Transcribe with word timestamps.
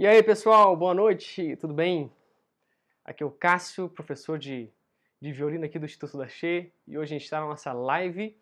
E 0.00 0.06
aí, 0.06 0.22
pessoal, 0.22 0.76
boa 0.76 0.94
noite, 0.94 1.56
tudo 1.56 1.74
bem? 1.74 2.08
Aqui 3.04 3.20
é 3.20 3.26
o 3.26 3.32
Cássio, 3.32 3.88
professor 3.88 4.38
de, 4.38 4.70
de 5.20 5.32
violino 5.32 5.64
aqui 5.64 5.76
do 5.76 5.86
Instituto 5.86 6.16
da 6.16 6.28
Che, 6.28 6.72
e 6.86 6.96
hoje 6.96 7.16
a 7.16 7.18
gente 7.18 7.24
está 7.24 7.40
na 7.40 7.48
nossa 7.48 7.72
live. 7.72 8.38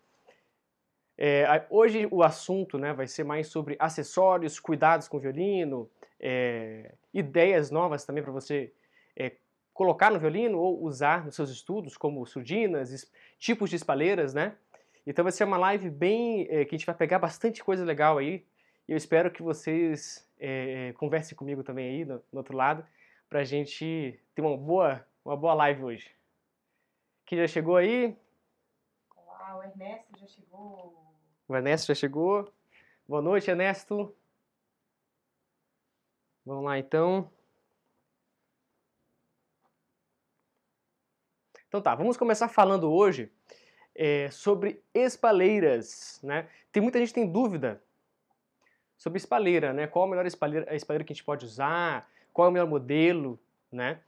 É, 1.17 1.65
hoje 1.71 2.07
o 2.11 2.21
assunto 2.21 2.77
né, 2.77 2.93
vai 2.93 3.07
ser 3.07 3.23
mais 3.23 3.47
sobre 3.47 3.75
acessórios, 3.79 4.59
cuidados 4.59 5.07
com 5.07 5.17
o 5.17 5.19
violino, 5.19 5.89
é, 6.19 6.93
ideias 7.11 7.71
novas 7.71 8.05
também 8.05 8.21
para 8.21 8.31
você 8.31 8.71
é, 9.15 9.31
colocar 9.73 10.11
no 10.11 10.19
violino 10.19 10.59
ou 10.59 10.83
usar 10.83 11.25
nos 11.25 11.33
seus 11.33 11.49
estudos, 11.49 11.97
como 11.97 12.23
surdinas, 12.27 13.11
tipos 13.39 13.71
de 13.71 13.77
espaleiras, 13.77 14.31
né? 14.31 14.55
Então 15.07 15.23
vai 15.23 15.31
ser 15.31 15.45
uma 15.45 15.57
live 15.57 15.89
bem 15.89 16.45
é, 16.51 16.63
que 16.65 16.75
a 16.75 16.77
gente 16.77 16.85
vai 16.85 16.93
pegar 16.93 17.17
bastante 17.17 17.63
coisa 17.63 17.83
legal 17.83 18.19
aí. 18.19 18.45
E 18.87 18.91
eu 18.91 18.95
espero 18.95 19.31
que 19.31 19.41
vocês 19.41 20.26
é, 20.39 20.93
converse 20.93 21.35
comigo 21.35 21.63
também 21.63 21.89
aí, 21.89 22.05
no, 22.05 22.23
no 22.31 22.39
outro 22.39 22.55
lado, 22.55 22.85
para 23.29 23.39
a 23.39 23.43
gente 23.43 24.19
ter 24.33 24.41
uma 24.41 24.57
boa, 24.57 25.05
uma 25.23 25.35
boa 25.35 25.53
live 25.53 25.83
hoje. 25.83 26.11
Quem 27.25 27.37
já 27.39 27.47
chegou 27.47 27.75
aí? 27.75 28.15
Olá, 29.15 29.57
o 29.57 29.63
Ernesto 29.63 30.19
já 30.19 30.27
chegou. 30.27 31.13
O 31.47 31.55
Ernesto 31.55 31.87
já 31.87 31.95
chegou. 31.95 32.53
Boa 33.07 33.21
noite, 33.21 33.49
Ernesto. 33.49 34.15
Vamos 36.45 36.63
lá, 36.65 36.79
então. 36.79 37.29
Então 41.67 41.81
tá, 41.81 41.93
vamos 41.93 42.15
começar 42.15 42.47
falando 42.47 42.89
hoje 42.89 43.29
é, 43.93 44.29
sobre 44.31 44.81
espaleiras, 44.93 46.21
né? 46.23 46.49
Tem 46.71 46.81
muita 46.81 46.99
gente 46.99 47.09
que 47.09 47.15
tem 47.15 47.29
dúvida 47.29 47.83
sobre 48.97 49.17
espalheira, 49.17 49.73
né? 49.73 49.87
Qual 49.87 50.05
a 50.05 50.07
melhor 50.07 50.25
espalheira, 50.25 50.65
a 50.69 50.75
espalheira 50.75 51.03
que 51.03 51.13
a 51.13 51.15
gente 51.15 51.23
pode 51.23 51.45
usar, 51.45 52.09
qual 52.33 52.47
é 52.47 52.49
o 52.49 52.51
melhor 52.51 52.67
modelo, 52.67 53.39
né? 53.71 53.99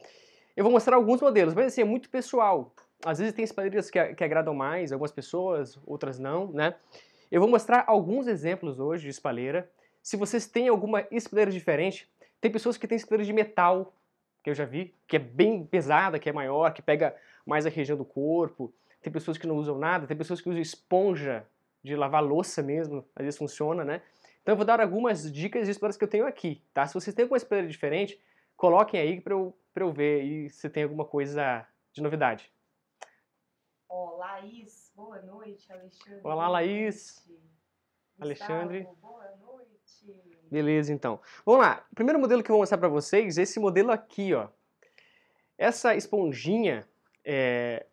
Eu 0.56 0.64
vou 0.64 0.72
mostrar 0.72 0.96
alguns 0.96 1.22
modelos, 1.22 1.54
mas 1.54 1.68
assim, 1.68 1.82
é 1.82 1.86
muito 1.86 2.10
pessoal. 2.10 2.74
Às 3.06 3.20
vezes 3.20 3.34
tem 3.34 3.46
espalheiras 3.46 3.90
que, 3.90 4.14
que 4.16 4.24
agradam 4.24 4.54
mais 4.54 4.92
algumas 4.92 5.12
pessoas, 5.12 5.80
outras 5.86 6.20
não, 6.20 6.52
né? 6.52 6.76
Eu 7.32 7.40
vou 7.40 7.50
mostrar 7.50 7.84
alguns 7.88 8.28
exemplos 8.28 8.80
hoje 8.80 9.04
de 9.04 9.10
espalheira. 9.10 9.70
Se 10.02 10.18
vocês 10.18 10.48
têm 10.48 10.68
alguma 10.68 11.06
espalheira 11.12 11.52
diferente, 11.52 12.10
tem 12.42 12.52
pessoas 12.52 12.78
que 12.78 12.88
têm 12.88 12.96
espalheira 12.96 13.26
de 13.26 13.34
metal, 13.34 13.94
que 14.44 14.50
eu 14.50 14.56
já 14.56 14.66
vi, 14.66 14.94
que 15.08 15.16
é 15.16 15.20
bem 15.20 15.64
pesada, 15.66 16.18
que 16.18 16.30
é 16.30 16.34
maior, 16.34 16.74
que 16.74 16.82
pega 16.82 17.16
mais 17.46 17.66
a 17.66 17.70
região 17.70 17.98
do 17.98 18.06
corpo. 18.06 18.74
Tem 19.02 19.14
pessoas 19.14 19.38
que 19.38 19.48
não 19.48 19.56
usam 19.56 19.78
nada, 19.78 20.08
tem 20.08 20.18
pessoas 20.18 20.42
que 20.42 20.50
usam 20.50 20.62
esponja 20.62 21.46
de 21.84 21.96
lavar 21.96 22.24
louça 22.24 22.62
mesmo, 22.62 23.06
às 23.16 23.24
vezes 23.24 23.38
funciona, 23.38 23.86
né? 23.86 24.02
Então 24.42 24.54
eu 24.54 24.58
vou 24.58 24.66
dar 24.66 24.80
algumas 24.80 25.32
dicas 25.32 25.66
de 25.66 25.72
espalheiras 25.72 25.98
que 25.98 26.04
eu 26.04 26.10
tenho 26.10 26.26
aqui, 26.26 26.64
tá? 26.74 26.86
Se 26.86 26.94
vocês 26.94 27.16
têm 27.16 27.24
alguma 27.24 27.38
espalheira 27.38 27.70
diferente, 27.70 28.20
coloquem 28.56 29.00
aí 29.00 29.22
para 29.22 29.34
eu, 29.34 29.58
eu 29.76 29.92
ver 29.92 30.22
aí 30.22 30.50
se 30.50 30.70
tem 30.70 30.84
alguma 30.84 31.06
coisa 31.06 31.66
de 31.94 32.02
novidade. 32.02 32.52
Ó, 33.88 34.14
oh, 34.14 34.18
Laís, 34.18 34.92
boa 34.96 35.22
noite, 35.22 35.72
Alexandre. 35.72 36.22
Olá, 36.24 36.48
Laís. 36.48 37.28
Alexandre. 38.20 38.88
boa 39.02 39.36
noite. 39.38 40.22
Beleza, 40.52 40.92
então. 40.92 41.20
Vamos 41.46 41.62
lá. 41.62 41.86
O 41.92 41.96
primeiro 41.96 42.20
modelo 42.20 42.44
que 42.44 42.52
eu 42.52 42.54
vou 42.54 42.62
mostrar 42.62 42.78
para 42.78 42.90
vocês 42.90 43.38
é 43.38 43.44
esse 43.44 43.60
modelo 43.60 43.92
aqui, 43.92 44.34
ó. 44.34 44.50
Essa 45.58 45.96
esponjinha, 45.96 46.88
é, 47.24 47.86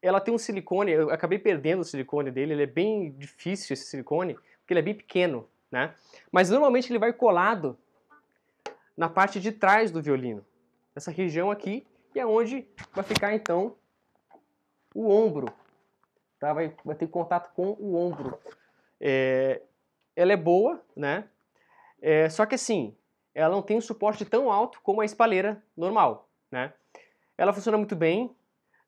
ela 0.00 0.20
tem 0.20 0.32
um 0.32 0.38
silicone, 0.38 0.92
eu 0.92 1.10
acabei 1.10 1.38
perdendo 1.38 1.80
o 1.80 1.84
silicone 1.84 2.30
dele, 2.30 2.52
ele 2.52 2.62
é 2.62 2.66
bem 2.66 3.10
difícil 3.12 3.74
esse 3.74 3.86
silicone, 3.86 4.34
porque 4.34 4.72
ele 4.72 4.80
é 4.80 4.82
bem 4.82 4.94
pequeno 4.94 5.48
né? 5.74 5.92
Mas 6.30 6.50
normalmente 6.50 6.90
ele 6.90 7.00
vai 7.00 7.12
colado 7.12 7.76
na 8.96 9.08
parte 9.08 9.40
de 9.40 9.50
trás 9.50 9.90
do 9.90 10.00
violino, 10.00 10.46
essa 10.94 11.10
região 11.10 11.50
aqui, 11.50 11.84
e 12.14 12.20
é 12.20 12.24
onde 12.24 12.64
vai 12.92 13.02
ficar 13.02 13.34
então 13.34 13.74
o 14.94 15.10
ombro, 15.10 15.52
tá? 16.38 16.52
Vai, 16.52 16.72
vai 16.84 16.94
ter 16.94 17.08
contato 17.08 17.52
com 17.54 17.72
o 17.80 17.96
ombro. 17.96 18.38
É, 19.00 19.62
ela 20.14 20.32
é 20.32 20.36
boa, 20.36 20.80
né? 20.94 21.28
É, 22.00 22.28
só 22.28 22.46
que 22.46 22.54
assim, 22.54 22.96
ela 23.34 23.52
não 23.52 23.60
tem 23.60 23.76
um 23.76 23.80
suporte 23.80 24.24
tão 24.24 24.52
alto 24.52 24.80
como 24.80 25.00
a 25.00 25.04
espalheira 25.04 25.60
normal, 25.76 26.28
né? 26.52 26.72
Ela 27.36 27.52
funciona 27.52 27.76
muito 27.76 27.96
bem, 27.96 28.30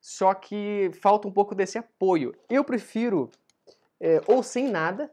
só 0.01 0.33
que 0.35 0.93
falta 1.03 1.27
um 1.27 1.33
pouco 1.33 1.53
desse 1.53 1.79
apoio. 1.79 2.33
Eu 2.49 2.63
prefiro 2.63 3.29
é, 4.01 4.21
ou 4.29 4.41
sem 4.41 4.69
nada, 4.69 5.11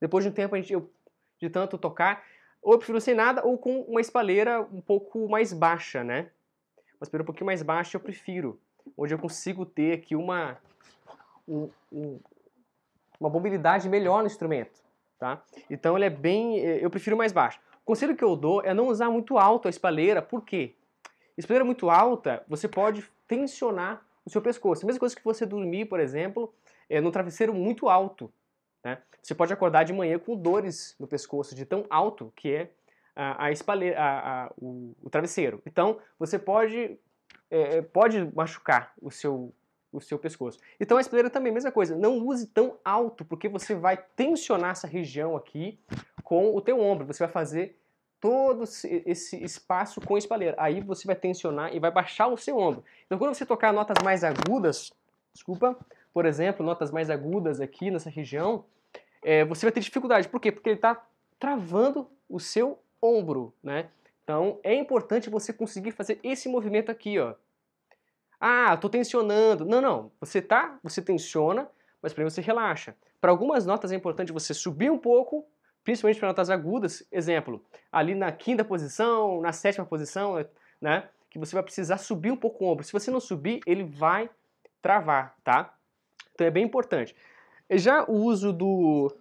depois 0.00 0.24
de 0.24 0.30
um 0.30 0.32
tempo 0.32 0.54
a 0.54 0.58
gente, 0.58 0.72
eu, 0.72 0.90
de 1.38 1.48
tanto 1.48 1.78
tocar, 1.78 2.24
ou 2.62 2.72
eu 2.72 2.78
prefiro 2.78 3.00
sem 3.00 3.14
nada 3.14 3.44
ou 3.44 3.56
com 3.56 3.82
uma 3.82 4.00
espalheira 4.00 4.60
um 4.72 4.80
pouco 4.80 5.28
mais 5.28 5.52
baixa, 5.52 6.02
né? 6.02 6.30
Uma 6.98 7.04
espalheira 7.04 7.22
um 7.22 7.26
pouquinho 7.26 7.46
mais 7.46 7.62
baixa 7.62 7.96
eu 7.96 8.00
prefiro, 8.00 8.58
onde 8.96 9.14
eu 9.14 9.18
consigo 9.18 9.64
ter 9.64 9.92
aqui 9.92 10.16
uma, 10.16 10.58
um, 11.46 11.70
um, 11.92 12.18
uma 13.20 13.28
mobilidade 13.28 13.88
melhor 13.88 14.20
no 14.20 14.26
instrumento, 14.26 14.80
tá? 15.18 15.42
Então 15.70 15.96
ele 15.96 16.06
é 16.06 16.10
bem, 16.10 16.58
eu 16.58 16.90
prefiro 16.90 17.16
mais 17.16 17.32
baixo. 17.32 17.60
O 17.82 17.86
conselho 17.86 18.16
que 18.16 18.24
eu 18.24 18.34
dou 18.34 18.62
é 18.62 18.74
não 18.74 18.88
usar 18.88 19.10
muito 19.10 19.38
alto 19.38 19.68
a 19.68 19.70
espalheira, 19.70 20.20
por 20.20 20.42
quê? 20.44 20.74
Espalheira 21.38 21.64
muito 21.64 21.88
alta, 21.90 22.42
você 22.48 22.66
pode 22.66 23.08
tensionar 23.28 24.04
o 24.24 24.30
seu 24.30 24.42
pescoço. 24.42 24.84
A 24.84 24.86
mesma 24.86 24.98
coisa 24.98 25.14
que 25.14 25.22
você 25.22 25.46
dormir, 25.46 25.84
por 25.84 26.00
exemplo, 26.00 26.52
é, 26.90 27.00
num 27.00 27.10
travesseiro 27.10 27.54
muito 27.54 27.88
alto. 27.88 28.32
Né? 28.86 28.98
Você 29.20 29.34
pode 29.34 29.52
acordar 29.52 29.82
de 29.82 29.92
manhã 29.92 30.16
com 30.16 30.36
dores 30.36 30.94
no 30.96 31.08
pescoço 31.08 31.56
de 31.56 31.66
tão 31.66 31.84
alto 31.90 32.32
que 32.36 32.54
é 32.54 32.70
a, 33.16 33.48
a, 33.48 33.50
a, 33.50 34.44
a 34.44 34.52
o, 34.56 34.94
o, 35.02 35.10
travesseiro. 35.10 35.60
Então, 35.66 35.98
você 36.16 36.38
pode, 36.38 36.96
é, 37.50 37.78
é, 37.78 37.82
pode 37.82 38.32
machucar 38.32 38.92
o 39.02 39.10
seu, 39.10 39.52
o 39.92 40.00
seu 40.00 40.20
pescoço. 40.20 40.60
Então, 40.78 40.96
a 40.98 41.00
espalheira 41.00 41.28
também, 41.28 41.52
mesma 41.52 41.72
coisa. 41.72 41.96
Não 41.96 42.18
use 42.18 42.46
tão 42.46 42.78
alto, 42.84 43.24
porque 43.24 43.48
você 43.48 43.74
vai 43.74 43.96
tensionar 43.96 44.70
essa 44.70 44.86
região 44.86 45.34
aqui 45.34 45.80
com 46.22 46.54
o 46.54 46.60
teu 46.60 46.80
ombro. 46.80 47.06
Você 47.06 47.24
vai 47.24 47.32
fazer 47.32 47.76
todo 48.20 48.62
esse 48.62 49.42
espaço 49.42 50.00
com 50.00 50.14
a 50.14 50.18
espalheira. 50.18 50.54
Aí 50.60 50.80
você 50.80 51.08
vai 51.08 51.16
tensionar 51.16 51.74
e 51.74 51.80
vai 51.80 51.90
baixar 51.90 52.28
o 52.28 52.36
seu 52.36 52.56
ombro. 52.56 52.84
Então, 53.04 53.18
quando 53.18 53.34
você 53.34 53.44
tocar 53.44 53.72
notas 53.72 54.00
mais 54.04 54.22
agudas, 54.22 54.92
desculpa, 55.34 55.76
por 56.14 56.24
exemplo, 56.24 56.64
notas 56.64 56.92
mais 56.92 57.10
agudas 57.10 57.60
aqui 57.60 57.90
nessa 57.90 58.08
região, 58.08 58.64
é, 59.26 59.44
você 59.44 59.66
vai 59.66 59.72
ter 59.72 59.80
dificuldade. 59.80 60.28
Por 60.28 60.40
quê? 60.40 60.52
Porque 60.52 60.68
ele 60.68 60.76
está 60.76 61.04
travando 61.36 62.08
o 62.28 62.38
seu 62.38 62.78
ombro, 63.02 63.52
né? 63.60 63.88
Então 64.22 64.60
é 64.62 64.72
importante 64.72 65.28
você 65.28 65.52
conseguir 65.52 65.90
fazer 65.90 66.20
esse 66.22 66.48
movimento 66.48 66.92
aqui, 66.92 67.18
ó. 67.18 67.34
Ah, 68.40 68.72
estou 68.74 68.88
tensionando. 68.88 69.64
Não, 69.64 69.80
não. 69.80 70.12
Você 70.20 70.40
tá, 70.40 70.78
você 70.80 71.02
tensiona, 71.02 71.68
mas 72.00 72.12
para 72.12 72.22
você 72.22 72.40
relaxa. 72.40 72.94
Para 73.20 73.32
algumas 73.32 73.66
notas 73.66 73.90
é 73.90 73.96
importante 73.96 74.30
você 74.30 74.54
subir 74.54 74.92
um 74.92 74.98
pouco, 74.98 75.44
principalmente 75.82 76.20
para 76.20 76.28
notas 76.28 76.48
agudas. 76.48 77.04
Exemplo, 77.10 77.60
ali 77.90 78.14
na 78.14 78.30
quinta 78.30 78.64
posição, 78.64 79.40
na 79.40 79.52
sétima 79.52 79.84
posição, 79.84 80.34
né? 80.80 81.08
Que 81.28 81.38
você 81.38 81.52
vai 81.52 81.64
precisar 81.64 81.98
subir 81.98 82.30
um 82.30 82.36
pouco 82.36 82.64
o 82.64 82.68
ombro. 82.68 82.84
Se 82.84 82.92
você 82.92 83.10
não 83.10 83.18
subir, 83.18 83.60
ele 83.66 83.82
vai 83.82 84.30
travar, 84.80 85.34
tá? 85.42 85.74
Então 86.32 86.46
é 86.46 86.50
bem 86.50 86.62
importante. 86.62 87.16
Já 87.70 88.04
o 88.04 88.12
uso 88.12 88.52
do. 88.52 89.14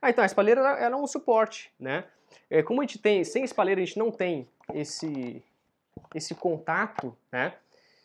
Ah, 0.00 0.10
então, 0.10 0.22
a 0.22 0.26
espalheira 0.26 0.60
era 0.60 0.96
um 0.96 1.06
suporte, 1.06 1.72
né? 1.78 2.04
É, 2.50 2.62
como 2.62 2.80
a 2.80 2.84
gente 2.84 2.98
tem, 2.98 3.24
sem 3.24 3.42
espalheira 3.44 3.80
a 3.80 3.84
gente 3.84 3.98
não 3.98 4.10
tem 4.10 4.46
esse, 4.74 5.42
esse 6.14 6.34
contato, 6.34 7.16
né? 7.32 7.54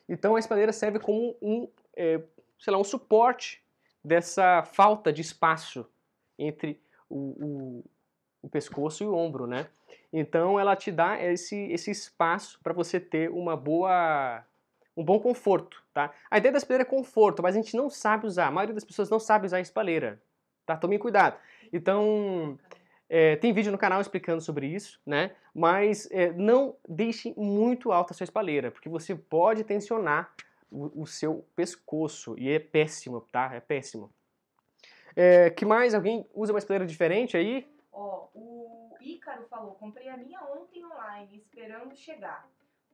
Então 0.07 0.35
a 0.35 0.39
espalheira 0.39 0.71
serve 0.71 0.99
como 0.99 1.35
um, 1.41 1.67
é, 1.95 2.21
sei 2.57 2.73
lá, 2.73 2.79
um 2.79 2.83
suporte 2.83 3.61
dessa 4.03 4.63
falta 4.63 5.11
de 5.11 5.21
espaço 5.21 5.85
entre 6.37 6.81
o, 7.09 7.17
o, 7.17 7.85
o, 8.43 8.49
pescoço 8.49 9.03
e 9.03 9.07
o 9.07 9.13
ombro, 9.13 9.45
né? 9.45 9.67
Então 10.11 10.59
ela 10.59 10.75
te 10.75 10.91
dá 10.91 11.21
esse, 11.21 11.55
esse 11.71 11.91
espaço 11.91 12.59
para 12.63 12.73
você 12.73 12.99
ter 12.99 13.29
uma 13.29 13.55
boa 13.55 14.43
um 14.95 15.03
bom 15.03 15.19
conforto, 15.19 15.83
tá? 15.93 16.13
A 16.29 16.37
ideia 16.37 16.51
da 16.51 16.57
espalheira 16.57 16.83
é 16.83 16.89
conforto, 16.89 17.41
mas 17.41 17.55
a 17.55 17.61
gente 17.61 17.75
não 17.75 17.89
sabe 17.89 18.25
usar. 18.25 18.47
A 18.47 18.51
maioria 18.51 18.75
das 18.75 18.83
pessoas 18.83 19.09
não 19.09 19.19
sabe 19.19 19.45
usar 19.45 19.57
a 19.57 19.61
espalheira, 19.61 20.21
tá? 20.65 20.75
Tomem 20.75 20.99
cuidado. 20.99 21.37
Então, 21.71 22.57
é, 23.09 23.35
tem 23.37 23.53
vídeo 23.53 23.71
no 23.71 23.77
canal 23.77 24.01
explicando 24.01 24.41
sobre 24.41 24.67
isso, 24.67 24.99
né? 25.05 25.35
Mas 25.53 26.09
é, 26.11 26.31
não 26.33 26.75
deixe 26.87 27.33
muito 27.37 27.91
alta 27.91 28.13
a 28.13 28.15
sua 28.15 28.23
espalheira, 28.23 28.71
porque 28.71 28.89
você 28.89 29.15
pode 29.15 29.63
tensionar 29.63 30.33
o, 30.71 31.01
o 31.03 31.07
seu 31.07 31.45
pescoço 31.55 32.35
e 32.37 32.49
é 32.49 32.59
péssimo, 32.59 33.21
tá? 33.31 33.51
É 33.53 33.59
péssimo. 33.59 34.11
É, 35.15 35.49
que 35.49 35.65
mais? 35.65 35.93
Alguém 35.93 36.25
usa 36.33 36.53
uma 36.53 36.59
espalheira 36.59 36.85
diferente 36.85 37.35
aí? 37.35 37.67
Ó, 37.91 38.27
o 38.33 38.95
Ícaro 39.01 39.45
falou, 39.49 39.73
comprei 39.75 40.07
a 40.07 40.17
minha 40.17 40.41
ontem 40.43 40.85
online, 40.85 41.35
esperando 41.35 41.95
chegar 41.95 42.47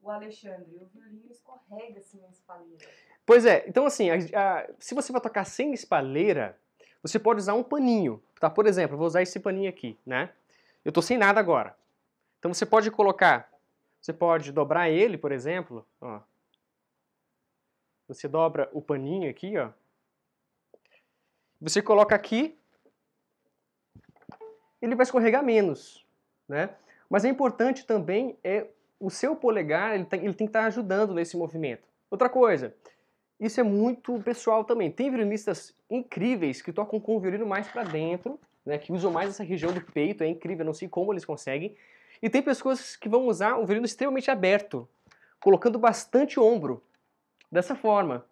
o 0.05 0.11
Alexandre, 0.11 0.77
o 0.79 0.85
violino 0.85 1.31
escorrega 1.31 1.99
assim 1.99 2.21
na 2.21 2.29
espalheira. 2.29 2.85
Pois 3.25 3.43
é, 3.43 3.67
então 3.67 3.87
assim, 3.87 4.09
a, 4.11 4.15
a, 4.15 4.69
se 4.79 4.93
você 4.93 5.11
vai 5.11 5.19
tocar 5.19 5.43
sem 5.45 5.73
espalheira, 5.73 6.57
você 7.01 7.17
pode 7.17 7.39
usar 7.39 7.55
um 7.55 7.63
paninho, 7.63 8.21
tá? 8.39 8.47
Por 8.47 8.67
exemplo, 8.67 8.93
eu 8.93 8.99
vou 8.99 9.07
usar 9.07 9.23
esse 9.23 9.39
paninho 9.39 9.67
aqui, 9.67 9.97
né? 10.05 10.31
Eu 10.83 10.89
estou 10.89 11.01
sem 11.01 11.17
nada 11.17 11.39
agora. 11.39 11.75
Então 12.37 12.53
você 12.53 12.67
pode 12.67 12.91
colocar, 12.91 13.51
você 13.99 14.13
pode 14.13 14.51
dobrar 14.51 14.89
ele, 14.89 15.17
por 15.17 15.31
exemplo, 15.31 15.85
ó. 15.99 16.21
Você 18.07 18.27
dobra 18.27 18.69
o 18.71 18.81
paninho 18.83 19.27
aqui, 19.27 19.57
ó. 19.57 19.71
Você 21.59 21.81
coloca 21.81 22.13
aqui, 22.13 22.55
ele 24.79 24.93
vai 24.93 25.03
escorregar 25.03 25.43
menos, 25.43 26.05
né? 26.47 26.75
Mas 27.09 27.25
é 27.25 27.29
importante 27.29 27.87
também 27.87 28.37
é 28.43 28.67
o 28.99 29.09
seu 29.09 29.35
polegar, 29.35 29.95
ele 29.95 30.05
tem, 30.05 30.23
ele 30.23 30.33
tem 30.33 30.47
que 30.47 30.49
estar 30.49 30.65
ajudando 30.65 31.13
nesse 31.13 31.37
movimento. 31.37 31.87
Outra 32.09 32.29
coisa, 32.29 32.73
isso 33.39 33.59
é 33.59 33.63
muito 33.63 34.19
pessoal 34.21 34.63
também. 34.63 34.91
Tem 34.91 35.09
violinistas 35.09 35.75
incríveis 35.89 36.61
que 36.61 36.71
tocam 36.71 36.99
com 36.99 37.17
o 37.17 37.19
violino 37.19 37.45
mais 37.45 37.67
para 37.67 37.83
dentro, 37.83 38.39
né, 38.65 38.77
que 38.77 38.91
usam 38.91 39.11
mais 39.11 39.29
essa 39.29 39.43
região 39.43 39.71
do 39.71 39.81
peito, 39.81 40.23
é 40.23 40.27
incrível, 40.27 40.65
não 40.65 40.73
sei 40.73 40.87
como 40.87 41.13
eles 41.13 41.25
conseguem. 41.25 41.75
E 42.21 42.29
tem 42.29 42.41
pessoas 42.41 42.95
que 42.95 43.09
vão 43.09 43.27
usar 43.27 43.57
o 43.57 43.65
violino 43.65 43.85
extremamente 43.85 44.31
aberto, 44.31 44.87
colocando 45.39 45.77
bastante 45.77 46.39
ombro, 46.39 46.81
dessa 47.51 47.75
forma. 47.75 48.25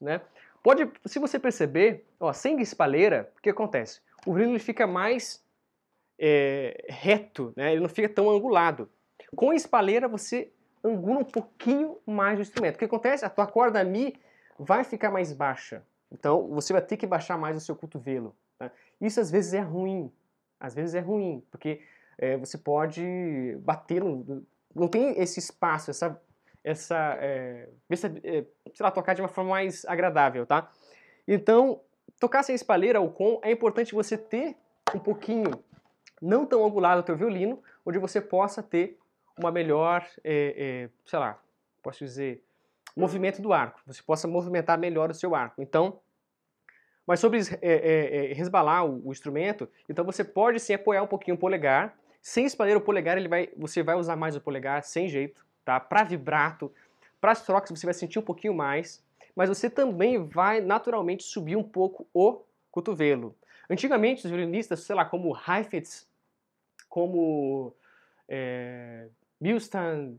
Né? 0.00 0.20
Pode, 0.62 0.90
se 1.04 1.18
você 1.18 1.38
perceber, 1.38 2.04
ó, 2.18 2.32
sem 2.32 2.60
espalheira, 2.60 3.32
o 3.38 3.42
que 3.42 3.50
acontece? 3.50 4.00
O 4.24 4.32
violino 4.32 4.52
ele 4.52 4.58
fica 4.58 4.86
mais 4.86 5.44
é, 6.18 6.84
reto, 6.88 7.52
né? 7.56 7.72
ele 7.72 7.80
não 7.80 7.88
fica 7.88 8.08
tão 8.08 8.30
angulado. 8.30 8.88
Com 9.36 9.52
espalheira 9.52 10.08
você 10.08 10.50
angula 10.82 11.20
um 11.20 11.24
pouquinho 11.24 11.98
mais 12.06 12.38
o 12.38 12.42
instrumento. 12.42 12.76
O 12.76 12.78
que 12.78 12.84
acontece? 12.86 13.24
A 13.24 13.30
tua 13.30 13.46
corda 13.46 13.84
Mi 13.84 14.18
vai 14.58 14.82
ficar 14.82 15.10
mais 15.10 15.32
baixa. 15.32 15.84
Então 16.10 16.48
você 16.48 16.72
vai 16.72 16.82
ter 16.82 16.96
que 16.96 17.06
baixar 17.06 17.36
mais 17.36 17.56
o 17.56 17.60
seu 17.60 17.76
cotovelo. 17.76 18.34
Tá? 18.58 18.70
Isso 19.00 19.20
às 19.20 19.30
vezes 19.30 19.52
é 19.52 19.60
ruim. 19.60 20.10
Às 20.58 20.74
vezes 20.74 20.94
é 20.94 21.00
ruim, 21.00 21.44
porque 21.50 21.82
é, 22.16 22.36
você 22.36 22.56
pode 22.56 23.56
bater 23.60 24.02
no, 24.02 24.42
não 24.74 24.88
tem 24.88 25.18
esse 25.20 25.38
espaço, 25.38 25.90
essa, 25.90 26.20
essa, 26.62 27.16
é, 27.20 27.68
sei 27.90 28.46
lá, 28.80 28.90
tocar 28.90 29.14
de 29.14 29.22
uma 29.22 29.28
forma 29.28 29.50
mais 29.50 29.84
agradável, 29.86 30.46
tá? 30.46 30.70
Então, 31.26 31.80
tocar 32.20 32.42
sem 32.42 32.54
espalheira 32.54 33.00
ou 33.00 33.10
com, 33.10 33.40
é 33.42 33.50
importante 33.50 33.94
você 33.94 34.16
ter 34.16 34.56
um 34.94 34.98
pouquinho, 34.98 35.50
não 36.20 36.46
tão 36.46 36.64
angulado 36.64 37.00
o 37.00 37.04
teu 37.04 37.16
violino, 37.16 37.62
onde 37.84 37.98
você 37.98 38.20
possa 38.20 38.62
ter 38.62 38.98
uma 39.38 39.50
melhor, 39.50 40.06
é, 40.24 40.54
é, 40.84 40.90
sei 41.04 41.18
lá, 41.18 41.40
posso 41.82 42.04
dizer, 42.04 42.42
movimento 42.96 43.42
do 43.42 43.52
arco. 43.52 43.80
Você 43.86 44.02
possa 44.02 44.26
movimentar 44.26 44.78
melhor 44.78 45.10
o 45.10 45.14
seu 45.14 45.34
arco. 45.34 45.60
Então, 45.60 46.00
mas 47.06 47.20
sobre 47.20 47.40
é, 47.62 48.32
resbalar 48.34 48.84
o, 48.84 49.08
o, 49.08 49.12
instrumento, 49.12 49.68
então 49.88 50.04
você 50.04 50.24
pode 50.24 50.58
sim 50.58 50.74
apoiar 50.74 51.02
um 51.02 51.06
pouquinho 51.06 51.36
o 51.36 51.38
polegar. 51.38 51.96
Sem 52.20 52.44
espalhar 52.44 52.76
o 52.76 52.80
polegar, 52.80 53.16
ele 53.16 53.28
vai, 53.28 53.48
você 53.56 53.82
vai 53.82 53.94
usar 53.94 54.16
mais 54.16 54.34
o 54.34 54.40
polegar 54.40 54.82
sem 54.82 55.08
jeito, 55.08 55.46
tá? 55.64 55.78
Para 55.78 56.02
vibrato, 56.02 56.72
para 57.20 57.30
as 57.30 57.44
trocas 57.44 57.70
você 57.70 57.86
vai 57.86 57.94
sentir 57.94 58.18
um 58.18 58.22
pouquinho 58.22 58.52
mais, 58.52 59.04
mas 59.36 59.48
você 59.48 59.70
também 59.70 60.26
vai 60.26 60.60
naturalmente 60.60 61.22
subir 61.22 61.54
um 61.54 61.62
pouco 61.62 62.06
o 62.12 62.42
cotovelo. 62.70 63.36
Antigamente 63.70 64.24
os 64.24 64.30
violinistas, 64.30 64.80
sei 64.80 64.96
lá, 64.96 65.04
como 65.04 65.36
Heifetz, 65.36 66.08
como 66.88 67.72
é, 68.28 69.08
Milstan, 69.40 70.16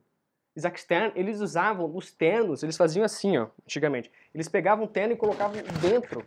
Isaac 0.56 0.80
Stern, 0.80 1.12
eles 1.16 1.40
usavam 1.40 1.96
os 1.96 2.12
ternos, 2.12 2.64
eles 2.64 2.76
faziam 2.76 3.06
assim, 3.06 3.38
ó, 3.38 3.48
antigamente. 3.64 4.12
Eles 4.34 4.48
pegavam 4.48 4.86
o 4.86 4.88
terno 4.88 5.14
e 5.14 5.18
colocavam 5.18 5.56
dentro. 5.82 6.26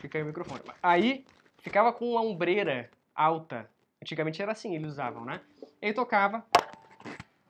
Fica 0.00 0.16
aí 0.16 0.24
o 0.24 0.26
microfone. 0.26 0.62
Aí 0.82 1.26
ficava 1.58 1.92
com 1.92 2.10
uma 2.10 2.22
ombreira 2.22 2.90
alta. 3.14 3.68
Antigamente 4.00 4.40
era 4.40 4.52
assim, 4.52 4.74
eles 4.74 4.92
usavam, 4.92 5.24
né? 5.24 5.40
E 5.82 5.92
tocava 5.92 6.44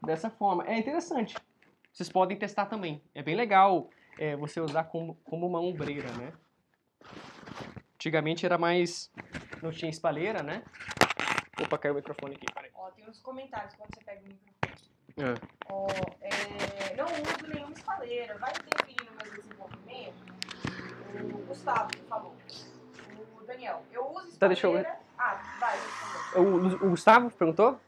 dessa 0.05 0.29
forma. 0.29 0.67
É 0.67 0.76
interessante. 0.76 1.37
Vocês 1.93 2.09
podem 2.09 2.37
testar 2.37 2.67
também. 2.67 3.03
É 3.15 3.23
bem 3.23 3.37
legal 3.37 3.91
é, 4.19 4.35
você 4.37 4.61
usar 4.61 4.85
como, 4.85 5.15
como 5.25 5.47
uma 5.47 5.61
ombreira, 5.61 6.11
né? 6.12 6.32
Antigamente 7.94 8.44
era 8.47 8.59
mais... 8.59 9.11
não 9.62 9.70
tinha 9.70 9.91
espalheira, 9.91 10.43
né? 10.43 10.62
Opa, 11.60 11.78
caiu 11.78 11.94
o 11.94 11.96
microfone 11.96 12.37
aqui, 12.37 12.46
peraí. 12.52 12.70
Ó, 12.75 12.90
tem 12.90 13.08
uns 13.08 13.19
comentários 13.20 13.75
quando 13.75 13.94
você 13.94 14.05
pega 14.05 14.20
o 14.20 14.25
microfone. 14.25 14.58
É. 15.19 15.34
Ó, 15.70 15.88
é, 16.20 16.94
não 16.96 17.06
uso 17.06 17.52
nenhuma 17.52 17.72
espalheira. 17.72 18.38
Vai 18.38 18.52
interferir 18.52 19.10
no 19.10 19.16
meu 19.16 19.34
desenvolvimento? 19.34 20.14
O 21.34 21.46
Gustavo 21.46 21.90
falou. 22.08 22.37
O 23.37 23.44
Daniel, 23.44 23.82
eu 23.93 24.06
uso 24.08 24.28
espalheira... 24.28 24.38
Tá, 24.38 24.49
deixa 24.49 24.66
eu. 24.69 24.87
Ah, 25.19 25.56
vai, 25.58 25.76
o, 26.40 26.87
o 26.87 26.90
Gustavo 26.90 27.31
perguntou? 27.31 27.81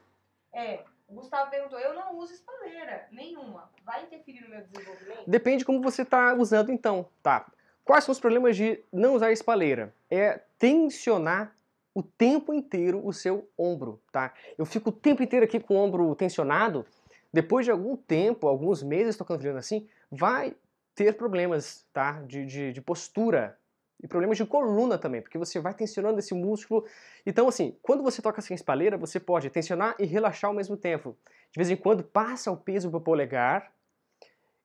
É, 0.52 0.82
o 1.08 1.14
Gustavo 1.14 1.49
perguntou, 1.50 1.78
eu 1.78 1.94
não 1.94 2.17
uso 2.19 2.32
espalheira 2.34 3.06
nenhuma. 3.12 3.70
Vai 3.84 4.02
interferir 4.02 4.40
no 4.40 4.49
meu 4.49 4.62
desenvolvimento? 4.62 5.22
Depende 5.28 5.58
de 5.58 5.64
como 5.64 5.81
você 5.81 6.02
está 6.02 6.34
usando 6.34 6.72
então, 6.72 7.08
tá? 7.22 7.46
Quais 7.84 8.02
são 8.02 8.12
os 8.12 8.19
problemas 8.19 8.56
de 8.56 8.82
não 8.93 9.14
usar 9.14 9.31
espalheira? 9.31 9.94
É 10.11 10.40
tensionar 10.58 11.55
o 11.94 12.02
tempo 12.02 12.54
inteiro 12.54 13.04
o 13.04 13.12
seu 13.12 13.48
ombro, 13.58 14.00
tá? 14.12 14.32
Eu 14.56 14.64
fico 14.64 14.90
o 14.90 14.92
tempo 14.92 15.22
inteiro 15.22 15.44
aqui 15.44 15.58
com 15.58 15.75
o 15.75 15.78
ombro 15.78 16.14
tensionado, 16.14 16.87
depois 17.32 17.64
de 17.64 17.70
algum 17.70 17.96
tempo, 17.96 18.46
alguns 18.46 18.82
meses 18.82 19.16
tocando 19.16 19.40
violino 19.40 19.58
assim, 19.58 19.88
vai 20.10 20.54
ter 20.94 21.16
problemas, 21.16 21.87
tá? 21.92 22.20
De, 22.22 22.44
de, 22.44 22.72
de, 22.72 22.81
postura 22.81 23.56
e 24.02 24.08
problemas 24.08 24.37
de 24.37 24.46
coluna 24.46 24.98
também, 24.98 25.20
porque 25.20 25.38
você 25.38 25.60
vai 25.60 25.75
tensionando 25.75 26.19
esse 26.19 26.34
músculo. 26.34 26.84
Então, 27.25 27.48
assim, 27.48 27.76
quando 27.82 28.02
você 28.02 28.22
toca 28.22 28.40
sem 28.40 28.54
espalheira, 28.54 28.96
você 28.96 29.20
pode 29.20 29.50
tensionar 29.50 29.94
e 29.98 30.04
relaxar 30.04 30.48
ao 30.50 30.56
mesmo 30.56 30.76
tempo. 30.76 31.16
De 31.52 31.58
vez 31.58 31.70
em 31.70 31.76
quando, 31.76 32.02
passa 32.02 32.50
o 32.50 32.56
peso 32.56 32.90
para 32.90 32.98
o 32.98 33.02
polegar 33.02 33.72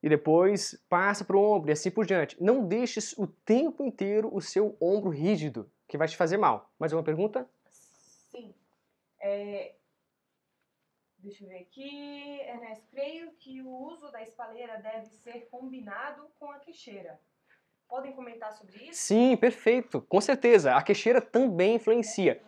e 0.01 0.10
depois 0.10 0.80
passa 0.88 1.24
para 1.24 1.38
o 1.38 1.42
ombro 1.42 1.69
e 1.69 1.74
assim 1.74 1.92
por 1.92 2.06
diante. 2.06 2.42
Não 2.42 2.66
deixe 2.66 3.00
o 3.18 3.28
tempo 3.28 3.83
inteiro 3.83 4.30
o 4.33 4.42
seu 4.42 4.75
ombro 4.80 5.10
rígido 5.10 5.69
que 5.95 6.00
vai 6.00 6.07
te 6.07 6.18
fazer 6.18 6.38
mal. 6.38 6.69
Mais 6.77 6.92
uma 6.92 7.01
pergunta? 7.03 7.50
Sim. 7.69 8.53
É... 9.19 9.74
Deixa 11.19 11.44
eu 11.44 11.47
ver 11.47 11.59
aqui. 11.59 12.42
Ernesto, 12.42 12.86
creio 12.92 13.31
que 13.39 13.62
o 13.62 13.69
uso 13.69 14.12
da 14.12 14.21
espalheira 14.21 14.77
deve 14.77 15.07
ser 15.07 15.47
combinado 15.50 16.30
com 16.38 16.51
a 16.51 16.59
queixeira. 16.59 17.19
Podem 17.87 18.11
comentar 18.14 18.52
sobre 18.52 18.75
isso? 18.83 18.99
Sim, 18.99 19.37
perfeito. 19.37 20.02
Com 20.02 20.19
certeza. 20.19 20.75
A 20.75 20.83
queixeira 20.83 21.21
também 21.21 21.75
influencia. 21.75 22.42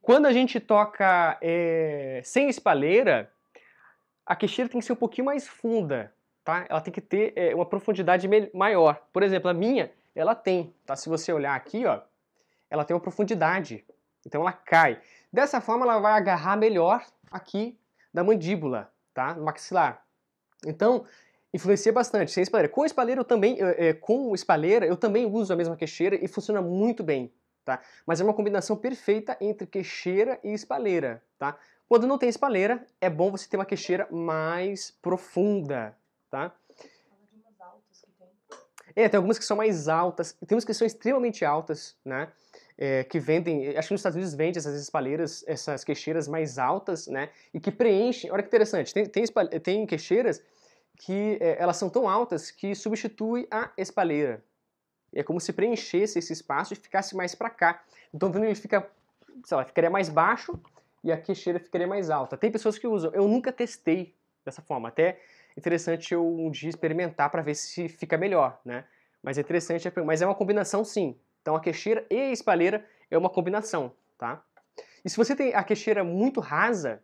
Quando 0.00 0.26
a 0.26 0.32
gente 0.32 0.58
toca 0.58 1.38
é, 1.40 2.22
sem 2.24 2.48
espalheira, 2.48 3.30
a 4.24 4.34
queixeira 4.34 4.70
tem 4.70 4.80
que 4.80 4.86
ser 4.86 4.94
um 4.94 4.96
pouquinho 4.96 5.26
mais 5.26 5.46
funda, 5.46 6.12
tá? 6.42 6.66
Ela 6.68 6.80
tem 6.80 6.92
que 6.92 7.00
ter 7.00 7.32
é, 7.36 7.54
uma 7.54 7.66
profundidade 7.66 8.26
maior. 8.54 9.06
Por 9.12 9.22
exemplo, 9.22 9.48
a 9.48 9.54
minha, 9.54 9.92
ela 10.14 10.34
tem, 10.34 10.74
tá? 10.86 10.96
Se 10.96 11.08
você 11.08 11.32
olhar 11.32 11.54
aqui, 11.54 11.86
ó, 11.86 12.00
ela 12.72 12.86
tem 12.86 12.94
uma 12.94 13.02
profundidade, 13.02 13.84
então 14.26 14.40
ela 14.40 14.52
cai. 14.52 14.98
Dessa 15.30 15.60
forma 15.60 15.84
ela 15.84 15.98
vai 15.98 16.14
agarrar 16.14 16.56
melhor 16.56 17.04
aqui 17.30 17.78
da 18.14 18.24
mandíbula, 18.24 18.90
tá? 19.12 19.34
No 19.34 19.44
maxilar. 19.44 20.02
Então, 20.66 21.04
influencia 21.52 21.92
bastante. 21.92 22.32
Sem 22.32 22.42
espalheira. 22.42 22.72
Com 22.72 22.86
espalheira 22.86 23.20
eu 23.20 23.24
também, 23.26 23.58
é, 23.60 23.92
com 23.92 24.34
espalheira 24.34 24.86
eu 24.86 24.96
também 24.96 25.26
uso 25.26 25.52
a 25.52 25.56
mesma 25.56 25.76
queixeira 25.76 26.16
e 26.16 26.26
funciona 26.26 26.62
muito 26.62 27.04
bem, 27.04 27.30
tá? 27.62 27.78
Mas 28.06 28.22
é 28.22 28.24
uma 28.24 28.32
combinação 28.32 28.74
perfeita 28.74 29.36
entre 29.38 29.66
queixeira 29.66 30.40
e 30.42 30.54
espalheira, 30.54 31.22
tá? 31.38 31.58
Quando 31.86 32.06
não 32.06 32.16
tem 32.16 32.30
espalheira, 32.30 32.86
é 33.02 33.10
bom 33.10 33.30
você 33.30 33.46
ter 33.46 33.58
uma 33.58 33.66
queixeira 33.66 34.08
mais 34.10 34.90
profunda, 35.02 35.94
tá? 36.30 36.54
É, 38.96 39.08
tem 39.10 39.18
algumas 39.18 39.38
que 39.38 39.44
são 39.44 39.58
mais 39.58 39.88
altas, 39.88 40.32
tem 40.46 40.56
umas 40.56 40.64
que 40.64 40.72
são 40.72 40.86
extremamente 40.86 41.44
altas, 41.44 41.96
né? 42.02 42.32
É, 42.84 43.04
que 43.04 43.20
vendem, 43.20 43.68
acho 43.78 43.86
que 43.86 43.94
nos 43.94 44.00
Estados 44.00 44.16
Unidos 44.16 44.34
vende 44.34 44.58
essas 44.58 44.74
espalheiras, 44.82 45.44
essas 45.46 45.84
queixeiras 45.84 46.26
mais 46.26 46.58
altas, 46.58 47.06
né? 47.06 47.30
E 47.54 47.60
que 47.60 47.70
preenchem, 47.70 48.28
olha 48.32 48.42
que 48.42 48.48
interessante, 48.48 48.92
tem, 48.92 49.06
tem, 49.06 49.24
tem 49.62 49.86
queixeiras 49.86 50.42
que 50.96 51.38
é, 51.40 51.62
elas 51.62 51.76
são 51.76 51.88
tão 51.88 52.08
altas 52.08 52.50
que 52.50 52.74
substitui 52.74 53.46
a 53.52 53.70
espalheira. 53.78 54.42
É 55.14 55.22
como 55.22 55.40
se 55.40 55.52
preenchesse 55.52 56.18
esse 56.18 56.32
espaço 56.32 56.72
e 56.72 56.76
ficasse 56.76 57.14
mais 57.14 57.36
para 57.36 57.50
cá. 57.50 57.84
Então 58.12 58.28
o 58.28 58.44
ele 58.44 58.56
fica, 58.56 58.84
sei 59.44 59.56
lá, 59.56 59.64
ficaria 59.64 59.88
mais 59.88 60.08
baixo 60.08 60.58
e 61.04 61.12
a 61.12 61.16
queixeira 61.16 61.60
ficaria 61.60 61.86
mais 61.86 62.10
alta. 62.10 62.36
Tem 62.36 62.50
pessoas 62.50 62.78
que 62.80 62.88
usam, 62.88 63.12
eu 63.14 63.28
nunca 63.28 63.52
testei 63.52 64.12
dessa 64.44 64.60
forma, 64.60 64.88
até 64.88 65.20
interessante 65.56 66.14
eu 66.14 66.26
um 66.26 66.50
dia 66.50 66.70
experimentar 66.70 67.30
para 67.30 67.42
ver 67.42 67.54
se 67.54 67.88
fica 67.88 68.18
melhor, 68.18 68.60
né? 68.64 68.84
Mas 69.22 69.38
é 69.38 69.40
interessante, 69.40 69.88
mas 70.04 70.20
é 70.20 70.26
uma 70.26 70.34
combinação 70.34 70.84
sim. 70.84 71.16
Então 71.42 71.56
a 71.56 71.60
queixeira 71.60 72.06
e 72.08 72.16
a 72.16 72.30
espalheira 72.30 72.86
é 73.10 73.18
uma 73.18 73.28
combinação, 73.28 73.92
tá? 74.16 74.42
E 75.04 75.10
se 75.10 75.16
você 75.16 75.34
tem 75.34 75.52
a 75.54 75.62
queixeira 75.64 76.04
muito 76.04 76.40
rasa, 76.40 77.02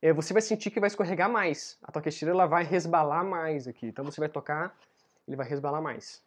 é, 0.00 0.12
você 0.12 0.32
vai 0.32 0.40
sentir 0.40 0.70
que 0.70 0.78
vai 0.78 0.86
escorregar 0.86 1.28
mais. 1.28 1.76
A 1.82 1.90
tua 1.90 2.00
queixeira 2.00 2.32
ela 2.32 2.46
vai 2.46 2.62
resbalar 2.62 3.24
mais 3.24 3.66
aqui. 3.66 3.86
Então 3.86 4.04
você 4.04 4.20
vai 4.20 4.28
tocar, 4.28 4.76
ele 5.26 5.36
vai 5.36 5.46
resbalar 5.46 5.82
mais. 5.82 6.22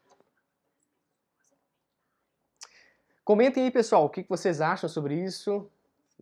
Comentem 3.23 3.63
aí, 3.63 3.71
pessoal, 3.71 4.05
o 4.05 4.09
que 4.09 4.25
vocês 4.27 4.61
acham 4.61 4.89
sobre 4.89 5.15
isso, 5.15 5.69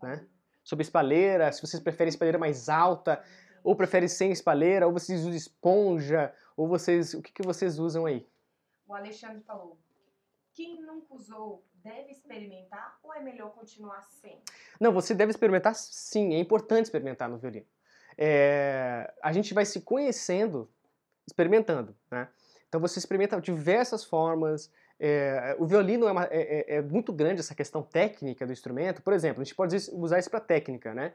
né? 0.01 0.25
Sobre 0.63 0.83
espalheira, 0.83 1.51
se 1.51 1.61
vocês 1.61 1.81
preferem 1.81 2.09
espalheira 2.09 2.37
mais 2.37 2.69
alta, 2.69 3.23
ou 3.63 3.75
preferem 3.75 4.07
sem 4.07 4.31
espalheira, 4.31 4.87
ou 4.87 4.93
vocês 4.93 5.21
usam 5.21 5.33
esponja, 5.33 6.33
ou 6.57 6.67
vocês, 6.67 7.13
o 7.13 7.21
que, 7.21 7.31
que 7.31 7.43
vocês 7.43 7.79
usam 7.79 8.05
aí? 8.05 8.27
O 8.87 8.93
Alexandre 8.93 9.41
falou, 9.41 9.77
quem 10.55 10.81
nunca 10.81 11.13
usou 11.13 11.63
deve 11.83 12.11
experimentar 12.11 12.97
ou 13.03 13.13
é 13.13 13.21
melhor 13.21 13.51
continuar 13.51 14.01
sem? 14.01 14.39
Não, 14.79 14.91
você 14.91 15.13
deve 15.13 15.29
experimentar 15.29 15.75
sim, 15.75 16.33
é 16.33 16.39
importante 16.39 16.85
experimentar 16.85 17.29
no 17.29 17.37
violino. 17.37 17.67
É, 18.17 19.13
a 19.21 19.31
gente 19.31 19.53
vai 19.53 19.65
se 19.65 19.81
conhecendo 19.81 20.67
experimentando, 21.27 21.95
né? 22.09 22.27
Então 22.67 22.79
você 22.79 22.99
experimenta 22.99 23.39
diversas 23.39 24.03
formas. 24.03 24.71
É, 24.99 25.55
o 25.59 25.65
violino 25.65 26.07
é, 26.07 26.11
uma, 26.11 26.25
é, 26.25 26.29
é, 26.31 26.75
é, 26.77 26.81
muito 26.81 27.11
grande 27.11 27.41
essa 27.41 27.55
questão 27.55 27.81
técnica 27.81 28.45
do 28.45 28.53
instrumento. 28.53 29.01
Por 29.01 29.13
exemplo, 29.13 29.41
a 29.41 29.43
gente 29.43 29.55
pode 29.55 29.75
usar 29.93 30.19
isso 30.19 30.29
para 30.29 30.39
técnica, 30.39 30.93
né? 30.93 31.13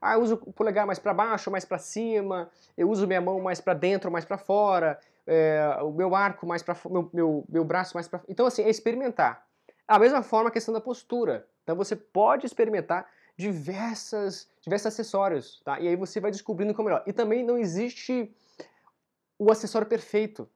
Ah, 0.00 0.14
eu 0.14 0.20
uso 0.20 0.40
o 0.44 0.52
polegar 0.52 0.86
mais 0.86 0.98
para 0.98 1.14
baixo, 1.14 1.50
mais 1.50 1.64
para 1.64 1.78
cima. 1.78 2.50
Eu 2.76 2.90
uso 2.90 3.06
minha 3.06 3.20
mão 3.20 3.40
mais 3.40 3.60
para 3.60 3.74
dentro, 3.74 4.10
mais 4.10 4.24
para 4.24 4.36
fora. 4.36 4.98
É, 5.26 5.78
o 5.82 5.92
meu 5.92 6.14
arco 6.14 6.46
mais 6.46 6.62
para 6.62 6.76
meu, 6.90 7.10
meu, 7.12 7.44
meu 7.48 7.64
braço 7.64 7.96
mais 7.96 8.08
para. 8.08 8.20
Então 8.28 8.46
assim 8.46 8.62
é 8.62 8.70
experimentar. 8.70 9.46
A 9.86 9.98
mesma 9.98 10.22
forma 10.22 10.48
a 10.48 10.52
questão 10.52 10.74
da 10.74 10.80
postura. 10.80 11.46
Então 11.62 11.76
você 11.76 11.94
pode 11.94 12.46
experimentar 12.46 13.06
diversas, 13.36 14.48
diversos 14.60 14.86
acessórios, 14.86 15.60
tá? 15.64 15.80
E 15.80 15.88
aí 15.88 15.96
você 15.96 16.20
vai 16.20 16.30
descobrindo 16.30 16.74
como 16.74 16.88
é 16.88 16.92
melhor. 16.92 17.04
E 17.06 17.12
também 17.12 17.44
não 17.44 17.58
existe 17.58 18.34
o 19.38 19.50
acessório 19.50 19.86
perfeito. 19.86 20.48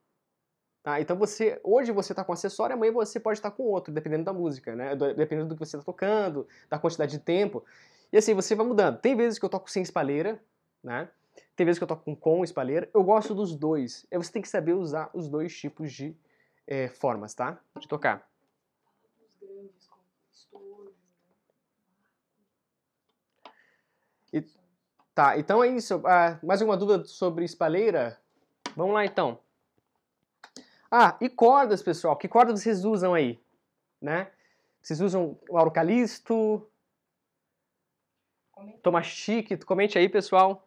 Tá? 0.82 1.00
Então 1.00 1.16
você, 1.16 1.60
hoje 1.64 1.90
você 1.90 2.12
está 2.12 2.22
com 2.22 2.30
um 2.30 2.34
acessório, 2.34 2.74
amanhã 2.74 2.92
você 2.92 3.18
pode 3.18 3.38
estar 3.38 3.50
com 3.50 3.64
outro, 3.64 3.92
dependendo 3.92 4.22
da 4.22 4.32
música, 4.32 4.76
né? 4.76 4.94
Dependendo 4.94 5.48
do 5.48 5.54
que 5.56 5.66
você 5.66 5.76
está 5.76 5.84
tocando, 5.84 6.46
da 6.70 6.78
quantidade 6.78 7.10
de 7.10 7.18
tempo. 7.18 7.64
E 8.12 8.16
assim, 8.16 8.34
você 8.34 8.54
vai 8.54 8.64
mudando. 8.64 9.00
Tem 9.00 9.16
vezes 9.16 9.36
que 9.36 9.44
eu 9.44 9.48
toco 9.48 9.68
sem 9.68 9.82
espalheira, 9.82 10.40
né? 10.82 11.08
Tem 11.54 11.64
vezes 11.64 11.78
que 11.78 11.84
eu 11.84 11.88
toco 11.88 12.16
com 12.16 12.44
espalheira. 12.44 12.88
Eu 12.92 13.02
gosto 13.02 13.34
dos 13.34 13.56
dois. 13.56 14.06
E 14.10 14.16
você 14.16 14.32
tem 14.32 14.42
que 14.42 14.48
saber 14.48 14.74
usar 14.74 15.10
os 15.14 15.28
dois 15.28 15.56
tipos 15.56 15.92
de 15.92 16.14
é, 16.66 16.88
formas, 16.88 17.34
tá? 17.34 17.58
De 17.78 17.88
tocar. 17.88 18.28
E, 24.32 24.44
tá, 25.14 25.38
então 25.38 25.64
é 25.64 25.68
isso. 25.68 26.02
Ah, 26.04 26.38
mais 26.42 26.60
alguma 26.60 26.76
dúvida 26.76 27.04
sobre 27.04 27.44
espalheira? 27.44 28.20
Vamos 28.76 28.94
lá 28.94 29.04
então. 29.04 29.38
Ah, 30.90 31.16
e 31.20 31.28
cordas, 31.28 31.82
pessoal? 31.82 32.16
Que 32.16 32.28
cordas 32.28 32.60
vocês 32.60 32.84
usam 32.84 33.14
aí? 33.14 33.40
Né? 34.00 34.30
Vocês 34.82 35.00
usam 35.00 35.38
o 35.48 35.56
aurocalisto? 35.56 36.68
Tomastique? 38.82 39.56
Comente 39.58 39.98
aí, 39.98 40.08
pessoal. 40.08 40.65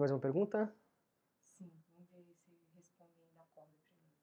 Tem 0.00 0.04
mais 0.04 0.10
uma 0.12 0.18
pergunta? 0.18 0.74
Sim, 1.58 1.70
vamos 1.92 2.26
ver 2.26 2.34
se 2.34 2.50
respondem 2.74 3.26
da 3.34 3.44
corda 3.54 3.70
primeiro. 3.84 4.14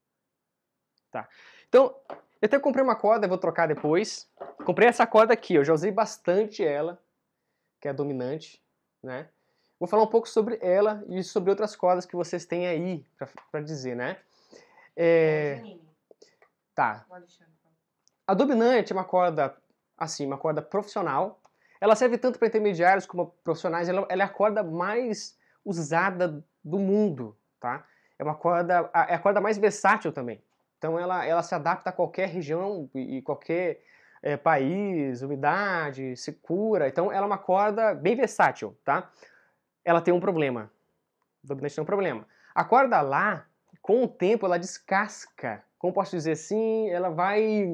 Tá. 1.12 1.29
Então, 1.69 1.96
eu 2.41 2.46
até 2.48 2.60
comprei 2.60 2.84
uma 2.84 2.96
corda, 2.96 3.27
vou 3.27 3.38
trocar 3.38 3.67
depois. 3.67 4.27
Comprei 4.65 4.89
essa 4.89 5.05
corda 5.05 5.36
aqui, 5.36 5.53
eu 5.53 5.63
já 5.63 5.72
usei 5.72 5.91
bastante 5.91 6.65
ela, 6.65 7.00
que 7.79 7.88
é 7.88 7.91
a 7.91 7.93
dominante, 7.93 8.60
né? 9.03 9.29
Vou 9.79 9.88
falar 9.88 10.01
um 10.01 10.10
pouco 10.10 10.27
sobre 10.27 10.57
ela 10.63 11.05
e 11.10 11.24
sobre 11.24 11.51
outras 11.51 11.75
cordas 11.75 12.07
que 12.07 12.15
vocês 12.15 12.43
têm 12.43 12.65
aí 12.65 13.05
para 13.51 13.62
dizer, 13.62 13.96
né? 13.96 14.19
É... 14.96 15.62
Tá. 16.74 17.05
A 18.25 18.34
dominante 18.34 18.91
é 18.91 18.96
uma 18.96 19.05
corda, 19.05 19.55
assim, 19.96 20.25
uma 20.25 20.39
corda 20.39 20.60
profissional. 20.60 21.39
Ela 21.79 21.96
serve 21.96 22.17
tanto 22.17 22.39
para 22.39 22.48
intermediários 22.48 23.05
como 23.05 23.27
profissionais. 23.43 23.88
Ela, 23.88 24.07
ela, 24.10 24.24
é 24.24 24.25
a 24.25 24.29
corda 24.29 24.63
mais 24.63 25.37
usada 25.67 26.43
do 26.63 26.79
mundo, 26.79 27.38
tá? 27.59 27.86
É 28.17 28.24
uma 28.24 28.36
corda, 28.36 28.89
é 29.07 29.13
a 29.13 29.19
corda 29.19 29.41
mais 29.41 29.57
versátil 29.57 30.12
também. 30.12 30.41
Então 30.77 30.97
ela, 30.97 31.25
ela 31.25 31.43
se 31.43 31.53
adapta 31.53 31.89
a 31.89 31.93
qualquer 31.93 32.29
região 32.29 32.89
e 32.95 33.21
qualquer 33.21 33.81
é, 34.21 34.38
país, 34.38 35.21
umidade, 35.21 36.15
secura. 36.15 36.88
Então 36.88 37.12
ela 37.12 37.25
é 37.25 37.27
uma 37.27 37.38
corda 37.38 37.93
bem 37.93 38.15
versátil, 38.15 38.77
tá? 38.83 39.12
Ela 39.83 40.01
tem 40.01 40.13
um 40.13 40.19
problema. 40.19 40.71
O 41.43 41.47
dominante 41.47 41.75
tem 41.75 41.81
um 41.81 41.86
problema. 41.86 42.27
A 42.53 42.63
corda 42.63 43.01
lá, 43.01 43.45
com 43.81 44.03
o 44.03 44.07
tempo, 44.07 44.45
ela 44.45 44.57
descasca. 44.57 45.63
Como 45.77 45.93
posso 45.93 46.12
dizer 46.12 46.31
assim? 46.31 46.89
Ela 46.89 47.09
vai... 47.09 47.69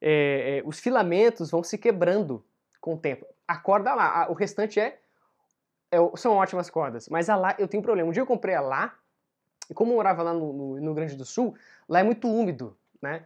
É, 0.00 0.58
é, 0.58 0.62
os 0.64 0.80
filamentos 0.80 1.50
vão 1.50 1.62
se 1.62 1.78
quebrando 1.78 2.44
com 2.80 2.94
o 2.94 2.98
tempo. 2.98 3.24
A 3.46 3.56
corda 3.56 3.94
lá, 3.94 4.24
a, 4.24 4.30
o 4.30 4.34
restante 4.34 4.80
é, 4.80 4.86
é, 4.88 4.98
são 6.16 6.32
ótimas 6.34 6.70
cordas. 6.70 7.08
Mas 7.08 7.28
a 7.28 7.36
lá 7.36 7.54
eu 7.58 7.68
tenho 7.68 7.80
um 7.80 7.84
problema. 7.84 8.08
Um 8.08 8.12
dia 8.12 8.22
eu 8.22 8.26
comprei 8.26 8.54
a 8.54 8.60
lá, 8.60 8.94
e 9.70 9.74
como 9.74 9.92
eu 9.92 9.96
morava 9.96 10.22
lá 10.22 10.32
no, 10.32 10.52
no, 10.52 10.80
no 10.80 10.94
Grande 10.94 11.16
do 11.16 11.24
Sul, 11.24 11.54
lá 11.88 12.00
é 12.00 12.02
muito 12.02 12.28
úmido, 12.28 12.76
né? 13.00 13.24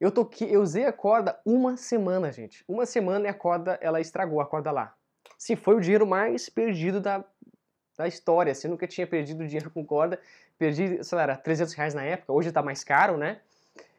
Eu, 0.00 0.12
toquei, 0.12 0.54
eu 0.54 0.62
usei 0.62 0.86
a 0.86 0.92
corda 0.92 1.38
uma 1.44 1.76
semana, 1.76 2.30
gente. 2.30 2.64
Uma 2.68 2.86
semana 2.86 3.26
e 3.26 3.28
a 3.28 3.34
corda, 3.34 3.78
ela 3.80 4.00
estragou 4.00 4.40
a 4.40 4.46
corda 4.46 4.70
lá. 4.70 4.94
Sim, 5.36 5.56
foi 5.56 5.74
o 5.74 5.80
dinheiro 5.80 6.06
mais 6.06 6.48
perdido 6.48 7.00
da, 7.00 7.24
da 7.96 8.06
história. 8.06 8.52
Assim, 8.52 8.68
eu 8.68 8.70
nunca 8.70 8.86
tinha 8.86 9.06
perdido 9.06 9.44
dinheiro 9.44 9.70
com 9.70 9.84
corda. 9.84 10.20
Perdi, 10.56 11.02
sei 11.02 11.16
lá, 11.16 11.22
era 11.22 11.36
300 11.36 11.74
reais 11.74 11.94
na 11.94 12.04
época. 12.04 12.32
Hoje 12.32 12.52
tá 12.52 12.62
mais 12.62 12.84
caro, 12.84 13.16
né? 13.16 13.40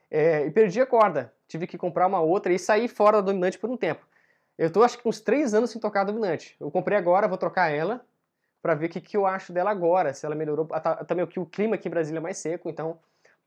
É, 0.10 0.46
e 0.46 0.52
perdi 0.52 0.82
a 0.82 0.86
corda. 0.86 1.34
Tive 1.48 1.68
que 1.68 1.78
comprar 1.78 2.08
uma 2.08 2.22
outra 2.22 2.54
e 2.54 2.60
sair 2.60 2.88
fora 2.88 3.18
da 3.18 3.32
dominante 3.32 3.60
por 3.60 3.70
um 3.70 3.78
tempo. 3.78 4.08
Eu 4.60 4.70
tô 4.70 4.84
acho 4.84 4.98
que 4.98 5.08
uns 5.08 5.22
3 5.22 5.54
anos 5.54 5.72
sem 5.72 5.80
tocar 5.80 6.02
a 6.02 6.04
dominante. 6.04 6.58
Eu 6.60 6.70
comprei 6.70 6.98
agora, 6.98 7.30
vou 7.30 7.38
trocar 7.38 7.70
ela 7.72 8.06
para 8.62 8.76
ver 8.76 8.88
o 8.88 8.90
que, 8.90 9.00
que 9.00 9.16
eu 9.16 9.26
acho 9.26 9.54
dela 9.54 9.72
agora, 9.72 10.14
se 10.14 10.26
ela 10.26 10.36
melhorou. 10.36 10.68
Também 11.08 11.24
o 11.24 11.28
que 11.28 11.40
o 11.40 11.46
clima 11.46 11.76
aqui 11.76 11.88
em 11.88 11.92
Brasília 11.92 12.20
é 12.20 12.22
mais 12.22 12.38
seco, 12.40 12.70
então 12.70 13.00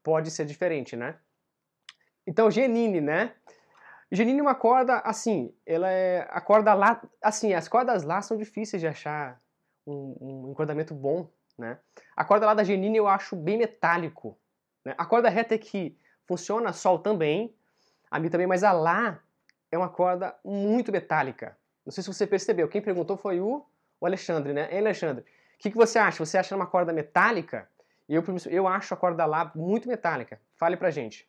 pode 0.02 0.30
ser 0.30 0.46
diferente, 0.46 0.96
né? 0.96 1.16
Então, 2.26 2.50
Genine, 2.50 3.02
né? 3.02 3.34
Genine 4.10 4.38
é 4.38 4.42
uma 4.42 4.54
corda, 4.54 5.00
assim, 5.00 5.54
ela 5.66 5.90
é. 5.90 6.26
A 6.30 6.40
corda 6.40 6.72
lá. 6.72 7.02
Assim, 7.20 7.52
as 7.52 7.68
cordas 7.68 8.04
lá 8.04 8.22
são 8.22 8.38
difíceis 8.38 8.80
de 8.80 8.88
achar 8.88 9.38
um, 9.86 10.16
um 10.18 10.50
encordamento 10.50 10.94
bom, 10.94 11.28
né? 11.58 11.78
A 12.16 12.24
corda 12.24 12.46
lá 12.46 12.54
da 12.54 12.64
Genine 12.64 12.96
eu 12.96 13.06
acho 13.06 13.36
bem 13.36 13.58
metálico. 13.58 14.38
Né? 14.82 14.94
A 14.96 15.04
corda 15.04 15.28
reta 15.28 15.54
é 15.54 15.58
que 15.58 15.94
funciona 16.26 16.72
sol 16.72 17.00
também, 17.00 17.54
a 18.10 18.18
mim 18.18 18.30
também, 18.30 18.46
mas 18.46 18.64
a 18.64 18.72
lá 18.72 19.22
é 19.72 19.78
uma 19.78 19.88
corda 19.88 20.36
muito 20.44 20.92
metálica. 20.92 21.56
Não 21.84 21.90
sei 21.90 22.04
se 22.04 22.12
você 22.12 22.26
percebeu, 22.26 22.68
quem 22.68 22.82
perguntou 22.82 23.16
foi 23.16 23.40
o, 23.40 23.66
o 23.98 24.06
Alexandre, 24.06 24.52
né? 24.52 24.68
Ei, 24.70 24.78
Alexandre, 24.78 25.24
o 25.24 25.58
que, 25.58 25.70
que 25.70 25.76
você 25.76 25.98
acha? 25.98 26.24
Você 26.24 26.36
acha 26.36 26.54
uma 26.54 26.66
corda 26.66 26.92
metálica? 26.92 27.68
Eu, 28.08 28.22
eu 28.50 28.68
acho 28.68 28.92
a 28.92 28.96
corda 28.96 29.24
lá 29.24 29.50
muito 29.54 29.88
metálica. 29.88 30.38
Fale 30.54 30.76
pra 30.76 30.90
gente. 30.90 31.26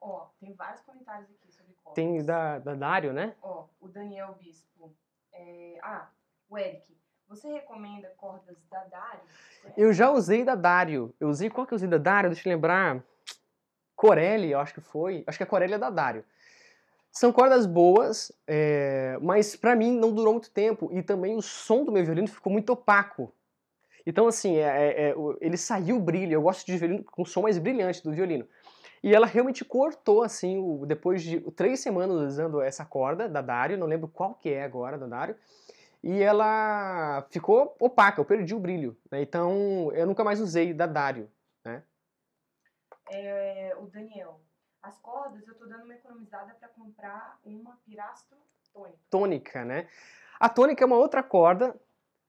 Ó, 0.00 0.28
tem 0.38 0.54
vários 0.54 0.80
comentários 0.82 1.28
aqui 1.30 1.52
sobre 1.52 1.74
cordas. 1.82 1.94
Tem 1.94 2.24
da, 2.24 2.60
da 2.60 2.74
Dário, 2.74 3.12
né? 3.12 3.34
Ó, 3.42 3.66
o 3.80 3.88
Daniel 3.88 4.36
Bispo. 4.38 4.94
É... 5.32 5.78
Ah, 5.82 6.08
o 6.48 6.56
Eric. 6.56 6.96
Você 7.28 7.48
recomenda 7.52 8.08
cordas 8.16 8.56
da 8.70 8.84
Dário? 8.84 9.20
Eu 9.76 9.92
já 9.92 10.10
usei 10.10 10.44
da 10.44 10.54
Dário. 10.54 11.14
Eu 11.18 11.28
usei, 11.28 11.50
qual 11.50 11.66
que 11.66 11.74
eu 11.74 11.76
usei 11.76 11.88
da 11.88 11.98
Dário? 11.98 12.30
Deixa 12.30 12.48
eu 12.48 12.52
lembrar. 12.52 13.02
Corelli, 13.96 14.52
eu 14.52 14.60
acho 14.60 14.74
que 14.74 14.80
foi. 14.80 15.24
Acho 15.26 15.38
que 15.38 15.44
a 15.44 15.46
Corelli 15.46 15.74
é 15.74 15.78
da 15.78 15.90
Dário. 15.90 16.24
São 17.12 17.32
cordas 17.32 17.66
boas, 17.66 18.30
é, 18.46 19.18
mas 19.20 19.56
para 19.56 19.74
mim 19.74 19.98
não 19.98 20.12
durou 20.12 20.32
muito 20.34 20.50
tempo 20.50 20.88
e 20.92 21.02
também 21.02 21.36
o 21.36 21.42
som 21.42 21.84
do 21.84 21.90
meu 21.90 22.04
violino 22.04 22.28
ficou 22.28 22.52
muito 22.52 22.70
opaco. 22.70 23.34
Então, 24.06 24.26
assim, 24.26 24.56
é, 24.56 24.62
é, 24.62 25.10
é 25.10 25.14
ele 25.40 25.56
saiu 25.56 25.98
brilho. 25.98 26.34
Eu 26.34 26.42
gosto 26.42 26.64
de 26.64 26.76
violino 26.76 27.04
com 27.04 27.24
som 27.24 27.42
mais 27.42 27.58
brilhante 27.58 28.02
do 28.02 28.12
violino. 28.12 28.46
E 29.02 29.14
ela 29.14 29.26
realmente 29.26 29.64
cortou, 29.64 30.22
assim, 30.22 30.58
o, 30.58 30.84
depois 30.86 31.22
de 31.22 31.40
três 31.52 31.80
semanas 31.80 32.16
usando 32.16 32.60
essa 32.60 32.84
corda 32.84 33.28
da 33.28 33.40
Dario, 33.40 33.78
não 33.78 33.86
lembro 33.86 34.08
qual 34.08 34.34
que 34.34 34.50
é 34.50 34.62
agora 34.62 34.98
da 34.98 35.06
Dario, 35.06 35.36
e 36.02 36.22
ela 36.22 37.26
ficou 37.30 37.74
opaca, 37.78 38.20
eu 38.20 38.24
perdi 38.24 38.54
o 38.54 38.60
brilho. 38.60 38.96
Né? 39.10 39.22
Então, 39.22 39.90
eu 39.92 40.06
nunca 40.06 40.22
mais 40.22 40.40
usei 40.40 40.74
da 40.74 40.86
Dario. 40.86 41.30
Né? 41.64 41.82
É, 43.10 43.74
o 43.78 43.86
Daniel, 43.86 44.40
as 44.82 44.98
cordas 44.98 45.46
eu 45.46 45.54
tô 45.54 45.66
dando 45.66 45.84
uma 45.84 45.94
economizada 45.94 46.54
para 46.54 46.68
comprar 46.68 47.38
uma 47.44 47.78
pirastro 47.84 48.38
tônica. 48.72 48.98
Tônica, 49.10 49.64
né? 49.64 49.88
A 50.38 50.48
tônica 50.48 50.82
é 50.82 50.86
uma 50.86 50.96
outra 50.96 51.22
corda 51.22 51.74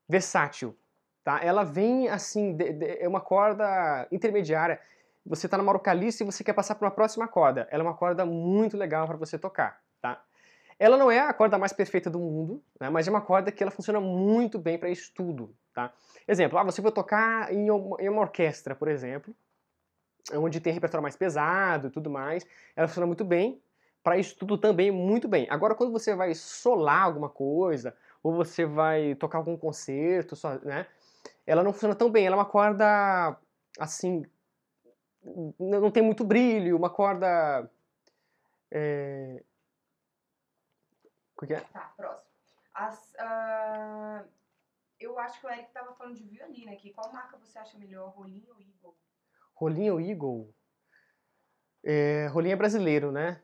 versátil, 0.07 0.77
tá? 1.23 1.39
Ela 1.43 1.63
vem 1.63 2.09
assim, 2.09 2.55
de, 2.55 2.73
de, 2.73 2.97
é 2.99 3.07
uma 3.07 3.21
corda 3.21 4.07
intermediária 4.11 4.79
você 5.25 5.45
está 5.45 5.57
numa 5.57 5.71
orocalice 5.71 6.23
e 6.23 6.25
você 6.25 6.43
quer 6.43 6.53
passar 6.53 6.75
para 6.75 6.85
uma 6.85 6.91
próxima 6.91 7.27
corda. 7.27 7.67
Ela 7.71 7.83
é 7.83 7.85
uma 7.85 7.95
corda 7.95 8.25
muito 8.25 8.75
legal 8.75 9.07
para 9.07 9.17
você 9.17 9.37
tocar, 9.37 9.81
tá? 10.01 10.21
Ela 10.79 10.97
não 10.97 11.11
é 11.11 11.19
a 11.19 11.33
corda 11.33 11.59
mais 11.59 11.71
perfeita 11.71 12.09
do 12.09 12.17
mundo, 12.17 12.63
né, 12.79 12.89
mas 12.89 13.07
é 13.07 13.11
uma 13.11 13.21
corda 13.21 13.51
que 13.51 13.61
ela 13.61 13.71
funciona 13.71 13.99
muito 13.99 14.57
bem 14.57 14.79
para 14.79 14.89
estudo. 14.89 15.55
tá? 15.73 15.93
Exemplo, 16.27 16.57
ah, 16.57 16.63
você 16.63 16.81
vai 16.81 16.91
tocar 16.91 17.53
em 17.53 17.69
uma 17.69 18.21
orquestra, 18.21 18.73
por 18.73 18.87
exemplo, 18.87 19.35
onde 20.33 20.59
tem 20.59 20.73
repertório 20.73 21.01
mais 21.01 21.15
pesado 21.15 21.87
e 21.87 21.91
tudo 21.91 22.09
mais, 22.09 22.45
ela 22.75 22.87
funciona 22.87 23.07
muito 23.07 23.25
bem, 23.25 23.61
para 24.03 24.17
isso 24.17 24.35
tudo 24.37 24.57
também 24.57 24.91
muito 24.91 25.27
bem. 25.27 25.47
Agora, 25.49 25.75
quando 25.75 25.91
você 25.91 26.15
vai 26.15 26.33
solar 26.33 27.03
alguma 27.03 27.29
coisa, 27.29 27.95
ou 28.23 28.33
você 28.33 28.65
vai 28.65 29.15
tocar 29.15 29.37
algum 29.37 29.57
concerto, 29.57 30.35
né, 30.63 30.87
ela 31.45 31.63
não 31.63 31.73
funciona 31.73 31.95
tão 31.95 32.09
bem, 32.09 32.25
ela 32.25 32.35
é 32.35 32.39
uma 32.39 32.45
corda, 32.45 33.37
assim, 33.79 34.25
não 35.59 35.91
tem 35.91 36.03
muito 36.03 36.23
brilho, 36.23 36.77
uma 36.77 36.89
corda... 36.89 37.69
É... 38.71 39.43
Que 41.45 41.55
é? 41.55 41.59
Tá, 41.59 41.91
próximo. 41.97 42.29
As, 42.71 43.13
uh, 43.15 44.23
eu 44.99 45.17
acho 45.17 45.41
que 45.41 45.47
o 45.47 45.49
Eric 45.49 45.69
estava 45.69 45.91
falando 45.95 46.15
de 46.15 46.23
violino 46.23 46.71
aqui. 46.71 46.93
Qual 46.93 47.11
marca 47.11 47.35
você 47.37 47.57
acha 47.57 47.79
melhor, 47.79 48.09
Rolinho 48.09 48.47
ou 48.49 48.61
Eagle? 48.61 48.95
Rolinho 49.61 49.93
ou 49.93 50.01
Eagle? 50.01 50.51
É, 51.83 52.25
Rolinho 52.31 52.53
é 52.53 52.55
brasileiro, 52.55 53.11
né? 53.11 53.39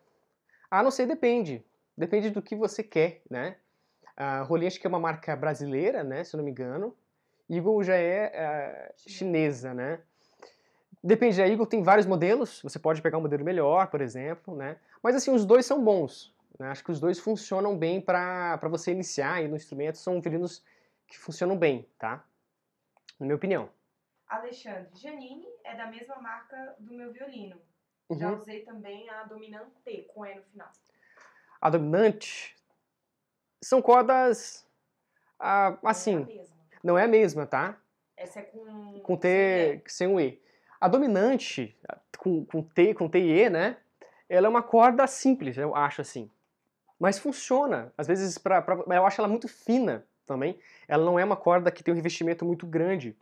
Ah, 0.70 0.82
não 0.82 0.90
sei, 0.90 1.06
depende. 1.06 1.64
Depende 1.96 2.32
do 2.32 2.42
que 2.42 2.56
você 2.56 2.82
quer, 2.82 3.22
né? 3.30 3.58
A 4.16 4.42
Rolinho 4.42 4.68
acho 4.68 4.80
que 4.80 4.88
é 4.88 4.90
uma 4.90 5.00
marca 5.00 5.36
brasileira, 5.36 6.04
né? 6.04 6.24
Se 6.24 6.36
eu 6.36 6.40
não 6.40 6.46
me 6.46 6.50
engano. 6.50 6.98
Eagle 7.48 7.84
já 7.84 7.96
é 7.96 8.90
uh, 8.90 9.10
chinesa, 9.10 9.76
né? 9.76 10.02
Depende, 11.04 11.40
a 11.40 11.48
Eagle 11.48 11.68
tem 11.68 11.84
vários 11.84 12.08
modelos, 12.08 12.62
você 12.64 12.80
pode 12.80 13.02
pegar 13.02 13.20
um 13.20 13.22
modelo 13.22 13.46
melhor, 13.46 13.88
por 13.88 14.02
exemplo, 14.02 14.56
né? 14.56 14.78
Mas 15.02 15.16
assim, 15.16 15.32
os 15.32 15.46
dois 15.46 15.66
são 15.66 15.82
bons. 15.84 16.36
Né? 16.60 16.68
Acho 16.70 16.84
que 16.84 16.92
os 16.92 17.00
dois 17.00 17.20
funcionam 17.20 17.78
bem 17.78 18.02
para 18.02 18.60
você 18.64 18.92
iniciar 18.92 19.36
aí 19.36 19.48
no 19.48 19.56
instrumento, 19.56 20.00
são 20.00 20.20
violinos 20.20 20.66
que 21.08 21.18
funcionam 21.18 21.56
bem, 21.56 21.88
tá? 22.00 22.26
Na 23.20 23.28
minha 23.28 23.36
opinião. 23.36 23.70
Alexandre, 24.28 24.90
Janine 24.94 25.48
é 25.68 25.76
da 25.76 25.88
mesma 25.88 26.16
marca 26.18 26.76
do 26.80 26.94
meu 26.94 27.12
violino. 27.12 27.60
Uhum. 28.10 28.20
Já 28.20 28.32
usei 28.32 28.62
também 28.64 29.10
a 29.10 29.24
Dominante 29.24 30.08
com 30.14 30.26
E 30.26 30.36
no 30.36 30.44
final. 30.44 30.72
A 31.60 31.70
Dominante 31.70 32.56
são 33.62 33.82
cordas 33.82 34.66
ah, 35.40 35.78
assim. 35.84 36.20
Não 36.20 36.28
é 36.28 36.34
a 36.34 36.38
mesma. 36.38 36.58
Não 36.84 36.98
é 36.98 37.04
a 37.04 37.08
mesma, 37.08 37.46
tá? 37.46 37.78
Essa 38.16 38.40
é 38.40 38.44
com 38.44 39.00
com 39.02 39.16
T 39.16 39.82
sem 39.88 40.08
o 40.08 40.20
E. 40.20 40.42
A 40.80 40.88
dominante 40.88 41.76
com, 42.18 42.46
com 42.46 42.62
T, 42.62 42.94
com 42.94 43.10
T 43.10 43.20
e 43.20 43.44
E, 43.44 43.50
né? 43.50 43.78
Ela 44.30 44.48
é 44.48 44.50
uma 44.50 44.62
corda 44.62 45.08
simples, 45.08 45.58
eu 45.58 45.76
acho 45.76 46.02
assim. 46.02 46.30
Mas 47.00 47.18
funciona. 47.18 47.94
Às 47.98 48.08
vezes, 48.08 48.38
pra, 48.38 48.62
pra, 48.62 48.76
eu 48.96 49.06
acho 49.06 49.22
ela 49.22 49.28
muito 49.28 49.48
fina 49.48 50.06
também. 50.26 50.60
Ela 50.88 51.06
não 51.06 51.18
é 51.18 51.24
uma 51.24 51.38
corda 51.38 51.72
que 51.72 51.84
tem 51.84 51.94
um 51.94 51.96
revestimento 51.96 52.46
muito 52.46 52.66
grande. 52.66 53.16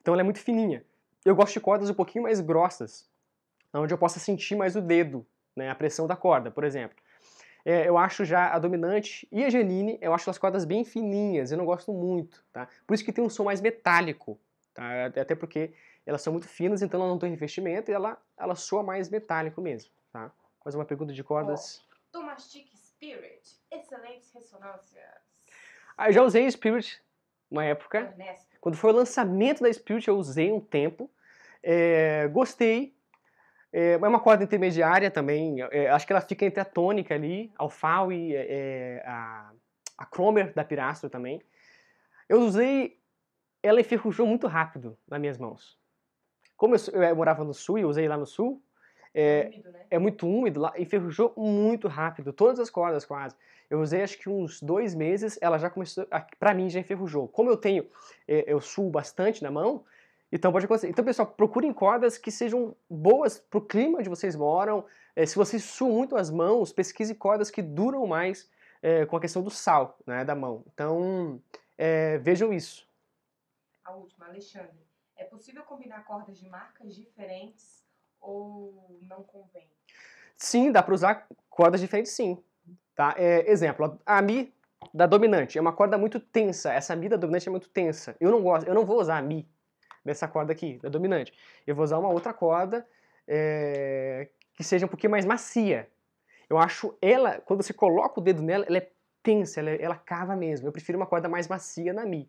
Então 0.00 0.14
ela 0.14 0.22
é 0.22 0.24
muito 0.24 0.40
fininha. 0.40 0.84
Eu 1.24 1.34
gosto 1.34 1.54
de 1.54 1.60
cordas 1.60 1.88
um 1.88 1.94
pouquinho 1.94 2.24
mais 2.24 2.40
grossas, 2.40 3.08
onde 3.72 3.92
eu 3.92 3.98
possa 3.98 4.18
sentir 4.18 4.54
mais 4.56 4.76
o 4.76 4.80
dedo, 4.80 5.26
né, 5.56 5.70
a 5.70 5.74
pressão 5.74 6.06
da 6.06 6.14
corda, 6.14 6.50
por 6.50 6.64
exemplo. 6.64 6.96
É, 7.64 7.88
eu 7.88 7.96
acho 7.96 8.26
já 8.26 8.52
a 8.52 8.58
dominante 8.58 9.26
e 9.32 9.42
a 9.42 9.48
Janine, 9.48 9.98
eu 10.02 10.12
acho 10.12 10.28
as 10.28 10.36
cordas 10.36 10.66
bem 10.66 10.84
fininhas, 10.84 11.50
eu 11.50 11.56
não 11.56 11.64
gosto 11.64 11.92
muito, 11.92 12.44
tá? 12.52 12.68
Por 12.86 12.92
isso 12.92 13.02
que 13.02 13.12
tem 13.12 13.24
um 13.24 13.30
som 13.30 13.44
mais 13.44 13.62
metálico, 13.62 14.38
tá? 14.74 15.06
Até 15.06 15.34
porque 15.34 15.72
elas 16.04 16.20
são 16.20 16.32
muito 16.32 16.46
finas, 16.46 16.82
então 16.82 17.00
ela 17.00 17.08
não 17.08 17.18
tem 17.18 17.30
revestimento 17.30 17.90
e 17.90 17.94
ela, 17.94 18.20
ela 18.36 18.54
soa 18.54 18.82
mais 18.82 19.08
metálico 19.08 19.62
mesmo, 19.62 19.90
tá? 20.12 20.30
Mais 20.62 20.74
uma 20.74 20.84
pergunta 20.84 21.14
de 21.14 21.24
cordas. 21.24 21.82
Oh, 22.12 22.18
Tomastic 22.18 22.68
Spirit, 22.74 23.56
excelentes 23.70 24.30
ressonâncias. 24.32 25.02
Ah, 25.96 26.08
eu 26.08 26.12
já 26.12 26.22
usei 26.22 26.50
Spirit 26.50 27.02
uma 27.50 27.64
época. 27.64 28.14
Quando 28.60 28.76
foi 28.76 28.92
o 28.92 28.96
lançamento 28.96 29.62
da 29.62 29.72
Spirit, 29.72 30.06
eu 30.08 30.18
usei 30.18 30.52
um 30.52 30.60
tempo. 30.60 31.10
É, 31.66 32.28
gostei. 32.28 32.94
É, 33.72 33.92
é 33.92 33.96
uma 33.96 34.20
corda 34.20 34.44
intermediária 34.44 35.10
também. 35.10 35.62
É, 35.72 35.88
acho 35.88 36.06
que 36.06 36.12
ela 36.12 36.20
fica 36.20 36.44
entre 36.44 36.60
a 36.60 36.64
tônica 36.64 37.14
ali, 37.14 37.50
a 37.58 37.62
Alfau 37.64 38.12
e 38.12 38.36
é, 38.36 38.46
é, 38.48 39.02
a, 39.06 39.50
a 39.96 40.06
Cromer 40.06 40.52
da 40.52 40.62
Pirastro 40.62 41.08
também. 41.08 41.40
Eu 42.28 42.40
usei. 42.42 42.98
Ela 43.62 43.80
enferrujou 43.80 44.26
muito 44.26 44.46
rápido 44.46 44.96
nas 45.08 45.18
minhas 45.18 45.38
mãos. 45.38 45.78
Como 46.54 46.74
eu, 46.76 47.02
eu 47.02 47.16
morava 47.16 47.42
no 47.42 47.54
sul 47.54 47.78
e 47.78 47.84
usei 47.84 48.06
lá 48.06 48.18
no 48.18 48.26
sul, 48.26 48.62
é, 49.14 49.46
úmido, 49.46 49.70
né? 49.72 49.86
é, 49.90 49.98
muito 49.98 50.28
úmido 50.28 50.60
lá, 50.60 50.72
enferrujou 50.76 51.32
muito 51.34 51.88
rápido, 51.88 52.32
todas 52.32 52.60
as 52.60 52.68
cordas 52.68 53.06
quase. 53.06 53.34
Eu 53.70 53.80
usei 53.80 54.02
acho 54.02 54.18
que 54.18 54.28
uns 54.28 54.60
dois 54.60 54.94
meses, 54.94 55.38
ela 55.40 55.58
já 55.58 55.70
começou, 55.70 56.06
pra 56.38 56.52
mim 56.52 56.68
já 56.68 56.78
enferrujou. 56.78 57.26
Como 57.26 57.48
eu 57.48 57.56
tenho, 57.56 57.88
é, 58.28 58.44
eu 58.46 58.60
suo 58.60 58.90
bastante 58.90 59.42
na 59.42 59.50
mão, 59.50 59.84
então 60.34 60.50
pode 60.50 60.64
acontecer. 60.64 60.88
Então, 60.88 61.04
pessoal, 61.04 61.28
procurem 61.28 61.72
cordas 61.72 62.18
que 62.18 62.28
sejam 62.28 62.76
boas 62.90 63.38
pro 63.38 63.64
clima 63.64 64.00
onde 64.00 64.08
vocês 64.08 64.34
moram. 64.34 64.84
É, 65.14 65.24
se 65.24 65.36
vocês 65.36 65.62
suam 65.62 65.92
muito 65.92 66.16
as 66.16 66.28
mãos, 66.28 66.72
pesquise 66.72 67.14
cordas 67.14 67.52
que 67.52 67.62
duram 67.62 68.04
mais 68.04 68.50
é, 68.82 69.06
com 69.06 69.16
a 69.16 69.20
questão 69.20 69.44
do 69.44 69.50
sal 69.50 69.96
né, 70.04 70.24
da 70.24 70.34
mão. 70.34 70.64
Então, 70.74 71.40
é, 71.78 72.18
vejam 72.18 72.52
isso. 72.52 72.84
A 73.84 73.92
última, 73.92 74.26
Alexandre. 74.26 74.84
É 75.16 75.22
possível 75.22 75.62
combinar 75.62 76.04
cordas 76.04 76.36
de 76.36 76.48
marcas 76.48 76.96
diferentes 76.96 77.86
ou 78.20 78.98
não 79.02 79.22
convém? 79.22 79.70
Sim, 80.36 80.72
dá 80.72 80.82
para 80.82 80.94
usar 80.94 81.28
cordas 81.48 81.80
diferentes 81.80 82.10
sim. 82.10 82.42
Tá? 82.96 83.14
É, 83.16 83.48
exemplo, 83.48 84.00
a 84.04 84.20
Mi 84.20 84.52
da 84.92 85.06
dominante 85.06 85.58
é 85.58 85.60
uma 85.60 85.72
corda 85.72 85.96
muito 85.96 86.18
tensa. 86.18 86.72
Essa 86.72 86.96
Mi 86.96 87.08
da 87.08 87.16
dominante 87.16 87.46
é 87.46 87.52
muito 87.52 87.68
tensa. 87.68 88.16
Eu 88.18 88.32
não 88.32 88.42
gosto, 88.42 88.66
eu 88.66 88.74
não 88.74 88.84
vou 88.84 89.00
usar 89.00 89.18
a 89.18 89.22
Mi 89.22 89.48
dessa 90.04 90.28
corda 90.28 90.52
aqui, 90.52 90.78
da 90.82 90.88
dominante. 90.88 91.32
Eu 91.66 91.74
vou 91.74 91.84
usar 91.84 91.98
uma 91.98 92.10
outra 92.10 92.32
corda 92.32 92.86
é, 93.26 94.28
que 94.54 94.62
seja 94.62 94.86
um 94.86 94.88
pouquinho 94.88 95.10
mais 95.10 95.24
macia. 95.24 95.88
Eu 96.48 96.58
acho 96.58 96.96
ela, 97.00 97.40
quando 97.40 97.62
você 97.62 97.72
coloca 97.72 98.20
o 98.20 98.22
dedo 98.22 98.42
nela, 98.42 98.64
ela 98.66 98.78
é 98.78 98.90
tensa, 99.22 99.60
ela, 99.60 99.70
ela 99.70 99.96
cava 99.96 100.36
mesmo. 100.36 100.68
Eu 100.68 100.72
prefiro 100.72 100.98
uma 100.98 101.06
corda 101.06 101.28
mais 101.28 101.48
macia 101.48 101.92
na 101.92 102.04
Mi. 102.04 102.28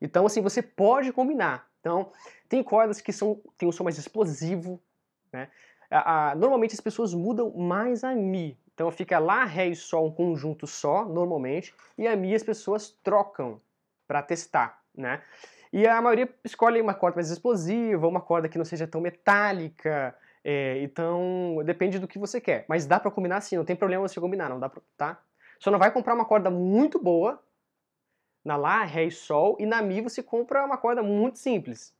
Então, 0.00 0.24
assim, 0.24 0.40
você 0.40 0.62
pode 0.62 1.12
combinar. 1.12 1.68
Então, 1.80 2.12
tem 2.48 2.62
cordas 2.62 3.00
que 3.00 3.12
são, 3.12 3.40
tem 3.56 3.68
um 3.68 3.72
som 3.72 3.84
mais 3.84 3.98
explosivo, 3.98 4.80
né? 5.32 5.48
A, 5.90 6.30
a, 6.30 6.34
normalmente 6.34 6.74
as 6.74 6.80
pessoas 6.80 7.14
mudam 7.14 7.50
mais 7.50 8.04
a 8.04 8.14
Mi. 8.14 8.58
Então 8.74 8.90
fica 8.92 9.18
Lá, 9.18 9.44
Ré 9.44 9.68
e 9.68 9.76
Sol 9.76 10.06
um 10.06 10.12
conjunto 10.12 10.66
só, 10.66 11.04
normalmente, 11.04 11.74
e 11.96 12.06
a 12.06 12.14
Mi 12.14 12.34
as 12.34 12.42
pessoas 12.42 12.90
trocam 13.02 13.60
para 14.06 14.22
testar, 14.22 14.82
né? 14.94 15.22
E 15.72 15.86
a 15.86 16.00
maioria 16.00 16.28
escolhe 16.44 16.80
uma 16.80 16.94
corda 16.94 17.16
mais 17.16 17.30
explosiva, 17.30 18.06
uma 18.06 18.20
corda 18.20 18.48
que 18.48 18.58
não 18.58 18.64
seja 18.64 18.86
tão 18.86 19.00
metálica, 19.00 20.14
é, 20.44 20.82
então 20.82 21.62
depende 21.64 21.98
do 21.98 22.08
que 22.08 22.18
você 22.18 22.40
quer. 22.40 22.64
Mas 22.68 22.86
dá 22.86 22.98
para 22.98 23.10
combinar 23.10 23.40
sim, 23.40 23.56
não 23.56 23.64
tem 23.64 23.76
problema 23.76 24.08
você 24.08 24.20
combinar, 24.20 24.48
não 24.48 24.58
dá 24.58 24.68
pra, 24.68 24.80
tá? 24.96 25.20
Só 25.58 25.70
não 25.70 25.78
vai 25.78 25.90
comprar 25.90 26.14
uma 26.14 26.24
corda 26.24 26.50
muito 26.50 26.98
boa 26.98 27.42
na 28.44 28.56
Lá, 28.56 28.84
Ré 28.84 29.04
e 29.04 29.10
Sol, 29.10 29.56
e 29.58 29.66
na 29.66 29.82
Mi 29.82 30.00
você 30.00 30.22
compra 30.22 30.64
uma 30.64 30.78
corda 30.78 31.02
muito 31.02 31.38
simples, 31.38 31.94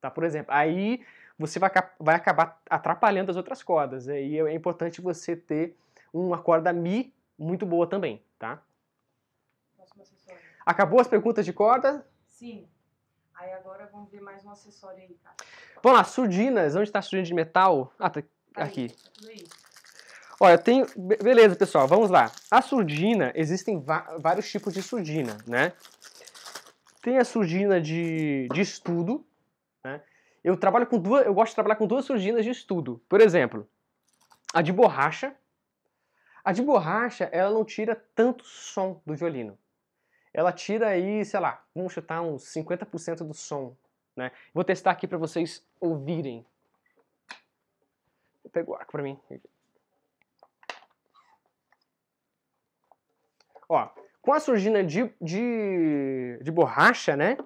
tá? 0.00 0.10
Por 0.10 0.24
exemplo, 0.24 0.52
aí 0.52 1.00
você 1.38 1.58
vai, 1.58 1.70
vai 1.98 2.14
acabar 2.14 2.60
atrapalhando 2.68 3.30
as 3.30 3.36
outras 3.36 3.62
cordas, 3.62 4.06
e 4.06 4.38
é 4.38 4.52
importante 4.52 5.00
você 5.00 5.34
ter 5.34 5.76
uma 6.12 6.38
corda 6.38 6.72
Mi 6.72 7.14
muito 7.38 7.64
boa 7.64 7.86
também, 7.86 8.22
tá? 8.38 8.62
Acabou 10.66 11.00
as 11.00 11.08
perguntas 11.08 11.44
de 11.44 11.52
corda? 11.52 12.06
Sim. 12.26 12.68
Aí 13.44 13.52
agora 13.52 13.86
vamos 13.92 14.10
ver 14.10 14.22
mais 14.22 14.42
um 14.42 14.50
acessório 14.50 15.02
aí, 15.02 15.18
cara. 15.22 15.36
Vamos 15.82 15.98
lá, 15.98 16.04
surdinas. 16.04 16.74
Onde 16.74 16.88
está 16.88 17.00
a 17.00 17.02
surdina 17.02 17.24
de 17.24 17.34
metal? 17.34 17.92
Ah, 17.98 18.08
tá 18.08 18.22
aqui. 18.54 18.88
Tá 18.88 19.10
tudo 19.12 19.28
aí. 19.28 19.44
Olha, 20.40 20.56
tem. 20.56 20.86
Beleza, 21.22 21.54
pessoal, 21.54 21.86
vamos 21.86 22.08
lá. 22.08 22.32
A 22.50 22.62
surdina, 22.62 23.32
existem 23.34 23.84
vários 24.18 24.50
tipos 24.50 24.72
de 24.72 24.82
surdina, 24.82 25.36
né? 25.46 25.74
Tem 27.02 27.18
a 27.18 27.24
surdina 27.24 27.78
de, 27.82 28.48
de 28.50 28.62
estudo, 28.62 29.22
né? 29.84 30.00
Eu 30.42 30.56
trabalho 30.56 30.86
com 30.86 30.98
duas. 30.98 31.26
Eu 31.26 31.34
gosto 31.34 31.50
de 31.50 31.56
trabalhar 31.56 31.76
com 31.76 31.86
duas 31.86 32.06
surdinas 32.06 32.46
de 32.46 32.50
estudo. 32.50 33.04
Por 33.10 33.20
exemplo, 33.20 33.68
a 34.54 34.62
de 34.62 34.72
borracha. 34.72 35.36
A 36.42 36.50
de 36.50 36.62
borracha, 36.62 37.24
ela 37.24 37.50
não 37.50 37.62
tira 37.62 37.94
tanto 38.14 38.42
som 38.46 39.02
do 39.04 39.14
violino. 39.14 39.58
Ela 40.34 40.52
tira 40.52 40.88
aí, 40.88 41.24
sei 41.24 41.38
lá, 41.38 41.64
vamos 41.72 41.92
chutar 41.92 42.20
uns 42.20 42.42
50% 42.52 43.18
do 43.18 43.32
som, 43.32 43.76
né? 44.16 44.32
Vou 44.52 44.64
testar 44.64 44.90
aqui 44.90 45.06
para 45.06 45.16
vocês 45.16 45.64
ouvirem. 45.80 46.44
Vou 48.42 48.50
pegar 48.50 48.70
o 48.72 48.74
arco 48.74 48.90
para 48.90 49.02
mim. 49.04 49.16
Ó, 53.68 53.88
com 54.20 54.32
a 54.32 54.40
surdina 54.40 54.82
de, 54.82 55.08
de, 55.20 56.40
de 56.42 56.50
borracha, 56.50 57.16
né? 57.16 57.36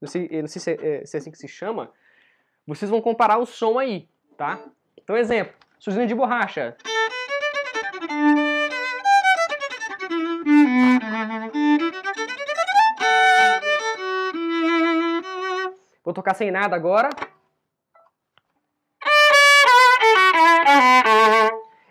Não 0.00 0.08
sei, 0.08 0.28
não 0.40 0.48
sei 0.48 0.62
se, 0.62 0.70
é, 0.72 1.04
se 1.04 1.16
é 1.16 1.20
assim 1.20 1.30
que 1.30 1.38
se 1.38 1.46
chama. 1.46 1.92
Vocês 2.66 2.90
vão 2.90 3.02
comparar 3.02 3.36
o 3.36 3.44
som 3.44 3.78
aí, 3.78 4.08
tá? 4.38 4.64
Então, 4.96 5.14
exemplo, 5.14 5.54
surdina 5.78 6.06
de 6.06 6.14
borracha. 6.14 6.74
Vou 16.14 16.22
tocar 16.22 16.34
sem 16.34 16.48
nada 16.48 16.76
agora. 16.76 17.10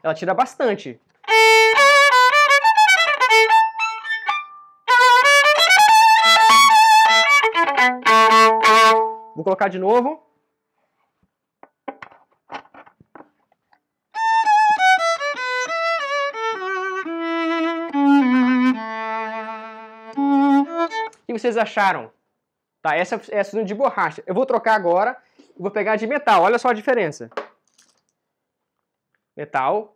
Ela 0.02 0.14
tira 0.14 0.34
bastante. 0.34 0.98
Vou 9.36 9.44
colocar 9.44 9.68
de 9.68 9.78
novo. 9.78 10.24
O 20.16 21.26
que 21.26 21.34
vocês 21.34 21.58
acharam? 21.58 22.10
Tá, 22.84 22.98
essa 22.98 23.16
é 23.32 23.40
a 23.40 23.64
de 23.64 23.74
borracha. 23.74 24.22
Eu 24.28 24.36
vou 24.36 24.46
trocar 24.46 24.76
agora 24.76 25.18
e 25.58 25.62
vou 25.62 25.72
pegar 25.72 25.96
de 25.96 26.06
metal. 26.06 26.44
Olha 26.44 26.60
só 26.60 26.68
a 26.68 26.74
diferença. 26.74 27.30
Metal. 29.38 29.96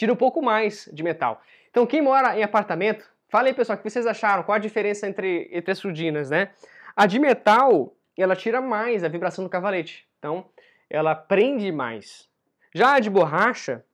Tira 0.00 0.14
um 0.14 0.16
pouco 0.16 0.40
mais 0.40 0.88
de 0.90 1.02
metal. 1.02 1.42
Então, 1.70 1.86
quem 1.86 2.00
mora 2.00 2.34
em 2.34 2.42
apartamento, 2.42 3.04
fala 3.28 3.48
aí, 3.48 3.54
pessoal, 3.54 3.76
o 3.76 3.82
que 3.82 3.90
vocês 3.90 4.06
acharam? 4.06 4.42
Qual 4.42 4.56
a 4.56 4.58
diferença 4.58 5.06
entre, 5.06 5.46
entre 5.52 5.72
as 5.72 5.76
surdinas, 5.76 6.30
né? 6.30 6.52
A 6.96 7.04
de 7.04 7.18
metal, 7.18 7.94
ela 8.16 8.34
tira 8.34 8.62
mais 8.62 9.04
a 9.04 9.08
vibração 9.08 9.44
do 9.44 9.50
cavalete. 9.50 10.08
Então, 10.18 10.46
ela 10.88 11.14
prende 11.14 11.70
mais. 11.70 12.30
Já 12.74 12.94
a 12.94 12.98
de 12.98 13.10
borracha, 13.10 13.84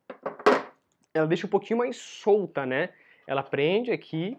ela 1.12 1.26
deixa 1.26 1.48
um 1.48 1.50
pouquinho 1.50 1.80
mais 1.80 1.96
solta, 1.96 2.64
né? 2.64 2.90
Ela 3.26 3.42
prende 3.42 3.90
aqui, 3.90 4.38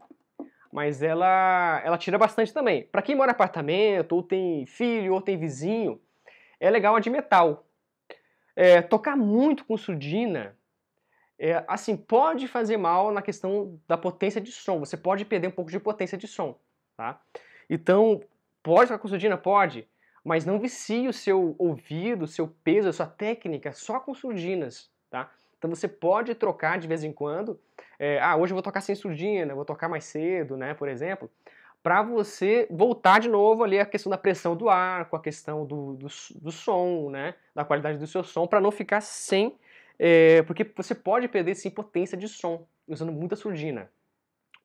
mas 0.71 1.03
ela, 1.03 1.81
ela 1.83 1.97
tira 1.97 2.17
bastante 2.17 2.53
também. 2.53 2.83
Para 2.83 3.01
quem 3.01 3.13
mora 3.13 3.31
em 3.31 3.35
apartamento, 3.35 4.13
ou 4.13 4.23
tem 4.23 4.65
filho, 4.65 5.15
ou 5.15 5.21
tem 5.21 5.37
vizinho, 5.37 5.99
é 6.61 6.69
legal 6.69 6.95
a 6.95 7.01
de 7.01 7.09
metal. 7.09 7.65
É, 8.55 8.81
tocar 8.81 9.17
muito 9.17 9.65
com 9.65 9.75
surdina 9.75 10.55
é, 11.39 11.63
assim, 11.67 11.95
pode 11.95 12.47
fazer 12.47 12.77
mal 12.77 13.11
na 13.11 13.21
questão 13.21 13.79
da 13.87 13.97
potência 13.97 14.41
de 14.41 14.51
som. 14.51 14.79
Você 14.79 14.97
pode 14.97 15.23
perder 15.25 15.47
um 15.47 15.51
pouco 15.51 15.69
de 15.69 15.79
potência 15.79 16.17
de 16.17 16.27
som, 16.27 16.57
tá? 16.95 17.21
Então, 17.69 18.21
pode 18.63 18.87
ficar 18.87 18.99
com 18.99 19.07
surdina? 19.07 19.37
Pode, 19.37 19.87
mas 20.23 20.45
não 20.45 20.59
vicie 20.59 21.07
o 21.07 21.13
seu 21.13 21.55
ouvido, 21.57 22.23
o 22.23 22.27
seu 22.27 22.47
peso, 22.47 22.89
a 22.89 22.93
sua 22.93 23.07
técnica 23.07 23.71
só 23.71 23.99
com 23.99 24.13
surdinas, 24.13 24.89
tá? 25.09 25.31
Então 25.57 25.69
você 25.69 25.87
pode 25.87 26.35
trocar 26.35 26.77
de 26.77 26.87
vez 26.87 27.03
em 27.03 27.11
quando. 27.11 27.59
É, 27.97 28.19
ah, 28.21 28.35
hoje 28.35 28.51
eu 28.51 28.55
vou 28.55 28.61
tocar 28.61 28.81
sem 28.81 28.93
surdina, 28.93 29.55
vou 29.55 29.65
tocar 29.65 29.87
mais 29.89 30.05
cedo, 30.05 30.55
né, 30.55 30.73
por 30.73 30.87
exemplo, 30.87 31.29
para 31.81 32.01
você 32.01 32.67
voltar 32.69 33.19
de 33.19 33.29
novo 33.29 33.63
ali 33.63 33.79
a 33.79 33.85
questão 33.85 34.09
da 34.09 34.17
pressão 34.17 34.55
do 34.55 34.69
ar, 34.69 35.05
com 35.05 35.15
a 35.15 35.21
questão 35.21 35.65
do, 35.65 35.93
do, 35.93 36.07
do 36.35 36.51
som, 36.51 37.09
né, 37.09 37.33
da 37.55 37.63
qualidade 37.63 37.97
do 37.97 38.05
seu 38.05 38.23
som, 38.23 38.45
para 38.45 38.59
não 38.59 38.71
ficar 38.71 39.01
sem 39.01 39.57
é, 39.99 40.43
porque 40.43 40.63
você 40.75 40.93
pode 40.93 41.27
perder 41.27 41.55
sim 41.55 41.69
potência 41.69 42.17
de 42.17 42.27
som 42.27 42.67
usando 42.87 43.11
muita 43.11 43.35
surdina, 43.35 43.91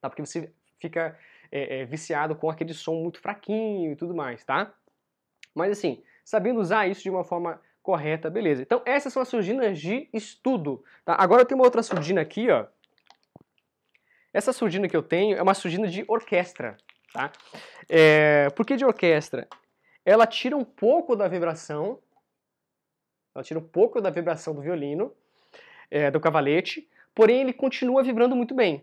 tá? 0.01 0.09
Porque 0.09 0.25
você 0.25 0.53
fica 0.79 1.19
é, 1.51 1.81
é, 1.81 1.85
viciado 1.85 2.37
com 2.37 2.51
aquele 2.51 2.75
som 2.75 2.95
muito 2.95 3.21
fraquinho 3.21 3.93
e 3.93 3.97
tudo 3.97 4.15
mais, 4.15 4.45
tá? 4.45 4.73
Mas 5.55 5.73
assim, 5.73 6.03
sabendo 6.25 6.61
usar 6.61 6.87
isso 6.87 7.03
de 7.03 7.11
uma 7.11 7.25
forma 7.25 7.61
correta, 7.83 8.31
beleza. 8.31 8.63
Então 8.63 8.83
essas 8.85 9.13
são 9.13 9.23
as 9.23 9.29
surdinas 9.29 9.79
de 9.79 10.09
estudo, 10.13 10.85
tá? 11.05 11.17
Agora 11.19 11.43
eu 11.43 11.47
tenho 11.47 11.59
uma 11.59 11.67
outra 11.67 11.83
surdina 11.83 12.21
aqui, 12.21 12.51
ó. 12.51 12.67
Essa 14.33 14.53
surdina 14.53 14.89
que 14.89 14.97
eu 14.97 15.03
tenho 15.03 15.37
é 15.37 15.43
uma 15.43 15.55
surdina 15.55 15.89
de 15.89 16.05
orquestra, 16.09 16.77
tá? 17.13 17.33
É, 17.89 18.49
por 18.51 18.65
que 18.65 18.77
de 18.77 18.85
orquestra? 18.85 19.49
Ela 20.05 20.27
tira 20.27 20.57
um 20.57 20.65
pouco 20.65 21.15
da 21.15 21.29
vibração, 21.29 21.99
ela 23.35 23.45
tira 23.45 23.61
um 23.61 23.67
pouco 23.67 24.01
da 24.01 24.11
vibração 24.11 24.55
do 24.55 24.63
violino, 24.63 25.15
é, 25.93 26.11
do 26.11 26.19
cavalete, 26.19 26.89
porém 27.15 27.43
ele 27.43 27.53
continua 27.53 28.03
vibrando 28.03 28.35
muito 28.35 28.55
bem. 28.55 28.83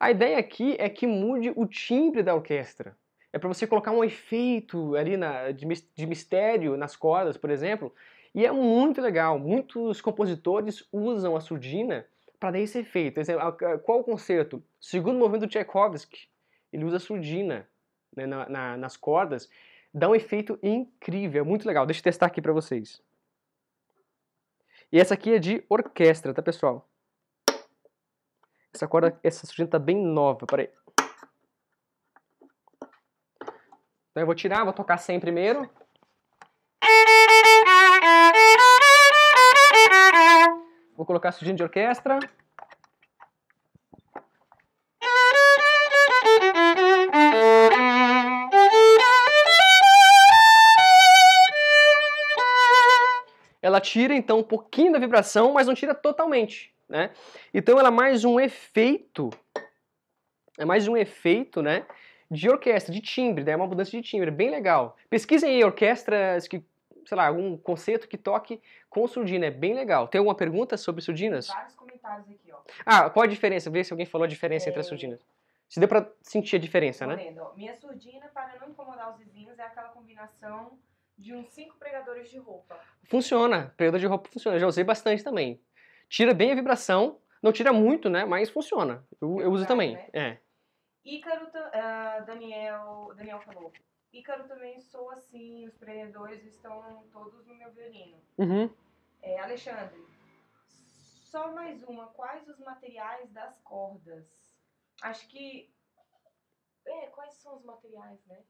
A 0.00 0.10
ideia 0.10 0.38
aqui 0.38 0.74
é 0.78 0.88
que 0.88 1.06
mude 1.06 1.52
o 1.54 1.66
timbre 1.66 2.22
da 2.22 2.34
orquestra. 2.34 2.96
É 3.32 3.38
para 3.38 3.48
você 3.48 3.66
colocar 3.66 3.92
um 3.92 4.02
efeito 4.02 4.96
ali 4.96 5.16
na, 5.16 5.50
de, 5.50 5.66
de 5.94 6.06
mistério 6.06 6.76
nas 6.76 6.96
cordas, 6.96 7.36
por 7.36 7.50
exemplo, 7.50 7.94
e 8.34 8.46
é 8.46 8.50
muito 8.50 9.00
legal. 9.00 9.38
Muitos 9.38 10.00
compositores 10.00 10.86
usam 10.90 11.36
a 11.36 11.40
surdina 11.40 12.06
para 12.40 12.52
dar 12.52 12.60
esse 12.60 12.78
efeito. 12.78 13.20
Qual 13.84 14.00
o 14.00 14.04
concerto? 14.04 14.62
Segundo 14.80 15.18
movimento 15.18 15.42
do 15.42 15.48
Tchaikovsky, 15.48 16.28
ele 16.72 16.84
usa 16.84 16.96
a 16.96 17.00
surdina 17.00 17.68
né, 18.14 18.26
na, 18.26 18.48
na, 18.48 18.76
nas 18.76 18.96
cordas, 18.96 19.48
dá 19.92 20.08
um 20.08 20.14
efeito 20.14 20.58
incrível, 20.62 21.42
é 21.42 21.44
muito 21.46 21.66
legal. 21.66 21.84
Deixa 21.84 22.00
eu 22.00 22.04
testar 22.04 22.26
aqui 22.26 22.40
para 22.40 22.52
vocês. 22.52 23.02
E 24.92 25.00
essa 25.00 25.14
aqui 25.14 25.34
é 25.34 25.38
de 25.38 25.64
orquestra, 25.68 26.32
tá, 26.32 26.42
pessoal? 26.42 26.88
Essa 28.72 28.86
corda, 28.86 29.18
essa 29.22 29.46
surdina 29.46 29.68
tá 29.68 29.78
bem 29.78 29.96
nova, 29.96 30.46
peraí. 30.46 30.70
Então 34.10 34.22
eu 34.22 34.26
vou 34.26 34.34
tirar, 34.34 34.64
vou 34.64 34.72
tocar 34.72 34.98
100 34.98 35.20
primeiro. 35.20 35.68
Vou 40.96 41.04
colocar 41.04 41.30
a 41.30 41.32
surdina 41.32 41.56
de 41.56 41.62
orquestra. 41.62 42.18
Ela 53.66 53.80
tira 53.80 54.14
então 54.14 54.38
um 54.38 54.44
pouquinho 54.44 54.92
da 54.92 54.98
vibração, 55.00 55.52
mas 55.52 55.66
não 55.66 55.74
tira 55.74 55.92
totalmente, 55.92 56.72
né? 56.88 57.10
Então 57.52 57.76
ela 57.76 57.88
é 57.88 57.90
mais 57.90 58.24
um 58.24 58.38
efeito, 58.38 59.28
é 60.56 60.64
mais 60.64 60.86
um 60.86 60.96
efeito, 60.96 61.60
né? 61.60 61.84
De 62.30 62.48
orquestra, 62.48 62.94
de 62.94 63.00
timbre, 63.00 63.42
né? 63.42 63.52
é 63.52 63.56
uma 63.56 63.66
mudança 63.66 63.90
de 63.90 64.00
timbre, 64.02 64.30
bem 64.30 64.50
legal. 64.50 64.96
Pesquisem 65.10 65.50
aí 65.50 65.64
orquestras 65.64 66.46
que, 66.46 66.62
sei 67.04 67.16
lá, 67.16 67.26
algum 67.26 67.56
conceito 67.56 68.06
que 68.06 68.16
toque 68.16 68.60
com 68.88 69.04
surdina, 69.08 69.46
é 69.46 69.50
bem 69.50 69.74
legal. 69.74 70.06
Tem 70.06 70.20
alguma 70.20 70.36
pergunta 70.36 70.76
sobre 70.76 71.02
surdinas? 71.02 71.48
Vários 71.48 71.74
comentários 71.74 72.30
aqui, 72.30 72.52
ó. 72.52 72.58
Ah, 72.84 73.10
qual 73.10 73.24
a 73.24 73.26
diferença? 73.26 73.68
Vê 73.68 73.82
se 73.82 73.92
alguém 73.92 74.06
falou 74.06 74.26
a 74.26 74.28
diferença 74.28 74.66
é... 74.66 74.68
entre 74.68 74.78
as 74.78 74.86
é. 74.86 74.88
surdinas. 74.88 75.20
Se 75.68 75.80
deu 75.80 75.88
pra 75.88 76.08
sentir 76.22 76.54
a 76.54 76.60
diferença, 76.60 77.04
né? 77.04 77.16
Lendo, 77.16 77.52
Minha 77.56 77.74
surdina, 77.74 78.28
para 78.28 78.60
não 78.60 78.68
incomodar 78.68 79.12
os 79.12 79.18
vizinhos, 79.18 79.58
é 79.58 79.62
aquela 79.62 79.88
combinação 79.88 80.78
de 81.16 81.34
uns 81.34 81.48
cinco 81.48 81.76
pregadores 81.78 82.30
de 82.30 82.38
roupa. 82.38 82.78
Funciona, 83.04 83.72
pregador 83.76 84.00
de 84.00 84.06
roupa 84.06 84.28
funciona. 84.30 84.56
Eu 84.56 84.60
já 84.60 84.66
usei 84.66 84.84
bastante 84.84 85.24
também. 85.24 85.60
Tira 86.08 86.34
bem 86.34 86.52
a 86.52 86.54
vibração, 86.54 87.20
não 87.42 87.52
tira 87.52 87.72
muito, 87.72 88.08
né? 88.08 88.24
Mas 88.24 88.50
funciona. 88.50 89.06
Eu, 89.20 89.40
eu 89.40 89.50
uso 89.50 89.66
também. 89.66 89.94
Né? 89.94 90.08
É. 90.12 90.38
Ícaro, 91.04 91.46
uh, 91.46 92.26
Daniel, 92.26 93.12
Daniel 93.16 93.40
falou. 93.40 93.72
Ícaro 94.12 94.48
também 94.48 94.80
sou 94.80 95.10
assim, 95.10 95.66
os 95.66 95.76
pregadores 95.76 96.44
estão 96.44 97.04
todos 97.12 97.46
no 97.46 97.54
meu 97.54 97.70
violino. 97.72 98.20
Uhum. 98.38 98.70
É, 99.22 99.38
Alexandre, 99.40 100.04
só 101.36 101.52
mais 101.52 101.82
uma. 101.84 102.06
Quais 102.08 102.48
os 102.48 102.58
materiais 102.58 103.30
das 103.32 103.58
cordas? 103.60 104.26
Acho 105.02 105.28
que. 105.28 105.72
É, 106.86 107.06
quais 107.08 107.34
são 107.34 107.56
os 107.56 107.64
materiais, 107.64 108.24
né? 108.26 108.42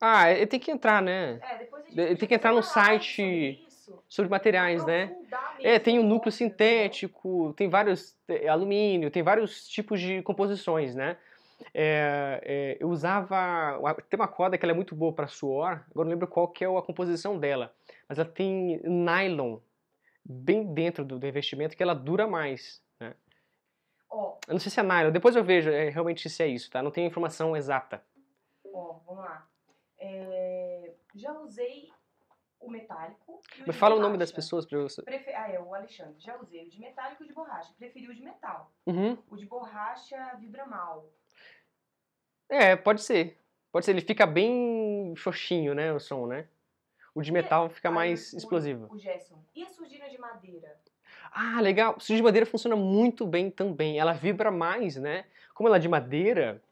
Ah, 0.00 0.30
ele 0.30 0.46
tem 0.46 0.60
que 0.60 0.70
entrar, 0.70 1.02
né? 1.02 1.40
É, 1.42 1.58
depois 1.58 1.84
a 1.84 1.88
gente 1.88 2.00
ele 2.00 2.16
tem 2.16 2.28
que 2.28 2.34
entrar 2.34 2.52
no 2.52 2.62
site 2.62 3.66
sobre, 3.68 4.02
sobre 4.08 4.30
materiais, 4.30 4.84
né? 4.84 5.16
É, 5.60 5.78
tem 5.78 5.98
o 5.98 6.04
núcleo 6.04 6.30
sintético, 6.30 7.52
tem 7.56 7.68
vários 7.68 8.16
é, 8.28 8.48
alumínio, 8.48 9.10
tem 9.10 9.22
vários 9.22 9.66
tipos 9.66 10.00
de 10.00 10.22
composições, 10.22 10.94
né? 10.94 11.16
É, 11.74 12.40
é, 12.44 12.76
eu 12.80 12.88
usava 12.88 13.36
tem 14.08 14.18
uma 14.18 14.28
corda 14.28 14.56
que 14.56 14.64
ela 14.64 14.72
é 14.72 14.74
muito 14.74 14.94
boa 14.94 15.12
para 15.12 15.26
suor, 15.26 15.84
agora 15.90 16.04
não 16.04 16.10
lembro 16.10 16.28
qual 16.28 16.46
que 16.46 16.64
é 16.64 16.68
a 16.68 16.82
composição 16.82 17.36
dela, 17.36 17.74
mas 18.08 18.18
ela 18.18 18.28
tem 18.28 18.80
nylon 18.84 19.58
bem 20.24 20.72
dentro 20.72 21.04
do, 21.04 21.18
do 21.18 21.26
investimento 21.26 21.76
que 21.76 21.82
ela 21.82 21.94
dura 21.94 22.28
mais, 22.28 22.80
né? 23.00 23.14
Oh. 24.08 24.36
Eu 24.46 24.52
não 24.52 24.60
sei 24.60 24.70
se 24.70 24.78
é 24.78 24.82
nylon, 24.84 25.10
depois 25.10 25.34
eu 25.34 25.42
vejo 25.42 25.70
é, 25.70 25.88
realmente 25.88 26.30
se 26.30 26.42
é 26.42 26.46
isso, 26.46 26.70
tá? 26.70 26.80
Não 26.80 26.92
tenho 26.92 27.08
informação 27.08 27.56
exata. 27.56 28.02
Ó, 28.72 28.78
oh, 28.78 29.00
vamos 29.04 29.24
lá. 29.24 29.48
É, 30.10 30.94
já 31.14 31.32
usei 31.32 31.90
o 32.60 32.70
metálico. 32.70 33.34
O 33.34 33.64
Mas 33.66 33.76
fala 33.76 33.94
borracha. 33.94 33.94
o 33.94 34.08
nome 34.08 34.18
das 34.18 34.32
pessoas 34.32 34.66
para 34.66 34.78
você. 34.78 35.02
Prefe... 35.02 35.30
Ah, 35.32 35.50
é 35.50 35.60
o 35.60 35.74
Alexandre. 35.74 36.14
Já 36.18 36.36
usei 36.40 36.64
o 36.66 36.70
de 36.70 36.80
metálico 36.80 37.22
e 37.22 37.24
o 37.24 37.28
de 37.28 37.34
borracha. 37.34 37.72
Preferi 37.78 38.08
o 38.08 38.14
de 38.14 38.22
metal. 38.22 38.72
Uhum. 38.86 39.18
O 39.30 39.36
de 39.36 39.46
borracha 39.46 40.34
vibra 40.38 40.66
mal. 40.66 41.08
É, 42.48 42.74
pode 42.74 43.02
ser. 43.02 43.38
Pode 43.70 43.84
ser, 43.84 43.92
ele 43.92 44.00
fica 44.00 44.26
bem 44.26 45.14
xoxinho, 45.14 45.74
né, 45.74 45.92
o 45.92 46.00
som, 46.00 46.26
né? 46.26 46.48
O 47.14 47.20
de 47.20 47.30
metal 47.30 47.68
fica 47.68 47.90
mais 47.90 48.32
explosivo. 48.32 48.88
O 48.90 48.98
Gerson. 48.98 49.42
E 49.54 49.62
a 49.62 49.68
surdina 49.68 50.08
de 50.08 50.16
madeira? 50.18 50.80
Ah, 51.30 51.60
legal. 51.60 51.94
A 51.96 52.00
surdina 52.00 52.18
de 52.18 52.22
madeira 52.22 52.46
funciona 52.46 52.76
muito 52.76 53.26
bem 53.26 53.50
também. 53.50 53.98
Ela 53.98 54.12
vibra 54.12 54.50
mais, 54.50 54.96
né? 54.96 55.26
Como 55.52 55.68
ela 55.68 55.76
é 55.76 55.80
de 55.80 55.88
madeira, 55.88 56.62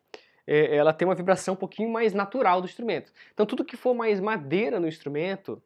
é, 0.47 0.77
ela 0.77 0.93
tem 0.93 1.07
uma 1.07 1.15
vibração 1.15 1.55
um 1.55 1.57
pouquinho 1.57 1.91
mais 1.91 2.13
natural 2.13 2.61
do 2.61 2.67
instrumento. 2.67 3.13
Então 3.33 3.45
tudo 3.45 3.65
que 3.65 3.77
for 3.77 3.95
mais 3.95 4.21
madeira 4.21 4.79
no 4.79 4.87
instrumento 4.87 5.63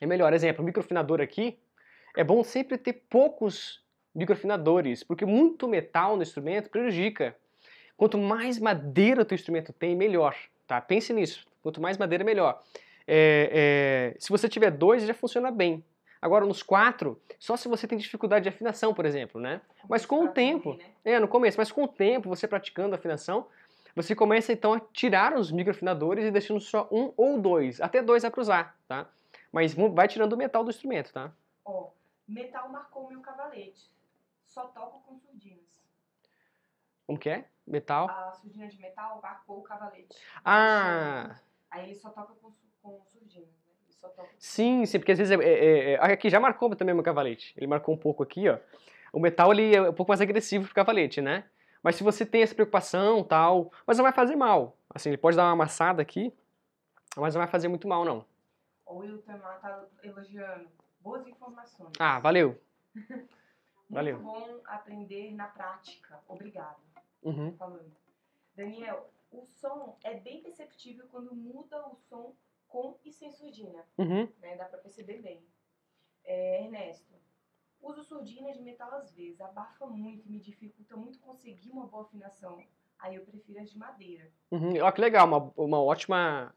é 0.00 0.06
melhor. 0.06 0.32
Exemplo, 0.32 0.62
o 0.62 0.64
microfinador 0.64 1.20
aqui, 1.20 1.58
é 2.16 2.24
bom 2.24 2.42
sempre 2.42 2.78
ter 2.78 2.94
poucos 3.08 3.82
microfinadores, 4.14 5.04
porque 5.04 5.24
muito 5.24 5.68
metal 5.68 6.16
no 6.16 6.22
instrumento 6.22 6.70
prejudica. 6.70 7.36
Quanto 7.96 8.16
mais 8.16 8.58
madeira 8.58 9.22
o 9.22 9.24
teu 9.24 9.34
instrumento 9.34 9.72
tem, 9.72 9.94
melhor. 9.94 10.36
Tá? 10.66 10.80
Pense 10.80 11.12
nisso. 11.12 11.46
Quanto 11.62 11.80
mais 11.80 11.96
madeira, 11.98 12.24
melhor. 12.24 12.62
É, 13.06 14.14
é, 14.14 14.20
se 14.20 14.30
você 14.30 14.48
tiver 14.48 14.70
dois, 14.70 15.04
já 15.04 15.14
funciona 15.14 15.50
bem. 15.50 15.82
Agora, 16.20 16.44
nos 16.44 16.62
quatro, 16.62 17.20
só 17.38 17.56
se 17.56 17.68
você 17.68 17.86
tem 17.86 17.96
dificuldade 17.96 18.42
de 18.42 18.48
afinação, 18.48 18.92
por 18.92 19.06
exemplo, 19.06 19.40
né? 19.40 19.60
Mas 19.88 20.04
com 20.04 20.24
o 20.24 20.28
tempo, 20.28 20.74
né? 21.04 21.12
é, 21.12 21.20
no 21.20 21.28
começo, 21.28 21.56
mas 21.56 21.70
com 21.70 21.84
o 21.84 21.88
tempo, 21.88 22.28
você 22.28 22.46
praticando 22.48 22.94
a 22.94 22.98
afinação, 22.98 23.46
você 24.02 24.14
começa 24.14 24.52
então 24.52 24.74
a 24.74 24.80
tirar 24.80 25.34
os 25.34 25.50
microafinadores 25.50 26.24
e 26.24 26.30
deixando 26.30 26.60
só 26.60 26.88
um 26.90 27.12
ou 27.16 27.40
dois. 27.40 27.80
Até 27.80 28.02
dois 28.02 28.24
é 28.24 28.30
para 28.30 28.40
usar, 28.40 28.78
tá? 28.86 29.08
Mas 29.50 29.74
vai 29.74 30.06
tirando 30.06 30.32
o 30.34 30.36
metal 30.36 30.62
do 30.62 30.70
instrumento, 30.70 31.12
tá? 31.12 31.32
Ó, 31.64 31.72
oh, 31.72 31.92
metal 32.26 32.68
marcou 32.68 33.08
meu 33.08 33.20
cavalete. 33.20 33.90
Só 34.44 34.66
toco 34.66 35.00
com 35.00 35.18
surdinas. 35.18 35.66
Como 37.06 37.18
que 37.18 37.28
é? 37.28 37.46
Metal? 37.66 38.08
A 38.08 38.32
surdina 38.32 38.68
de 38.68 38.78
metal 38.80 39.20
marcou 39.22 39.58
o 39.58 39.62
cavalete. 39.62 40.16
Ah! 40.44 41.36
Aí 41.70 41.84
ele 41.84 41.94
só 41.94 42.10
toca 42.10 42.34
com, 42.34 42.52
com 42.82 43.02
surdinas. 43.04 43.58
Sim, 44.38 44.86
sim, 44.86 44.98
porque 45.00 45.12
às 45.12 45.18
vezes 45.18 45.36
é, 45.36 45.44
é, 45.44 45.92
é, 45.94 45.96
aqui 45.96 46.30
já 46.30 46.38
marcou 46.38 46.74
também 46.76 46.94
meu 46.94 47.02
cavalete. 47.02 47.52
Ele 47.56 47.66
marcou 47.66 47.94
um 47.94 47.98
pouco 47.98 48.22
aqui, 48.22 48.48
ó. 48.48 48.58
O 49.12 49.18
metal 49.18 49.52
ele 49.52 49.74
é 49.74 49.82
um 49.82 49.92
pouco 49.92 50.10
mais 50.10 50.20
agressivo 50.20 50.66
pro 50.66 50.74
cavalete, 50.74 51.20
né? 51.20 51.44
Mas 51.82 51.96
se 51.96 52.02
você 52.02 52.26
tem 52.26 52.42
essa 52.42 52.54
preocupação, 52.54 53.22
tal, 53.24 53.72
mas 53.86 53.96
não 53.96 54.02
vai 54.04 54.12
fazer 54.12 54.36
mal. 54.36 54.76
Assim, 54.90 55.10
ele 55.10 55.18
pode 55.18 55.36
dar 55.36 55.44
uma 55.44 55.52
amassada 55.52 56.02
aqui, 56.02 56.32
mas 57.16 57.34
não 57.34 57.40
vai 57.40 57.48
fazer 57.48 57.68
muito 57.68 57.86
mal, 57.86 58.04
não. 58.04 58.24
O 58.86 58.98
Wilton 58.98 59.38
tá 59.38 59.84
elogiando. 60.02 60.68
Boas 61.00 61.26
informações. 61.26 61.92
Ah, 61.98 62.18
valeu. 62.18 62.60
muito 62.94 63.28
valeu. 63.90 64.18
bom 64.18 64.60
aprender 64.64 65.32
na 65.32 65.46
prática. 65.46 66.20
Obrigado. 66.26 66.80
Uhum. 67.22 67.54
Falando. 67.56 67.92
Daniel, 68.54 69.10
o 69.30 69.46
som 69.46 69.96
é 70.02 70.14
bem 70.14 70.42
perceptível 70.42 71.06
quando 71.10 71.34
muda 71.34 71.86
o 71.86 71.96
som 71.96 72.34
com 72.66 72.98
e 73.04 73.12
sem 73.12 73.30
surdina. 73.32 73.84
Uhum. 73.96 74.28
Né? 74.40 74.56
Dá 74.56 74.64
para 74.64 74.78
perceber 74.78 75.20
bem. 75.20 75.42
É, 76.24 76.64
Ernesto, 76.64 77.14
uso 77.80 78.02
surdina 78.04 78.52
de 78.52 78.62
metal 78.62 78.92
às 78.94 79.12
vezes, 79.12 79.40
abafa 79.40 79.86
muito 79.86 80.26
e 80.26 80.30
me 80.30 80.38
dificulta 80.38 80.96
muito 80.96 81.18
conseguir 81.20 81.70
uma 81.70 81.86
boa 81.86 82.04
afinação. 82.04 82.62
Aí 82.98 83.14
eu 83.14 83.22
prefiro 83.22 83.60
as 83.60 83.70
de 83.70 83.78
madeira. 83.78 84.28
Uhum. 84.50 84.74
Olha 84.80 84.92
que 84.92 85.00
legal, 85.00 85.26
uma, 85.26 85.52
uma 85.56 85.82
ótima 85.82 86.52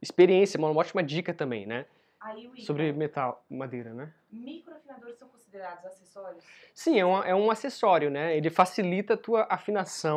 experiência, 0.00 0.58
uma 0.58 0.70
ótima 0.70 1.02
dica 1.02 1.34
também, 1.34 1.66
né? 1.66 1.86
Aí, 2.20 2.50
Sobre 2.56 2.90
metal, 2.92 3.44
madeira, 3.50 3.92
né? 3.92 4.12
Microafinadores 4.32 5.18
são 5.18 5.28
considerados 5.28 5.84
acessórios? 5.84 6.42
Sim, 6.74 6.98
é 6.98 7.04
um, 7.04 7.22
é 7.22 7.34
um 7.34 7.50
acessório, 7.50 8.10
né? 8.10 8.34
Ele 8.34 8.48
facilita 8.48 9.12
a 9.12 9.18
tua 9.18 9.46
afinação. 9.50 10.16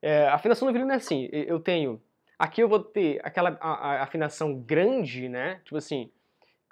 É, 0.00 0.26
a 0.28 0.34
afinação 0.34 0.66
do 0.66 0.72
violino 0.72 0.92
é 0.92 0.96
assim, 0.96 1.28
eu 1.30 1.60
tenho 1.60 2.00
Aqui 2.38 2.62
eu 2.62 2.68
vou 2.68 2.78
ter 2.78 3.20
aquela 3.24 3.58
a, 3.60 3.94
a 3.94 4.02
afinação 4.04 4.54
grande, 4.54 5.28
né? 5.28 5.60
Tipo 5.64 5.76
assim, 5.76 6.08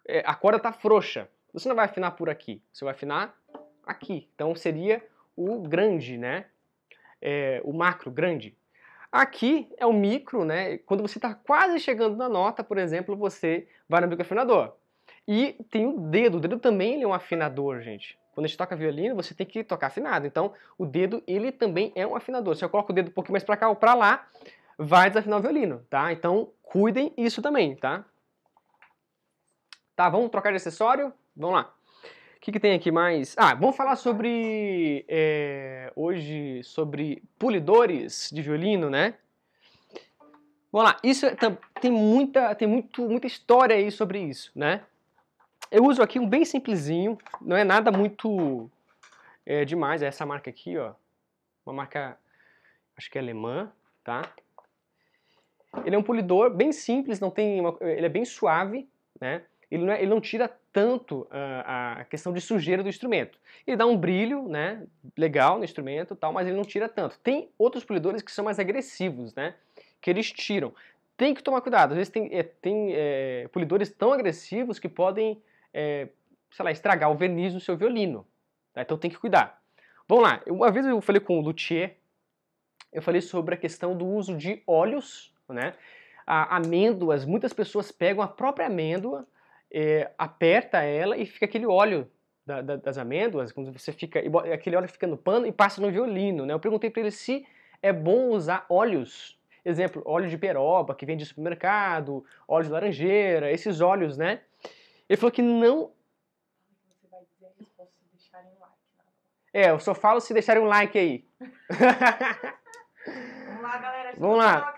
é, 0.06 0.22
a 0.24 0.35
corda 0.35 0.61
tá 0.61 0.72
frouxa. 0.72 1.28
Você 1.56 1.70
não 1.70 1.74
vai 1.74 1.86
afinar 1.86 2.10
por 2.10 2.28
aqui, 2.28 2.62
você 2.70 2.84
vai 2.84 2.92
afinar 2.92 3.34
aqui. 3.86 4.28
Então 4.34 4.54
seria 4.54 5.02
o 5.34 5.58
grande, 5.60 6.18
né? 6.18 6.44
É, 7.18 7.62
o 7.64 7.72
macro, 7.72 8.10
grande. 8.10 8.54
Aqui 9.10 9.66
é 9.78 9.86
o 9.86 9.92
micro, 9.92 10.44
né? 10.44 10.76
Quando 10.76 11.00
você 11.00 11.16
está 11.16 11.34
quase 11.34 11.80
chegando 11.80 12.14
na 12.14 12.28
nota, 12.28 12.62
por 12.62 12.76
exemplo, 12.76 13.16
você 13.16 13.66
vai 13.88 14.02
no 14.02 14.06
microafinador. 14.06 14.74
E 15.26 15.56
tem 15.70 15.86
o 15.86 15.98
dedo. 15.98 16.36
O 16.36 16.40
dedo 16.40 16.58
também 16.58 17.02
é 17.02 17.06
um 17.06 17.14
afinador, 17.14 17.80
gente. 17.80 18.18
Quando 18.34 18.44
a 18.44 18.48
gente 18.48 18.58
toca 18.58 18.76
violino, 18.76 19.16
você 19.16 19.34
tem 19.34 19.46
que 19.46 19.64
tocar 19.64 19.86
afinado. 19.86 20.26
Então, 20.26 20.52
o 20.76 20.84
dedo, 20.84 21.22
ele 21.26 21.50
também 21.50 21.90
é 21.94 22.06
um 22.06 22.14
afinador. 22.14 22.54
Se 22.54 22.66
eu 22.66 22.68
coloco 22.68 22.92
o 22.92 22.94
dedo 22.94 23.08
um 23.08 23.12
pouquinho 23.12 23.32
mais 23.32 23.44
para 23.44 23.56
cá 23.56 23.70
ou 23.70 23.76
para 23.76 23.94
lá, 23.94 24.28
vai 24.76 25.08
desafinar 25.08 25.38
o 25.38 25.42
violino, 25.42 25.86
tá? 25.88 26.12
Então, 26.12 26.52
cuidem 26.62 27.14
isso 27.16 27.40
também, 27.40 27.74
tá? 27.74 28.04
Tá, 29.96 30.10
vamos 30.10 30.28
trocar 30.28 30.50
de 30.50 30.56
acessório? 30.56 31.14
Vamos 31.37 31.57
lá. 31.57 31.75
O 32.37 32.40
que, 32.40 32.53
que 32.53 32.61
tem 32.61 32.75
aqui 32.75 32.90
mais? 32.90 33.35
Ah, 33.37 33.55
vamos 33.55 33.77
falar 33.77 33.96
sobre, 33.96 35.05
é, 35.09 35.92
hoje, 35.94 36.62
sobre 36.64 37.22
polidores 37.38 38.31
de 38.33 38.40
violino, 38.40 38.88
né? 38.88 39.14
Vamos 40.72 40.90
lá, 40.90 41.01
isso 41.03 41.27
é, 41.27 41.35
tem, 41.81 41.90
muita, 41.90 42.55
tem 42.55 42.66
muito, 42.66 43.03
muita 43.09 43.27
história 43.27 43.77
aí 43.77 43.90
sobre 43.90 44.20
isso, 44.20 44.51
né? 44.55 44.85
Eu 45.70 45.85
uso 45.85 46.03
aqui 46.03 46.18
um 46.18 46.29
bem 46.29 46.44
simplesinho, 46.44 47.18
não 47.40 47.57
é 47.57 47.64
nada 47.64 47.90
muito 47.90 48.70
é, 49.44 49.64
demais, 49.64 50.01
é 50.03 50.07
essa 50.07 50.25
marca 50.25 50.49
aqui, 50.49 50.79
ó. 50.79 50.94
Uma 51.64 51.72
marca, 51.72 52.18
acho 52.96 53.11
que 53.11 53.18
é 53.18 53.20
alemã, 53.20 53.70
tá? 54.05 54.22
Ele 55.85 55.96
é 55.96 55.99
um 55.99 56.03
polidor 56.03 56.51
bem 56.51 56.72
simples, 56.72 57.20
não 57.20 57.31
tem 57.31 57.61
uma, 57.61 57.77
ele 57.81 58.07
é 58.07 58.11
bem 58.11 58.25
suave, 58.25 58.88
né? 59.20 59.42
Ele 59.70 59.85
não, 59.85 59.92
é, 59.92 60.01
ele 60.01 60.11
não 60.11 60.20
tira 60.20 60.49
tanto 60.76 61.22
uh, 61.22 61.28
a 61.64 62.06
questão 62.10 62.34
de 62.34 62.40
sujeira 62.42 62.82
do 62.82 62.88
instrumento. 62.90 63.38
Ele 63.66 63.78
dá 63.78 63.86
um 63.86 63.96
brilho, 63.96 64.46
né, 64.46 64.86
legal 65.16 65.56
no 65.56 65.64
instrumento, 65.64 66.14
tal, 66.14 66.34
mas 66.34 66.46
ele 66.46 66.54
não 66.54 66.64
tira 66.66 66.86
tanto. 66.86 67.18
Tem 67.20 67.48
outros 67.56 67.82
polidores 67.82 68.20
que 68.20 68.30
são 68.30 68.44
mais 68.44 68.58
agressivos, 68.58 69.34
né, 69.34 69.54
que 70.02 70.10
eles 70.10 70.30
tiram. 70.30 70.74
Tem 71.16 71.32
que 71.32 71.42
tomar 71.42 71.62
cuidado. 71.62 71.92
Às 71.92 71.96
vezes 71.96 72.12
tem, 72.12 72.28
é, 72.30 72.42
tem 72.42 72.92
é, 72.92 73.48
polidores 73.48 73.90
tão 73.90 74.12
agressivos 74.12 74.78
que 74.78 74.86
podem, 74.86 75.42
é, 75.72 76.08
sei 76.50 76.62
lá, 76.62 76.70
estragar 76.70 77.10
o 77.10 77.16
verniz 77.16 77.54
do 77.54 77.60
seu 77.60 77.74
violino. 77.74 78.26
Tá? 78.74 78.82
Então 78.82 78.98
tem 78.98 79.10
que 79.10 79.16
cuidar. 79.16 79.58
Vamos 80.06 80.24
lá. 80.24 80.42
Uma 80.46 80.70
vez 80.70 80.84
eu 80.84 81.00
falei 81.00 81.20
com 81.20 81.38
o 81.38 81.40
luthier, 81.40 81.96
eu 82.92 83.00
falei 83.00 83.22
sobre 83.22 83.54
a 83.54 83.58
questão 83.58 83.96
do 83.96 84.06
uso 84.06 84.36
de 84.36 84.62
óleos 84.66 85.34
né? 85.48 85.72
A, 86.26 86.56
amêndoas, 86.56 87.24
muitas 87.24 87.52
pessoas 87.52 87.90
pegam 87.92 88.22
a 88.22 88.28
própria 88.28 88.66
amêndoa, 88.66 89.26
é, 89.72 90.11
aperta 90.16 90.83
ela 90.83 91.16
e 91.16 91.26
fica 91.26 91.46
aquele 91.46 91.66
óleo 91.66 92.11
da, 92.46 92.62
da, 92.62 92.76
das 92.76 92.96
amêndoas, 92.96 93.50
quando 93.50 93.72
você 93.72 93.92
fica, 93.92 94.20
aquele 94.52 94.76
óleo 94.76 94.88
fica 94.88 95.07
no 95.07 95.16
pano 95.16 95.46
e 95.46 95.52
passa 95.52 95.81
no 95.81 95.90
violino, 95.90 96.46
né? 96.46 96.55
Eu 96.55 96.61
perguntei 96.61 96.88
para 96.88 97.00
ele 97.00 97.11
se 97.11 97.44
é 97.83 97.92
bom 97.92 98.29
usar 98.31 98.64
óleos, 98.68 99.37
exemplo, 99.64 100.00
óleo 100.07 100.29
de 100.29 100.38
peroba 100.38 100.94
que 100.94 101.05
vem 101.05 101.16
de 101.16 101.26
supermercado, 101.26 102.24
óleo 102.46 102.66
de 102.66 102.70
laranjeira, 102.70 103.50
esses 103.50 103.81
óleos, 103.81 104.16
né? 104.16 104.42
Ele 105.09 105.16
falou 105.16 105.33
que 105.33 105.42
não. 105.42 105.90
Você 106.88 107.09
vai 107.11 107.20
dizer 107.24 107.46
a 107.46 107.50
resposta 107.59 107.92
se 107.98 108.16
deixarem 108.16 108.50
um 108.52 108.61
like. 108.61 108.74
É, 109.52 109.70
eu 109.70 109.81
só 109.81 109.94
falo 109.94 110.20
se 110.20 110.33
deixarem 110.33 110.62
um 110.62 110.66
like 110.66 110.96
aí. 110.96 111.24
Vamos 113.46 113.62
lá, 113.62 113.79
galera. 113.79 114.14
Vamos 114.16 114.38
lá. 114.38 114.74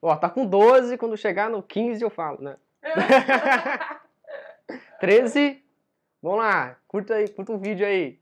Ó, 0.00 0.16
tá 0.16 0.30
com 0.30 0.46
12, 0.46 0.96
quando 0.96 1.16
chegar 1.16 1.50
no 1.50 1.62
15 1.62 2.02
eu 2.02 2.10
falo, 2.10 2.40
né? 2.40 2.56
13. 5.00 5.62
Vamos 6.22 6.38
lá, 6.38 6.76
curta 6.86 7.14
aí, 7.14 7.28
curta 7.28 7.52
um 7.52 7.58
vídeo 7.58 7.86
aí. 7.86 8.20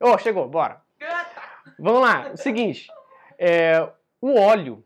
Ó, 0.00 0.14
oh, 0.14 0.18
chegou, 0.18 0.48
bora. 0.48 0.82
Vamos 1.78 2.00
lá, 2.00 2.32
o 2.32 2.36
seguinte. 2.36 2.88
É, 3.38 3.80
o 4.20 4.38
óleo, 4.38 4.84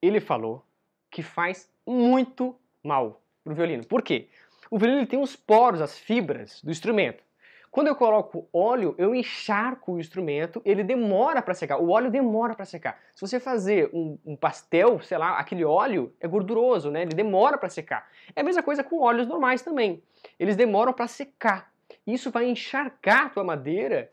ele 0.00 0.20
falou 0.20 0.64
que 1.10 1.22
faz 1.22 1.70
muito 1.86 2.58
mal 2.82 3.22
pro 3.42 3.54
violino. 3.54 3.86
Por 3.86 4.02
quê? 4.02 4.28
O 4.70 4.78
violino 4.78 5.06
tem 5.06 5.20
os 5.20 5.34
poros, 5.34 5.80
as 5.80 5.98
fibras 5.98 6.62
do 6.62 6.70
instrumento. 6.70 7.22
Quando 7.70 7.88
eu 7.88 7.94
coloco 7.94 8.48
óleo, 8.52 8.94
eu 8.96 9.14
encharco 9.14 9.92
o 9.92 10.00
instrumento, 10.00 10.60
ele 10.64 10.82
demora 10.82 11.42
para 11.42 11.54
secar. 11.54 11.78
O 11.78 11.90
óleo 11.90 12.10
demora 12.10 12.54
para 12.54 12.64
secar. 12.64 12.98
Se 13.14 13.20
você 13.20 13.38
fazer 13.38 13.90
um, 13.92 14.18
um, 14.24 14.36
pastel, 14.36 15.00
sei 15.00 15.18
lá, 15.18 15.38
aquele 15.38 15.64
óleo 15.64 16.12
é 16.20 16.26
gorduroso, 16.26 16.90
né? 16.90 17.02
Ele 17.02 17.14
demora 17.14 17.58
para 17.58 17.68
secar. 17.68 18.08
É 18.34 18.40
a 18.40 18.44
mesma 18.44 18.62
coisa 18.62 18.82
com 18.82 19.00
óleos 19.00 19.26
normais 19.26 19.62
também. 19.62 20.02
Eles 20.38 20.56
demoram 20.56 20.92
para 20.92 21.06
secar. 21.06 21.70
Isso 22.06 22.30
vai 22.30 22.48
encharcar 22.48 23.26
a 23.26 23.28
tua 23.28 23.44
madeira 23.44 24.10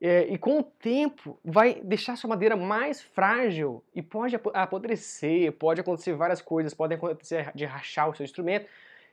é, 0.00 0.26
e 0.28 0.38
com 0.38 0.58
o 0.58 0.62
tempo 0.62 1.38
vai 1.44 1.80
deixar 1.82 2.16
sua 2.16 2.28
madeira 2.28 2.56
mais 2.56 3.02
frágil 3.02 3.82
e 3.94 4.02
pode 4.02 4.36
apodrecer, 4.52 5.50
pode 5.52 5.80
acontecer 5.80 6.14
várias 6.14 6.42
coisas, 6.42 6.74
podem 6.74 6.96
acontecer 6.96 7.50
de 7.54 7.64
rachar 7.64 8.08
o 8.08 8.14
seu 8.14 8.22
instrumento, 8.22 8.66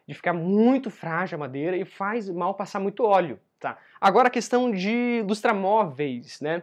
de 0.07 0.13
ficar 0.13 0.33
muito 0.33 0.89
frágil 0.89 1.37
a 1.37 1.39
madeira 1.39 1.77
e 1.77 1.85
faz 1.85 2.29
mal 2.29 2.53
passar 2.53 2.79
muito 2.79 3.03
óleo. 3.03 3.39
Tá. 3.62 3.78
Agora 4.02 4.28
a 4.28 4.32
questão 4.32 4.71
de 4.71 5.24
lustramóveis, 5.28 6.41
né? 6.41 6.62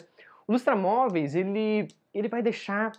O 0.49 0.53
lustramóveis, 0.53 1.37
ele, 1.37 1.87
ele 2.13 2.27
vai 2.27 2.43
deixar 2.43 2.91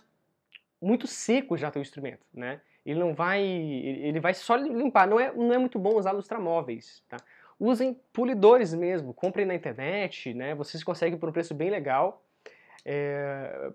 muito 0.80 1.06
seco 1.06 1.54
já 1.54 1.70
teu 1.70 1.82
instrumento, 1.82 2.24
né? 2.32 2.62
Ele 2.84 2.98
não 2.98 3.14
vai, 3.14 3.42
ele 3.42 4.18
vai 4.18 4.32
só 4.32 4.56
limpar. 4.56 5.06
Não 5.06 5.20
é, 5.20 5.30
não 5.34 5.52
é 5.52 5.58
muito 5.58 5.78
bom 5.78 5.98
usar 5.98 6.12
lustramóveis, 6.12 7.02
tá? 7.10 7.18
Usem 7.58 7.94
polidores 8.10 8.72
mesmo, 8.72 9.12
comprem 9.12 9.44
na 9.44 9.54
internet, 9.54 10.32
né? 10.32 10.54
Vocês 10.54 10.82
conseguem 10.82 11.18
por 11.18 11.28
um 11.28 11.32
preço 11.32 11.52
bem 11.52 11.68
legal. 11.68 12.24
É, 12.86 13.70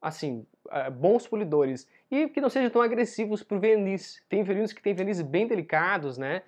assim, 0.00 0.46
é, 0.70 0.88
bons 0.88 1.28
polidores. 1.28 1.86
E 2.10 2.28
que 2.28 2.40
não 2.40 2.48
sejam 2.48 2.70
tão 2.70 2.80
agressivos 2.80 3.42
para 3.42 3.58
o 3.58 3.60
verniz. 3.60 4.24
Tem 4.26 4.42
violinos 4.42 4.72
que 4.72 4.80
têm 4.80 4.94
verniz 4.94 5.20
bem 5.20 5.46
delicados, 5.46 6.16
né? 6.16 6.40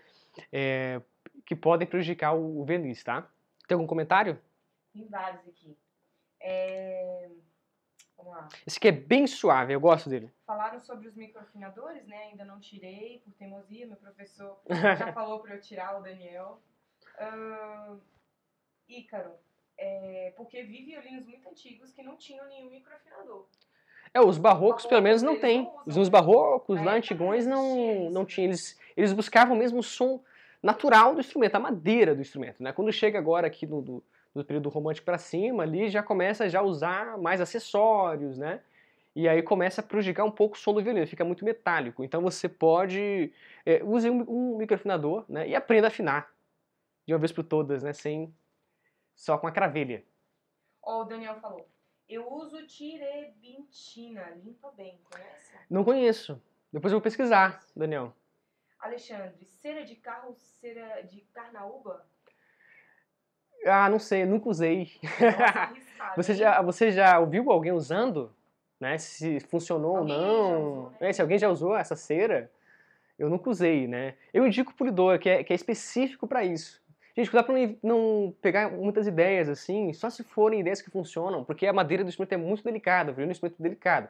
É, 0.51 1.03
que 1.49 1.57
podem 1.57 1.89
prejudicar 1.89 2.35
o, 2.35 2.61
o 2.61 2.65
verniz, 2.67 3.03
tá? 3.03 3.27
Tem 3.67 3.75
algum 3.75 3.87
comentário? 3.87 4.39
Tem 4.93 5.07
vários 5.07 5.49
aqui. 5.49 5.75
É... 6.39 7.31
Vamos 8.19 8.33
lá. 8.35 8.49
Esse 8.67 8.77
aqui 8.77 8.89
é 8.89 8.93
bem 8.93 9.27
suave, 9.27 9.73
eu 9.73 9.81
gosto 9.81 10.11
dele. 10.11 10.31
Falaram 10.47 10.79
sobre 10.79 11.09
os 11.09 11.17
microafinadores, 11.17 12.07
né? 12.07 12.25
Ainda 12.25 12.45
não 12.45 12.61
tirei 12.61 13.23
por 13.25 13.33
teimosia. 13.33 13.87
Meu 13.87 13.97
professor 13.97 14.61
já 14.69 15.11
falou 15.15 15.41
para 15.41 15.55
eu 15.55 15.61
tirar 15.63 15.99
o 15.99 16.03
Daniel. 16.03 16.61
Uh, 17.19 17.99
Ícaro, 18.87 19.33
é, 19.79 20.35
porque 20.37 20.63
vi 20.65 20.85
violinos 20.85 21.25
muito 21.25 21.49
antigos 21.49 21.93
que 21.93 22.03
não 22.03 22.17
tinham 22.17 22.47
nenhum 22.47 22.69
microafinador. 22.69 23.47
É, 24.13 24.21
os 24.21 24.37
barrocos 24.37 24.85
pelo 24.85 25.01
menos 25.01 25.23
não 25.23 25.41
tem. 25.41 25.67
Os 25.87 26.11
barrocos 26.11 26.83
lá 26.83 26.93
antigões 26.93 27.47
não, 27.47 28.11
não 28.11 28.27
tinham. 28.27 28.49
Eles, 28.49 28.79
eles 28.95 29.15
buscavam 29.15 29.57
mesmo 29.57 29.79
o 29.79 29.83
som 29.83 30.23
natural 30.63 31.15
do 31.15 31.21
instrumento, 31.21 31.55
a 31.55 31.61
madeira 31.61 32.15
do 32.15 32.21
instrumento. 32.21 32.63
Né? 32.63 32.73
Quando 32.73 32.93
chega 32.93 33.19
agora 33.19 33.47
aqui 33.47 33.67
no, 33.67 33.81
do, 33.81 34.05
do 34.35 34.45
período 34.45 34.69
romântico 34.69 35.05
para 35.05 35.19
cima, 35.19 35.63
ali 35.63 35.89
já 35.89 36.03
começa 36.03 36.49
já 36.49 36.61
a 36.61 36.65
usar 36.65 37.19
mais 37.19 37.41
acessórios, 37.41 38.39
né? 38.39 38.61
E 39.15 39.29
aí 39.29 39.43
começa 39.43 39.81
a 39.81 39.85
prejudicar 39.85 40.25
um 40.25 40.31
pouco 40.31 40.55
o 40.55 40.59
som 40.59 40.73
do 40.73 40.83
violino, 40.83 41.07
fica 41.07 41.25
muito 41.25 41.45
metálico. 41.45 42.05
Então 42.05 42.21
você 42.23 42.49
pode 42.49 43.33
é, 43.67 43.83
use 43.83 44.09
um, 44.09 44.25
um 44.29 44.57
microafinador, 44.57 45.25
né? 45.29 45.49
E 45.49 45.57
aprenda 45.57 45.87
a 45.87 45.89
afinar 45.89 46.31
de 47.07 47.13
uma 47.13 47.19
vez 47.19 47.33
por 47.33 47.43
todas, 47.43 47.83
né? 47.83 47.93
Sem 47.93 48.33
só 49.17 49.37
com 49.37 49.47
a 49.49 49.53
cravelha. 49.53 50.05
Ó, 50.83 50.99
oh, 50.99 51.03
o 51.03 51.05
Daniel 51.05 51.35
falou. 51.41 51.69
Eu 52.09 52.33
uso 52.33 52.65
tirebintina, 52.67 54.31
limpa 54.43 54.71
bem, 54.71 54.99
conhece? 55.11 55.53
Não 55.69 55.85
conheço. 55.85 56.41
Depois 56.73 56.93
eu 56.93 56.99
vou 56.99 57.03
pesquisar, 57.03 57.61
Daniel. 57.75 58.15
Alexandre, 58.79 59.45
cera 59.45 59.85
de 59.85 59.97
carro, 59.97 60.35
cera 60.35 61.03
de 61.03 61.21
carnaúba? 61.33 62.07
Ah, 63.67 63.89
não 63.89 63.99
sei, 63.99 64.25
nunca 64.25 64.49
usei. 64.49 64.93
Nossa, 65.03 66.15
você, 66.17 66.35
já, 66.35 66.63
você 66.63 66.93
já 66.93 67.19
ouviu 67.19 67.51
alguém 67.51 67.73
usando? 67.73 68.33
Né? 68.81 68.97
Se 68.99 69.41
funcionou 69.41 69.99
ou 69.99 70.05
não? 70.05 70.63
Usou, 70.63 70.91
né? 71.01 71.09
é, 71.09 71.13
se 71.13 71.21
alguém 71.21 71.39
já 71.39 71.49
usou 71.49 71.77
essa 71.77 71.97
cera, 71.97 72.51
eu 73.19 73.29
nunca 73.29 73.51
usei, 73.51 73.89
né? 73.89 74.15
Eu 74.33 74.47
indico 74.47 74.71
o 74.71 74.75
polidor, 74.75 75.19
que 75.19 75.29
é, 75.29 75.43
que 75.43 75.53
é 75.53 75.57
específico 75.57 76.29
para 76.29 76.45
isso. 76.45 76.81
Gente, 77.17 77.31
cuidado 77.31 77.47
para 77.47 77.57
não 77.83 78.33
pegar 78.41 78.71
muitas 78.71 79.09
ideias 79.09 79.49
assim, 79.49 79.93
só 79.93 80.09
se 80.09 80.23
forem 80.23 80.61
ideias 80.61 80.81
que 80.81 80.89
funcionam, 80.89 81.43
porque 81.43 81.67
a 81.67 81.73
madeira 81.73 82.05
do 82.05 82.09
instrumento 82.09 82.33
é 82.33 82.37
muito 82.37 82.63
delicada, 82.63 83.11
o 83.11 83.15
violino 83.15 83.31
é 83.31 83.33
um 83.33 83.33
instrumento 83.33 83.61
delicado. 83.61 84.09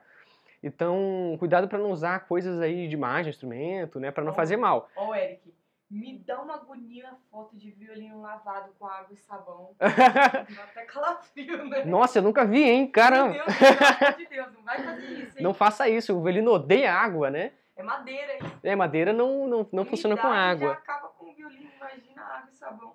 Então, 0.62 1.37
cuidado 1.38 1.68
para 1.68 1.79
não 1.79 1.92
usar 1.92 2.27
coisas 2.27 2.61
aí 2.61 2.88
de 2.88 2.94
imagem, 2.94 3.31
instrumento, 3.31 4.01
né, 4.01 4.11
para 4.11 4.25
não 4.25 4.33
oh, 4.33 4.35
fazer 4.35 4.57
mal. 4.57 4.88
Ó, 4.97 5.09
oh, 5.09 5.14
Eric, 5.14 5.55
me 5.90 6.18
dá 6.27 6.40
uma 6.42 6.55
agonia 6.55 7.11
foto 7.31 7.57
de 7.57 7.71
violino 7.71 8.21
lavado 8.21 8.71
com 8.79 8.87
água 8.87 9.09
e 9.12 9.16
sabão. 9.16 9.71
Dá 9.79 10.64
até 10.64 10.85
calafrio, 10.85 11.64
né? 11.64 11.85
Nossa, 11.87 12.18
eu 12.18 12.23
nunca 12.23 12.44
vi, 12.44 12.62
hein? 12.62 12.87
Caramba! 12.87 13.33
Meu 13.33 13.44
Deus, 13.47 13.57
pelo 13.57 13.97
amor 13.97 14.18
de 14.18 14.27
Deus, 14.27 14.53
não 14.53 14.62
vai 14.62 14.83
fazer 14.83 15.07
isso, 15.07 15.38
hein? 15.38 15.42
Não 15.44 15.55
faça 15.55 15.88
isso, 15.88 16.14
o 16.14 16.23
violino 16.23 16.53
odeia 16.53 16.92
água, 16.92 17.31
né? 17.31 17.53
É 17.75 17.83
madeira, 17.83 18.35
hein? 18.35 18.40
É, 18.62 18.77
madeira 18.77 19.12
não, 19.12 19.47
não, 19.47 19.68
não 19.73 19.85
funciona 19.87 20.16
com 20.16 20.27
água. 20.27 20.68
Já 20.68 20.75
acaba 20.75 21.09
com 21.09 21.31
o 21.31 21.33
violino, 21.33 21.71
imagina 21.77 22.23
água 22.23 22.49
e 22.53 22.55
sabão. 22.57 22.92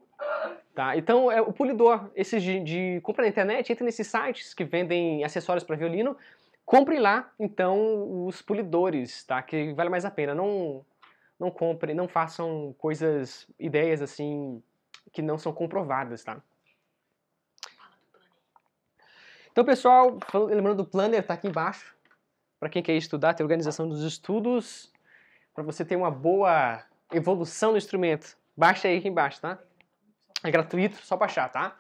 Tá, 0.75 0.97
então 0.97 1.31
é 1.31 1.41
o 1.41 1.53
polidor, 1.53 2.09
esses 2.15 2.41
de, 2.41 2.59
de 2.59 3.01
compra 3.01 3.23
na 3.23 3.29
internet, 3.29 3.71
entre 3.71 3.83
nesses 3.83 4.07
sites 4.07 4.53
que 4.53 4.63
vendem 4.63 5.23
acessórios 5.23 5.63
para 5.63 5.75
violino, 5.75 6.17
compre 6.65 6.99
lá, 6.99 7.31
então, 7.39 8.25
os 8.25 8.41
polidores, 8.41 9.23
tá? 9.23 9.41
Que 9.41 9.73
vale 9.73 9.89
mais 9.89 10.05
a 10.05 10.11
pena. 10.11 10.33
Não 10.33 10.85
não 11.39 11.51
comprem, 11.51 11.95
não 11.95 12.07
façam 12.07 12.73
coisas, 12.77 13.47
ideias 13.59 14.01
assim 14.01 14.63
que 15.11 15.21
não 15.21 15.37
são 15.37 15.51
comprovadas, 15.51 16.23
tá? 16.23 16.41
Então, 19.51 19.63
pessoal, 19.63 20.17
lembrando 20.33 20.77
do 20.77 20.89
planner, 20.89 21.25
tá 21.25 21.35
aqui 21.35 21.47
embaixo. 21.47 21.93
Para 22.59 22.69
quem 22.69 22.81
quer 22.81 22.93
estudar, 22.93 23.33
tem 23.33 23.43
organização 23.43 23.87
dos 23.87 24.01
estudos, 24.03 24.91
para 25.53 25.63
você 25.63 25.85
ter 25.85 25.95
uma 25.95 26.09
boa 26.09 26.83
evolução 27.11 27.71
do 27.71 27.77
instrumento. 27.77 28.35
Baixa 28.57 28.87
aí 28.87 28.97
aqui 28.97 29.07
embaixo, 29.07 29.41
tá? 29.41 29.59
É 30.43 30.49
gratuito, 30.49 30.97
só 31.05 31.15
baixar, 31.15 31.49
tá? 31.49 31.75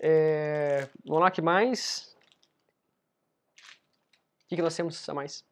É, 0.00 0.88
vamos 1.04 1.22
lá, 1.22 1.30
que 1.30 1.42
mais? 1.42 2.15
O 4.46 4.48
que, 4.48 4.54
que 4.54 4.62
nós 4.62 4.76
temos 4.76 5.08
a 5.08 5.12
mais? 5.12 5.44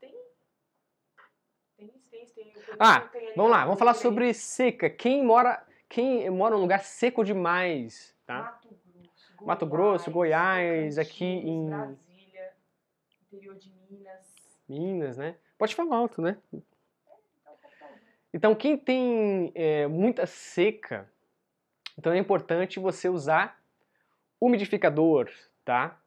Ah, 2.79 3.11
vamos 3.35 3.51
lá, 3.51 3.65
vamos 3.65 3.79
falar 3.79 3.95
sobre 3.95 4.33
seca. 4.33 4.89
Quem 4.89 5.25
mora, 5.25 5.67
quem 5.89 6.31
mora 6.31 6.55
num 6.55 6.63
lugar 6.63 6.85
seco 6.85 7.25
demais, 7.25 8.15
tá? 8.25 8.39
Mato 8.39 8.69
Grosso, 8.69 9.45
Mato 9.45 9.67
Grosso, 9.67 10.11
Goiás, 10.13 10.97
aqui 10.97 11.25
em 11.25 11.67
Brasília, 11.71 12.53
interior 13.27 13.57
de 13.57 13.73
Minas. 13.91 14.63
Minas, 14.69 15.19
né? 15.19 15.37
Pode 15.59 15.75
falar 15.75 15.97
alto, 15.97 16.23
né? 16.23 16.39
Então, 18.33 18.55
quem 18.55 18.77
tem 18.77 19.51
é, 19.57 19.89
muita 19.89 20.25
seca, 20.25 21.11
então 21.99 22.13
é 22.13 22.19
importante 22.19 22.79
você 22.79 23.09
usar 23.09 23.61
umidificador, 24.41 25.29
tá? 25.65 26.01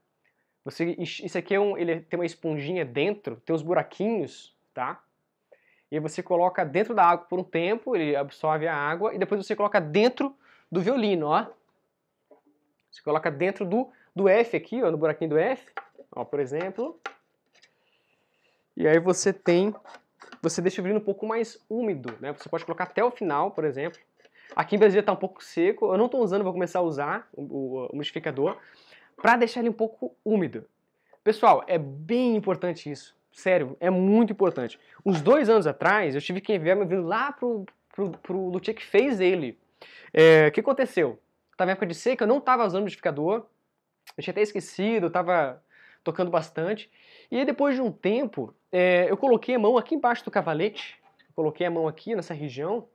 Você, 0.67 0.97
isso 0.99 1.38
aqui 1.38 1.56
é 1.56 1.60
um, 1.62 1.77
ele 1.77 2.01
tem 2.01 2.19
uma 2.19 2.25
esponjinha 2.25 2.84
dentro, 2.84 3.38
tem 3.38 3.56
uns 3.56 3.62
buraquinhos, 3.62 4.53
tá? 4.73 5.01
E 5.89 5.97
você 5.97 6.21
coloca 6.21 6.65
dentro 6.65 6.93
da 6.93 7.06
água 7.06 7.25
por 7.25 7.39
um 7.39 7.43
tempo, 7.43 7.95
ele 7.95 8.17
absorve 8.17 8.67
a 8.67 8.75
água, 8.75 9.15
e 9.15 9.17
depois 9.17 9.45
você 9.45 9.56
coloca 9.56 9.80
dentro 9.80 10.36
do 10.69 10.82
violino, 10.82 11.27
ó. 11.27 11.47
Você 12.91 13.01
coloca 13.01 13.32
dentro 13.32 13.65
do, 13.65 13.89
do 14.13 14.27
F 14.27 14.58
aqui, 14.58 14.84
ó, 14.84 14.91
no 14.91 14.97
buraquinho 14.97 15.30
do 15.30 15.38
F, 15.38 15.71
ó, 16.12 16.25
por 16.25 16.41
exemplo. 16.41 16.99
E 18.75 18.86
aí 18.86 18.99
você 18.99 19.32
tem, 19.32 19.73
você 20.41 20.62
deixa 20.62 20.82
o 20.82 20.84
violino 20.84 20.99
um 20.99 21.06
pouco 21.06 21.25
mais 21.25 21.65
úmido, 21.69 22.13
né? 22.19 22.34
Você 22.34 22.49
pode 22.49 22.65
colocar 22.65 22.84
até 22.84 23.01
o 23.01 23.10
final, 23.10 23.51
por 23.51 23.63
exemplo. 23.63 24.01
Aqui 24.53 24.75
em 24.75 24.80
Brasília 24.80 24.99
está 24.99 25.13
um 25.13 25.15
pouco 25.15 25.41
seco, 25.41 25.93
eu 25.93 25.97
não 25.97 26.08
estou 26.08 26.21
usando, 26.21 26.43
vou 26.43 26.51
começar 26.51 26.80
a 26.80 26.82
usar 26.82 27.30
o, 27.32 27.41
o, 27.41 27.86
o 27.86 27.86
umidificador 27.93 28.58
para 29.21 29.36
deixar 29.36 29.62
ele 29.62 29.69
um 29.69 29.73
pouco 29.73 30.15
úmido. 30.23 30.65
Pessoal, 31.23 31.63
é 31.67 31.77
bem 31.77 32.36
importante 32.36 32.89
isso. 32.89 33.15
Sério, 33.32 33.75
é 33.80 33.89
muito 33.89 34.32
importante. 34.32 34.80
Uns 35.06 35.21
dois 35.21 35.49
anos 35.49 35.67
atrás, 35.67 36.15
eu 36.15 36.21
tive 36.21 36.41
que 36.41 36.53
enviar 36.53 36.75
meu 36.75 36.88
vinho 36.88 37.03
lá 37.03 37.32
pro, 37.32 37.65
pro, 37.93 38.12
pro 38.12 38.49
luthier 38.49 38.75
que 38.75 38.86
fez 38.86 39.19
ele. 39.19 39.60
É, 40.13 40.47
o 40.47 40.51
que 40.51 40.60
aconteceu? 40.60 41.19
Tava 41.56 41.71
em 41.71 41.73
época 41.73 41.88
de 41.88 41.95
seca, 41.95 42.23
eu 42.23 42.27
não 42.27 42.38
estava 42.38 42.65
usando 42.65 42.84
modificador, 42.84 43.45
eu 44.15 44.23
tinha 44.23 44.32
até 44.32 44.41
esquecido, 44.41 45.06
eu 45.06 45.08
estava 45.08 45.62
tocando 46.03 46.32
bastante. 46.32 46.89
E 47.30 47.38
aí, 47.38 47.45
depois 47.45 47.75
de 47.75 47.82
um 47.82 47.91
tempo, 47.91 48.53
é, 48.71 49.10
eu 49.10 49.17
coloquei 49.17 49.56
a 49.56 49.60
mão 49.60 49.77
aqui 49.77 49.95
embaixo 49.95 50.23
do 50.23 50.32
cavalete, 50.32 50.97
coloquei 51.36 51.68
a 51.68 51.72
mão 51.72 51.88
aqui 51.88 52.15
nessa 52.15 52.34
região, 52.34 52.88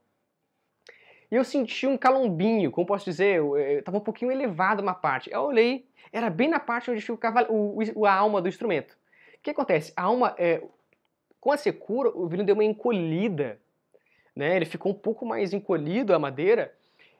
e 1.33 1.35
eu 1.35 1.43
senti 1.43 1.87
um 1.87 1.97
calombinho, 1.97 2.69
como 2.69 2.85
posso 2.85 3.05
dizer, 3.05 3.41
estava 3.79 3.97
um 3.97 4.01
pouquinho 4.01 4.31
elevado 4.31 4.83
uma 4.83 4.93
parte. 4.93 5.31
Eu 5.31 5.41
olhei, 5.41 5.83
era 6.11 6.29
bem 6.29 6.47
na 6.47 6.59
parte 6.59 6.91
onde 6.91 7.01
fica 7.01 7.13
o, 7.13 7.17
cavalo, 7.17 7.47
o, 7.49 7.79
o, 7.95 8.05
a 8.05 8.13
alma 8.13 8.39
do 8.39 8.47
instrumento. 8.47 8.91
O 8.91 9.41
que 9.41 9.49
acontece? 9.49 9.91
A 9.95 10.03
alma, 10.03 10.35
é, 10.37 10.61
com 11.41 11.51
a 11.51 11.57
secura, 11.57 12.11
o 12.15 12.27
vinho 12.27 12.45
deu 12.45 12.53
uma 12.53 12.63
encolhida, 12.63 13.59
né? 14.35 14.55
Ele 14.55 14.65
ficou 14.65 14.91
um 14.91 14.95
pouco 14.95 15.25
mais 15.25 15.53
encolhido 15.53 16.13
a 16.13 16.19
madeira 16.19 16.71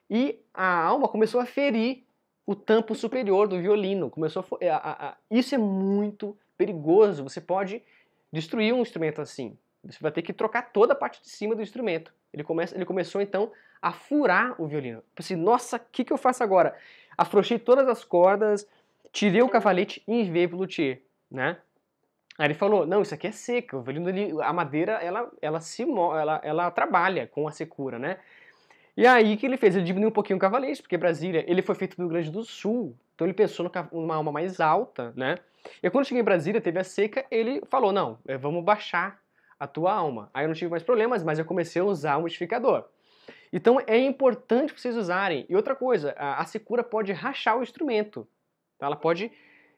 e 0.07 0.39
a 0.53 0.83
alma 0.83 1.07
começou 1.07 1.41
a 1.41 1.45
ferir 1.47 2.03
o 2.45 2.53
tampo 2.53 2.93
superior 2.93 3.47
do 3.47 3.59
violino. 3.59 4.11
Começou 4.11 4.45
a, 4.61 4.75
a, 4.75 5.07
a, 5.09 5.17
isso 5.31 5.55
é 5.55 5.57
muito 5.57 6.37
perigoso. 6.55 7.23
Você 7.23 7.41
pode 7.41 7.81
destruir 8.31 8.75
um 8.75 8.83
instrumento 8.83 9.19
assim. 9.19 9.57
Você 9.83 9.97
vai 9.99 10.11
ter 10.11 10.21
que 10.21 10.31
trocar 10.31 10.71
toda 10.71 10.93
a 10.93 10.95
parte 10.95 11.21
de 11.21 11.29
cima 11.29 11.55
do 11.55 11.61
instrumento. 11.61 12.13
Ele, 12.33 12.43
começa, 12.43 12.75
ele 12.75 12.85
começou 12.85 13.21
então 13.21 13.51
a 13.81 13.91
furar 13.91 14.59
o 14.61 14.65
violino. 14.65 15.03
Pensei, 15.13 15.35
nossa, 15.35 15.77
o 15.77 15.81
que, 15.91 16.05
que 16.05 16.13
eu 16.13 16.17
faço 16.17 16.43
agora? 16.43 16.75
Afrouxei 17.17 17.59
todas 17.59 17.87
as 17.87 18.05
cordas, 18.05 18.67
tirei 19.11 19.41
o 19.41 19.49
cavalete 19.49 20.01
e 20.07 20.21
enviei 20.21 20.47
pro 20.47 20.57
luthier, 20.57 21.01
né? 21.29 21.57
Aí 22.37 22.47
ele 22.47 22.53
falou, 22.53 22.85
não, 22.85 23.01
isso 23.01 23.13
aqui 23.13 23.27
é 23.27 23.31
seca, 23.31 23.77
o 23.77 23.81
violino, 23.81 24.41
a 24.41 24.51
madeira, 24.51 24.93
ela, 24.93 25.29
ela, 25.41 25.59
se, 25.59 25.83
ela, 25.83 26.41
ela 26.43 26.71
trabalha 26.71 27.27
com 27.27 27.47
a 27.47 27.51
secura, 27.51 27.99
né? 27.99 28.17
E 28.95 29.05
aí 29.05 29.37
que 29.37 29.45
ele 29.45 29.57
fez? 29.57 29.75
Ele 29.75 29.85
diminuiu 29.85 30.09
um 30.09 30.13
pouquinho 30.13 30.37
o 30.37 30.39
cavalete, 30.39 30.81
porque 30.81 30.97
Brasília, 30.97 31.43
ele 31.47 31.61
foi 31.61 31.75
feito 31.75 31.95
no 31.97 32.05
Rio 32.05 32.13
Grande 32.13 32.31
do 32.31 32.43
Sul, 32.43 32.95
Então 33.13 33.27
ele 33.27 33.33
pensou 33.33 33.69
numa 33.91 34.15
alma 34.15 34.31
mais 34.31 34.59
alta, 34.59 35.13
né? 35.15 35.37
E 35.81 35.89
quando 35.89 36.05
cheguei 36.05 36.21
em 36.21 36.25
Brasília, 36.25 36.61
teve 36.61 36.79
a 36.79 36.83
seca, 36.83 37.25
ele 37.29 37.61
falou, 37.69 37.91
não, 37.91 38.17
é, 38.27 38.37
vamos 38.37 38.63
baixar 38.63 39.22
a 39.63 39.67
tua 39.67 39.93
alma. 39.93 40.29
Aí 40.33 40.43
eu 40.43 40.49
não 40.49 40.55
tive 40.55 40.69
mais 40.69 40.83
problemas, 40.83 41.23
mas 41.23 41.39
eu 41.39 41.45
comecei 41.45 41.81
a 41.81 41.85
usar 41.85 42.17
o 42.17 42.21
modificador. 42.21 42.83
Então 43.51 43.79
é 43.87 43.97
importante 43.97 44.73
vocês 44.77 44.97
usarem. 44.97 45.45
E 45.47 45.55
outra 45.55 45.73
coisa, 45.73 46.13
a, 46.17 46.43
secura 46.43 46.83
pode 46.83 47.13
rachar 47.13 47.57
o 47.57 47.63
instrumento. 47.63 48.27
Tá? 48.77 48.87
Ela 48.87 48.97
pode, 48.97 49.31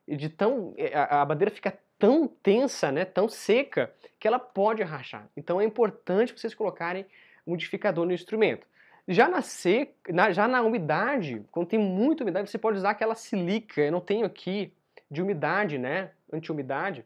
de 0.07 0.27
tão, 0.27 0.73
a, 0.91 1.21
a 1.21 1.25
madeira 1.25 1.53
fica 1.53 1.77
tão 1.99 2.27
tensa, 2.27 2.91
né, 2.91 3.05
tão 3.05 3.29
seca, 3.29 3.93
que 4.19 4.27
ela 4.27 4.39
pode 4.39 4.81
rachar. 4.81 5.29
Então 5.37 5.61
é 5.61 5.63
importante 5.63 6.33
vocês 6.33 6.55
colocarem 6.55 7.05
modificador 7.45 8.07
no 8.07 8.13
instrumento. 8.13 8.65
Já 9.07 9.29
na, 9.29 9.43
seca, 9.43 10.11
na, 10.11 10.31
já 10.31 10.47
na 10.47 10.63
umidade, 10.63 11.43
quando 11.51 11.67
tem 11.67 11.77
muita 11.77 12.23
umidade, 12.23 12.49
você 12.49 12.57
pode 12.57 12.79
usar 12.79 12.89
aquela 12.89 13.13
silica. 13.13 13.81
Eu 13.81 13.91
não 13.91 14.01
tenho 14.01 14.25
aqui 14.25 14.73
de 15.11 15.21
umidade, 15.21 15.77
né, 15.77 16.09
anti-umidade, 16.33 17.05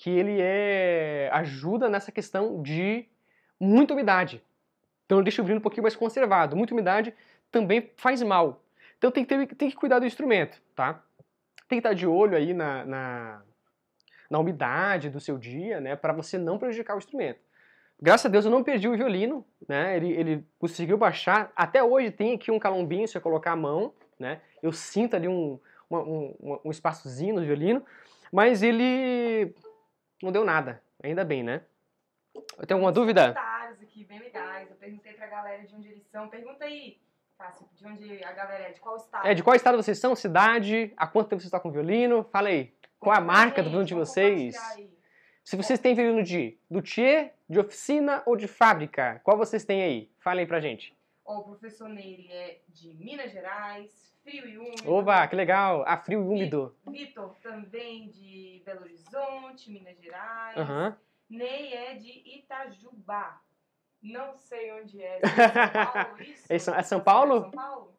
que 0.00 0.08
ele 0.08 0.38
é, 0.40 1.28
ajuda 1.30 1.86
nessa 1.86 2.10
questão 2.10 2.62
de 2.62 3.06
muita 3.60 3.92
umidade. 3.92 4.42
Então 5.04 5.22
deixa 5.22 5.42
o 5.42 5.44
vinho 5.44 5.58
um 5.58 5.60
pouquinho 5.60 5.82
mais 5.82 5.94
conservado. 5.94 6.56
Muita 6.56 6.72
umidade 6.72 7.12
também 7.52 7.90
faz 7.96 8.22
mal. 8.22 8.64
Então 8.96 9.10
tem 9.10 9.26
que, 9.26 9.36
ter, 9.36 9.54
tem 9.56 9.68
que 9.68 9.76
cuidar 9.76 9.98
do 9.98 10.06
instrumento, 10.06 10.58
tá? 10.74 11.04
Tem 11.68 11.78
que 11.78 11.86
estar 11.86 11.92
de 11.92 12.06
olho 12.06 12.34
aí 12.34 12.54
na, 12.54 12.82
na, 12.86 13.42
na 14.30 14.38
umidade 14.38 15.10
do 15.10 15.20
seu 15.20 15.36
dia, 15.36 15.82
né, 15.82 15.94
para 15.94 16.14
você 16.14 16.38
não 16.38 16.58
prejudicar 16.58 16.94
o 16.94 16.98
instrumento. 16.98 17.40
Graças 18.00 18.24
a 18.24 18.30
Deus 18.30 18.46
eu 18.46 18.50
não 18.50 18.64
perdi 18.64 18.88
o 18.88 18.96
violino, 18.96 19.44
né? 19.68 19.98
Ele, 19.98 20.12
ele 20.12 20.46
conseguiu 20.58 20.96
baixar. 20.96 21.52
Até 21.54 21.84
hoje 21.84 22.10
tem 22.10 22.36
aqui 22.36 22.50
um 22.50 22.58
calombinho 22.58 23.06
se 23.06 23.18
eu 23.18 23.20
colocar 23.20 23.52
a 23.52 23.56
mão, 23.56 23.92
né? 24.18 24.40
Eu 24.62 24.72
sinto 24.72 25.14
ali 25.14 25.28
um, 25.28 25.60
um, 25.90 26.58
um 26.64 26.70
espaçozinho 26.70 27.34
no 27.34 27.42
violino, 27.42 27.84
mas 28.32 28.62
ele 28.62 29.54
não 30.22 30.32
deu 30.32 30.44
nada. 30.44 30.82
Ainda 31.02 31.24
bem, 31.24 31.42
né? 31.42 31.62
Tem 32.66 32.74
alguma 32.74 32.92
dúvida? 32.92 33.34
Comentários 33.34 33.82
aqui 33.82 34.04
bem 34.04 34.18
legais. 34.18 34.70
Eu 34.70 34.76
perguntei 34.76 35.12
pra 35.14 35.26
galera 35.26 35.62
de 35.64 35.74
onde 35.74 35.88
eles 35.88 36.04
são. 36.06 36.28
Pergunta 36.28 36.64
aí, 36.64 37.00
Cássio, 37.36 37.66
de 37.74 37.86
onde 37.86 38.24
a 38.24 38.32
galera 38.32 38.64
é, 38.64 38.72
de 38.72 38.80
qual 38.80 38.96
estado? 38.96 39.26
É, 39.26 39.34
de 39.34 39.42
qual 39.42 39.56
estado 39.56 39.76
vocês 39.76 39.98
são, 39.98 40.14
cidade, 40.14 40.92
há 40.96 41.06
quanto 41.06 41.28
tempo 41.28 41.40
vocês 41.40 41.48
estão 41.48 41.60
com 41.60 41.70
violino? 41.70 42.24
Fala 42.24 42.48
aí. 42.48 42.72
Qual 42.98 43.14
é 43.14 43.18
a 43.18 43.22
marca 43.22 43.62
do 43.62 43.70
violino 43.70 43.88
de 43.88 43.94
vocês? 43.94 44.56
Se 45.42 45.56
vocês 45.56 45.80
têm 45.80 45.94
violino 45.94 46.22
de 46.22 46.58
luthier, 46.70 47.34
de 47.48 47.58
oficina 47.58 48.22
ou 48.26 48.36
de 48.36 48.46
fábrica, 48.46 49.20
qual 49.24 49.38
vocês 49.38 49.64
têm 49.64 49.82
aí? 49.82 50.10
Falem 50.18 50.46
pra 50.46 50.60
gente. 50.60 50.94
o 51.24 51.42
professor 51.42 51.88
Nery 51.88 52.30
é 52.30 52.60
de 52.68 52.92
Minas 52.94 53.32
Gerais, 53.32 54.14
frio 54.30 54.48
e 54.48 54.58
úmido. 54.58 54.92
Oba, 54.92 55.26
que 55.26 55.34
legal! 55.34 55.84
Ah, 55.86 55.96
frio 55.96 56.20
e 56.20 56.24
úmido. 56.24 56.76
Vitor 56.86 57.34
também 57.42 58.08
de 58.08 58.62
Belo 58.64 58.82
Horizonte, 58.82 59.70
Minas 59.70 59.98
Gerais. 59.98 60.56
Uhum. 60.56 60.94
Ney 61.28 61.74
é 61.74 61.94
de 61.94 62.38
Itajubá. 62.38 63.40
Não 64.02 64.34
sei 64.34 64.72
onde 64.72 65.02
é. 65.02 65.20
São 65.28 65.82
Paulo? 65.82 66.16
É 66.48 66.58
São, 66.58 66.74
é 66.74 66.82
São 66.82 67.00
Paulo? 67.00 67.40
São 67.40 67.50
Paulo? 67.50 67.94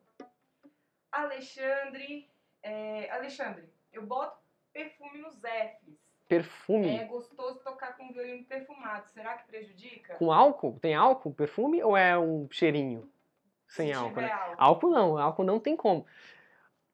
Alexandre. 1.12 2.30
É, 2.64 3.10
Alexandre, 3.12 3.70
eu 3.92 4.06
boto 4.06 4.38
perfume 4.72 5.20
nos 5.20 5.36
Fs. 5.36 6.00
Perfume? 6.28 6.96
É 6.96 7.06
gostoso 7.06 7.60
tocar 7.60 7.98
com 7.98 8.14
violino 8.14 8.46
perfumado. 8.46 9.10
Será 9.10 9.38
que 9.38 9.48
prejudica? 9.48 10.16
Com 10.16 10.32
álcool? 10.32 10.80
Tem 10.80 10.96
álcool, 10.96 11.34
perfume 11.34 11.84
ou 11.84 11.98
é 11.98 12.18
um 12.18 12.48
cheirinho? 12.50 13.12
Sem 13.72 13.88
Se 13.88 13.94
álcool, 13.94 14.22
né? 14.22 14.30
álcool. 14.30 14.56
Álcool 14.58 14.90
não, 14.90 15.18
álcool 15.18 15.44
não 15.46 15.60
tem 15.60 15.78
como. 15.78 16.06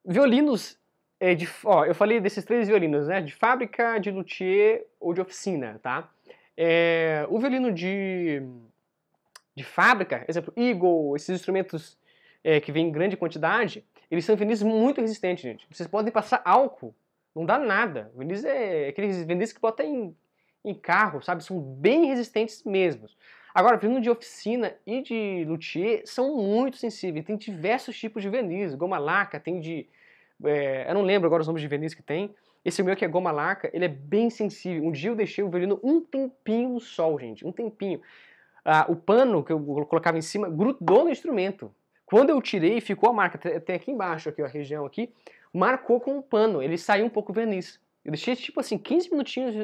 Violinos 0.05 0.79
é 1.19 1.33
de, 1.33 1.49
ó, 1.65 1.85
eu 1.85 1.95
falei 1.95 2.19
desses 2.19 2.45
três 2.45 2.67
violinos, 2.67 3.07
né? 3.07 3.19
De 3.19 3.33
fábrica, 3.33 3.97
de 3.97 4.11
luthier 4.11 4.85
ou 4.99 5.11
de 5.11 5.19
oficina, 5.19 5.79
tá? 5.81 6.07
É, 6.55 7.25
o 7.29 7.39
violino 7.39 7.71
de, 7.71 8.43
de 9.55 9.63
fábrica, 9.63 10.23
exemplo, 10.27 10.53
Eagle, 10.55 11.15
esses 11.15 11.29
instrumentos 11.29 11.97
é, 12.43 12.59
que 12.59 12.71
vêm 12.71 12.87
em 12.87 12.91
grande 12.91 13.17
quantidade, 13.17 13.83
eles 14.09 14.23
são 14.23 14.35
vinis 14.35 14.61
muito 14.61 15.01
resistentes, 15.01 15.43
gente. 15.43 15.67
Vocês 15.71 15.89
podem 15.89 16.13
passar 16.13 16.43
álcool, 16.45 16.95
não 17.35 17.43
dá 17.43 17.57
nada. 17.57 18.11
Vinis 18.15 18.45
é 18.45 18.89
aqueles 18.89 19.23
vinis 19.23 19.51
que 19.51 19.59
botam 19.59 19.83
em, 19.83 20.15
em 20.63 20.75
carro, 20.75 21.23
sabe? 21.23 21.43
São 21.43 21.59
bem 21.59 22.05
resistentes 22.05 22.63
mesmo. 22.63 23.09
Agora, 23.57 23.75
vindo 23.75 23.99
de 23.99 24.07
oficina 24.07 24.75
e 24.85 25.01
de 25.01 25.43
luthier 25.47 26.03
são 26.05 26.35
muito 26.37 26.77
sensíveis. 26.77 27.25
Tem 27.25 27.35
diversos 27.35 27.97
tipos 27.97 28.21
de 28.21 28.29
verniz. 28.29 28.75
Goma 28.75 28.99
laca, 28.99 29.39
tem 29.39 29.59
de. 29.59 29.89
É, 30.43 30.87
eu 30.87 30.93
não 30.93 31.01
lembro 31.01 31.25
agora 31.25 31.41
os 31.41 31.47
nomes 31.47 31.63
de 31.63 31.67
verniz 31.67 31.95
que 31.95 32.03
tem. 32.03 32.35
Esse 32.63 32.83
meu 32.83 32.95
que 32.95 33.03
é 33.03 33.07
goma 33.07 33.31
laca, 33.31 33.67
ele 33.73 33.85
é 33.85 33.87
bem 33.87 34.29
sensível. 34.29 34.87
Um 34.87 34.91
dia 34.91 35.09
eu 35.09 35.15
deixei 35.15 35.43
o 35.43 35.49
violino 35.49 35.79
um 35.83 35.99
tempinho 35.99 36.69
no 36.69 36.79
sol, 36.79 37.19
gente. 37.19 37.47
Um 37.47 37.51
tempinho. 37.51 37.99
Ah, 38.63 38.85
o 38.87 38.95
pano 38.95 39.43
que 39.43 39.51
eu 39.51 39.59
colocava 39.87 40.19
em 40.19 40.21
cima 40.21 40.47
grudou 40.47 41.05
no 41.05 41.09
instrumento. 41.09 41.73
Quando 42.05 42.29
eu 42.29 42.39
tirei, 42.39 42.79
ficou 42.79 43.09
a 43.09 43.13
marca. 43.13 43.39
Tem 43.59 43.75
aqui 43.75 43.89
embaixo, 43.89 44.29
aqui, 44.29 44.43
a 44.43 44.47
região 44.47 44.85
aqui. 44.85 45.11
Marcou 45.51 45.99
com 45.99 46.19
o 46.19 46.21
pano. 46.21 46.61
Ele 46.61 46.77
saiu 46.77 47.07
um 47.07 47.09
pouco 47.09 47.33
verniz. 47.33 47.79
Eu 48.05 48.11
deixei 48.11 48.35
tipo 48.35 48.59
assim, 48.59 48.77
15 48.77 49.09
minutinhos 49.09 49.55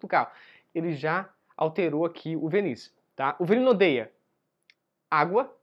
no 0.00 0.06
carro. 0.06 0.30
Ele 0.72 0.94
já 0.94 1.28
alterou 1.56 2.04
aqui 2.04 2.36
o 2.36 2.48
verniz. 2.48 2.94
Tá? 3.16 3.36
O 3.38 3.44
violino 3.44 3.70
odeia 3.70 4.12
água 5.10 5.56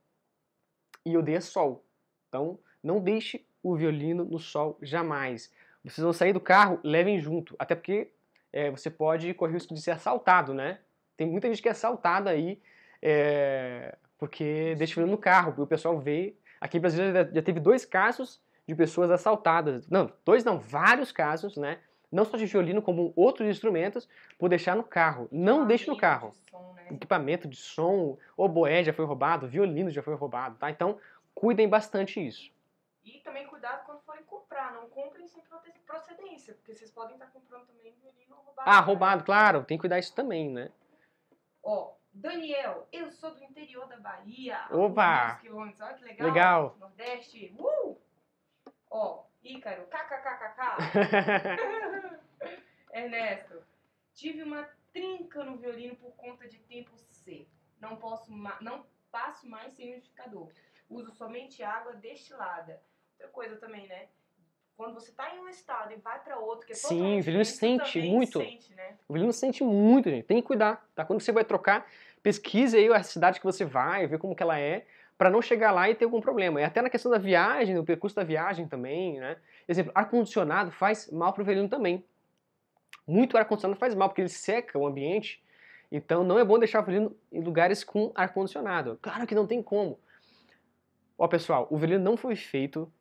e 1.06 1.18
odeia 1.18 1.42
sol. 1.42 1.86
Então, 2.30 2.60
não 2.82 3.00
deixe 3.00 3.46
o 3.62 3.76
violino 3.76 4.24
no 4.24 4.40
sol 4.40 4.78
jamais. 4.82 5.54
Vocês 5.84 6.04
vão 6.04 6.14
sair 6.14 6.34
do 6.34 6.40
carro, 6.40 6.80
levem 6.84 7.20
junto. 7.20 7.56
Até 7.60 7.76
porque 7.76 8.12
é, 8.54 8.70
você 8.72 8.90
pode 8.90 9.34
correr 9.34 9.52
o 9.52 9.54
risco 9.56 9.74
de 9.74 9.82
ser 9.82 9.92
assaltado, 9.92 10.54
né? 10.54 10.80
Tem 11.18 11.28
muita 11.28 11.48
gente 11.48 11.62
que 11.62 11.68
é 11.68 11.72
assaltada 11.72 12.30
aí 12.30 12.62
é, 13.02 13.98
porque 14.18 14.76
deixa 14.78 14.94
o 14.94 14.96
violino 14.96 15.18
no 15.18 15.22
carro. 15.22 15.54
E 15.58 15.62
o 15.62 15.68
pessoal 15.68 16.00
vê. 16.00 16.36
Aqui 16.60 16.78
em 16.78 16.82
Brasília 16.82 17.30
já, 17.34 17.42
teve 17.42 17.60
dois 17.60 17.86
casos 17.86 18.42
de 18.68 18.76
pessoas 18.76 19.10
assaltadas. 19.10 19.90
Não, 19.90 20.12
dois 20.24 20.44
não, 20.44 20.60
vários 20.60 21.12
casos, 21.12 21.58
né? 21.58 21.80
Não 22.12 22.26
só 22.26 22.36
de 22.36 22.46
violino, 22.46 22.82
como 22.82 23.14
outros 23.16 23.48
instrumentos, 23.48 24.10
por 24.38 24.50
deixar 24.50 24.76
no 24.76 24.84
carro. 24.84 25.30
Não 25.32 25.66
deixe 25.66 25.88
no 25.88 25.96
carro. 25.96 26.32
De 26.32 26.50
som, 26.50 26.74
né? 26.74 26.88
Equipamento 26.92 27.48
de 27.48 27.56
som, 27.56 28.18
oboé 28.36 28.84
já 28.84 28.92
foi 28.92 29.06
roubado, 29.06 29.48
violino 29.48 29.90
já 29.90 30.04
foi 30.04 30.16
roubado, 30.16 30.58
tá? 30.58 30.70
Então, 30.70 31.00
cuidem 31.34 31.70
bastante 31.70 32.26
isso. 32.26 32.52
E 33.06 33.20
também 33.20 33.48
cuidado 33.48 33.86
quando 33.86 34.02
forem 34.02 34.24
comprar. 34.24 34.74
Não 34.74 34.90
comprem 34.90 35.26
sem 35.28 35.42
procedência, 35.88 36.54
porque 36.56 36.76
vocês 36.76 36.92
podem 36.92 37.14
estar 37.14 37.28
comprando 37.28 37.66
também 37.68 37.94
violino 38.02 38.36
roubado. 38.36 38.70
Ah, 38.70 38.82
né? 38.82 38.86
roubado, 38.86 39.24
claro, 39.24 39.64
tem 39.64 39.78
que 39.78 39.82
cuidar 39.82 40.00
isso 40.00 40.14
também, 40.14 40.50
né? 40.50 40.70
Ó, 41.64 41.94
Daniel, 42.14 42.88
eu 42.92 43.10
sou 43.10 43.34
do 43.34 43.44
interior 43.44 43.88
da 43.88 43.98
Bahia. 43.98 44.60
Opa! 44.70 45.36
quilômetros, 45.42 45.82
Olha 45.82 45.94
que 45.94 46.04
legal. 46.04 46.28
Legal. 46.28 46.76
Nordeste. 46.80 47.56
Uh! 47.58 47.98
Ó, 48.90 49.24
Ícaro, 49.44 49.88
kkkk. 49.88 50.62
Ernesto, 52.92 53.62
tive 54.14 54.44
uma 54.44 54.68
trinca 54.94 55.44
no 55.44 55.58
violino 55.58 55.96
por 55.96 56.12
conta 56.16 56.48
de 56.48 56.58
tempo 56.60 56.92
C. 57.12 57.48
Não 57.80 57.96
posso 57.96 58.32
não 58.62 58.86
passo 59.12 59.48
mais 59.48 59.74
sem 59.74 59.92
umidificador. 59.92 60.50
Uso 60.90 61.12
somente 61.12 61.64
água 61.64 61.94
destilada. 61.94 62.82
Outra 63.14 63.28
coisa 63.30 63.56
também, 63.58 63.88
né? 63.88 64.08
Quando 64.76 64.94
você 64.94 65.12
tá 65.12 65.36
em 65.36 65.40
um 65.40 65.48
estado 65.48 65.94
e 65.94 65.98
vai 65.98 66.20
para 66.24 66.40
outro, 66.40 66.66
que 66.66 66.74
é 66.74 66.76
Sim, 66.76 67.20
o 67.20 67.24
violino 67.24 67.46
sente 67.46 68.02
muito. 68.02 68.40
Sente, 68.40 68.74
né? 68.74 68.96
O 69.08 69.14
violino 69.14 69.34
sente 69.34 69.64
muito, 69.64 70.10
gente. 70.10 70.26
Tem 70.26 70.42
que 70.42 70.48
cuidar, 70.48 70.86
tá? 70.96 71.06
Quando 71.06 71.22
você 71.22 71.32
vai 71.32 71.46
trocar, 71.46 71.88
pesquise 72.24 72.78
aí 72.78 72.92
a 72.92 73.04
cidade 73.04 73.40
que 73.40 73.46
você 73.46 73.64
vai, 73.64 74.08
ver 74.08 74.18
como 74.18 74.36
que 74.36 74.42
ela 74.42 74.60
é, 74.60 74.86
para 75.18 75.30
não 75.30 75.42
chegar 75.42 75.72
lá 75.72 75.90
e 75.90 75.94
ter 75.94 76.06
algum 76.06 76.20
problema. 76.20 76.60
E 76.60 76.64
até 76.64 76.82
na 76.82 76.90
questão 76.90 77.12
da 77.12 77.20
viagem, 77.20 77.76
no 77.76 77.86
percurso 77.86 78.16
da 78.16 78.24
viagem 78.24 78.68
também, 78.68 79.20
né? 79.20 79.38
Exemplo, 79.68 79.92
ar-condicionado 79.94 80.72
faz 80.72 81.12
mal 81.12 81.32
pro 81.32 81.46
violino 81.46 81.70
também. 81.70 82.04
Muito 83.12 83.38
ar-condicionado 83.38 83.78
faz 83.80 83.94
mal, 83.94 84.08
porque 84.10 84.22
ele 84.22 84.30
seca 84.30 84.78
o 84.80 84.88
ambiente. 84.88 85.44
Então 85.92 86.24
não 86.24 86.40
é 86.40 86.46
bom 86.46 86.58
deixar 86.58 86.80
o 86.82 86.86
violino 86.86 87.16
em 87.32 87.42
lugares 87.42 87.84
com 87.84 88.12
ar-condicionado. 88.16 88.98
Claro 89.02 89.28
que 89.28 89.36
não 89.36 89.46
tem 89.46 89.62
como. 89.62 90.00
Ó, 91.18 91.28
pessoal, 91.28 91.68
o 91.70 91.78
violino 91.78 92.04
não 92.04 92.16
foi 92.16 92.36
feito 92.36 92.92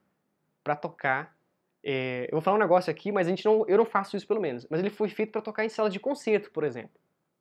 para 0.65 0.75
tocar. 0.77 1.35
é, 1.83 2.25
eu 2.27 2.33
vou 2.33 2.41
falar 2.41 2.57
um 2.57 2.61
negócio 2.61 2.91
aqui, 2.91 3.11
mas 3.13 3.27
a 3.27 3.31
gente 3.31 3.45
não, 3.45 3.65
eu 3.67 3.79
não 3.79 3.85
faço 3.87 4.17
isso 4.17 4.27
pelo 4.27 4.41
menos. 4.41 4.67
Mas 4.69 4.81
ele 4.81 4.91
foi 4.91 5.09
feito 5.09 5.31
para 5.33 5.41
tocar 5.41 5.65
em 5.65 5.69
sala 5.69 5.89
de 5.89 5.99
concerto, 6.01 6.51
por 6.51 6.65
exemplo, 6.65 6.91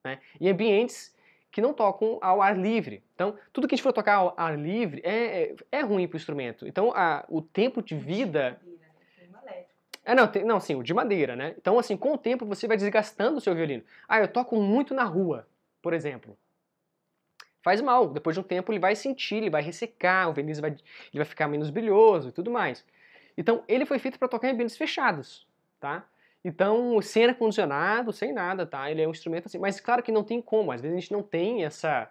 né? 0.03 0.19
Em 0.39 0.47
ambientes 0.49 1.13
que 1.51 1.61
não 1.61 1.73
tocam 1.73 2.19
ao 2.21 2.41
ar 2.41 2.55
livre. 2.57 3.03
Então, 3.15 3.35
tudo 3.51 3.67
que 3.67 3.73
a 3.73 3.75
gente 3.75 3.83
for 3.83 3.91
tocar 3.91 4.15
ao 4.17 4.33
ar 4.37 4.57
livre 4.57 5.01
é, 5.03 5.43
é, 5.43 5.55
é 5.71 5.81
ruim 5.81 6.07
para 6.07 6.15
o 6.15 6.17
instrumento. 6.17 6.67
Então, 6.67 6.93
a- 6.95 7.25
o 7.27 7.41
tempo 7.41 7.81
de 7.81 7.95
vida 7.95 8.59
Madeira, 8.61 8.77
né? 8.79 8.91
Clima 9.17 9.39
elétrico. 9.41 9.73
É, 10.03 10.15
não, 10.15 10.27
tem- 10.27 10.43
não, 10.43 10.59
sim, 10.59 10.75
o 10.75 10.83
de 10.83 10.93
madeira, 10.93 11.35
né? 11.35 11.53
Então, 11.57 11.77
assim, 11.77 11.95
com 11.95 12.13
o 12.13 12.17
tempo 12.17 12.45
você 12.45 12.67
vai 12.67 12.77
desgastando 12.77 13.37
o 13.37 13.41
seu 13.41 13.53
violino. 13.53 13.83
Ah, 14.07 14.19
eu 14.19 14.27
toco 14.27 14.55
muito 14.55 14.93
na 14.93 15.03
rua, 15.03 15.47
por 15.81 15.93
exemplo. 15.93 16.37
Faz 17.61 17.81
mal. 17.81 18.07
Depois 18.07 18.35
de 18.35 18.39
um 18.39 18.43
tempo 18.43 18.71
ele 18.71 18.79
vai 18.79 18.95
sentir, 18.95 19.35
ele 19.35 19.49
vai 19.49 19.61
ressecar, 19.61 20.29
o 20.29 20.33
verniz 20.33 20.59
vai, 20.59 20.71
ele 20.71 20.79
vai 21.13 21.25
ficar 21.25 21.47
menos 21.47 21.69
brilhoso 21.69 22.29
e 22.29 22.31
tudo 22.31 22.49
mais. 22.49 22.85
Então, 23.37 23.63
ele 23.67 23.85
foi 23.85 23.99
feito 23.99 24.17
para 24.17 24.27
tocar 24.27 24.49
em 24.49 24.51
ambientes 24.51 24.75
fechados, 24.77 25.47
tá? 25.79 26.05
Então, 26.43 27.01
sem 27.01 27.25
ar-condicionado, 27.25 28.13
sem 28.13 28.33
nada, 28.33 28.65
tá? 28.65 28.89
Ele 28.89 29.01
é 29.01 29.07
um 29.07 29.11
instrumento 29.11 29.47
assim, 29.47 29.57
mas 29.57 29.79
claro 29.79 30.01
que 30.01 30.11
não 30.11 30.23
tem 30.23 30.41
como, 30.41 30.71
às 30.71 30.81
vezes 30.81 30.97
a 30.97 30.99
gente 30.99 31.11
não 31.11 31.21
tem 31.21 31.65
essa, 31.65 32.09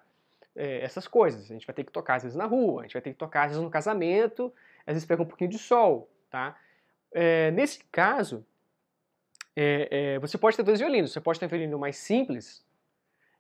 é, 0.55 0.83
essas 0.83 1.09
coisas. 1.09 1.51
A 1.51 1.55
gente 1.55 1.67
vai 1.67 1.75
ter 1.75 1.85
que 1.85 1.93
tocar 1.93 2.17
às 2.17 2.23
vezes 2.23 2.37
na 2.37 2.45
rua, 2.45 2.81
a 2.81 2.85
gente 2.85 2.93
vai 2.93 3.03
ter 3.03 3.11
que 3.11 3.19
tocar 3.19 3.45
às 3.45 3.51
vezes 3.53 3.63
no 3.63 3.71
casamento, 3.71 4.53
às 4.87 4.95
vezes 4.95 5.07
pega 5.07 5.23
um 5.23 5.27
pouquinho 5.27 5.51
de 5.51 5.59
sol, 5.59 6.11
tá? 6.31 6.57
É, 7.13 7.51
nesse 7.51 7.85
caso, 7.85 8.45
é, 9.57 9.89
é, 9.91 10.19
você 10.19 10.39
pode 10.39 10.57
ter 10.57 10.63
dois 10.63 10.79
violinos. 10.79 11.13
Você 11.13 11.21
pode 11.21 11.41
ter 11.41 11.47
um 11.47 11.49
violino 11.49 11.79
mais 11.79 11.97
simples 11.97 12.65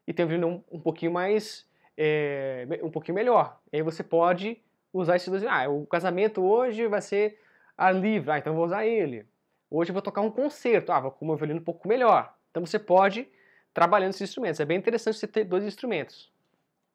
e 0.06 0.12
ter 0.12 0.24
um 0.24 0.26
violino 0.26 0.48
um, 0.48 0.78
um 0.78 0.80
pouquinho 0.80 1.12
mais, 1.12 1.68
é, 1.96 2.66
um 2.82 2.90
pouquinho 2.90 3.14
melhor. 3.14 3.60
E 3.72 3.76
aí 3.76 3.82
você 3.82 4.02
pode 4.02 4.60
usar 4.92 5.16
esses 5.16 5.28
dois. 5.28 5.44
Ah, 5.44 5.68
o 5.68 5.86
casamento 5.86 6.42
hoje 6.42 6.86
vai 6.88 7.00
ser 7.00 7.38
a 7.76 7.90
livre, 7.90 8.32
ah, 8.32 8.38
então 8.38 8.54
vou 8.54 8.64
usar 8.64 8.84
ele. 8.84 9.26
Hoje 9.70 9.90
eu 9.90 9.92
vou 9.92 10.02
tocar 10.02 10.22
um 10.22 10.30
concerto, 10.30 10.90
ah, 10.90 11.00
vou 11.00 11.10
com 11.10 11.24
o 11.24 11.28
meu 11.28 11.36
violino 11.36 11.60
um 11.60 11.64
pouco 11.64 11.86
melhor. 11.86 12.34
Então 12.50 12.64
você 12.64 12.78
pode 12.78 13.28
trabalhando 13.72 14.10
esses 14.10 14.22
instrumentos. 14.22 14.58
É 14.58 14.64
bem 14.64 14.78
interessante 14.78 15.18
você 15.18 15.28
ter 15.28 15.44
dois 15.44 15.64
instrumentos. 15.64 16.32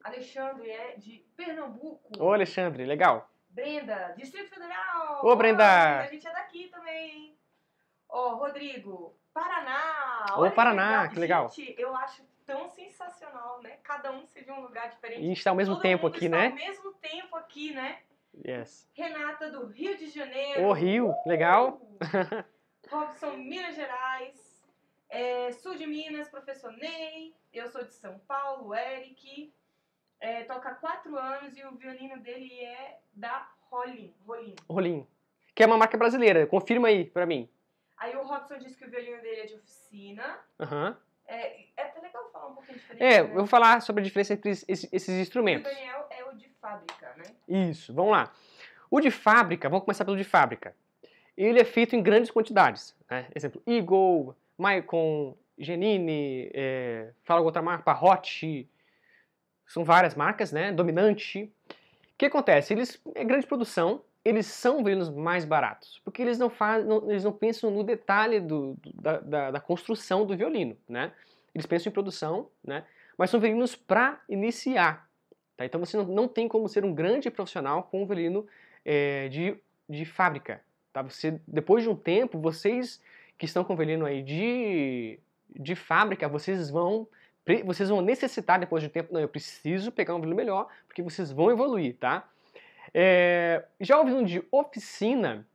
Alexandre 0.02 0.68
é 0.68 0.96
de 0.98 1.24
Pernambuco. 1.34 2.22
Ô, 2.22 2.30
Alexandre, 2.30 2.84
legal. 2.84 3.30
Brenda, 3.54 4.12
Distrito 4.16 4.50
Federal. 4.50 5.24
Ô, 5.24 5.36
Brenda. 5.36 6.00
a 6.00 6.06
gente 6.08 6.26
é 6.26 6.32
daqui 6.32 6.68
também. 6.68 7.38
Ó, 8.08 8.34
Rodrigo, 8.34 9.16
Paraná. 9.32 10.26
Ô, 10.36 10.50
Paraná, 10.50 11.08
que 11.08 11.20
legal. 11.20 11.48
Gente, 11.50 11.80
eu 11.80 11.94
acho 11.94 12.22
tão 12.44 12.68
sensacional, 12.68 13.62
né? 13.62 13.78
Cada 13.84 14.10
um 14.10 14.26
seja 14.26 14.52
um 14.52 14.60
lugar 14.60 14.90
diferente. 14.90 15.22
E 15.22 15.32
está 15.32 15.50
ao 15.50 15.56
mesmo 15.56 15.74
Todo 15.74 15.82
tempo 15.82 16.06
aqui, 16.08 16.24
está 16.24 16.36
né? 16.36 16.46
ao 16.48 16.54
mesmo 16.54 16.92
tempo 16.94 17.36
aqui, 17.36 17.72
né? 17.72 18.00
Yes. 18.44 18.90
Renata 18.92 19.48
do 19.48 19.66
Rio 19.66 19.96
de 19.96 20.10
Janeiro. 20.10 20.64
Ô, 20.64 20.72
Rio, 20.72 21.14
legal. 21.24 21.80
Robson, 22.90 23.36
Minas 23.36 23.76
Gerais. 23.76 24.64
É, 25.08 25.52
sul 25.52 25.76
de 25.76 25.86
Minas, 25.86 26.28
professor 26.28 26.72
Ney. 26.72 27.36
Eu 27.52 27.68
sou 27.68 27.84
de 27.84 27.92
São 27.92 28.18
Paulo, 28.26 28.74
Eric. 28.74 29.54
É, 30.24 30.42
toca 30.44 30.70
há 30.70 30.74
quatro 30.74 31.18
anos 31.18 31.54
e 31.54 31.62
o 31.66 31.72
violino 31.72 32.18
dele 32.18 32.58
é 32.64 32.98
da 33.12 33.46
Rolim. 33.70 34.14
Rolim. 34.26 34.54
Rolim. 34.66 35.06
Que 35.54 35.62
é 35.62 35.66
uma 35.66 35.76
marca 35.76 35.98
brasileira. 35.98 36.46
Confirma 36.46 36.88
aí 36.88 37.04
pra 37.04 37.26
mim. 37.26 37.46
Aí 37.98 38.16
o 38.16 38.22
Robson 38.22 38.56
disse 38.56 38.74
que 38.74 38.86
o 38.86 38.90
violino 38.90 39.20
dele 39.20 39.42
é 39.42 39.44
de 39.44 39.54
oficina. 39.54 40.38
Aham. 40.58 40.96
É, 41.26 41.64
é 41.76 41.82
até 41.82 42.00
legal 42.00 42.30
falar 42.32 42.46
um 42.46 42.54
pouquinho 42.54 42.78
diferente. 42.78 43.04
É, 43.04 43.22
né? 43.22 43.30
eu 43.30 43.34
vou 43.34 43.46
falar 43.46 43.82
sobre 43.82 44.00
a 44.00 44.04
diferença 44.04 44.32
entre 44.32 44.50
esses, 44.50 44.88
esses 44.90 45.08
E 45.08 45.18
o 45.18 45.20
instrumentos. 45.20 45.70
Daniel 45.70 46.06
é 46.08 46.24
o 46.24 46.34
de 46.34 46.48
fábrica, 46.58 47.14
né? 47.18 47.24
Isso, 47.46 47.92
vamos 47.92 48.12
lá. 48.12 48.32
O 48.90 49.00
de 49.00 49.10
fábrica, 49.10 49.68
vamos 49.68 49.84
começar 49.84 50.06
pelo 50.06 50.16
de 50.16 50.24
fábrica. 50.24 50.74
Ele 51.36 51.60
é 51.60 51.64
feito 51.64 51.94
em 51.94 52.02
grandes 52.02 52.30
quantidades. 52.30 52.96
Né? 53.10 53.28
Exemplo, 53.34 53.62
Eagle, 53.66 54.34
Maicon, 54.56 55.36
Genini, 55.58 56.50
é, 56.54 57.12
fala 57.24 57.42
outra 57.42 57.60
marca, 57.60 57.84
Parrotti, 57.84 58.66
são 59.66 59.84
várias 59.84 60.14
marcas, 60.14 60.52
né? 60.52 60.72
Dominante. 60.72 61.52
O 61.70 62.16
que 62.18 62.26
acontece? 62.26 62.72
Eles 62.72 63.00
é 63.14 63.24
grande 63.24 63.46
produção, 63.46 64.02
eles 64.24 64.46
são 64.46 64.76
violinos 64.84 65.10
mais 65.10 65.44
baratos, 65.44 66.00
porque 66.04 66.22
eles 66.22 66.38
não 66.38 66.48
fazem, 66.48 66.86
não- 66.88 67.10
eles 67.10 67.24
não 67.24 67.32
pensam 67.32 67.70
no 67.70 67.82
detalhe 67.84 68.40
do, 68.40 68.74
do- 68.74 68.92
da, 68.94 69.18
da- 69.20 69.50
da 69.50 69.60
construção 69.60 70.24
do 70.26 70.36
violino, 70.36 70.76
né? 70.88 71.12
Eles 71.54 71.66
pensam 71.66 71.90
em 71.90 71.92
produção, 71.92 72.48
né? 72.64 72.84
Mas 73.18 73.30
são 73.30 73.38
violinos 73.40 73.76
para 73.76 74.20
iniciar, 74.28 75.08
tá? 75.56 75.64
Então 75.64 75.78
você 75.80 75.96
não, 75.96 76.04
não 76.04 76.28
tem 76.28 76.48
como 76.48 76.68
ser 76.68 76.84
um 76.84 76.94
grande 76.94 77.30
profissional 77.30 77.82
com 77.84 78.02
um 78.02 78.06
violino 78.06 78.46
é, 78.84 79.28
de, 79.28 79.56
de 79.88 80.04
fábrica, 80.04 80.60
tá? 80.92 81.02
Você 81.02 81.40
depois 81.46 81.82
de 81.82 81.88
um 81.88 81.96
tempo, 81.96 82.38
vocês 82.38 83.00
que 83.36 83.44
estão 83.46 83.64
com 83.64 83.74
violino 83.76 84.06
aí 84.06 84.22
de, 84.22 85.18
de 85.50 85.74
fábrica, 85.74 86.28
vocês 86.28 86.70
vão 86.70 87.06
vocês 87.64 87.88
vão 87.88 88.00
necessitar 88.00 88.58
depois 88.58 88.82
de 88.82 88.88
um 88.88 88.92
tempo, 88.92 89.12
não, 89.12 89.20
eu 89.20 89.28
preciso 89.28 89.92
pegar 89.92 90.14
um 90.14 90.18
violino 90.18 90.36
melhor, 90.36 90.68
porque 90.86 91.02
vocês 91.02 91.30
vão 91.30 91.50
evoluir, 91.50 91.96
tá? 91.96 92.26
É, 92.92 93.64
já 93.80 94.00
o 94.00 94.04
violino 94.04 94.26
de 94.26 94.42
oficina, 94.50 95.46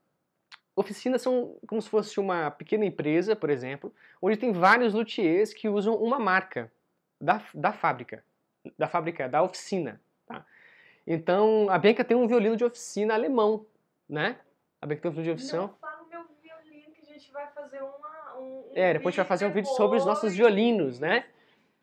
oficinas 0.75 1.21
são 1.21 1.57
como 1.65 1.81
se 1.81 1.89
fosse 1.89 2.19
uma 2.19 2.51
pequena 2.51 2.85
empresa, 2.85 3.35
por 3.35 3.49
exemplo, 3.49 3.93
onde 4.21 4.37
tem 4.37 4.51
vários 4.51 4.93
luthiers 4.93 5.53
que 5.53 5.67
usam 5.67 5.95
uma 5.95 6.19
marca 6.19 6.71
da, 7.19 7.41
da 7.53 7.71
fábrica, 7.71 8.23
da 8.77 8.87
fábrica, 8.87 9.27
da 9.27 9.41
oficina, 9.41 9.99
tá? 10.27 10.45
Então, 11.07 11.67
a 11.71 11.77
Bianca 11.79 12.03
tem 12.03 12.15
um 12.15 12.27
violino 12.27 12.55
de 12.55 12.63
oficina 12.63 13.15
alemão, 13.15 13.65
né? 14.07 14.37
A 14.79 14.85
Bianca 14.85 15.01
tem 15.01 15.11
um 15.11 15.13
violino 15.13 15.35
de 15.35 15.41
oficina. 15.41 15.63
Não 15.63 15.69
fala 15.69 16.05
meu 16.07 16.23
violino 16.39 16.91
que 16.93 17.01
a 17.01 17.05
gente 17.05 17.31
vai 17.31 17.47
fazer 17.47 17.81
uma, 17.81 18.37
um, 18.37 18.69
um 18.69 18.71
É, 18.75 18.93
depois 18.93 19.07
a 19.07 19.11
gente 19.11 19.17
vai 19.17 19.25
fazer 19.25 19.45
um 19.47 19.51
vídeo 19.51 19.71
sobre 19.71 19.97
os 19.97 20.05
nossos 20.05 20.35
violinos, 20.35 20.99
né? 20.99 21.25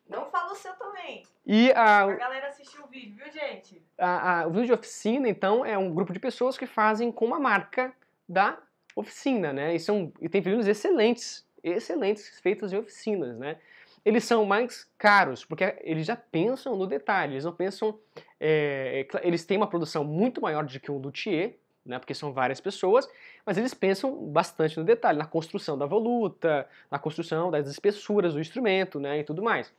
Não 0.09 0.29
fala 0.29 0.53
o 0.53 0.55
seu 0.55 0.73
também. 0.73 1.23
E 1.49 1.71
a, 1.71 2.01
A 2.01 2.13
galera 2.13 2.49
assistiu 2.49 2.83
o 2.83 2.87
vídeo, 2.87 3.15
viu, 3.15 3.31
gente? 3.31 3.81
a, 3.97 4.41
a, 4.41 4.47
o 4.47 4.51
vídeo 4.51 4.65
de 4.65 4.73
oficina, 4.73 5.29
então, 5.29 5.65
é 5.65 5.77
um 5.77 5.93
grupo 5.93 6.11
de 6.11 6.19
pessoas 6.19 6.57
que 6.57 6.67
fazem 6.67 7.09
com 7.09 7.25
uma 7.25 7.39
marca 7.39 7.93
da 8.27 8.59
oficina, 8.93 9.53
né? 9.53 9.73
E, 9.73 9.79
são, 9.79 10.11
e 10.19 10.27
tem 10.27 10.41
violinos 10.41 10.67
excelentes, 10.67 11.47
excelentes, 11.63 12.37
feitos 12.41 12.73
em 12.73 12.77
oficinas, 12.77 13.37
né? 13.37 13.55
Eles 14.03 14.25
são 14.25 14.45
mais 14.45 14.89
caros, 14.97 15.45
porque 15.45 15.77
eles 15.81 16.05
já 16.05 16.17
pensam 16.17 16.75
no 16.75 16.85
detalhe, 16.85 17.35
eles 17.35 17.45
não 17.45 17.53
pensam... 17.53 17.97
é, 18.39 19.07
é 19.13 19.27
eles 19.27 19.45
têm 19.45 19.55
uma 19.55 19.67
produção 19.67 20.03
muito 20.03 20.41
maior 20.41 20.65
do 20.65 20.79
que 20.79 20.91
um 20.91 20.97
luthier, 20.97 21.55
né? 21.85 21.97
Porque 21.97 22.13
são 22.13 22.33
várias 22.33 22.59
pessoas, 22.59 23.07
mas 23.45 23.57
eles 23.57 23.73
pensam 23.73 24.13
bastante 24.25 24.77
no 24.77 24.83
detalhe, 24.83 25.17
na 25.17 25.25
construção 25.25 25.77
da 25.77 25.85
voluta, 25.85 26.67
na 26.91 26.99
construção 26.99 27.49
das 27.49 27.67
espessuras 27.67 28.33
do 28.33 28.41
instrumento, 28.41 28.99
né? 28.99 29.19
E 29.19 29.23
tudo 29.23 29.41
mais. 29.41 29.73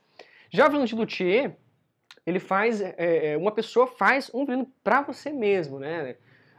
Já 0.49 0.65
o 0.65 0.69
violino 0.69 0.87
de 0.87 0.95
luthier, 0.95 1.55
ele 2.25 2.39
faz, 2.39 2.81
é, 2.81 2.93
é, 3.33 3.37
uma 3.37 3.51
pessoa 3.51 3.87
faz 3.87 4.31
um 4.33 4.45
violino 4.45 4.71
para 4.83 5.01
você 5.01 5.31
mesmo, 5.31 5.79
né? 5.79 6.15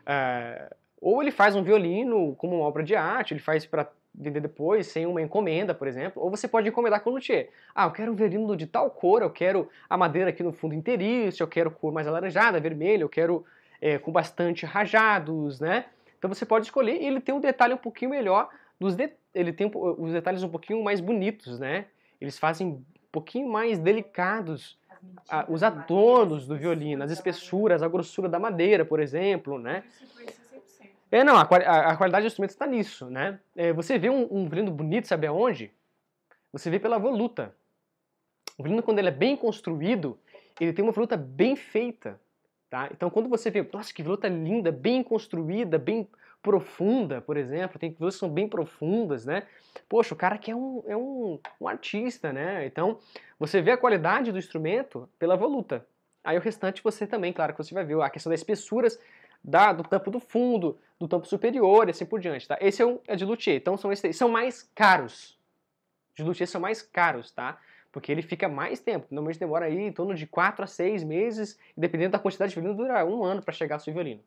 Ah, 0.06 0.74
ou 1.00 1.22
ele 1.22 1.30
faz 1.30 1.56
um 1.56 1.62
violino 1.62 2.34
como 2.36 2.56
uma 2.56 2.66
obra 2.66 2.82
de 2.82 2.94
arte, 2.94 3.32
ele 3.32 3.40
faz 3.40 3.64
para 3.64 3.90
vender 4.14 4.40
depois, 4.40 4.88
sem 4.88 5.06
uma 5.06 5.22
encomenda, 5.22 5.72
por 5.72 5.86
exemplo, 5.86 6.22
ou 6.22 6.30
você 6.30 6.48
pode 6.48 6.68
encomendar 6.68 7.00
com 7.00 7.10
o 7.10 7.14
luthier. 7.14 7.50
Ah, 7.74 7.86
eu 7.86 7.90
quero 7.92 8.12
um 8.12 8.14
violino 8.14 8.56
de 8.56 8.66
tal 8.66 8.90
cor, 8.90 9.22
eu 9.22 9.30
quero 9.30 9.68
a 9.88 9.96
madeira 9.96 10.30
aqui 10.30 10.42
no 10.42 10.52
fundo 10.52 10.74
inteiriço, 10.74 11.42
eu 11.42 11.48
quero 11.48 11.70
cor 11.70 11.92
mais 11.92 12.06
alaranjada, 12.06 12.60
vermelha, 12.60 13.02
eu 13.02 13.08
quero 13.08 13.44
é, 13.80 13.98
com 13.98 14.12
bastante 14.12 14.66
rajados, 14.66 15.60
né? 15.60 15.86
Então 16.18 16.28
você 16.28 16.44
pode 16.44 16.66
escolher 16.66 17.00
e 17.00 17.06
ele 17.06 17.20
tem 17.20 17.34
um 17.34 17.40
detalhe 17.40 17.72
um 17.72 17.78
pouquinho 17.78 18.10
melhor, 18.10 18.50
dos 18.78 18.94
de- 18.94 19.12
ele 19.34 19.52
tem 19.52 19.70
os 19.74 20.12
detalhes 20.12 20.42
um 20.42 20.48
pouquinho 20.48 20.82
mais 20.82 21.00
bonitos, 21.00 21.58
né? 21.58 21.86
Eles 22.20 22.38
fazem 22.38 22.84
pouquinho 23.12 23.48
mais 23.48 23.78
delicados 23.78 24.78
ah, 25.28 25.44
os 25.48 25.62
a 25.62 25.68
adornos 25.68 26.46
do 26.46 26.56
violino, 26.56 27.02
as 27.02 27.10
espessuras, 27.10 27.82
a 27.82 27.88
grossura 27.88 28.28
da 28.28 28.38
madeira, 28.38 28.84
por 28.84 29.00
exemplo, 29.00 29.58
né? 29.58 29.82
madeira. 29.82 29.88
Isso 29.88 30.04
influencia 30.04 30.60
100%. 30.86 30.90
É, 31.10 31.24
não, 31.24 31.36
a, 31.36 31.42
a- 31.42 31.90
a 31.92 31.96
qualidade 31.96 32.24
do 32.24 32.26
instrumento 32.28 32.50
está 32.50 32.66
nisso, 32.66 33.06
né? 33.06 33.38
É, 33.56 33.72
você 33.72 33.98
vê 33.98 34.10
um, 34.10 34.28
um 34.30 34.48
violino 34.48 34.70
bonito, 34.70 35.08
sabe 35.08 35.26
aonde? 35.26 35.70
Você 36.52 36.68
vê 36.70 36.78
pela 36.78 36.98
voluta. 36.98 37.54
O 38.58 38.62
violino, 38.62 38.82
quando 38.82 38.98
ele 38.98 39.08
é 39.08 39.12
bem 39.12 39.36
construído, 39.36 40.18
ele 40.60 40.72
tem 40.72 40.82
uma 40.84 40.92
voluta 40.92 41.16
bem 41.16 41.56
feita, 41.56 42.20
tá? 42.68 42.88
Então, 42.92 43.08
quando 43.08 43.28
você 43.28 43.50
vê, 43.50 43.66
nossa, 43.72 43.92
que 43.94 44.02
voluta 44.02 44.28
linda, 44.28 44.70
bem 44.70 45.02
construída, 45.02 45.78
bem 45.78 46.06
profunda, 46.42 47.20
por 47.20 47.36
exemplo, 47.36 47.78
tem 47.78 47.90
volutas 47.92 48.14
que 48.14 48.20
são 48.20 48.30
bem 48.30 48.48
profundas, 48.48 49.24
né? 49.24 49.46
Poxa, 49.88 50.14
o 50.14 50.16
cara 50.16 50.36
aqui 50.36 50.50
é 50.50 50.56
um, 50.56 50.82
é 50.86 50.96
um, 50.96 51.38
um 51.60 51.68
artista, 51.68 52.32
né? 52.32 52.64
Então, 52.66 52.98
você 53.38 53.60
vê 53.60 53.72
a 53.72 53.76
qualidade 53.76 54.32
do 54.32 54.38
instrumento 54.38 55.08
pela 55.18 55.36
voluta. 55.36 55.86
Aí 56.24 56.36
o 56.36 56.40
restante 56.40 56.82
você 56.82 57.06
também, 57.06 57.32
claro, 57.32 57.52
que 57.52 57.62
você 57.62 57.74
vai 57.74 57.84
ver 57.84 58.00
a 58.00 58.10
questão 58.10 58.30
das 58.30 58.40
espessuras 58.40 58.98
da, 59.42 59.72
do 59.72 59.82
tampo 59.82 60.10
do 60.10 60.20
fundo, 60.20 60.78
do 60.98 61.08
tampo 61.08 61.26
superior 61.26 61.88
e 61.88 61.90
assim 61.90 62.04
por 62.04 62.20
diante, 62.20 62.46
tá? 62.46 62.58
Esse 62.60 62.82
é, 62.82 62.86
um, 62.86 62.98
é 63.06 63.16
de 63.16 63.24
luthier, 63.24 63.56
então 63.56 63.76
são, 63.76 63.90
esses, 63.90 64.16
são 64.16 64.28
mais 64.28 64.70
caros. 64.74 65.38
De 66.14 66.22
luthier 66.22 66.46
são 66.46 66.60
mais 66.60 66.82
caros, 66.82 67.30
tá? 67.30 67.58
Porque 67.90 68.12
ele 68.12 68.22
fica 68.22 68.48
mais 68.48 68.80
tempo, 68.80 69.06
normalmente 69.10 69.40
demora 69.40 69.66
aí 69.66 69.78
em 69.78 69.92
torno 69.92 70.14
de 70.14 70.26
4 70.26 70.62
a 70.62 70.66
6 70.66 71.02
meses, 71.04 71.58
dependendo 71.76 72.12
da 72.12 72.18
quantidade 72.18 72.50
de 72.50 72.60
violino, 72.60 72.76
dura 72.76 73.04
um 73.04 73.24
ano 73.24 73.42
para 73.42 73.54
chegar 73.54 73.76
ao 73.76 73.80
seu 73.80 73.92
violino. 73.92 74.22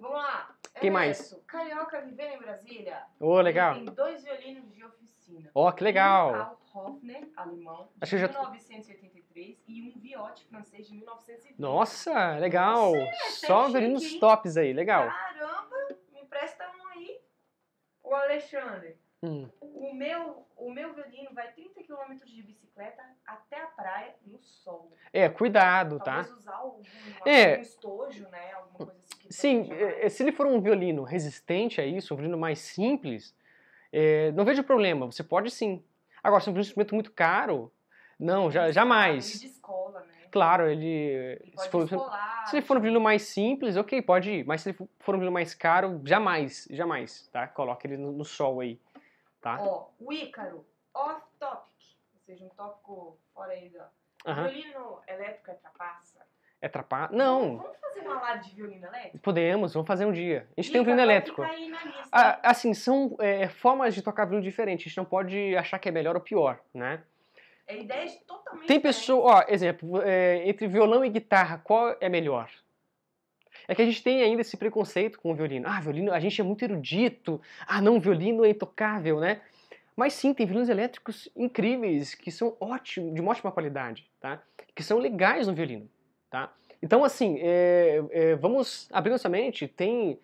Vamos 0.00 0.16
lá. 0.16 0.54
Quem 0.80 0.90
mais? 0.90 1.18
Ernesto, 1.18 1.40
Carioca 1.46 2.00
vivendo 2.00 2.32
em 2.34 2.38
Brasília. 2.38 3.02
Ô, 3.20 3.40
legal. 3.40 3.76
Ele 3.76 3.84
tem 3.86 3.94
dois 3.94 4.22
violinos 4.24 4.74
de 4.74 4.84
oficina. 4.84 5.50
Ó, 5.54 5.70
que 5.72 5.84
legal. 5.84 6.28
Um 6.28 6.32
Karl 6.32 6.58
Hofner, 6.74 7.28
alemão, 7.36 7.88
de 7.94 7.98
Acho 8.02 8.10
que 8.10 8.16
eu 8.16 8.20
já- 8.20 8.28
1983, 8.28 9.62
e 9.68 9.82
um 9.82 10.00
Viotti 10.00 10.44
francês 10.46 10.86
de 10.86 10.94
1920. 10.94 11.58
Nossa, 11.60 12.36
legal. 12.38 12.92
Só 13.30 13.66
chique, 13.66 13.72
violinos 13.78 14.02
hein? 14.04 14.20
tops 14.20 14.56
aí, 14.56 14.72
legal. 14.72 15.08
Caramba, 15.08 15.76
me 16.12 16.20
empresta 16.20 16.64
um 16.78 16.86
aí. 16.88 17.20
O 18.02 18.14
Alexandre. 18.14 18.98
Hum. 19.22 19.48
O 19.60 19.94
meu, 19.94 20.46
o 20.56 20.70
meu 20.70 20.92
violino 20.92 21.32
vai 21.32 21.50
30 21.52 21.82
km 21.82 22.14
de 22.26 22.42
bicicleta 22.42 23.02
até 23.26 23.62
a 23.62 23.66
praia 23.68 24.14
no 24.26 24.38
sol. 24.38 24.92
É, 25.12 25.30
cuidado, 25.30 25.98
tá? 25.98 26.16
Talvez 26.24 26.32
usar 26.36 26.54
algum, 26.56 26.82
É. 27.24 27.50
algum 27.52 27.62
estojo, 27.62 28.28
né? 28.28 28.52
Alguma 28.52 28.76
coisa 28.86 28.92
assim 28.98 29.03
Sim, 29.28 29.68
é, 29.72 30.08
se 30.08 30.22
ele 30.22 30.32
for 30.32 30.46
um 30.46 30.60
violino 30.60 31.02
resistente 31.02 31.80
a 31.80 31.86
isso, 31.86 32.14
um 32.14 32.16
violino 32.16 32.38
mais 32.38 32.58
simples, 32.58 33.34
é, 33.92 34.30
não 34.32 34.44
vejo 34.44 34.62
problema, 34.62 35.06
você 35.06 35.22
pode 35.24 35.50
sim. 35.50 35.82
Agora, 36.22 36.40
se 36.40 36.48
é 36.48 36.52
um 36.52 36.58
instrumento 36.58 36.94
muito 36.94 37.12
caro, 37.12 37.72
não, 38.18 38.50
já, 38.50 38.70
jamais. 38.70 39.42
Ele 39.42 39.50
descola, 39.52 40.00
né? 40.00 40.14
Claro, 40.30 40.68
ele. 40.68 40.86
Ele 40.86 41.52
se, 41.56 41.68
for, 41.68 41.84
descolar. 41.84 42.46
se 42.46 42.56
ele 42.56 42.66
for 42.66 42.76
um 42.76 42.80
violino 42.80 43.00
mais 43.00 43.22
simples, 43.22 43.76
ok, 43.76 44.00
pode 44.02 44.30
ir. 44.30 44.44
Mas 44.46 44.62
se 44.62 44.70
ele 44.70 44.78
for 45.00 45.14
um 45.14 45.18
violino 45.18 45.32
mais 45.32 45.54
caro, 45.54 46.00
jamais, 46.04 46.66
jamais, 46.70 47.28
tá? 47.32 47.46
Coloca 47.46 47.86
ele 47.86 47.96
no, 47.96 48.12
no 48.12 48.24
sol 48.24 48.60
aí, 48.60 48.80
tá? 49.40 49.60
Ó, 49.62 49.90
o 50.00 50.12
Ícaro, 50.12 50.64
off-topic, 50.92 51.96
ou 52.14 52.20
seja, 52.26 52.44
um 52.44 52.48
tópico 52.50 53.18
fora 53.34 53.52
aí. 53.52 53.72
Aham. 54.26 54.48
Violino 54.48 55.00
elétrico 55.06 55.50
é 55.50 55.54
trapaça? 55.54 56.23
É 56.64 56.68
trapar? 56.68 57.12
Não, 57.12 57.58
Vamos 57.58 57.76
fazer 57.78 58.00
uma 58.00 58.20
live 58.22 58.44
de 58.48 58.54
violino 58.54 58.86
elétrico? 58.86 59.18
podemos, 59.18 59.74
vamos 59.74 59.86
fazer 59.86 60.06
um 60.06 60.12
dia. 60.12 60.48
A 60.56 60.62
gente 60.62 60.72
tem 60.72 60.80
um 60.80 60.84
violino 60.84 61.02
elétrico. 61.02 61.42
aí 61.42 61.68
na 61.68 61.84
lista? 61.84 62.08
Ah, 62.10 62.40
assim, 62.42 62.72
são 62.72 63.14
é, 63.20 63.48
formas 63.48 63.94
de 63.94 64.00
tocar 64.00 64.24
violino 64.24 64.42
diferentes. 64.42 64.86
A 64.86 64.88
gente 64.88 64.96
não 64.96 65.04
pode 65.04 65.54
achar 65.58 65.78
que 65.78 65.90
é 65.90 65.92
melhor 65.92 66.14
ou 66.14 66.22
pior, 66.22 66.58
né? 66.72 67.02
É 67.66 67.78
ideia 67.78 68.06
de 68.06 68.16
totalmente 68.20 68.66
Tem 68.66 68.80
pessoa, 68.80 69.40
ó, 69.40 69.44
exemplo, 69.46 70.00
é, 70.00 70.48
entre 70.48 70.66
violão 70.66 71.04
e 71.04 71.10
guitarra, 71.10 71.60
qual 71.62 71.94
é 72.00 72.08
melhor? 72.08 72.48
É 73.68 73.74
que 73.74 73.82
a 73.82 73.84
gente 73.84 74.02
tem 74.02 74.22
ainda 74.22 74.40
esse 74.40 74.56
preconceito 74.56 75.20
com 75.20 75.32
o 75.32 75.34
violino. 75.34 75.68
Ah, 75.68 75.80
violino, 75.80 76.14
a 76.14 76.20
gente 76.20 76.40
é 76.40 76.44
muito 76.44 76.64
erudito. 76.64 77.42
Ah, 77.66 77.82
não, 77.82 78.00
violino 78.00 78.42
é 78.42 78.48
intocável, 78.48 79.20
né? 79.20 79.42
Mas 79.94 80.14
sim, 80.14 80.32
tem 80.32 80.46
violinos 80.46 80.70
elétricos 80.70 81.28
incríveis, 81.36 82.14
que 82.14 82.30
são 82.30 82.56
ótimos, 82.58 83.14
de 83.14 83.20
uma 83.20 83.32
ótima 83.32 83.52
qualidade, 83.52 84.10
tá? 84.18 84.42
Que 84.74 84.82
são 84.82 84.98
legais 84.98 85.46
no 85.46 85.54
violino, 85.54 85.88
tá? 86.34 86.52
Então, 86.82 87.04
assim, 87.04 87.38
é, 87.40 88.02
é, 88.10 88.34
vamos 88.34 88.88
abrir 88.92 89.12
nossa 89.12 89.28
mente. 89.28 89.68
Tem 89.68 90.18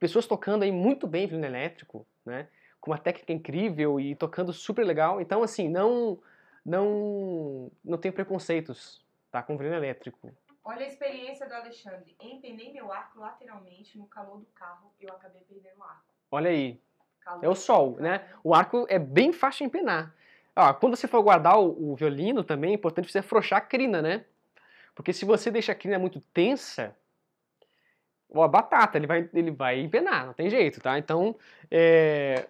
pessoas 0.00 0.26
tocando 0.26 0.64
aí 0.64 0.72
muito 0.72 1.06
bem 1.06 1.28
violino 1.28 1.46
elétrico, 1.46 2.04
né? 2.26 2.48
Com 2.80 2.90
uma 2.90 2.98
técnica 2.98 3.32
incrível 3.32 4.00
e 4.00 4.16
tocando 4.16 4.52
super 4.52 4.84
legal. 4.84 5.20
Então, 5.20 5.40
assim, 5.44 5.68
não 5.68 6.18
não 6.66 7.70
não 7.84 7.98
tenho 7.98 8.12
preconceitos, 8.12 9.00
tá? 9.30 9.44
Com 9.44 9.56
violino 9.56 9.76
elétrico. 9.76 10.32
Olha 10.64 10.84
a 10.84 10.88
experiência 10.88 11.46
do 11.46 11.54
Alexandre. 11.54 12.16
Empenei 12.20 12.72
meu 12.72 12.90
arco 12.90 13.20
lateralmente 13.20 13.96
no 13.96 14.06
calor 14.06 14.38
do 14.38 14.46
carro 14.46 14.90
e 15.00 15.04
eu 15.04 15.14
acabei 15.14 15.42
perdendo 15.42 15.78
o 15.78 15.84
arco. 15.84 16.02
Olha 16.32 16.50
aí, 16.50 16.80
Calor 17.20 17.44
é 17.44 17.48
o 17.48 17.54
sol, 17.54 17.96
né? 18.00 18.28
O 18.42 18.52
arco 18.52 18.86
é 18.88 18.98
bem 18.98 19.32
fácil 19.32 19.58
de 19.58 19.64
empenar. 19.66 20.12
Quando 20.80 20.96
você 20.96 21.06
for 21.06 21.22
guardar 21.22 21.60
o, 21.60 21.92
o 21.92 21.94
violino 21.94 22.42
também 22.42 22.72
é 22.72 22.74
importante 22.74 23.10
você 23.10 23.18
afrouxar 23.20 23.58
a 23.58 23.62
crina, 23.62 24.02
né? 24.02 24.24
Porque 24.94 25.12
se 25.12 25.24
você 25.24 25.50
deixa 25.50 25.72
a 25.72 25.74
crina 25.74 25.98
muito 25.98 26.20
tensa, 26.32 26.94
ó, 28.30 28.42
a 28.42 28.48
batata, 28.48 28.98
ele 28.98 29.06
vai, 29.06 29.28
ele 29.32 29.50
vai 29.50 29.80
empenar, 29.80 30.26
não 30.26 30.34
tem 30.34 30.50
jeito, 30.50 30.80
tá? 30.80 30.98
Então, 30.98 31.36
é, 31.70 32.48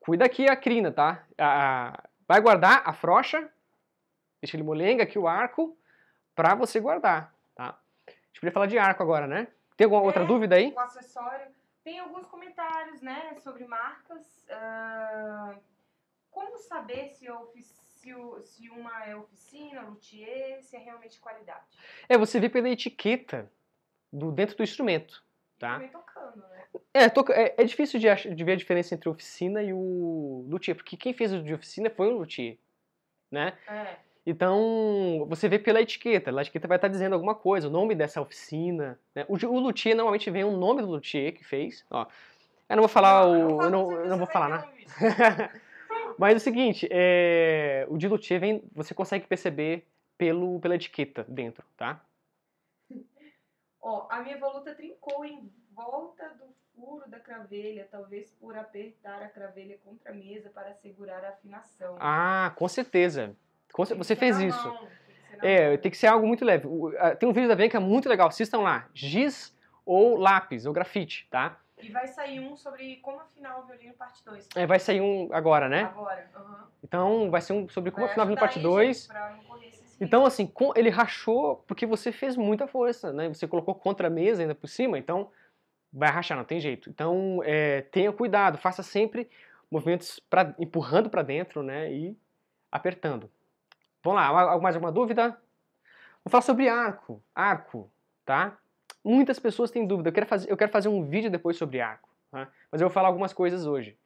cuida 0.00 0.24
aqui 0.24 0.48
a 0.48 0.56
crina, 0.56 0.92
tá? 0.92 1.24
A- 1.36 1.88
a- 1.88 2.02
vai 2.26 2.40
guardar, 2.40 2.82
afrouxa, 2.86 3.48
deixa 4.40 4.56
ele 4.56 4.62
molenga 4.64 5.02
aqui 5.02 5.18
o 5.18 5.26
arco, 5.28 5.76
pra 6.34 6.54
você 6.54 6.80
guardar, 6.80 7.34
tá? 7.54 7.78
A 8.06 8.10
gente 8.10 8.40
podia 8.40 8.52
falar 8.52 8.66
de 8.66 8.78
arco 8.78 9.02
agora, 9.02 9.26
né? 9.26 9.48
Tem 9.76 9.84
alguma 9.84 10.02
outra 10.02 10.22
É. 10.22 10.26
dúvida 10.26 10.54
aí? 10.56 10.72
O 10.74 10.80
acessório. 10.80 11.46
Tem 11.84 11.98
alguns 11.98 12.26
comentários, 12.26 13.02
né, 13.02 13.34
sobre 13.40 13.64
marcas. 13.66 14.46
Ah, 14.48 15.56
como 16.30 16.56
saber 16.58 17.08
se, 17.08 17.26
a 17.26 17.34
ofi- 17.40 17.64
se, 18.02 18.12
o- 18.12 18.42
se 18.42 18.68
uma 18.68 19.04
é 19.04 19.14
oficina, 19.14 19.82
luthier, 19.82 20.60
se 20.62 20.74
é 20.74 20.80
realmente 20.80 21.20
qualidade? 21.20 21.64
É, 22.08 22.18
você 22.18 22.40
vê 22.40 22.48
pela 22.48 22.68
etiqueta 22.68 23.48
do, 24.12 24.32
dentro 24.32 24.56
do 24.56 24.62
instrumento, 24.64 25.22
tá? 25.56 25.74
Também 25.74 25.88
tocando, 25.88 26.36
né? 26.48 26.64
É, 26.92 27.08
toca- 27.08 27.32
é, 27.32 27.54
é 27.56 27.64
difícil 27.64 28.00
de, 28.00 28.08
ach- 28.08 28.26
de 28.26 28.44
ver 28.44 28.52
a 28.52 28.56
diferença 28.56 28.92
entre 28.94 29.08
oficina 29.08 29.62
e 29.62 29.72
o 29.72 30.44
luthier, 30.50 30.76
porque 30.76 30.96
quem 30.96 31.12
fez 31.12 31.32
o 31.32 31.40
de 31.42 31.54
oficina 31.54 31.88
foi 31.90 32.08
um 32.12 32.18
luthier, 32.18 32.58
né? 33.30 33.56
É. 33.68 33.96
Então, 34.26 35.24
você 35.28 35.48
vê 35.48 35.58
pela 35.58 35.80
etiqueta, 35.80 36.36
a 36.36 36.42
etiqueta 36.42 36.66
vai 36.68 36.78
estar 36.78 36.88
dizendo 36.88 37.12
alguma 37.14 37.34
coisa, 37.36 37.68
o 37.68 37.70
nome 37.70 37.94
dessa 37.94 38.20
oficina, 38.20 38.98
né? 39.14 39.24
O, 39.28 39.34
o 39.34 39.60
luthier 39.60 39.94
normalmente 39.96 40.28
vem 40.30 40.42
o 40.44 40.56
nome 40.56 40.82
do 40.82 40.88
luthier 40.88 41.32
que 41.34 41.44
fez, 41.44 41.84
ó. 41.90 42.06
Eu 42.68 42.76
não 42.76 42.82
vou 42.82 42.88
falar 42.88 43.26
o... 43.28 43.62
Eu 43.62 43.70
não, 43.70 43.92
eu 44.00 44.08
não 44.08 44.18
vou 44.18 44.26
falar, 44.26 44.48
vai 44.48 45.50
Mas 46.18 46.34
é 46.34 46.36
o 46.36 46.40
seguinte, 46.40 46.88
é, 46.90 47.86
o 47.88 47.96
de 47.96 48.08
luthier 48.08 48.40
vem, 48.40 48.62
você 48.72 48.94
consegue 48.94 49.26
perceber 49.26 49.86
pelo, 50.16 50.60
pela 50.60 50.74
etiqueta 50.74 51.24
dentro, 51.28 51.64
tá? 51.76 52.04
Ó, 53.80 54.06
a 54.10 54.22
minha 54.22 54.38
voluta 54.38 54.74
trincou 54.74 55.24
em 55.24 55.50
volta 55.74 56.28
do 56.30 56.54
furo 56.74 57.08
da 57.08 57.18
cravelha, 57.18 57.88
talvez 57.90 58.30
por 58.40 58.56
apertar 58.56 59.22
a 59.22 59.28
cravelha 59.28 59.78
contra 59.84 60.10
a 60.10 60.14
mesa 60.14 60.50
para 60.50 60.72
segurar 60.74 61.24
a 61.24 61.30
afinação. 61.30 61.96
Ah, 61.98 62.52
com 62.56 62.68
certeza. 62.68 63.36
Com 63.72 63.84
você 63.84 64.14
fez 64.14 64.38
isso. 64.38 64.68
mão, 64.68 64.88
tem 65.06 65.14
que 65.16 65.30
ser 65.30 65.36
na 65.38 65.48
É, 65.48 65.68
mão. 65.70 65.78
tem 65.78 65.90
que 65.90 65.96
ser 65.96 66.06
algo 66.06 66.26
muito 66.26 66.44
leve. 66.44 66.68
Tem 67.18 67.28
um 67.28 67.32
vídeo 67.32 67.48
da 67.48 67.56
Bianca 67.56 67.80
muito 67.80 68.08
legal, 68.08 68.28
assistam 68.28 68.60
lá. 68.60 68.88
Giz 68.94 69.56
ou 69.84 70.16
lápis, 70.16 70.66
ou 70.66 70.72
grafite, 70.72 71.26
tá? 71.30 71.58
E 71.82 71.90
vai 71.90 72.06
sair 72.08 72.40
um 72.40 72.56
sobre 72.56 72.96
como 72.96 73.20
afinar 73.20 73.58
o 73.58 73.66
violino 73.66 73.94
parte 73.94 74.24
2. 74.24 74.46
É, 74.56 74.66
vai 74.66 74.78
sair 74.78 75.00
um 75.00 75.28
agora, 75.32 75.68
né? 75.68 75.82
Agora. 75.82 76.28
aham. 76.36 76.68
Então 76.84 77.30
vai 77.30 77.40
ser 77.40 77.52
um 77.52 77.68
sobre 77.68 77.90
como 77.90 78.06
Vai 78.06 78.10
afinar 78.10 78.24
no 78.24 78.30
ajudar 78.32 78.40
parte 78.40 78.58
aí, 78.58 78.62
2. 78.62 78.96
gente, 78.98 79.08
pra 79.12 79.30
não 79.30 79.42
correr 79.44 79.66
esses 79.68 79.96
Então, 80.00 80.26
assim, 80.26 80.46
com- 80.46 80.72
ele 80.76 80.90
rachou 80.90 81.56
porque 81.66 81.86
você 81.86 82.12
fez 82.12 82.36
muita 82.36 82.66
força, 82.66 83.12
né? 83.12 83.28
Você 83.28 83.46
colocou 83.46 83.74
contra 83.74 84.08
a 84.08 84.10
mesa 84.10 84.42
ainda 84.42 84.54
por 84.54 84.68
cima, 84.68 84.98
então 84.98 85.30
vai 85.92 86.10
rachar, 86.10 86.36
não 86.38 86.44
tem 86.44 86.60
jeito. 86.60 86.90
Então, 86.90 87.40
é, 87.44 87.82
tenha 87.82 88.12
cuidado, 88.12 88.58
faça 88.58 88.82
sempre 88.82 89.30
movimentos 89.70 90.20
pra, 90.30 90.54
empurrando 90.58 91.10
para 91.10 91.22
dentro, 91.22 91.62
né? 91.62 91.92
E 91.92 92.16
apertando. 92.70 93.30
Vamos 94.04 94.20
lá, 94.20 94.58
mais 94.60 94.76
alguma 94.76 94.92
dúvida? 94.92 95.30
Vou 96.24 96.30
falar 96.30 96.42
sobre 96.42 96.68
arco. 96.68 97.22
Arco, 97.34 97.90
tá? 98.24 98.58
Muitas 99.04 99.38
pessoas 99.38 99.70
têm 99.70 99.86
dúvida. 99.86 100.08
Eu 100.08 100.12
quero 100.12 100.26
fazer, 100.26 100.50
eu 100.50 100.56
quero 100.56 100.70
fazer 100.70 100.88
um 100.88 101.04
vídeo 101.04 101.30
depois 101.30 101.56
sobre 101.56 101.80
arco, 101.80 102.08
tá? 102.30 102.48
mas 102.70 102.80
eu 102.80 102.88
vou 102.88 102.94
falar 102.94 103.08
algumas 103.08 103.32
coisas 103.32 103.66
hoje. 103.66 103.98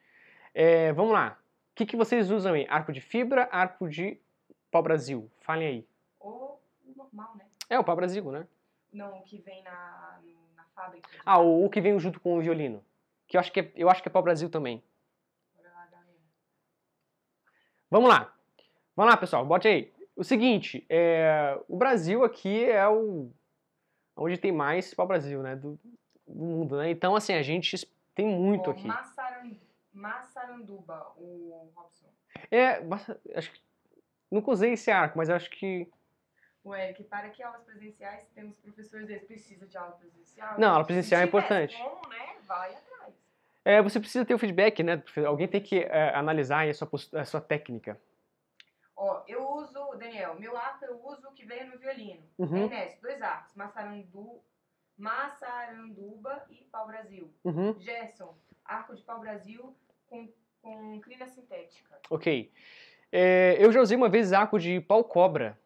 É, 0.54 0.92
vamos 0.92 1.12
lá. 1.12 1.38
O 1.72 1.74
que, 1.76 1.84
que 1.84 1.96
vocês 1.96 2.30
usam 2.30 2.54
aí? 2.54 2.66
Arco 2.70 2.92
de 2.92 3.00
fibra, 3.00 3.48
arco 3.52 3.88
de 3.88 4.18
pau-brasil? 4.70 5.30
Falem 5.40 5.68
aí. 5.68 5.88
Ou 6.18 6.62
o 6.86 6.96
normal, 6.96 7.36
né? 7.36 7.44
É 7.68 7.78
o 7.78 7.84
pau-brasil, 7.84 8.30
né? 8.32 8.46
Não, 8.90 9.18
o 9.18 9.22
que 9.22 9.36
vem 9.38 9.62
na, 9.62 10.18
na 10.56 10.64
fábrica. 10.74 11.06
Ah, 11.26 11.38
o, 11.38 11.66
o 11.66 11.68
que 11.68 11.80
vem 11.82 11.98
junto 11.98 12.18
com 12.18 12.38
o 12.38 12.40
violino. 12.40 12.82
Que 13.28 13.36
eu 13.36 13.40
acho 13.40 13.52
que 13.52 13.60
é, 13.60 13.72
eu 13.76 13.90
acho 13.90 14.02
que 14.02 14.08
é 14.08 14.12
pau-brasil 14.12 14.48
também. 14.48 14.82
Galera. 15.62 16.02
Vamos 17.90 18.08
lá. 18.08 18.32
Vamos 18.96 19.10
lá, 19.10 19.16
pessoal. 19.18 19.44
Bote 19.44 19.68
aí. 19.68 19.92
O 20.16 20.24
seguinte, 20.24 20.86
é, 20.88 21.60
o 21.68 21.76
Brasil 21.76 22.24
aqui 22.24 22.64
é 22.64 22.88
o 22.88 23.30
onde 24.16 24.38
tem 24.38 24.50
mais 24.52 24.94
pau-brasil, 24.94 25.42
né? 25.42 25.54
Do, 25.56 25.78
do 26.26 26.34
mundo, 26.34 26.76
né? 26.78 26.90
Então, 26.90 27.14
assim, 27.14 27.34
a 27.34 27.42
gente 27.42 27.76
tem 28.14 28.26
muito 28.26 28.68
Ó, 28.68 28.72
aqui. 28.72 28.88
Massaran- 28.88 29.56
Massaranduba, 29.92 31.12
o 31.16 31.70
Robson. 31.74 32.06
É, 32.50 32.80
acho 33.36 33.50
que 33.52 33.60
nunca 34.30 34.50
usei 34.50 34.72
esse 34.72 34.90
arco, 34.90 35.16
mas 35.18 35.30
acho 35.30 35.50
que 35.50 35.88
O 36.64 36.74
Eric, 36.74 37.04
para 37.04 37.30
que 37.30 37.42
aulas 37.42 37.62
presenciais 37.62 38.26
temos 38.34 38.56
professores 38.58 39.06
deles? 39.06 39.24
Precisa 39.24 39.66
de 39.66 39.76
aula 39.76 39.92
presencial? 39.92 40.54
Não, 40.58 40.72
aula 40.72 40.84
presencial 40.84 41.20
é 41.20 41.24
importante. 41.24 41.76
Como, 41.76 42.08
né? 42.08 42.36
Vai 42.46 42.74
atrás. 42.74 43.14
é, 43.64 43.80
você 43.82 43.98
precisa 44.00 44.24
ter 44.24 44.34
o 44.34 44.38
feedback, 44.38 44.82
né? 44.82 45.02
Alguém 45.26 45.46
tem 45.48 45.60
que 45.60 45.78
é, 45.78 46.14
analisar 46.14 46.58
aí 46.60 46.70
a 46.70 46.74
sua, 46.74 46.88
a 47.14 47.24
sua 47.24 47.40
técnica. 47.40 47.98
Ó, 48.96 49.22
eu 49.28 49.46
uso, 49.50 49.94
Daniel, 49.98 50.36
meu 50.40 50.56
arco 50.56 50.84
eu 50.86 50.98
uso 51.04 51.28
o 51.28 51.32
que 51.32 51.44
veio 51.44 51.70
no 51.70 51.78
violino. 51.78 52.22
Uhum. 52.38 52.64
Ernesto, 52.64 53.02
dois 53.02 53.20
arcos, 53.20 53.54
Massarandu, 53.54 54.40
Massaranduba 54.96 56.46
e 56.50 56.64
pau-brasil. 56.72 57.30
Uhum. 57.44 57.78
Gerson, 57.78 58.34
arco 58.64 58.96
de 58.96 59.02
pau-brasil 59.02 59.76
com, 60.06 60.28
com 60.62 60.98
crina 61.00 61.26
sintética. 61.26 61.98
Ok. 62.08 62.50
É, 63.12 63.56
eu 63.60 63.70
já 63.70 63.80
usei 63.80 63.96
uma 63.96 64.08
vez 64.08 64.32
arco 64.32 64.58
de 64.58 64.80
pau-cobra. 64.80 65.58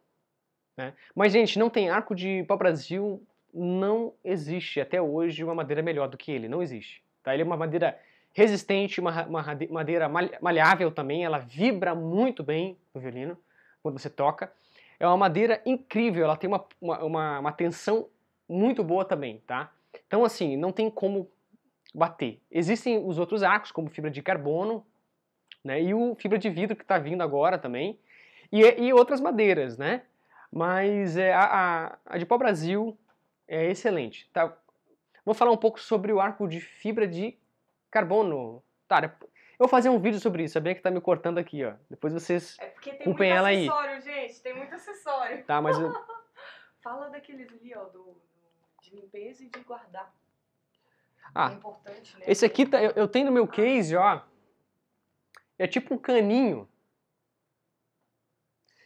Né? 0.77 0.95
Mas, 1.15 1.33
gente, 1.33 1.59
não 1.59 1.71
tem 1.71 1.89
arco 1.89 2.15
de 2.15 2.43
pau-brasil. 2.45 3.25
Não 3.53 4.13
existe 4.25 4.81
até 4.81 5.01
hoje 5.01 5.45
uma 5.45 5.55
madeira 5.55 5.83
melhor 5.83 6.09
do 6.09 6.19
que 6.19 6.33
ele. 6.33 6.49
Não 6.49 6.63
existe. 6.63 7.05
Tá? 7.23 7.33
Ele 7.33 7.43
é 7.43 7.47
uma 7.47 7.57
madeira 7.57 8.01
resistente, 8.33 9.01
uma, 9.01 9.25
uma 9.27 9.45
madeira 9.71 10.09
mal- 10.09 10.31
maleável 10.41 10.91
também. 10.91 11.25
Ela 11.25 11.39
vibra 11.39 11.95
muito 11.95 12.43
bem 12.43 12.77
no 12.95 13.01
violino 13.01 13.37
quando 13.83 13.99
você 13.99 14.11
toca. 14.11 14.53
É 14.99 15.07
uma 15.07 15.17
madeira 15.17 15.61
incrível. 15.65 16.25
Ela 16.25 16.37
tem 16.37 16.49
uma, 16.49 16.65
uma, 16.81 17.05
uma, 17.05 17.39
uma 17.41 17.53
tensão 17.53 18.09
muito 18.49 18.85
boa 18.85 19.05
também. 19.05 19.43
Tá? 19.47 19.73
Então, 20.07 20.25
assim, 20.25 20.57
não 20.57 20.73
tem 20.73 20.91
como 20.91 21.31
bater. 21.95 22.41
Existem 22.51 23.05
os 23.05 23.19
outros 23.19 23.43
arcos, 23.43 23.73
como 23.73 23.91
fibra 23.91 24.11
de 24.11 24.23
carbono, 24.23 24.87
né? 25.65 25.83
E 25.83 25.93
o 25.93 26.15
fibra 26.15 26.39
de 26.39 26.49
vidro 26.49 26.77
que 26.77 26.83
está 26.83 26.99
vindo 26.99 27.23
agora 27.23 27.59
também. 27.59 27.99
E, 28.53 28.61
e 28.63 28.93
outras 28.93 29.21
madeiras, 29.21 29.77
né? 29.77 30.03
Mas 30.53 31.17
é, 31.17 31.33
a, 31.33 31.45
a, 31.45 31.99
a 32.07 32.19
de 32.19 32.27
pau-brasil 32.27 32.97
é 33.47 33.71
excelente. 33.71 34.29
Tá? 34.33 34.57
Vou 35.25 35.35
falar 35.35 35.53
um 35.53 35.57
pouco 35.57 35.81
sobre 35.81 36.13
o 36.13 36.21
arco 36.21 36.49
de 36.49 36.61
fibra 36.61 37.07
de 37.07 37.37
carbono. 37.91 38.63
Tá, 38.89 39.01
eu 39.05 39.29
vou 39.59 39.69
fazer 39.69 39.89
um 39.89 39.99
vídeo 40.01 40.19
sobre 40.21 40.45
isso. 40.45 40.57
A 40.59 40.61
Bianca 40.61 40.81
tá 40.83 40.91
me 40.91 41.01
cortando 41.01 41.39
aqui, 41.39 41.65
ó. 41.65 41.75
Depois 41.89 42.13
vocês 42.13 42.57
É 42.59 42.67
porque 42.67 42.93
tem 42.93 43.07
muito 43.07 43.23
ela 43.23 43.49
aí. 43.49 43.69
acessório, 43.69 44.01
gente. 44.01 44.41
Tem 44.41 44.55
muito 44.57 44.75
acessório. 44.75 45.45
Tá, 45.45 45.61
mas 45.61 45.79
eu- 45.79 45.93
Fala 46.83 47.11
daqueles 47.11 47.47
ali, 47.53 47.75
ó, 47.75 47.85
do- 47.85 48.17
de 48.81 48.97
limpeza 48.97 49.45
e 49.45 49.49
de 49.51 49.61
guardar. 49.61 50.11
Ah, 51.35 51.51
é 51.51 51.55
importante, 51.55 52.17
né? 52.19 52.25
esse 52.27 52.45
aqui 52.45 52.65
tá, 52.67 52.83
eu, 52.83 52.91
eu 52.93 53.07
tenho 53.07 53.27
no 53.27 53.33
meu 53.33 53.47
case, 53.47 53.95
ó. 53.95 54.23
É 55.59 55.67
tipo 55.67 55.95
um 55.95 55.99
caninho. 55.99 56.67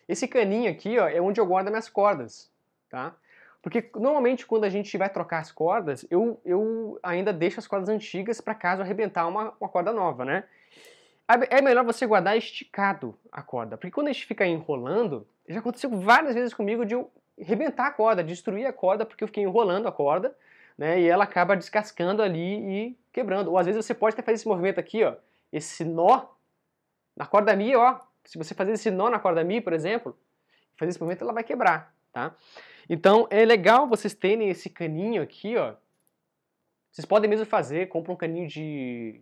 Esse 0.07 0.29
caninho 0.29 0.71
aqui, 0.71 0.99
ó, 0.99 1.09
é 1.09 1.21
onde 1.21 1.41
eu 1.41 1.47
guardo 1.47 1.69
minhas 1.69 1.89
cordas, 1.89 2.53
tá? 2.91 3.17
Porque 3.65 3.89
normalmente 3.95 4.45
quando 4.45 4.65
a 4.65 4.69
gente 4.69 4.95
vai 4.99 5.09
trocar 5.09 5.39
as 5.39 5.51
cordas, 5.51 6.07
eu, 6.11 6.39
eu 6.45 7.01
ainda 7.03 7.33
deixo 7.33 7.59
as 7.59 7.67
cordas 7.67 7.89
antigas 7.89 8.39
para 8.39 8.55
caso 8.55 8.83
arrebentar 8.83 9.27
uma, 9.27 9.55
uma 9.59 9.71
corda 9.71 9.91
nova, 9.91 10.23
né? 10.23 10.45
É 11.27 11.57
é 11.57 11.63
melhor 11.63 11.83
você 11.83 12.07
guardar 12.07 12.37
esticado 12.37 13.19
a 13.33 13.41
corda, 13.41 13.79
porque 13.79 13.91
quando 13.91 14.09
a 14.09 14.13
gente 14.13 14.27
fica 14.27 14.47
enrolando, 14.47 15.27
já 15.49 15.61
aconteceu 15.61 15.89
várias 15.89 16.35
vezes 16.35 16.53
comigo 16.53 16.85
de 16.85 16.93
eu 16.93 17.11
arrebentar 17.41 17.87
a 17.87 17.91
corda, 17.91 18.23
destruir 18.23 18.67
a 18.67 18.73
corda, 18.73 19.07
porque 19.07 19.25
eu 19.25 19.29
fiquei 19.29 19.43
enrolando 19.43 19.89
a 19.89 19.93
corda, 19.93 20.37
né? 20.77 21.01
E 21.01 21.09
ela 21.09 21.25
acaba 21.25 21.57
descascando 21.57 22.21
ali 22.23 22.91
e 22.91 22.99
quebrando. 23.15 23.51
Ou 23.51 23.57
às 23.57 23.65
vezes 23.65 23.83
você 23.83 23.95
pode 23.95 24.13
até 24.13 24.23
fazer 24.23 24.35
esse 24.35 24.47
movimento 24.47 24.79
aqui, 24.79 25.03
ó, 25.05 25.15
esse 25.51 25.87
nó 25.87 26.27
na 27.17 27.25
corda 27.25 27.57
Mi, 27.57 27.75
ó. 27.75 27.99
Se 28.27 28.37
você 28.37 28.55
fazer 28.55 28.73
esse 28.73 28.91
nó 28.91 29.09
na 29.09 29.19
corda 29.19 29.43
Mi, 29.43 29.63
por 29.63 29.73
exemplo, 29.73 30.15
fazer 30.77 30.91
esse 30.91 31.01
movimento, 31.01 31.23
ela 31.23 31.33
vai 31.33 31.45
quebrar, 31.45 31.95
tá? 32.15 32.35
Então 32.89 33.27
é 33.29 33.45
legal 33.45 33.89
vocês 33.89 34.15
terem 34.15 34.49
esse 34.49 34.71
caninho 34.71 35.21
aqui, 35.21 35.57
ó. 35.57 35.75
Vocês 36.91 37.05
podem 37.05 37.29
mesmo 37.29 37.45
fazer, 37.45 37.89
compra 37.89 38.13
um 38.13 38.17
caninho 38.17 38.47
de, 38.47 39.21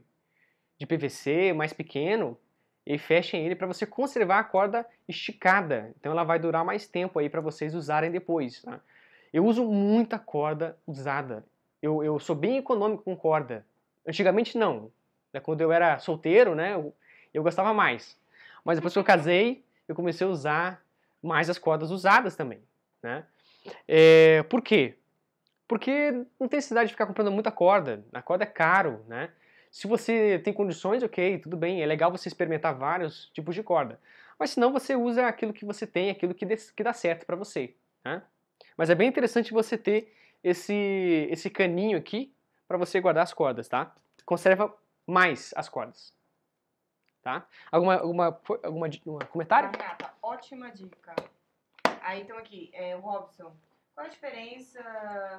de 0.78 0.86
PVC 0.86 1.54
mais 1.54 1.72
pequeno 1.72 2.38
e 2.84 2.98
fechem 2.98 3.46
ele 3.46 3.56
para 3.56 3.66
você 3.66 3.86
conservar 3.86 4.40
a 4.40 4.44
corda 4.44 4.86
esticada. 5.08 5.92
Então 5.98 6.12
ela 6.12 6.22
vai 6.22 6.38
durar 6.38 6.64
mais 6.64 6.86
tempo 6.86 7.18
aí 7.18 7.30
para 7.30 7.40
vocês 7.40 7.74
usarem 7.74 8.10
depois, 8.10 8.60
tá? 8.60 8.78
Eu 9.32 9.46
uso 9.46 9.64
muita 9.64 10.18
corda 10.18 10.76
usada. 10.86 11.42
Eu, 11.80 12.04
eu 12.04 12.18
sou 12.20 12.36
bem 12.36 12.58
econômico 12.58 13.04
com 13.04 13.16
corda. 13.16 13.64
Antigamente 14.06 14.58
não. 14.58 14.92
Né, 15.32 15.40
Quando 15.40 15.62
eu 15.62 15.72
era 15.72 15.98
solteiro, 15.98 16.54
né, 16.54 16.74
eu, 16.74 16.94
eu 17.32 17.42
gostava 17.42 17.72
mais. 17.72 18.20
Mas 18.62 18.76
depois 18.76 18.92
que 18.92 18.98
eu 18.98 19.04
casei, 19.04 19.64
eu 19.88 19.94
comecei 19.94 20.26
a 20.26 20.30
usar 20.30 20.84
mais 21.22 21.48
as 21.48 21.56
cordas 21.56 21.90
usadas 21.90 22.36
também. 22.36 22.60
Né? 23.02 23.24
É, 23.86 24.42
por 24.44 24.62
quê? 24.62 24.96
Porque 25.66 26.10
não 26.38 26.48
tem 26.48 26.58
necessidade 26.58 26.88
de 26.88 26.94
ficar 26.94 27.06
comprando 27.06 27.30
muita 27.30 27.50
corda. 27.50 28.04
A 28.12 28.20
corda 28.20 28.44
é 28.44 28.46
caro, 28.46 29.04
né? 29.08 29.30
Se 29.70 29.86
você 29.86 30.38
tem 30.44 30.52
condições, 30.52 31.02
ok, 31.02 31.38
tudo 31.38 31.56
bem. 31.56 31.82
É 31.82 31.86
legal 31.86 32.10
você 32.10 32.28
experimentar 32.28 32.74
vários 32.74 33.30
tipos 33.32 33.54
de 33.54 33.62
corda. 33.62 33.98
Mas 34.38 34.50
senão 34.50 34.72
você 34.72 34.94
usa 34.94 35.26
aquilo 35.26 35.52
que 35.52 35.64
você 35.64 35.86
tem, 35.86 36.10
aquilo 36.10 36.34
que, 36.34 36.44
que 36.46 36.82
dá 36.82 36.92
certo 36.92 37.24
para 37.24 37.36
você. 37.36 37.74
Né? 38.04 38.22
Mas 38.76 38.90
é 38.90 38.94
bem 38.94 39.08
interessante 39.08 39.52
você 39.52 39.78
ter 39.78 40.12
esse, 40.44 41.26
esse 41.30 41.48
caninho 41.48 41.96
aqui 41.96 42.34
para 42.68 42.76
você 42.76 43.00
guardar 43.00 43.22
as 43.22 43.32
cordas, 43.32 43.68
tá? 43.68 43.94
Conserva 44.26 44.74
mais 45.06 45.52
as 45.56 45.68
cordas. 45.68 46.12
Tá? 47.22 47.46
Alguma, 47.70 47.94
alguma, 47.94 48.40
alguma, 48.64 48.90
um 49.06 49.18
comentário? 49.26 49.70
Renata, 49.70 50.12
ótima 50.20 50.70
dica. 50.70 51.14
Aí 52.04 52.22
então 52.22 52.36
aqui, 52.38 52.70
é, 52.72 52.96
o 52.96 53.00
Robson. 53.00 53.52
Qual 53.94 54.06
a 54.06 54.08
diferença 54.10 54.80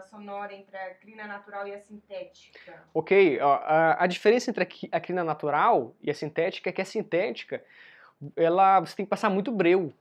sonora 0.09 0.53
entre 0.53 0.77
a 0.77 0.93
crina 0.93 1.25
natural 1.25 1.67
e 1.67 1.73
a 1.73 1.79
sintética? 1.79 2.83
Ok, 2.93 3.39
a, 3.41 4.05
diferença 4.05 4.51
entre 4.51 4.63
a 4.63 4.97
a 4.97 4.99
crina 4.99 5.23
natural 5.23 5.95
e 6.01 6.11
a 6.11 6.13
sintética 6.13 6.69
é 6.69 6.73
que 6.73 6.81
a 6.81 6.85
sintética, 6.85 7.63
ela, 8.35 8.79
você 8.79 8.95
tem 8.95 9.05
que 9.05 9.09
passar 9.09 9.29
muito 9.31 9.51
breu. 9.51 9.91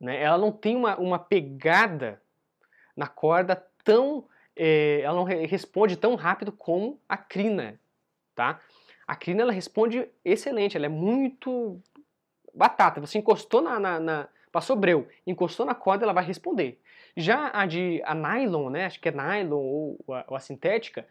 Né? 0.00 0.20
Ela 0.20 0.38
não 0.38 0.50
tem 0.50 0.74
uma, 0.74 0.96
uma 0.98 1.18
pegada 1.20 2.20
na 2.96 3.06
corda 3.06 3.54
tão. 3.84 4.26
eh, 4.56 5.00
ela 5.02 5.14
não 5.16 5.22
re- 5.24 5.46
responde 5.46 5.96
tão 5.96 6.16
rápido 6.16 6.50
como 6.50 7.00
a 7.08 7.16
crina. 7.16 7.80
Tá? 8.34 8.60
A 9.06 9.14
crina 9.14 9.42
ela 9.42 9.52
responde 9.52 10.08
excelente, 10.24 10.76
ela 10.76 10.86
é 10.86 10.88
muito 10.88 11.80
batata. 12.52 13.00
Você 13.00 13.18
encostou 13.18 13.60
na, 13.62 13.78
na- 13.78 14.00
na- 14.00 14.28
passou 14.58 14.74
breu, 14.74 15.06
encostou 15.24 15.64
na 15.64 15.72
corda, 15.72 16.04
ela 16.04 16.12
vai 16.12 16.24
responder. 16.24 16.80
Já 17.16 17.48
a 17.54 17.64
de 17.64 18.02
a 18.04 18.12
nylon, 18.12 18.70
né? 18.70 18.86
Acho 18.86 19.00
que 19.00 19.08
é 19.08 19.12
nylon 19.12 19.56
ou 19.56 20.04
a, 20.12 20.24
ou 20.26 20.36
a 20.36 20.40
sintética, 20.40 21.06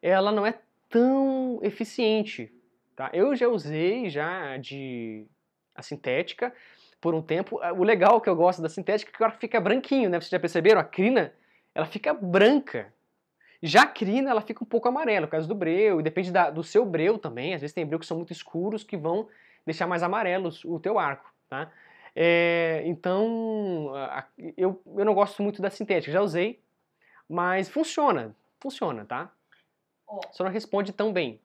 ela 0.00 0.30
não 0.30 0.46
é 0.46 0.54
tão 0.88 1.58
eficiente. 1.64 2.52
Tá? 2.94 3.10
Eu 3.12 3.34
já 3.34 3.48
usei 3.48 4.08
já 4.08 4.52
a 4.52 4.56
de 4.56 5.26
a 5.74 5.82
sintética 5.82 6.54
por 7.00 7.12
um 7.12 7.20
tempo. 7.20 7.58
Ah, 7.60 7.72
O 7.72 7.82
legal 7.82 8.20
que 8.20 8.28
eu 8.28 8.36
gosto 8.36 8.62
da 8.62 8.68
sintética 8.68 9.10
é 9.10 9.16
que 9.16 9.20
ela 9.22 9.32
fica 9.32 9.60
branquinho, 9.60 10.08
né? 10.08 10.20
Vocês 10.20 10.30
já 10.30 10.38
perceberam? 10.38 10.80
A 10.80 10.84
crina, 10.84 11.32
ela 11.74 11.86
fica 11.86 12.14
branca. 12.14 12.94
Já 13.60 13.82
a 13.82 13.86
crina, 13.86 14.30
ela 14.30 14.42
fica 14.42 14.62
um 14.62 14.66
pouco 14.66 14.86
amarela, 14.88 15.26
por 15.26 15.32
causa 15.32 15.48
do 15.48 15.56
breu, 15.56 15.98
e 15.98 16.02
depende 16.04 16.30
da- 16.30 16.50
do 16.50 16.62
seu 16.62 16.86
breu 16.86 17.18
também. 17.18 17.52
Às 17.54 17.62
vezes 17.62 17.74
tem 17.74 17.84
breu 17.84 17.98
que 17.98 18.06
são 18.06 18.16
muito 18.16 18.32
escuros 18.32 18.84
que 18.84 18.96
vão 18.96 19.28
deixar 19.66 19.88
mais 19.88 20.02
amarelos 20.04 20.64
o 20.64 20.78
teu 20.78 20.98
arco, 21.00 21.28
tá? 21.48 21.70
É, 22.14 22.82
então, 22.84 23.92
a- 23.94 24.26
eu, 24.56 24.82
eu 24.86 25.04
não 25.04 25.14
gosto 25.14 25.42
muito 25.42 25.62
da 25.62 25.70
sintética, 25.70 26.12
já 26.12 26.20
usei, 26.20 26.62
mas 27.28 27.68
funciona, 27.68 28.34
funciona, 28.60 29.04
tá? 29.04 29.32
Ó, 30.06 30.20
Só 30.30 30.44
não 30.44 30.50
responde 30.50 30.92
tão 30.92 31.12
bem. 31.12 31.40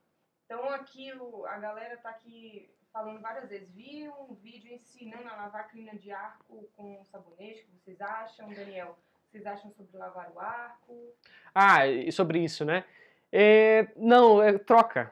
então 0.46 0.70
aqui 0.70 1.14
o- 1.14 1.46
a 1.46 1.58
galera 1.58 1.96
tá 1.98 2.10
aqui 2.10 2.70
falando 2.92 3.22
várias 3.22 3.50
vezes. 3.50 3.70
Vi 3.74 4.10
um 4.10 4.34
vídeo 4.36 4.74
ensinando 4.74 5.28
a 5.30 5.36
lavar 5.36 5.68
crina 5.70 5.96
de 5.96 6.12
arco 6.12 6.68
com 6.76 7.04
sabonete. 7.06 7.62
O 7.62 7.66
que 7.68 7.78
vocês 7.84 8.02
acham, 8.02 8.50
Daniel? 8.52 8.98
Vocês 9.30 9.46
acham 9.46 9.72
sobre 9.72 9.96
lavar 9.98 10.32
o 10.34 10.40
arco? 10.40 11.14
Ah, 11.54 11.88
e 11.88 12.12
sobre 12.12 12.40
isso, 12.44 12.66
né? 12.66 12.84
É, 13.32 13.88
não, 13.96 14.42
é, 14.42 14.58
troca. 14.58 15.12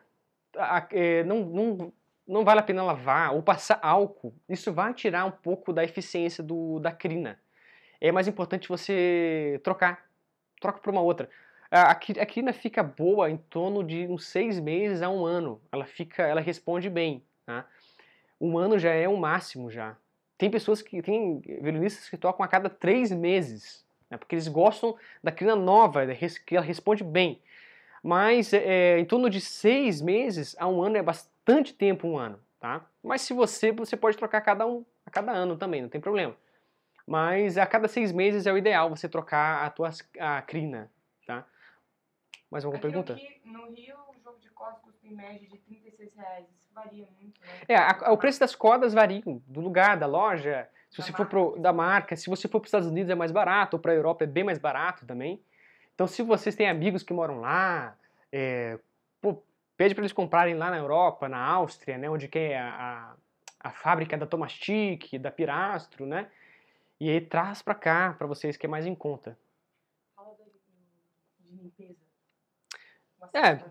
É, 0.92 1.24
não, 1.26 1.46
não, 1.46 1.94
não 2.28 2.44
vale 2.44 2.60
a 2.60 2.64
pena 2.64 2.84
lavar 2.84 3.34
ou 3.34 3.42
passar 3.44 3.80
álcool. 3.82 4.34
Isso 4.50 4.74
vai 4.74 4.94
tirar 4.94 5.26
um 5.26 5.32
pouco 5.32 5.72
da 5.72 5.84
eficiência 5.84 6.44
do, 6.44 6.80
da 6.80 6.92
crina. 6.92 7.40
É 8.02 8.12
mais 8.12 8.28
importante 8.28 8.68
você 8.70 9.60
trocar. 9.64 10.06
Troca 10.60 10.80
por 10.80 10.92
uma 10.92 11.02
outra. 11.02 11.30
A, 11.70 11.92
a 11.92 11.96
cri- 11.96 12.20
a 12.20 12.26
crina 12.26 12.54
fica 12.54 12.82
boa 12.84 13.30
em 13.30 13.38
torno 13.38 13.84
de 13.84 14.08
uns 14.08 14.26
seis 14.28 14.60
meses 14.60 15.02
a 15.02 15.10
um 15.10 15.26
ano. 15.26 15.62
Ela 15.72 15.86
fica, 15.86 16.24
ela 16.24 16.42
responde 16.42 16.90
bem. 16.90 17.24
Tá? 17.46 17.66
Um 18.40 18.58
ano 18.58 18.78
já 18.80 18.92
é 18.92 19.08
o 19.08 19.18
máximo 19.18 19.70
já. 19.70 19.96
Tem 20.38 20.50
pessoas 20.50 20.82
que 20.82 21.02
tem 21.02 21.40
violinistas 21.62 22.10
que 22.10 22.18
tocam 22.18 22.44
a 22.44 22.48
cada 22.48 22.70
três 22.70 23.12
meses, 23.12 23.86
né? 24.10 24.18
porque 24.18 24.36
eles 24.36 24.48
gostam 24.48 24.96
da 25.24 25.32
crina 25.32 25.56
nova, 25.56 26.04
res- 26.06 26.38
que 26.38 26.56
ela 26.56 26.66
responde 26.66 27.04
bem. 27.04 27.42
Mas 28.06 28.54
é, 28.54 29.00
em 29.00 29.06
torno 29.06 29.32
de 29.32 29.42
seis 29.42 30.00
meses 30.00 30.56
a 30.60 30.68
um 30.68 30.84
ano 30.84 30.96
é 30.96 31.02
bastante 31.02 31.74
tempo, 31.74 32.08
um 32.08 32.20
ano, 32.20 32.40
tá? 32.60 32.86
Mas 33.04 33.22
se 33.22 33.34
você, 33.34 33.72
você 33.72 33.98
pode 33.98 34.16
trocar 34.16 34.42
cada, 34.42 34.68
um, 34.68 34.86
a 35.04 35.10
cada 35.10 35.32
ano 35.32 35.58
também, 35.58 35.82
não 35.82 35.90
tem 35.90 36.00
problema. 36.00 36.36
Mas 37.08 37.58
a 37.58 37.66
cada 37.66 37.88
seis 37.88 38.12
meses 38.12 38.46
é 38.46 38.54
o 38.54 38.58
ideal 38.60 38.92
você 38.92 39.10
trocar 39.10 39.66
a 39.66 39.72
tua 39.72 39.90
a 40.20 40.40
crina, 40.44 40.92
tá? 41.26 41.46
Mais 42.52 42.64
alguma 42.64 42.78
Aqui 42.78 42.88
pergunta? 42.88 43.20
No 43.46 43.72
Rio, 43.74 43.96
o 44.16 44.24
jogo 44.24 44.40
de 44.40 44.50
cordas 44.50 44.80
custa 44.82 45.08
em 45.08 45.16
média 45.16 45.48
de 45.48 45.58
36 45.58 46.14
reais. 46.16 46.46
Isso 46.60 46.74
varia 46.76 47.08
muito, 47.20 47.42
né? 47.42 47.48
É, 47.68 47.76
a- 47.76 48.12
o 48.12 48.18
preço 48.18 48.40
das 48.40 48.56
cordas 48.56 48.94
varia 48.94 49.24
do 49.26 49.62
lugar, 49.62 49.98
da 49.98 50.06
loja, 50.06 50.70
se 50.92 51.00
Da 51.00 51.04
você 51.04 51.12
for 51.12 51.18
marca. 51.24 51.30
pro, 51.30 51.58
da 51.60 51.74
marca, 51.74 52.16
se 52.16 52.30
você 52.30 52.48
for 52.48 52.60
para 52.60 52.66
os 52.66 52.70
Estados 52.70 52.88
Unidos 52.88 53.10
é 53.10 53.16
mais 53.16 53.32
barato, 53.32 53.78
ou 53.78 53.82
para 53.82 53.92
a 53.92 53.96
Europa 53.96 54.24
é 54.24 54.28
bem 54.28 54.44
mais 54.44 54.60
barato 54.60 55.06
também. 55.08 55.42
Então, 55.96 56.08
se 56.08 56.22
vocês 56.22 56.56
têm 56.56 56.70
amigos 56.70 57.02
que 57.04 57.14
moram 57.14 57.40
lá, 57.40 57.98
é, 58.32 58.78
pô, 59.22 59.42
pede 59.78 59.96
para 59.96 60.02
eles 60.04 60.12
comprarem 60.12 60.54
lá 60.54 60.70
na 60.70 60.78
Europa, 60.78 61.30
na 61.30 61.42
Áustria, 61.42 61.98
né, 61.98 62.10
onde 62.10 62.30
é 62.38 62.60
a, 62.60 63.16
a, 63.62 63.70
a 63.70 63.72
fábrica 63.72 64.18
da 64.18 64.28
Tomastic, 64.28 65.18
da 65.18 65.32
Pirastro, 65.32 66.06
né? 66.06 66.30
E 67.00 67.10
aí 67.10 67.22
traz 67.22 67.62
para 67.62 67.76
cá, 67.76 68.14
para 68.18 68.28
vocês 68.28 68.58
que 68.58 68.66
é 68.66 68.70
mais 68.70 68.86
em 68.86 68.94
conta. 68.94 69.38
Fala 70.16 70.36
de 71.40 71.56
limpeza. 71.56 71.96
É. 73.34 73.64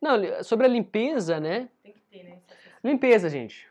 Não, 0.00 0.42
sobre 0.42 0.66
a 0.66 0.68
limpeza, 0.68 1.38
né? 1.38 1.68
Tem 1.82 1.92
que 1.92 2.00
ter, 2.00 2.24
né? 2.24 2.40
Limpeza, 2.82 3.28
gente. 3.28 3.70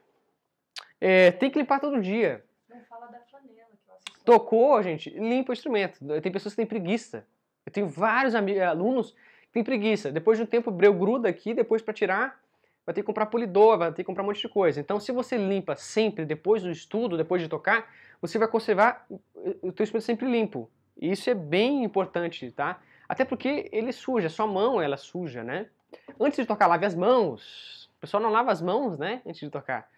É, 1.01 1.31
tem 1.31 1.51
que 1.51 1.59
limpar 1.59 1.79
todo 1.79 2.01
dia. 2.01 2.43
Não 2.69 2.81
fala 2.85 3.07
da 3.07 3.19
flanela, 3.21 3.53
que 3.53 3.89
é 3.89 3.93
o 3.93 3.95
acessório. 3.95 4.12
Tocou, 4.23 4.81
gente, 4.81 5.09
limpa 5.09 5.51
o 5.51 5.53
instrumento. 5.53 5.99
Tem 6.21 6.31
pessoas 6.31 6.53
que 6.53 6.57
têm 6.57 6.65
preguiça. 6.65 7.25
Eu 7.65 7.71
tenho 7.71 7.87
vários 7.87 8.35
ami- 8.35 8.59
alunos 8.59 9.11
que 9.43 9.51
têm 9.53 9.63
preguiça. 9.63 10.11
Depois 10.11 10.37
de 10.37 10.43
um 10.43 10.47
tempo, 10.47 10.69
o 10.69 10.73
breu 10.73 10.93
gruda 10.93 11.29
aqui, 11.29 11.53
depois 11.53 11.81
para 11.81 11.93
tirar, 11.93 12.39
vai 12.85 12.93
ter 12.93 13.01
que 13.01 13.05
comprar 13.05 13.25
polidor, 13.27 13.77
vai 13.77 13.91
ter 13.91 14.03
que 14.03 14.03
comprar 14.03 14.23
um 14.23 14.27
monte 14.27 14.41
de 14.41 14.49
coisa. 14.49 14.79
Então, 14.79 14.99
se 14.99 15.11
você 15.11 15.37
limpa 15.37 15.75
sempre 15.75 16.25
depois 16.25 16.61
do 16.63 16.69
estudo, 16.69 17.17
depois 17.17 17.41
de 17.41 17.47
tocar, 17.47 17.89
você 18.21 18.37
vai 18.37 18.47
conservar 18.47 19.05
o 19.61 19.71
teu 19.71 19.83
instrumento 19.83 20.05
sempre 20.05 20.29
limpo. 20.29 20.69
E 20.99 21.11
isso 21.11 21.29
é 21.29 21.33
bem 21.33 21.83
importante, 21.83 22.51
tá? 22.51 22.79
Até 23.07 23.25
porque 23.25 23.69
ele 23.71 23.91
suja, 23.91 24.29
sua 24.29 24.47
mão 24.47 24.81
ela 24.81 24.97
suja, 24.97 25.43
né? 25.43 25.67
Antes 26.19 26.39
de 26.39 26.45
tocar, 26.45 26.67
lave 26.67 26.85
as 26.85 26.95
mãos. 26.95 27.89
O 27.97 28.01
pessoal 28.01 28.21
não 28.21 28.29
lava 28.29 28.51
as 28.51 28.61
mãos, 28.61 28.97
né? 28.97 29.21
Antes 29.25 29.41
de 29.41 29.49
tocar. 29.49 29.89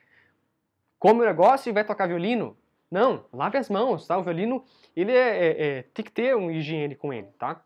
Come 1.00 1.22
o 1.22 1.26
negócio 1.26 1.70
e 1.70 1.74
vai 1.74 1.84
tocar 1.84 2.08
violino. 2.08 2.58
Não, 2.90 3.26
lave 3.34 3.58
as 3.58 3.70
mãos, 3.70 4.08
tá? 4.08 4.18
O 4.18 4.24
violino, 4.24 4.64
ele 4.96 5.12
é, 5.12 5.46
é, 5.46 5.68
é, 5.68 5.84
tem 5.94 6.06
que 6.06 6.12
ter 6.12 6.36
um 6.36 6.52
higiene 6.52 6.96
com 6.96 7.12
ele, 7.12 7.28
tá? 7.38 7.64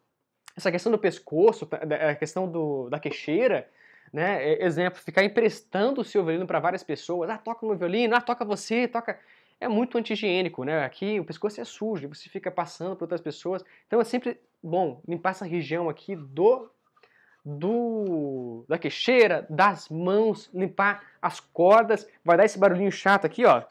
Essa 0.56 0.72
questão 0.72 0.92
do 0.92 0.98
pescoço, 0.98 1.68
a 1.72 2.16
questão 2.16 2.50
do, 2.50 2.90
da 2.90 3.00
queixeira, 3.00 3.70
né? 4.12 4.44
É, 4.44 4.66
exemplo, 4.66 5.00
ficar 5.00 5.24
emprestando 5.24 6.02
o 6.02 6.04
seu 6.04 6.24
violino 6.24 6.48
para 6.48 6.60
várias 6.60 6.84
pessoas. 6.84 7.30
Ah, 7.30 7.38
toca 7.38 7.66
o 7.66 7.70
meu 7.70 7.78
violino, 7.78 8.16
ah, 8.16 8.22
toca 8.22 8.44
você, 8.44 8.88
toca. 8.88 9.20
É 9.60 9.68
muito 9.68 9.98
anti-higiênico, 9.98 10.64
né? 10.64 10.84
Aqui 10.86 11.20
o 11.20 11.26
pescoço 11.26 11.60
é 11.60 11.66
sujo, 11.66 12.08
você 12.08 12.30
fica 12.30 12.50
passando 12.50 12.96
para 12.96 13.04
outras 13.04 13.22
pessoas. 13.22 13.64
Então 13.88 14.00
é 14.00 14.04
sempre 14.06 14.40
bom 14.64 15.02
limpar 15.08 15.32
essa 15.32 15.46
região 15.46 15.90
aqui 15.90 16.16
do 16.16 16.70
do 17.44 18.66
da 18.68 18.78
queixeira, 18.78 19.46
das 19.50 19.90
mãos, 19.90 20.50
limpar 20.54 21.04
as 21.22 21.40
cordas, 21.40 22.08
vai 22.24 22.38
dar 22.38 22.46
esse 22.46 22.60
barulhinho 22.60 22.92
chato 22.92 23.26
aqui, 23.26 23.46
ó. 23.46 23.64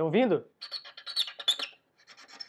Estão 0.00 0.06
ouvindo? 0.06 0.46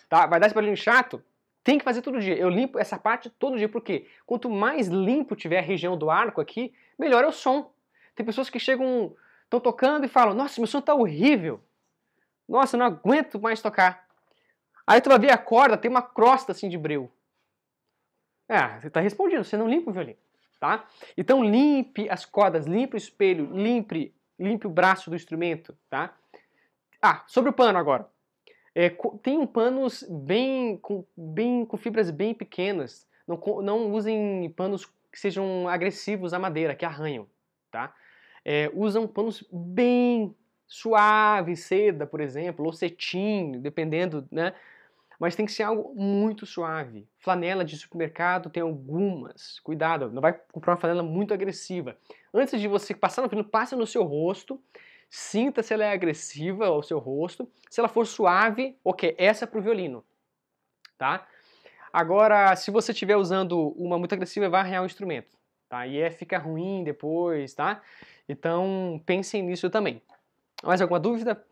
Tá? 0.08 0.26
Vai 0.26 0.40
dar 0.40 0.46
esse 0.46 0.56
barulhinho 0.56 0.78
chato? 0.78 1.22
Tem 1.66 1.78
que 1.78 1.84
fazer 1.84 2.02
todo 2.02 2.22
dia. 2.22 2.34
Eu 2.38 2.48
limpo 2.48 2.80
essa 2.80 2.98
parte 2.98 3.30
todo 3.30 3.58
dia, 3.58 3.68
porque 3.68 4.08
quanto 4.26 4.50
mais 4.50 4.88
limpo 4.88 5.36
tiver 5.36 5.60
a 5.60 5.62
região 5.62 5.98
do 5.98 6.10
arco 6.10 6.40
aqui, 6.40 6.74
melhor 6.98 7.26
é 7.26 7.28
o 7.28 7.32
som. 7.32 7.74
Tem 8.16 8.26
pessoas 8.26 8.50
que 8.50 8.58
chegam, 8.58 9.14
estão 9.44 9.60
tocando 9.60 10.06
e 10.06 10.08
falam: 10.08 10.34
Nossa, 10.34 10.62
meu 10.62 10.68
som 10.68 10.80
tá 10.80 10.96
horrível. 10.96 11.62
Nossa, 12.48 12.78
não 12.78 12.86
aguento 12.86 13.38
mais 13.38 13.62
tocar. 13.62 14.08
Aí 14.88 15.02
tu 15.02 15.10
vai 15.10 15.20
ver 15.20 15.32
a 15.32 15.38
corda, 15.38 15.78
tem 15.78 15.92
uma 15.92 16.02
crosta 16.02 16.54
assim 16.54 16.70
de 16.70 16.78
breu. 16.78 17.12
É, 18.48 18.80
você 18.80 18.88
está 18.88 19.02
respondido, 19.02 19.44
você 19.44 19.58
não 19.58 19.68
limpa 19.68 19.90
o 19.90 19.94
violino, 19.94 20.20
tá? 20.58 20.86
Então 21.18 21.44
limpe 21.44 22.10
as 22.10 22.26
cordas, 22.26 22.66
limpe 22.66 22.96
o 22.96 22.98
espelho, 22.98 23.52
limpe, 23.54 24.16
limpe 24.40 24.68
o 24.68 24.70
braço 24.70 25.10
do 25.10 25.18
instrumento, 25.18 25.78
tá? 25.90 26.16
Ah, 27.02 27.24
sobre 27.28 27.50
o 27.50 27.54
pano 27.54 27.80
agora. 27.80 28.08
É, 28.76 28.90
tem 29.22 29.46
panos 29.48 30.06
bem 30.10 30.78
com, 30.78 31.04
bem 31.18 31.66
com 31.66 31.78
fibras 31.78 32.12
bem 32.12 32.34
pequenas. 32.34 33.08
Não, 33.28 33.38
não 33.62 33.92
usem 33.92 34.50
panos 34.56 34.86
que 35.12 35.20
sejam 35.20 35.68
agressivos 35.68 36.34
à 36.34 36.40
madeira, 36.40 36.76
que 36.76 36.86
arranham, 36.86 37.28
tá? 37.70 37.94
É, 38.46 38.72
usam 38.74 39.08
panos 39.08 39.44
bem 39.52 40.36
suaves, 40.66 41.62
seda, 41.62 42.08
por 42.08 42.22
exemplo, 42.22 42.66
ou 42.66 42.72
cetim, 42.72 43.60
dependendo, 43.60 44.26
né? 44.32 44.54
mas 45.22 45.36
tem 45.36 45.46
que 45.46 45.52
ser 45.52 45.62
algo 45.62 45.94
muito 45.94 46.48
suave. 46.48 47.08
Flanela 47.20 47.64
de 47.64 47.78
supermercado 47.78 48.50
tem 48.50 48.64
algumas. 48.64 49.60
Cuidado, 49.60 50.10
não 50.12 50.20
vai 50.20 50.34
comprar 50.52 50.74
uma 50.74 50.80
flanela 50.80 51.04
muito 51.04 51.32
agressiva. 51.32 51.96
Antes 52.34 52.60
de 52.60 52.68
você 52.68 52.96
passar 52.96 53.22
no 53.22 53.28
violino, 53.28 53.48
passe 53.48 53.76
no 53.76 53.86
seu 53.86 54.04
rosto, 54.04 54.60
sinta 55.12 55.62
se 55.62 55.74
ela 55.74 55.84
é 55.84 55.92
agressiva 55.92 56.68
ao 56.68 56.82
seu 56.82 56.98
rosto. 56.98 57.52
Se 57.70 57.82
ela 57.82 57.90
for 57.90 58.08
suave, 58.08 58.80
ok, 58.82 59.14
essa 59.18 59.44
é 59.44 59.48
para 59.48 59.60
o 59.60 59.62
violino, 59.62 60.06
tá? 60.98 61.28
Agora, 61.92 62.56
se 62.56 62.72
você 62.72 62.94
estiver 62.94 63.18
usando 63.18 63.74
uma 63.76 64.00
muito 64.00 64.14
agressiva, 64.14 64.50
vai 64.50 64.62
arranhar 64.62 64.82
o 64.82 64.86
instrumento, 64.86 65.38
tá? 65.68 65.86
E 65.86 66.00
é, 66.00 66.10
fica 66.10 66.38
ruim 66.38 66.86
depois, 66.86 67.54
tá? 67.54 67.82
Então, 68.28 69.04
pensem 69.06 69.44
nisso 69.44 69.70
também. 69.70 70.02
Mais 70.64 70.82
alguma 70.82 71.00
dúvida? 71.00 71.46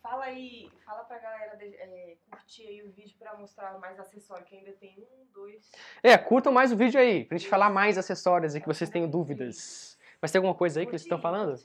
Fala 0.00 0.26
aí, 0.26 0.70
fala 0.86 1.02
pra 1.02 1.18
galera 1.18 1.56
de, 1.56 1.64
é, 1.64 2.16
curtir 2.30 2.62
aí 2.68 2.82
o 2.84 2.92
vídeo 2.92 3.16
para 3.18 3.36
mostrar 3.36 3.76
mais 3.80 3.98
acessórios, 3.98 4.48
que 4.48 4.56
ainda 4.56 4.70
tem 4.72 4.96
um, 4.98 5.26
dois. 5.34 5.72
É, 6.00 6.16
curtam 6.16 6.52
mais 6.52 6.70
o 6.70 6.76
vídeo 6.76 7.00
aí, 7.00 7.24
pra 7.24 7.36
gente 7.36 7.48
falar 7.48 7.70
mais 7.70 7.98
acessórios 7.98 8.54
e 8.54 8.60
que 8.60 8.68
vocês 8.68 8.88
tenham 8.88 9.10
dúvidas. 9.10 9.98
Mas 10.22 10.30
tem 10.30 10.38
alguma 10.38 10.54
coisa 10.54 10.78
aí 10.78 10.86
que 10.86 10.92
eles 10.92 11.02
estão 11.02 11.20
falando? 11.20 11.58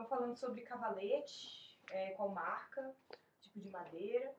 Estão 0.00 0.16
falando 0.16 0.34
sobre 0.34 0.62
cavalete, 0.62 1.78
é, 1.90 2.12
qual 2.12 2.30
marca, 2.30 2.90
tipo 3.42 3.60
de 3.60 3.68
madeira. 3.68 4.32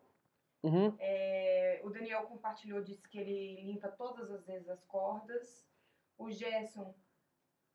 Uhum. 0.64 0.96
É, 0.98 1.82
o 1.84 1.90
Daniel 1.92 2.24
compartilhou, 2.24 2.82
disse 2.82 3.08
que 3.08 3.20
ele 3.20 3.62
limpa 3.62 3.88
todas 3.90 4.32
as 4.32 4.44
vezes 4.44 4.68
as 4.68 4.84
cordas. 4.86 5.64
O 6.18 6.32
Gerson 6.32 6.96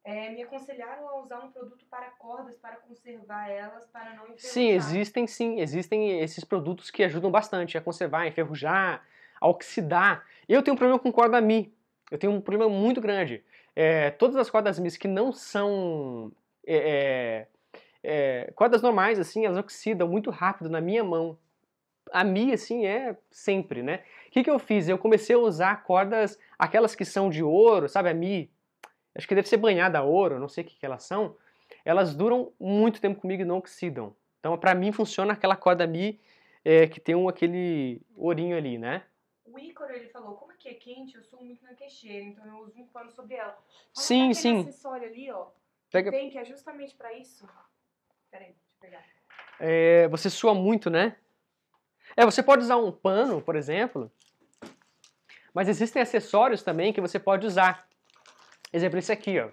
é, 0.03 0.31
me 0.31 0.43
aconselharam 0.43 1.09
a 1.09 1.21
usar 1.21 1.39
um 1.45 1.53
produto 1.53 1.85
para 1.87 2.11
cordas 2.11 2.57
para 2.57 2.75
conservar 2.77 3.49
elas, 3.49 3.87
para 3.87 4.15
não 4.15 4.25
enferrujar. 4.25 4.51
Sim, 4.51 4.71
existem 4.71 5.27
sim, 5.29 5.61
existem 5.61 6.21
esses 6.21 6.43
produtos 6.43 6.91
que 6.91 7.05
ajudam 7.05 7.31
bastante 7.31 7.79
a 7.79 7.81
conservar, 7.81 8.23
a 8.23 8.27
enferrujar, 8.27 9.07
a 9.41 9.47
oxidar. 9.47 10.27
Eu 10.49 10.61
tenho 10.61 10.75
um 10.75 10.79
problema 10.79 10.99
com 10.99 11.13
corda 11.13 11.41
Mi. 11.41 11.73
Eu 12.11 12.19
tenho 12.19 12.33
um 12.33 12.41
problema 12.41 12.69
muito 12.69 13.01
grande. 13.01 13.45
É, 13.77 14.11
todas 14.11 14.35
as 14.35 14.51
cordas 14.51 14.77
Mi 14.77 14.91
que 14.91 15.07
não 15.07 15.33
são 15.33 16.33
é, 16.67 17.47
é, 18.07 18.47
é, 18.49 18.53
cordas 18.53 18.81
normais, 18.81 19.19
assim, 19.19 19.45
elas 19.45 19.59
oxidam 19.59 20.07
muito 20.07 20.31
rápido 20.31 20.71
na 20.71 20.81
minha 20.81 21.03
mão. 21.03 21.37
A 22.13 22.23
Mi, 22.23 22.53
assim, 22.53 22.87
é 22.87 23.17
sempre, 23.31 23.83
né? 23.83 24.05
O 24.29 24.31
que, 24.31 24.45
que 24.45 24.51
eu 24.51 24.61
fiz? 24.61 24.89
Eu 24.89 24.97
comecei 24.97 25.35
a 25.35 25.39
usar 25.41 25.83
cordas, 25.83 26.39
aquelas 26.57 26.95
que 26.95 27.05
são 27.05 27.29
de 27.29 27.43
ouro, 27.43 27.89
sabe? 27.89 28.09
A 28.09 28.15
Mi 28.15 28.49
acho 29.13 29.27
que 29.27 29.35
deve 29.35 29.49
ser 29.49 29.57
banhada 29.57 29.99
a 29.99 30.03
ouro, 30.03 30.39
não 30.39 30.49
sei 30.49 30.63
o 30.63 30.67
que, 30.67 30.79
que 30.79 30.87
elas 30.87 31.03
são, 31.03 31.37
elas 31.85 32.15
duram 32.15 32.53
muito 32.61 33.01
tempo 33.01 33.21
comigo 33.21 33.43
e 33.43 33.47
não 33.47 33.57
oxidam. 33.59 34.15
Então, 34.39 34.57
para 34.57 34.75
mim, 34.75 34.93
funciona 34.93 35.33
aquela 35.33 35.57
corda 35.57 35.87
Mi 35.87 36.21
é, 36.65 36.87
que 36.87 37.01
tem 37.01 37.15
um, 37.15 37.29
aquele 37.29 38.01
ourinho 38.15 38.57
ali, 38.57 38.79
né? 38.79 39.05
O 39.45 39.59
Ícaro, 39.59 39.93
ele 39.93 40.09
falou, 40.09 40.37
como 40.37 40.53
aqui 40.53 40.69
é 40.69 40.75
quente, 40.75 41.17
eu 41.17 41.25
sou 41.25 41.43
muito 41.43 41.65
na 41.65 41.75
queixeira, 41.75 42.25
então 42.25 42.47
eu 42.47 42.59
uso 42.65 42.79
um 42.79 42.87
pano 42.87 43.11
sobre 43.11 43.35
ela. 43.35 43.53
Fala 43.53 43.65
sim, 43.95 44.35
sim. 44.35 44.61
acessório 44.61 45.09
ali, 45.09 45.31
ó, 45.31 45.47
Pega... 45.91 46.11
tem, 46.11 46.29
que 46.31 46.39
é 46.39 46.45
justamente 46.45 46.95
para 46.95 47.13
isso. 47.15 47.49
Peraí, 48.31 48.49
deixa 48.49 48.61
eu 48.75 48.81
pegar. 48.81 49.05
É, 49.61 50.09
você 50.09 50.29
sua 50.31 50.55
muito, 50.55 50.91
né? 50.91 51.17
É, 52.17 52.25
você 52.25 52.43
pode 52.43 52.63
usar 52.63 52.77
um 52.77 52.91
pano, 52.91 53.41
por 53.43 53.57
exemplo, 53.57 54.11
mas 55.53 55.69
existem 55.69 56.03
acessórios 56.03 56.63
também 56.63 56.93
que 56.93 57.01
você 57.01 57.19
pode 57.19 57.47
usar. 57.47 57.89
Exemplo, 58.73 58.99
esse 58.99 59.11
aqui, 59.11 59.41
ó. 59.41 59.49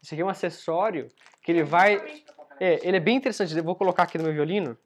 Esse 0.00 0.14
aqui 0.14 0.22
é 0.22 0.24
um 0.24 0.28
acessório 0.28 1.08
que 1.42 1.50
ele 1.50 1.64
vai... 1.64 2.24
É, 2.60 2.86
ele 2.86 2.96
é 2.96 3.00
bem 3.00 3.16
interessante. 3.16 3.56
Eu 3.56 3.64
vou 3.64 3.74
colocar 3.74 4.04
aqui 4.04 4.18
no 4.18 4.24
meu 4.24 4.32
violino. 4.32 4.78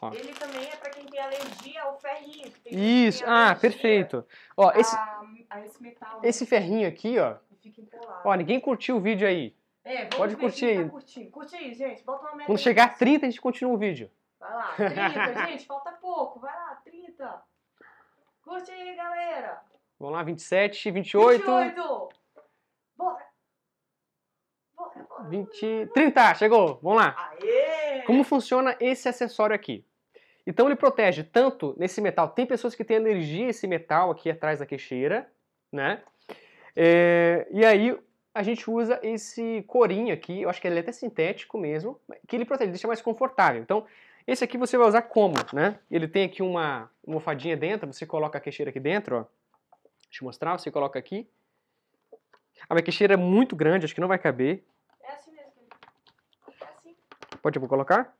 Ó. 0.00 0.12
Ele 0.12 0.32
também 0.34 0.68
é 0.68 0.76
para 0.76 0.90
quem 0.90 1.04
tem 1.06 1.18
alergia 1.18 1.82
ao 1.82 1.98
ferrinho. 1.98 2.52
Isso, 2.66 3.24
ah, 3.26 3.56
perfeito. 3.60 4.24
Ó, 4.56 4.70
esse, 4.76 4.94
a, 4.94 5.22
a 5.50 5.66
esse, 5.66 5.82
metal, 5.82 6.20
né? 6.20 6.28
esse 6.28 6.46
ferrinho 6.46 6.86
aqui, 6.86 7.18
ó. 7.18 7.36
Ó, 8.24 8.34
ninguém 8.34 8.60
curtiu 8.60 8.98
o 8.98 9.00
vídeo 9.00 9.26
aí. 9.26 9.52
É, 9.88 10.04
Pode 10.04 10.36
curtir 10.36 10.66
aí. 10.66 10.84
Tá 10.84 11.30
Curte 11.32 11.56
aí, 11.56 11.72
gente. 11.72 12.04
Bota 12.04 12.22
uma 12.26 12.32
meta 12.32 12.44
Quando 12.44 12.58
chegar 12.58 12.84
a 12.84 12.88
30, 12.90 13.24
a 13.24 13.30
gente 13.30 13.40
continua 13.40 13.72
o 13.72 13.78
vídeo. 13.78 14.10
Vai 14.38 14.52
lá, 14.52 14.74
30, 14.76 15.46
gente. 15.46 15.66
Falta 15.66 15.92
pouco. 15.92 16.38
Vai 16.40 16.54
lá, 16.54 16.78
30. 16.84 17.42
Curte 18.42 18.70
aí, 18.70 18.94
galera. 18.94 19.62
Vamos 19.98 20.14
lá, 20.14 20.22
27, 20.22 20.90
28. 20.90 21.38
28. 21.38 22.08
Bora! 22.96 23.26
Bora, 24.76 25.06
bora! 25.08 25.28
20, 25.30 25.90
30, 25.94 26.34
chegou! 26.34 26.78
Vamos 26.82 27.02
lá! 27.02 27.32
Aê! 27.40 28.02
Como 28.02 28.22
funciona 28.24 28.76
esse 28.78 29.08
acessório 29.08 29.56
aqui? 29.56 29.86
Então 30.46 30.66
ele 30.66 30.76
protege 30.76 31.24
tanto 31.24 31.74
nesse 31.78 32.00
metal, 32.00 32.28
tem 32.28 32.46
pessoas 32.46 32.74
que 32.74 32.84
têm 32.84 32.98
alergia 32.98 33.46
a 33.46 33.50
esse 33.50 33.66
metal 33.66 34.10
aqui 34.10 34.30
atrás 34.30 34.58
da 34.58 34.66
queixeira, 34.66 35.30
né? 35.72 36.02
É, 36.76 37.46
e 37.50 37.66
aí 37.66 37.98
a 38.38 38.42
gente 38.44 38.70
usa 38.70 39.00
esse 39.02 39.64
corinho 39.66 40.14
aqui, 40.14 40.42
eu 40.42 40.48
acho 40.48 40.60
que 40.60 40.68
ele 40.68 40.76
é 40.76 40.80
até 40.80 40.92
sintético 40.92 41.58
mesmo, 41.58 42.00
que 42.28 42.36
ele 42.36 42.44
protege, 42.44 42.70
deixa 42.70 42.86
mais 42.86 43.02
confortável. 43.02 43.60
Então, 43.60 43.84
esse 44.28 44.44
aqui 44.44 44.56
você 44.56 44.78
vai 44.78 44.86
usar 44.86 45.02
como, 45.02 45.34
né? 45.52 45.80
Ele 45.90 46.06
tem 46.06 46.24
aqui 46.24 46.40
uma 46.40 46.88
almofadinha 47.04 47.56
dentro, 47.56 47.92
você 47.92 48.06
coloca 48.06 48.38
a 48.38 48.40
queixeira 48.40 48.70
aqui 48.70 48.78
dentro, 48.78 49.16
ó. 49.16 49.24
Deixa 50.08 50.22
eu 50.22 50.26
mostrar, 50.26 50.56
você 50.56 50.70
coloca 50.70 50.96
aqui, 50.96 51.28
a 52.68 52.74
minha 52.74 52.84
queixeira 52.84 53.14
é 53.14 53.16
muito 53.16 53.56
grande, 53.56 53.86
acho 53.86 53.94
que 53.94 54.00
não 54.00 54.06
vai 54.06 54.20
caber. 54.20 54.64
É 55.02 55.12
assim 55.14 55.32
mesmo. 55.32 55.52
É 56.60 56.64
assim. 56.64 56.96
Pode, 57.42 57.56
eu 57.56 57.60
vou 57.60 57.68
colocar? 57.68 58.16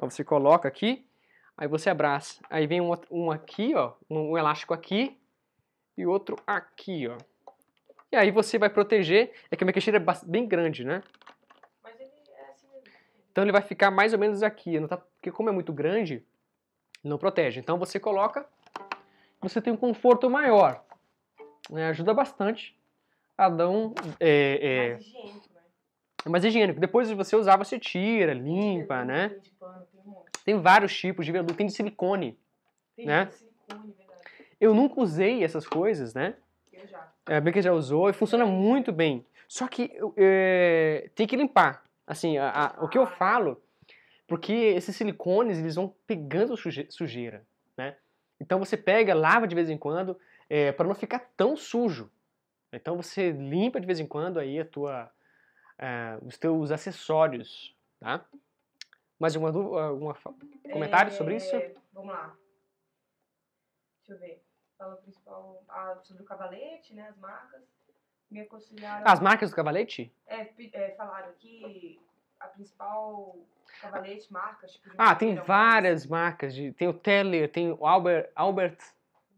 Ó, 0.00 0.10
você 0.10 0.24
coloca 0.24 0.66
aqui, 0.66 1.06
aí 1.56 1.68
você 1.68 1.88
abraça. 1.88 2.42
Aí 2.50 2.66
vem 2.66 2.80
um, 2.80 2.90
um 3.12 3.30
aqui, 3.30 3.76
ó, 3.76 3.92
um, 4.10 4.32
um 4.32 4.38
elástico 4.38 4.74
aqui 4.74 5.16
e 5.96 6.04
outro 6.04 6.34
aqui, 6.44 7.06
ó. 7.06 7.16
E 8.14 8.16
aí 8.16 8.30
você 8.30 8.58
vai 8.58 8.70
proteger, 8.70 9.32
é 9.50 9.56
que 9.56 9.64
a 9.64 9.66
minha 9.66 9.72
queixeira 9.72 9.98
é 9.98 10.24
bem 10.24 10.46
grande, 10.46 10.84
né? 10.84 11.02
Mas 11.82 11.98
ele 11.98 12.12
é 12.28 12.50
assim 12.52 12.68
mesmo. 12.68 12.88
Então 13.32 13.42
ele 13.42 13.50
vai 13.50 13.60
ficar 13.60 13.90
mais 13.90 14.12
ou 14.12 14.20
menos 14.20 14.40
aqui, 14.40 14.78
não 14.78 14.86
tá, 14.86 14.98
porque 14.98 15.32
como 15.32 15.48
é 15.48 15.52
muito 15.52 15.72
grande, 15.72 16.24
não 17.02 17.18
protege. 17.18 17.58
Então 17.58 17.76
você 17.76 17.98
coloca, 17.98 18.46
você 19.40 19.60
tem 19.60 19.72
um 19.72 19.76
conforto 19.76 20.30
maior 20.30 20.84
né, 21.68 21.88
ajuda 21.88 22.14
bastante 22.14 22.78
a 23.36 23.48
dar 23.48 23.68
um... 23.68 23.92
É, 24.20 24.60
é, 24.62 24.90
mais 24.92 25.02
higiênico, 25.02 25.48
né? 25.52 25.60
É 26.24 26.28
mais 26.28 26.44
higiênico. 26.44 26.80
Depois 26.80 27.08
de 27.08 27.16
você 27.16 27.34
usar, 27.34 27.56
você 27.56 27.80
tira, 27.80 28.32
limpa, 28.32 29.04
né? 29.04 29.36
Tem 30.44 30.60
vários 30.60 30.96
tipos 30.96 31.26
de 31.26 31.32
veludo. 31.32 31.54
Tem 31.54 31.66
de 31.66 31.72
silicone, 31.72 32.38
tem 32.94 33.06
né? 33.06 33.24
De 33.24 33.34
silicone. 33.34 33.92
Verdade. 33.98 34.22
Eu 34.60 34.72
nunca 34.72 35.00
usei 35.00 35.42
essas 35.42 35.66
coisas, 35.66 36.14
né? 36.14 36.36
Já. 36.86 37.12
A 37.26 37.40
Bianca 37.40 37.62
já 37.62 37.72
usou 37.72 38.08
e 38.08 38.12
funciona 38.12 38.44
muito 38.44 38.92
bem. 38.92 39.26
Só 39.48 39.68
que 39.68 39.90
é, 40.16 41.10
tem 41.14 41.26
que 41.26 41.36
limpar. 41.36 41.84
Assim, 42.06 42.36
a, 42.38 42.50
a, 42.50 42.84
o 42.84 42.88
que 42.88 42.98
eu 42.98 43.06
falo, 43.06 43.62
porque 44.26 44.52
esses 44.52 44.94
silicones, 44.94 45.58
eles 45.58 45.74
vão 45.74 45.94
pegando 46.06 46.56
suje, 46.56 46.86
sujeira, 46.90 47.46
né? 47.76 47.96
Então 48.40 48.58
você 48.58 48.76
pega, 48.76 49.14
lava 49.14 49.46
de 49.46 49.54
vez 49.54 49.70
em 49.70 49.78
quando, 49.78 50.18
é, 50.48 50.72
para 50.72 50.86
não 50.86 50.94
ficar 50.94 51.30
tão 51.36 51.56
sujo. 51.56 52.10
Então 52.72 52.96
você 52.96 53.30
limpa 53.30 53.80
de 53.80 53.86
vez 53.86 54.00
em 54.00 54.06
quando 54.06 54.38
aí 54.38 54.58
a 54.58 54.64
tua, 54.64 55.10
é, 55.78 56.18
os 56.22 56.36
teus 56.36 56.70
acessórios, 56.70 57.74
tá? 58.00 58.24
Mais 59.18 59.34
alguma 59.34 59.52
dúvida, 59.52 59.82
algum 59.82 60.12
comentário 60.70 61.12
É, 61.12 61.16
sobre 61.16 61.36
isso? 61.36 61.56
Vamos 61.92 62.12
lá. 62.12 62.36
Deixa 64.06 64.12
eu 64.12 64.18
ver. 64.18 64.43
Principal. 65.02 65.62
Ah, 65.68 65.98
sobre 66.02 66.22
o 66.22 66.26
cavalete, 66.26 66.94
né? 66.94 67.08
As 67.08 67.16
marcas. 67.18 67.62
Me 68.30 68.40
aconselharam. 68.40 69.02
As 69.06 69.20
marcas 69.20 69.50
do 69.50 69.56
cavalete? 69.56 70.12
É, 70.26 70.48
é, 70.72 70.94
falaram 70.96 71.32
que 71.38 72.00
a 72.40 72.48
principal 72.48 73.36
cavalete, 73.80 74.32
marcas. 74.32 74.72
Tipo, 74.72 74.94
Ah, 74.98 75.14
tem 75.14 75.36
várias 75.36 76.06
marcas. 76.06 76.54
De, 76.54 76.72
tem 76.72 76.88
o 76.88 76.94
Teller, 76.94 77.50
tem 77.50 77.70
o 77.72 77.86
Albert, 77.86 78.30
Albert 78.34 78.78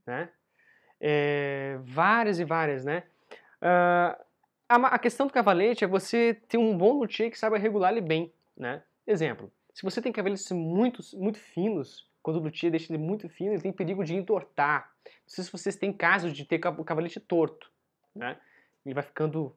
né? 0.07 0.31
É, 1.01 1.79
várias 1.83 2.39
e 2.39 2.45
várias, 2.45 2.85
né? 2.85 3.03
Ah, 3.61 4.19
a, 4.69 4.77
a 4.77 4.99
questão 4.99 5.27
do 5.27 5.33
cavalete 5.33 5.85
é 5.85 5.89
você 5.89 6.35
ter 6.49 6.59
um 6.59 6.77
bom 6.77 6.93
luthier 6.93 7.31
que 7.31 7.39
saiba 7.39 7.59
regular 7.59 7.93
ele 7.93 8.01
bem, 8.01 8.33
né? 8.57 8.83
Exemplo, 9.07 9.53
se 9.73 9.83
você 9.83 10.01
tem 10.01 10.13
cavaletes 10.13 10.51
muito, 10.51 11.01
muito 11.17 11.39
finos, 11.39 12.06
quando 12.27 12.39
o 12.39 12.41
luthier 12.41 12.73
deixa 12.73 12.93
ele 12.93 13.01
muito 13.01 13.29
fino, 13.29 13.53
ele 13.53 13.63
tem 13.63 13.73
perigo 13.73 14.03
de 14.03 14.13
entortar. 14.13 14.91
Não 15.05 15.29
sei 15.29 15.45
se 15.45 15.53
vocês 15.53 15.77
têm 15.77 15.93
casos 15.93 16.33
de 16.33 16.45
ter 16.45 16.61
o 16.77 16.83
cavalete 16.83 17.21
torto, 17.21 17.71
né? 18.13 18.37
Ele 18.85 18.97
vai 18.97 19.05
ficando 19.05 19.57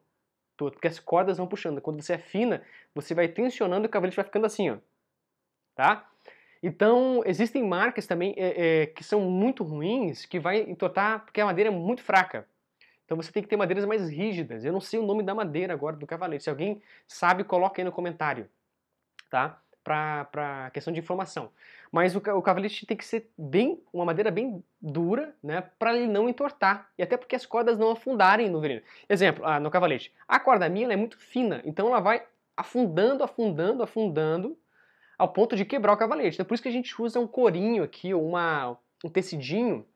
torto, 0.56 0.74
porque 0.74 0.86
as 0.86 1.00
cordas 1.00 1.38
vão 1.38 1.48
puxando. 1.48 1.80
Quando 1.80 2.00
você 2.00 2.12
é 2.12 2.18
fina, 2.18 2.62
você 2.94 3.12
vai 3.12 3.26
tensionando 3.26 3.86
e 3.86 3.88
o 3.88 3.90
cavalete 3.90 4.14
vai 4.14 4.24
ficando 4.24 4.46
assim, 4.46 4.70
ó. 4.70 4.78
Tá? 5.74 6.08
Então, 6.62 7.24
existem 7.26 7.60
marcas 7.66 8.06
também 8.06 8.34
é, 8.36 8.82
é, 8.82 8.86
que 8.86 9.02
são 9.02 9.22
muito 9.22 9.64
ruins, 9.64 10.24
que 10.24 10.38
vai 10.38 10.60
entortar 10.60 11.24
porque 11.24 11.40
a 11.40 11.46
madeira 11.46 11.70
é 11.70 11.74
muito 11.74 12.04
fraca. 12.04 12.46
Então 13.04 13.16
você 13.16 13.32
tem 13.32 13.42
que 13.42 13.48
ter 13.48 13.56
madeiras 13.56 13.84
mais 13.84 14.08
rígidas. 14.08 14.64
Eu 14.64 14.72
não 14.72 14.80
sei 14.80 15.00
o 15.00 15.04
nome 15.04 15.24
da 15.24 15.34
madeira 15.34 15.72
agora 15.72 15.96
do 15.96 16.06
cavalete. 16.06 16.44
Se 16.44 16.50
alguém 16.50 16.80
sabe, 17.08 17.42
coloca 17.42 17.80
aí 17.80 17.84
no 17.84 17.90
comentário, 17.90 18.48
tá? 19.28 19.60
Para 19.82 20.24
para 20.26 20.70
questão 20.70 20.92
de 20.92 21.00
informação. 21.00 21.50
Mas 21.90 22.14
o, 22.14 22.18
o 22.18 22.42
cavalete 22.42 22.86
tem 22.86 22.96
que 22.96 23.04
ser 23.04 23.30
bem 23.36 23.82
uma 23.92 24.04
madeira 24.04 24.30
bem 24.30 24.62
dura, 24.80 25.34
né? 25.42 25.62
Para 25.78 25.96
ele 25.96 26.06
não 26.06 26.28
entortar 26.28 26.90
e 26.98 27.02
até 27.02 27.16
porque 27.16 27.34
as 27.34 27.46
cordas 27.46 27.78
não 27.78 27.90
afundarem 27.90 28.50
no 28.50 28.60
veneno. 28.60 28.82
Exemplo, 29.08 29.44
ah, 29.44 29.58
no 29.58 29.70
cavalete. 29.70 30.12
A 30.28 30.38
corda 30.38 30.68
minha 30.68 30.92
é 30.92 30.96
muito 30.96 31.18
fina, 31.18 31.62
então 31.64 31.88
ela 31.88 32.00
vai 32.00 32.24
afundando, 32.56 33.24
afundando, 33.24 33.82
afundando 33.82 34.58
ao 35.18 35.28
ponto 35.32 35.56
de 35.56 35.64
quebrar 35.64 35.92
o 35.92 35.96
cavalete. 35.96 36.36
Então 36.36 36.46
por 36.46 36.54
isso 36.54 36.62
que 36.62 36.68
a 36.68 36.72
gente 36.72 37.00
usa 37.00 37.18
um 37.18 37.26
corinho 37.26 37.82
aqui, 37.82 38.12
ou 38.14 38.26
uma, 38.26 38.76
um 39.04 39.08
tecidinho, 39.08 39.86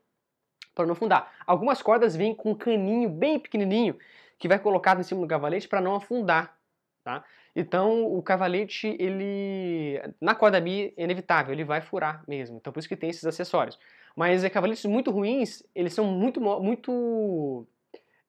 para 0.75 0.87
não 0.87 0.93
afundar. 0.93 1.33
Algumas 1.47 1.81
cordas 1.81 2.17
vêm 2.17 2.35
com 2.35 2.51
um 2.51 2.55
caninho 2.55 3.09
bem 3.09 3.39
pequenininho 3.39 3.97
que 4.39 4.49
vai 4.49 4.59
colocado 4.59 5.01
em 5.01 5.05
cima 5.05 5.21
do 5.21 5.29
cavalete 5.29 5.69
para 5.69 5.81
não 5.81 5.95
afundar, 5.95 6.57
tá? 7.05 7.25
Então 7.55 8.05
o 8.05 8.23
cavalete, 8.23 8.97
ele 8.99 10.01
na 10.21 10.35
corda 10.35 10.61
bi 10.61 10.93
é 10.97 11.05
inevitável, 11.05 11.53
ele 11.53 11.65
vai 11.65 11.81
furar 11.81 12.25
mesmo. 12.27 12.57
Então 12.57 12.73
por 12.73 12.81
isso 12.81 12.89
que 12.89 12.97
tem 12.97 13.11
esses 13.11 13.25
acessórios. 13.25 13.79
Mas 14.17 14.43
é, 14.45 14.51
cavaletes 14.51 14.85
muito 14.85 15.11
ruins, 15.11 15.63
eles 15.75 15.95
são 15.95 16.05
muito 16.05 16.41
muito 16.41 17.67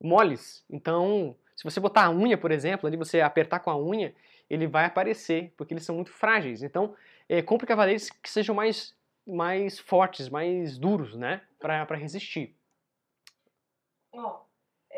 moles. 0.01 0.63
Então 0.69 1.35
se 1.55 1.63
você 1.63 1.79
botar 1.79 2.05
a 2.05 2.11
unha, 2.11 2.37
por 2.37 2.51
exemplo, 2.51 2.87
ali 2.87 2.97
você 2.97 3.21
apertar 3.21 3.59
com 3.59 3.71
a 3.71 3.77
unha, 3.77 4.13
ele 4.49 4.67
vai 4.67 4.85
aparecer, 4.85 5.53
porque 5.57 5.73
eles 5.73 5.85
são 5.85 5.95
muito 5.95 6.11
frágeis. 6.11 6.61
Então 6.61 6.95
é, 7.27 7.41
compre 7.41 7.65
cavaletes 7.67 8.09
que 8.11 8.29
sejam 8.29 8.53
mais 8.55 8.95
mais 9.27 9.79
fortes, 9.79 10.29
mais 10.29 10.77
duros, 10.77 11.15
né, 11.15 11.41
para 11.59 11.95
resistir. 11.95 12.55
Ó, 14.13 14.44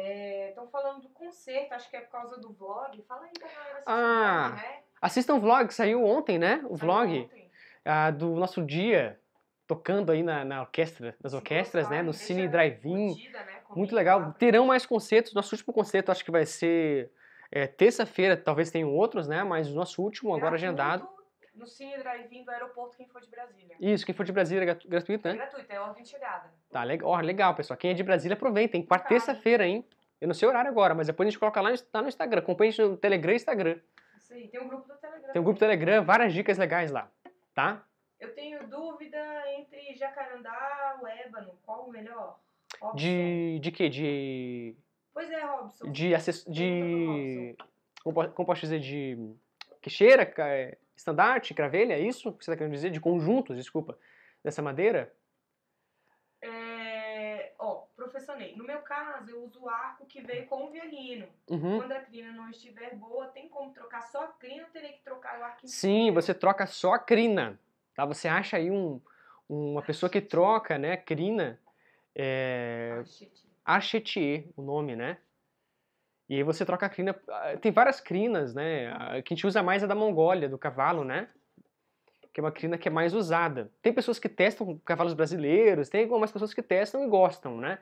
estão 0.02 0.68
falando 0.68 1.02
do 1.02 1.10
concerto, 1.10 1.74
acho 1.74 1.90
que 1.90 1.98
é 1.98 2.02
por 2.02 2.12
causa 2.12 2.38
do 2.40 2.52
vlog. 2.54 3.02
Fala 3.04 3.26
aí 3.26 3.32
pra 3.38 3.48
galera 3.48 3.74
assistir 3.74 3.90
Ah, 3.90 4.46
o 4.46 4.50
vlog, 4.50 4.56
né? 4.62 4.84
Assistam 5.02 5.36
o 5.36 5.40
vlog, 5.40 5.74
saiu 5.74 6.04
ontem, 6.06 6.38
né? 6.38 6.56
O 6.66 6.76
Saiu 6.76 6.78
vlog 6.78 7.20
ontem. 7.24 7.52
ah, 7.86 8.12
do 8.12 8.30
nosso 8.36 8.64
dia 8.66 9.20
tocando 9.68 10.12
aí 10.12 10.24
na, 10.24 10.46
na 10.46 10.62
orquestra, 10.62 11.16
nas 11.22 11.32
Se 11.32 11.36
orquestras, 11.38 11.90
né? 11.90 12.02
No 12.02 12.14
Cine 12.14 12.48
Drive-In. 12.48 13.08
né? 13.08 13.14
Comenta 13.64 13.76
Muito 13.76 13.92
lá 13.94 13.98
legal. 14.00 14.34
Terão 14.34 14.66
mais 14.66 14.86
concertos. 14.86 15.34
Nosso 15.34 15.54
último 15.56 15.74
concerto 15.74 16.12
acho 16.12 16.24
que 16.24 16.32
vai 16.32 16.46
ser 16.46 17.12
é, 17.52 17.68
terça-feira, 17.68 18.38
talvez 18.38 18.72
tenham 18.72 18.94
outros, 18.94 19.28
né? 19.28 19.44
Mas 19.44 19.70
o 19.70 19.76
nosso 19.76 20.02
último 20.02 20.30
agora 20.34 20.52
Gratuito 20.58 20.66
agendado. 20.66 21.10
No 21.54 21.66
Cine 21.66 21.98
Drive-In 21.98 22.44
do 22.44 22.52
aeroporto, 22.52 22.96
quem 22.96 23.08
for 23.08 23.20
de 23.22 23.30
Brasília. 23.30 23.76
Isso, 23.80 24.06
quem 24.06 24.14
for 24.16 24.24
de 24.24 24.32
Brasília 24.32 24.62
é 24.62 24.66
gratu- 24.66 24.88
gratuito, 24.88 25.28
É 25.28 25.32
né? 25.32 25.38
gratuito, 25.38 25.72
é 25.74 25.80
ordem 25.80 26.04
de 26.04 26.10
chegada. 26.10 26.54
Tá, 26.70 26.84
legal, 26.84 27.10
ó, 27.10 27.20
legal, 27.22 27.56
pessoal. 27.56 27.78
Quem 27.78 27.92
é 27.92 27.94
de 27.94 28.04
Brasília, 28.04 28.36
aproveitem. 28.36 28.84
Quarta, 28.86 29.04
Tá. 29.06 29.10
terça-feira, 29.10 29.66
hein? 29.66 29.86
Eu 30.20 30.28
não 30.28 30.34
sei 30.36 30.48
o 30.48 30.50
horário 30.52 30.70
agora, 30.70 30.94
mas 30.96 31.08
depois 31.08 31.28
a 31.28 31.30
gente 31.30 31.40
coloca 31.40 31.62
lá 31.62 31.72
no, 31.72 31.78
tá 31.80 32.02
no 32.02 32.08
Instagram. 32.08 32.40
Acompanhe 32.40 32.70
a 32.70 32.72
gente 32.72 32.82
no 32.90 32.98
Telegram 32.98 33.32
e 33.34 33.36
Instagram. 33.36 33.80
Isso 34.18 34.34
aí. 34.34 34.48
Tem 34.48 34.60
um 34.60 34.68
grupo 34.68 34.88
do 34.88 34.96
Telegram. 34.96 35.32
Tem 35.32 35.42
um 35.42 35.46
grupo 35.46 35.58
do. 35.58 35.60
Telegram, 35.60 36.04
várias 36.04 36.34
dicas 36.34 36.58
legais 36.58 36.92
lá, 36.92 37.10
tá? 37.54 37.84
Eu 38.20 38.34
tenho 38.34 38.68
dúvida 38.68 39.18
entre 39.58 39.94
Jacarandá 39.96 40.98
ou 41.00 41.08
Ébano. 41.08 41.52
Qual 41.66 41.88
o 41.88 41.92
melhor? 41.92 42.40
Robson. 42.82 42.98
De, 42.98 43.60
de 43.60 43.72
quê? 43.72 43.90
De 43.90 44.76
Pois 45.14 45.30
é, 45.32 45.42
Robson. 45.46 45.92
de 45.92 46.14
acess... 46.16 46.44
De 46.46 47.56
po- 48.04 48.28
como 48.30 48.46
posso 48.46 48.62
dizer 48.62 48.80
de 48.80 49.18
queixeira, 49.82 50.30
estandarte, 50.96 51.54
cravelha, 51.54 51.94
é 51.94 52.00
isso 52.00 52.34
que 52.34 52.44
você 52.44 52.52
está 52.52 52.58
querendo 52.58 52.74
dizer? 52.74 52.90
De 52.90 53.00
conjuntos, 53.00 53.56
desculpa, 53.56 53.98
dessa 54.44 54.62
madeira? 54.62 55.14
É... 56.42 57.54
No 58.56 58.64
meu 58.64 58.80
caso, 58.80 59.30
eu 59.30 59.44
uso 59.44 59.64
o 59.64 59.70
arco 59.70 60.06
que 60.06 60.22
veio 60.22 60.46
com 60.48 60.66
o 60.66 60.72
violino. 60.72 61.28
Uhum. 61.50 61.80
Quando 61.80 61.92
a 61.92 62.00
crina 62.00 62.32
não 62.32 62.50
estiver 62.50 62.96
boa, 62.96 63.28
tem 63.28 63.48
como 63.48 63.72
trocar 63.74 64.02
só 64.02 64.24
a 64.24 64.28
crina 64.28 64.64
ou 64.64 64.70
teria 64.70 64.94
que 64.94 65.04
trocar 65.04 65.40
o 65.40 65.44
arco 65.44 65.68
Sim, 65.68 66.12
você 66.12 66.34
troca 66.34 66.66
só 66.66 66.94
a 66.94 67.00
crina, 67.00 67.60
tá? 67.96 68.06
Você 68.06 68.28
acha 68.28 68.58
aí 68.58 68.72
um, 68.72 69.00
uma 69.48 69.82
pessoa 69.82 70.10
que 70.10 70.22
troca, 70.22 70.78
né, 70.78 70.98
crina, 70.98 71.60
é, 72.16 72.98
Ah, 73.00 73.04
shit. 73.06 73.48
Archetier, 73.66 74.46
o 74.56 74.62
nome, 74.62 74.96
né? 74.96 75.18
E 76.30 76.36
aí 76.36 76.44
você 76.44 76.66
troca 76.66 76.86
a 76.86 76.90
crina. 76.90 77.16
ah, 77.30 77.58
Tem 77.62 77.72
várias 77.72 78.02
crinas, 78.02 78.54
né? 78.54 78.92
A 78.92 79.22
que 79.22 79.34
a 79.34 79.36
gente 79.36 79.48
usa 79.48 79.64
mais 79.64 79.82
é 79.82 79.86
a 79.86 79.88
da 79.88 79.96
Mongólia, 79.96 80.50
do 80.50 80.58
cavalo, 80.58 81.04
né? 81.04 81.30
Que 82.34 82.40
é 82.40 82.44
uma 82.44 82.52
crina 82.52 82.78
que 82.78 82.88
é 82.88 82.92
mais 82.92 83.14
usada. 83.14 83.72
Tem 83.82 83.94
pessoas 83.94 84.20
que 84.20 84.28
testam 84.28 84.78
cavalos 84.80 85.14
brasileiros, 85.14 85.90
tem 85.90 86.04
algumas 86.04 86.32
pessoas 86.32 86.54
que 86.54 86.62
testam 86.62 87.04
e 87.04 87.08
gostam, 87.08 87.58
né? 87.58 87.80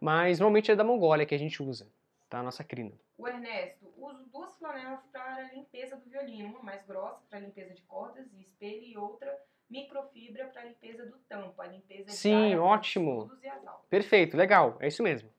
Mas 0.00 0.38
normalmente 0.38 0.70
é 0.70 0.76
da 0.76 0.84
Mongólia 0.84 1.26
que 1.26 1.34
a 1.34 1.38
gente 1.38 1.62
usa, 1.62 1.90
tá? 2.28 2.40
A 2.40 2.42
nossa 2.42 2.62
crina. 2.62 2.92
O 3.18 3.26
Ernesto, 3.26 3.86
uso 3.96 4.24
duas 4.32 4.56
flanelas 4.56 5.00
para 5.12 5.50
limpeza 5.52 5.96
do 5.96 6.10
violino. 6.10 6.50
Uma 6.50 6.62
mais 6.62 6.84
grossa 6.86 7.22
para 7.28 7.40
limpeza 7.40 7.74
de 7.74 7.82
cordas 7.82 8.26
e 8.32 8.40
espelho 8.42 8.82
e 8.82 8.96
outra 8.96 9.34
microfibra 9.68 10.46
para 10.46 10.64
limpeza 10.64 11.06
do 11.06 11.18
tampo. 11.28 11.60
A 11.60 11.66
limpeza 11.66 12.10
Sim, 12.10 12.54
dos 12.54 12.64
ótimo. 12.64 13.30
e. 13.42 13.88
Perfeito, 13.88 14.36
legal, 14.36 14.76
é 14.80 14.88
isso 14.88 15.02
mesmo. 15.02 15.30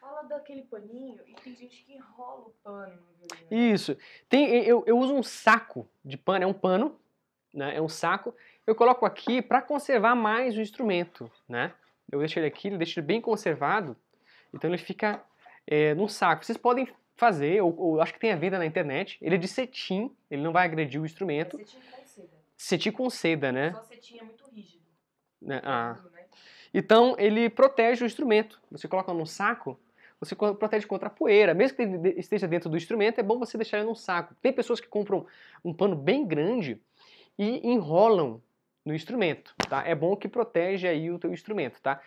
Fala 0.00 0.22
daquele 0.22 0.62
paninho 0.62 1.20
e 1.26 1.34
tem 1.34 1.54
gente 1.54 1.84
que 1.84 1.94
enrola 1.94 2.46
o 2.46 2.50
pano 2.62 2.94
no 2.96 3.14
violino. 3.14 3.74
Isso. 3.74 3.96
Tem, 4.28 4.48
eu, 4.64 4.84
eu 4.86 4.98
uso 4.98 5.14
um 5.14 5.22
saco 5.22 5.88
de 6.04 6.16
pano, 6.16 6.44
é 6.44 6.46
um 6.46 6.52
pano, 6.52 6.98
né? 7.54 7.76
É 7.76 7.80
um 7.80 7.88
saco. 7.88 8.34
Eu 8.66 8.74
coloco 8.74 9.06
aqui 9.06 9.40
para 9.40 9.62
conservar 9.62 10.14
mais 10.14 10.56
o 10.56 10.60
instrumento, 10.60 11.30
né? 11.48 11.72
Eu 12.10 12.18
deixo 12.18 12.38
ele 12.38 12.46
aqui, 12.46 12.68
ele 12.68 12.76
deixo 12.76 12.98
ele 12.98 13.06
bem 13.06 13.20
conservado, 13.20 13.96
então 14.52 14.70
ele 14.70 14.78
fica 14.78 15.22
é, 15.66 15.94
num 15.94 16.08
saco. 16.08 16.44
Vocês 16.44 16.58
podem 16.58 16.88
fazer, 17.16 17.62
ou, 17.62 17.74
ou 17.78 18.00
acho 18.00 18.12
que 18.12 18.20
tem 18.20 18.32
a 18.32 18.36
venda 18.36 18.58
na 18.58 18.66
internet. 18.66 19.18
Ele 19.20 19.36
é 19.36 19.38
de 19.38 19.48
cetim, 19.48 20.10
ele 20.30 20.42
não 20.42 20.52
vai 20.52 20.64
agredir 20.64 21.00
o 21.00 21.06
instrumento. 21.06 21.56
Cetim 21.58 21.78
com 21.80 22.06
seda. 22.06 22.28
Cetim 22.56 22.90
com 22.90 23.10
seda, 23.10 23.52
né? 23.52 23.72
Só 23.72 23.82
cetim 23.82 24.18
é 24.18 24.24
muito 24.24 24.44
rígido. 24.50 24.84
Né? 25.40 25.60
Ah. 25.64 25.98
Né? 26.12 26.24
Então 26.74 27.14
ele 27.18 27.48
protege 27.50 28.02
o 28.02 28.06
instrumento. 28.06 28.60
Você 28.70 28.88
coloca 28.88 29.12
num 29.12 29.26
saco, 29.26 29.78
você 30.18 30.34
protege 30.34 30.86
contra 30.86 31.08
a 31.08 31.10
poeira. 31.10 31.54
Mesmo 31.54 31.76
que 31.76 31.82
ele 31.82 32.08
esteja 32.18 32.48
dentro 32.48 32.70
do 32.70 32.76
instrumento, 32.76 33.18
é 33.18 33.22
bom 33.22 33.38
você 33.38 33.56
deixar 33.56 33.78
ele 33.78 33.86
num 33.86 33.94
saco. 33.94 34.34
Tem 34.40 34.52
pessoas 34.52 34.80
que 34.80 34.88
compram 34.88 35.26
um 35.64 35.74
pano 35.74 35.96
bem 35.96 36.26
grande 36.26 36.80
e 37.38 37.68
enrolam 37.68 38.42
no 38.84 38.94
instrumento, 38.94 39.54
tá? 39.68 39.86
É 39.86 39.94
bom 39.94 40.16
que 40.16 40.28
protege 40.28 40.88
aí 40.88 41.10
o 41.10 41.18
teu 41.18 41.32
instrumento, 41.32 41.80
tá? 41.80 42.00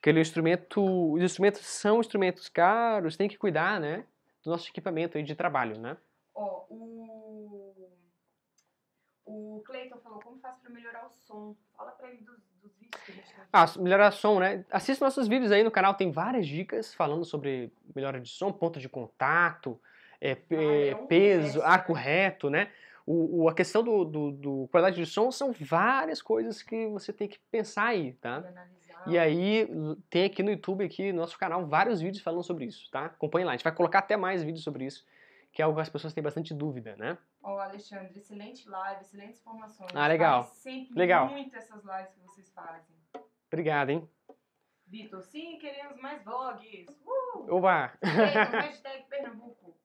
Aquele 0.00 0.18
instrumento, 0.18 1.12
os 1.12 1.22
instrumentos 1.22 1.60
são 1.66 2.00
instrumentos 2.00 2.48
caros, 2.48 3.18
tem 3.18 3.28
que 3.28 3.36
cuidar, 3.36 3.78
né? 3.78 4.04
Do 4.42 4.50
nosso 4.50 4.66
equipamento 4.70 5.18
aí 5.18 5.22
de 5.22 5.34
trabalho, 5.34 5.78
né? 5.78 5.94
Ó, 6.34 6.64
o. 6.70 7.90
O 9.26 9.62
Cleiton 9.66 9.98
falou: 9.98 10.18
como 10.20 10.40
faz 10.40 10.56
pra 10.56 10.70
melhorar 10.70 11.06
o 11.06 11.10
som? 11.10 11.54
Fala 11.76 11.90
pra 11.92 12.08
ele 12.08 12.22
dos, 12.22 12.40
dos 12.62 12.72
vídeos 12.78 13.34
Ah, 13.52 13.66
melhorar 13.78 14.10
som, 14.10 14.40
né? 14.40 14.64
Assista 14.70 15.04
nossos 15.04 15.28
vídeos 15.28 15.52
aí 15.52 15.62
no 15.62 15.70
canal, 15.70 15.92
tem 15.92 16.10
várias 16.10 16.46
dicas 16.46 16.94
falando 16.94 17.24
sobre 17.26 17.70
melhora 17.94 18.18
de 18.18 18.30
som, 18.30 18.50
ponto 18.50 18.80
de 18.80 18.88
contato, 18.88 19.78
é, 20.18 20.32
ah, 20.32 20.54
é 20.54 20.94
um 20.94 21.06
peso, 21.06 21.60
arco 21.60 21.92
né? 21.92 22.00
reto, 22.00 22.48
né? 22.48 22.72
O, 23.06 23.42
o, 23.42 23.48
a 23.50 23.54
questão 23.54 23.82
do, 23.82 24.04
do, 24.04 24.32
do, 24.32 24.68
qualidade 24.68 24.96
de 24.96 25.06
som 25.06 25.30
são 25.30 25.52
várias 25.52 26.22
coisas 26.22 26.62
que 26.62 26.86
você 26.88 27.12
tem 27.12 27.28
que 27.28 27.38
pensar 27.50 27.86
aí, 27.86 28.14
tá? 28.14 28.42
E 29.06 29.18
aí 29.18 29.68
tem 30.08 30.24
aqui 30.24 30.42
no 30.42 30.50
YouTube, 30.50 30.84
aqui 30.84 31.12
no 31.12 31.20
nosso 31.20 31.38
canal, 31.38 31.66
vários 31.66 32.00
vídeos 32.00 32.22
falando 32.22 32.42
sobre 32.42 32.66
isso, 32.66 32.90
tá? 32.90 33.06
Acompanhe 33.06 33.44
lá, 33.44 33.52
a 33.52 33.56
gente 33.56 33.64
vai 33.64 33.74
colocar 33.74 34.00
até 34.00 34.16
mais 34.16 34.42
vídeos 34.42 34.64
sobre 34.64 34.84
isso, 34.84 35.06
que 35.52 35.62
é 35.62 35.64
algo 35.64 35.76
que 35.76 35.82
as 35.82 35.88
pessoas 35.88 36.12
têm 36.12 36.22
bastante 36.22 36.52
dúvida, 36.54 36.96
né? 36.96 37.16
Ó, 37.42 37.56
oh, 37.56 37.58
Alexandre, 37.58 38.18
excelente 38.18 38.68
live, 38.68 39.00
excelentes 39.00 39.40
informações. 39.40 39.90
Ah, 39.94 40.06
legal. 40.06 40.44
Faz 40.44 40.56
sempre 40.56 40.98
legal. 40.98 41.28
muito 41.28 41.56
essas 41.56 41.82
lives 41.82 42.12
que 42.12 42.20
vocês 42.20 42.50
fazem. 42.52 42.94
Obrigado, 43.48 43.90
hein? 43.90 44.08
Vitor, 44.86 45.22
sim, 45.22 45.56
queremos 45.58 45.96
mais 46.00 46.22
vlogs. 46.24 46.88
Uh! 47.06 47.54
Oba! 47.54 47.92
hashtag 48.02 49.04
Pernambuco. 49.08 49.76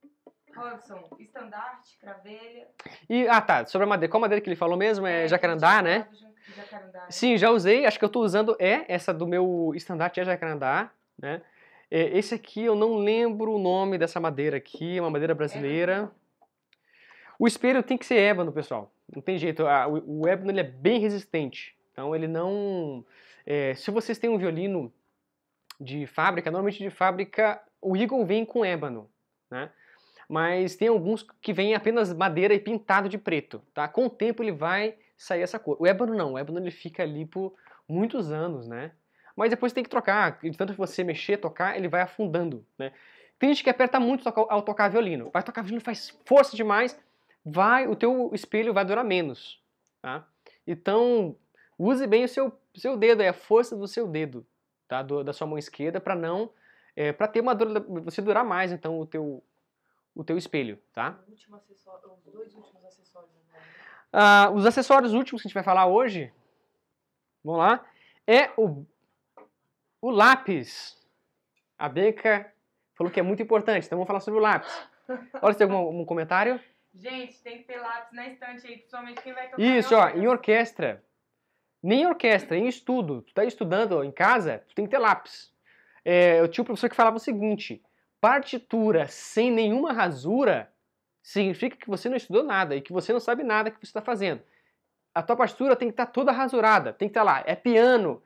Robson, 0.55 1.09
estandarte, 1.19 1.97
cravelha. 1.99 2.67
E, 3.09 3.27
ah, 3.27 3.41
tá. 3.41 3.65
Sobre 3.65 3.85
a 3.85 3.87
madeira. 3.87 4.09
Qual 4.09 4.21
madeira 4.21 4.41
que 4.41 4.49
ele 4.49 4.55
falou 4.55 4.77
mesmo? 4.77 5.05
É, 5.05 5.25
é 5.25 5.27
jacarandá, 5.27 5.81
né? 5.81 6.07
Jacarandá. 6.11 6.34
Sim, 7.09 7.37
já 7.37 7.49
usei. 7.49 7.85
Acho 7.85 7.97
que 7.97 8.05
eu 8.05 8.07
estou 8.07 8.23
usando 8.23 8.55
é 8.59 8.85
essa 8.87 9.13
do 9.13 9.27
meu 9.27 9.71
estandarte 9.75 10.19
é 10.19 10.25
jacarandá, 10.25 10.91
né? 11.17 11.41
É, 11.89 12.17
esse 12.17 12.33
aqui 12.33 12.63
eu 12.63 12.75
não 12.75 12.97
lembro 12.97 13.53
o 13.53 13.59
nome 13.59 13.97
dessa 13.97 14.19
madeira 14.19 14.57
aqui, 14.57 14.97
é 14.97 15.01
uma 15.01 15.09
madeira 15.09 15.35
brasileira. 15.35 16.11
O 17.37 17.47
espelho 17.47 17.83
tem 17.83 17.97
que 17.97 18.05
ser 18.05 18.15
ébano, 18.15 18.51
pessoal. 18.51 18.91
Não 19.13 19.21
tem 19.21 19.37
jeito. 19.37 19.63
O, 19.63 20.21
o 20.21 20.27
ébano 20.27 20.51
ele 20.51 20.61
é 20.61 20.63
bem 20.63 20.99
resistente. 20.99 21.75
Então 21.91 22.15
ele 22.15 22.27
não. 22.27 23.05
É, 23.45 23.75
se 23.75 23.91
vocês 23.91 24.17
têm 24.17 24.29
um 24.29 24.37
violino 24.37 24.91
de 25.79 26.07
fábrica, 26.07 26.49
normalmente 26.49 26.83
de 26.83 26.89
fábrica 26.89 27.61
o 27.81 27.95
Eagle 27.95 28.25
vem 28.25 28.43
com 28.43 28.65
ébano, 28.65 29.09
né? 29.49 29.69
Mas 30.27 30.75
tem 30.75 30.87
alguns 30.87 31.21
que 31.39 31.53
vêm 31.53 31.75
apenas 31.75 32.11
madeira 32.11 32.53
e 32.53 32.59
pintado 32.59 33.07
de 33.07 33.17
preto, 33.17 33.61
tá? 33.73 33.87
Com 33.87 34.07
o 34.07 34.09
tempo 34.09 34.41
ele 34.41 34.51
vai 34.51 34.95
sair 35.17 35.41
essa 35.41 35.59
cor. 35.59 35.77
O 35.79 35.87
ébano 35.87 36.13
não, 36.13 36.33
o 36.33 36.37
ébano 36.37 36.59
ele 36.59 36.71
fica 36.71 37.03
ali 37.03 37.25
por 37.25 37.53
muitos 37.87 38.31
anos, 38.31 38.67
né? 38.67 38.91
Mas 39.35 39.49
depois 39.49 39.73
tem 39.73 39.83
que 39.83 39.89
trocar, 39.89 40.39
de 40.41 40.57
tanto 40.57 40.73
que 40.73 40.79
você 40.79 41.03
mexer, 41.03 41.37
tocar, 41.37 41.77
ele 41.77 41.87
vai 41.87 42.01
afundando, 42.01 42.65
né? 42.77 42.93
Tem 43.37 43.49
gente 43.49 43.63
que 43.63 43.69
aperta 43.69 43.99
muito 43.99 44.27
ao 44.27 44.61
tocar 44.61 44.89
violino. 44.89 45.29
Vai 45.29 45.43
tocar 45.43 45.61
violino, 45.61 45.81
faz 45.81 46.17
força 46.25 46.55
demais, 46.55 46.97
vai, 47.45 47.85
o 47.87 47.95
teu 47.95 48.31
espelho 48.33 48.73
vai 48.73 48.85
durar 48.85 49.03
menos, 49.03 49.61
tá? 50.01 50.25
Então, 50.65 51.35
use 51.77 52.07
bem 52.07 52.23
o 52.23 52.29
seu, 52.29 52.57
seu 52.73 52.95
dedo, 52.95 53.21
é 53.21 53.29
a 53.29 53.33
força 53.33 53.75
do 53.75 53.87
seu 53.87 54.07
dedo, 54.07 54.45
tá? 54.87 55.03
Do, 55.03 55.23
da 55.23 55.33
sua 55.33 55.45
mão 55.45 55.57
esquerda 55.57 55.99
para 55.99 56.15
não, 56.15 56.49
é, 56.95 57.11
para 57.11 57.27
ter 57.27 57.41
uma 57.41 57.53
você 58.03 58.21
durar 58.21 58.45
mais, 58.45 58.71
então 58.71 58.99
o 58.99 59.05
teu 59.05 59.43
o 60.15 60.23
teu 60.23 60.37
espelho, 60.37 60.79
tá? 60.93 61.19
os 62.25 62.33
dois 62.33 62.55
últimos 62.55 62.85
acessórios. 62.85 63.31
Né? 63.51 63.59
Ah, 64.17 64.49
os 64.53 64.65
acessórios 64.65 65.13
últimos 65.13 65.41
que 65.41 65.47
a 65.47 65.49
gente 65.49 65.55
vai 65.55 65.63
falar 65.63 65.87
hoje, 65.87 66.31
vamos 67.43 67.59
lá, 67.59 67.85
é 68.25 68.49
o, 68.55 68.85
o 69.99 70.09
lápis. 70.09 70.97
A 71.77 71.89
Beca 71.89 72.49
falou 72.93 73.11
que 73.11 73.19
é 73.19 73.23
muito 73.23 73.43
importante, 73.43 73.85
então 73.85 73.97
vamos 73.97 74.07
falar 74.07 74.21
sobre 74.21 74.39
o 74.39 74.41
lápis. 74.41 74.71
Olha 75.41 75.51
se 75.51 75.57
tem 75.57 75.69
algum, 75.69 75.85
algum 75.85 76.05
comentário. 76.05 76.61
Gente, 76.93 77.43
tem 77.43 77.57
que 77.57 77.65
ter 77.65 77.77
lápis 77.77 78.13
na 78.13 78.27
estante 78.29 78.65
aí, 78.65 78.77
principalmente 78.77 79.21
quem 79.21 79.33
vai 79.33 79.49
tocar 79.49 79.61
Isso, 79.61 79.93
ó, 79.93 80.07
em 80.07 80.27
orquestra. 80.27 81.03
Nem 81.83 82.03
em 82.03 82.07
orquestra, 82.07 82.55
em 82.55 82.69
estudo. 82.69 83.21
Tu 83.21 83.33
tá 83.33 83.43
estudando 83.43 84.01
em 84.01 84.13
casa, 84.13 84.63
tu 84.69 84.75
tem 84.75 84.85
que 84.85 84.91
ter 84.91 84.97
lápis. 84.97 85.53
É, 86.05 86.39
eu 86.39 86.47
tinha 86.47 86.61
um 86.61 86.65
professor 86.65 86.89
que 86.89 86.95
falava 86.95 87.17
o 87.17 87.19
seguinte, 87.19 87.83
partitura 88.21 89.09
sem 89.09 89.51
nenhuma 89.51 89.91
rasura 89.91 90.71
significa 91.25 91.75
que 91.75 91.87
você 91.87 92.07
não 92.07 92.15
estudou 92.15 92.43
nada 92.43 92.75
e 92.75 92.81
que 92.81 92.93
você 92.93 93.11
não 93.11 93.19
sabe 93.19 93.43
nada 93.43 93.71
que 93.71 93.79
você 93.79 93.87
está 93.87 94.01
fazendo. 94.01 94.41
A 95.13 95.23
tua 95.23 95.35
partitura 95.35 95.75
tem 95.75 95.87
que 95.87 95.93
estar 95.93 96.05
tá 96.05 96.11
toda 96.11 96.31
rasurada, 96.31 96.93
tem 96.93 97.07
que 97.07 97.17
estar 97.17 97.21
tá 97.21 97.25
lá, 97.25 97.43
é 97.47 97.55
piano, 97.55 98.21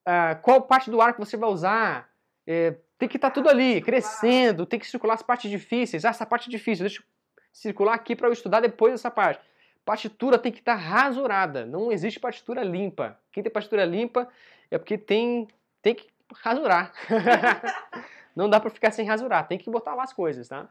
uh, 0.00 0.42
qual 0.42 0.60
parte 0.62 0.90
do 0.90 1.00
ar 1.00 1.12
que 1.12 1.20
você 1.20 1.36
vai 1.36 1.48
usar, 1.48 2.10
é, 2.44 2.74
tem 2.98 3.08
que 3.08 3.16
estar 3.16 3.30
tá 3.30 3.34
tudo 3.34 3.48
ali, 3.48 3.80
crescendo, 3.80 4.66
tem 4.66 4.80
que 4.80 4.88
circular 4.88 5.14
as 5.14 5.22
partes 5.22 5.48
difíceis. 5.48 6.04
Ah, 6.04 6.08
essa 6.08 6.26
parte 6.26 6.48
é 6.48 6.50
difícil, 6.50 6.84
deixa 6.84 7.00
eu 7.00 7.04
circular 7.52 7.94
aqui 7.94 8.16
para 8.16 8.26
eu 8.26 8.32
estudar 8.32 8.58
depois 8.58 8.92
dessa 8.92 9.10
parte. 9.10 9.40
Partitura 9.84 10.36
tem 10.36 10.50
que 10.50 10.58
estar 10.58 10.74
rasurada, 10.74 11.64
não 11.64 11.92
existe 11.92 12.18
partitura 12.18 12.64
limpa. 12.64 13.16
Quem 13.30 13.40
tem 13.40 13.52
partitura 13.52 13.84
limpa 13.84 14.28
é 14.68 14.78
porque 14.78 14.98
tem, 14.98 15.46
tem 15.80 15.94
que 15.94 16.08
rasurar. 16.42 16.92
Não 18.34 18.50
dá 18.50 18.60
para 18.60 18.68
ficar 18.68 18.90
sem 18.90 19.06
rasurar, 19.06 19.48
tem 19.48 19.56
que 19.56 19.70
botar 19.70 19.94
lá 19.94 20.02
as 20.02 20.12
coisas, 20.12 20.46
tá? 20.48 20.68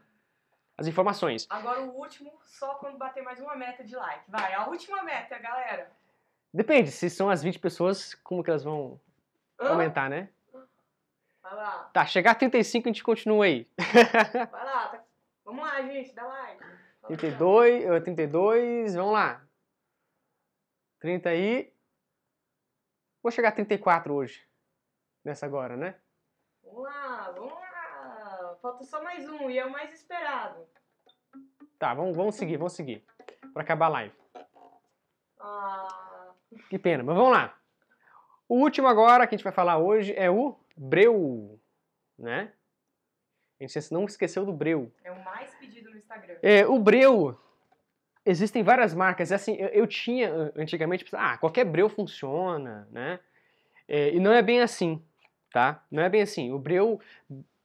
As 0.78 0.86
informações. 0.86 1.46
Agora 1.48 1.80
o 1.80 1.96
último, 1.96 2.32
só 2.44 2.74
quando 2.74 2.98
bater 2.98 3.22
mais 3.22 3.40
uma 3.40 3.56
meta 3.56 3.82
de 3.82 3.96
like. 3.96 4.30
Vai, 4.30 4.52
a 4.52 4.66
última 4.66 5.02
meta, 5.02 5.38
galera. 5.38 5.90
Depende, 6.52 6.90
se 6.90 7.08
são 7.08 7.30
as 7.30 7.42
20 7.42 7.58
pessoas, 7.58 8.14
como 8.14 8.42
que 8.44 8.50
elas 8.50 8.62
vão 8.62 9.00
Hã? 9.58 9.70
aumentar, 9.70 10.10
né? 10.10 10.28
Vai 11.42 11.54
lá. 11.54 11.90
Tá, 11.92 12.04
chegar 12.04 12.32
a 12.32 12.34
35 12.34 12.88
a 12.88 12.92
gente 12.92 13.04
continua 13.04 13.44
aí. 13.44 13.68
Vai 14.50 14.64
lá, 14.64 14.88
tá... 14.88 15.04
vamos 15.44 15.64
lá, 15.64 15.80
gente, 15.82 16.12
dá 16.12 16.26
like. 16.26 16.64
32, 17.06 18.02
32, 18.02 18.94
vamos 18.96 19.12
lá. 19.12 19.46
30 20.98 21.28
aí. 21.28 21.72
Vou 23.22 23.30
chegar 23.30 23.50
a 23.50 23.52
34 23.52 24.12
hoje. 24.12 24.44
Nessa 25.24 25.46
agora, 25.46 25.76
né? 25.76 25.94
Vamos 26.64 26.82
lá, 26.82 27.02
vamos 27.02 27.05
lá. 27.05 27.05
Falta 28.66 28.82
só 28.82 29.00
mais 29.00 29.28
um 29.28 29.48
e 29.48 29.60
é 29.60 29.64
o 29.64 29.70
mais 29.70 29.94
esperado. 29.94 30.66
Tá, 31.78 31.94
vamos, 31.94 32.16
vamos 32.16 32.34
seguir, 32.34 32.56
vamos 32.56 32.72
seguir. 32.72 33.00
Pra 33.52 33.62
acabar 33.62 33.86
a 33.86 33.90
live. 33.90 34.14
Ah. 35.38 36.32
Que 36.68 36.76
pena, 36.76 37.04
mas 37.04 37.14
vamos 37.14 37.30
lá. 37.30 37.56
O 38.48 38.56
último 38.56 38.88
agora 38.88 39.24
que 39.24 39.36
a 39.36 39.38
gente 39.38 39.44
vai 39.44 39.52
falar 39.52 39.78
hoje 39.78 40.12
é 40.16 40.28
o 40.28 40.58
Breu, 40.76 41.60
né? 42.18 42.50
A 43.60 43.64
gente 43.64 43.92
não 43.92 44.04
esqueceu 44.04 44.44
do 44.44 44.52
Breu. 44.52 44.92
É 45.04 45.12
o 45.12 45.24
mais 45.24 45.54
pedido 45.54 45.88
no 45.88 45.96
Instagram. 45.96 46.34
É, 46.42 46.66
o 46.66 46.76
Breu, 46.80 47.38
existem 48.24 48.64
várias 48.64 48.92
marcas. 48.92 49.30
Assim, 49.30 49.54
eu, 49.54 49.68
eu 49.68 49.86
tinha 49.86 50.52
antigamente, 50.56 51.06
ah, 51.12 51.38
qualquer 51.38 51.64
Breu 51.64 51.88
funciona, 51.88 52.88
né? 52.90 53.20
É, 53.86 54.12
e 54.12 54.18
não 54.18 54.32
é 54.32 54.42
bem 54.42 54.60
assim 54.60 55.00
tá? 55.56 55.82
Não 55.90 56.02
é 56.02 56.08
bem 56.10 56.20
assim. 56.20 56.52
O 56.52 56.58
breu, 56.58 57.00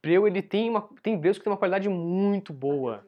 breu 0.01 0.27
ele 0.27 0.41
tem 0.41 0.69
uma 0.69 0.89
tem 1.01 1.17
breus 1.17 1.37
que 1.37 1.43
tem 1.43 1.51
uma 1.51 1.57
qualidade 1.57 1.87
muito 1.89 2.51
boa. 2.51 3.05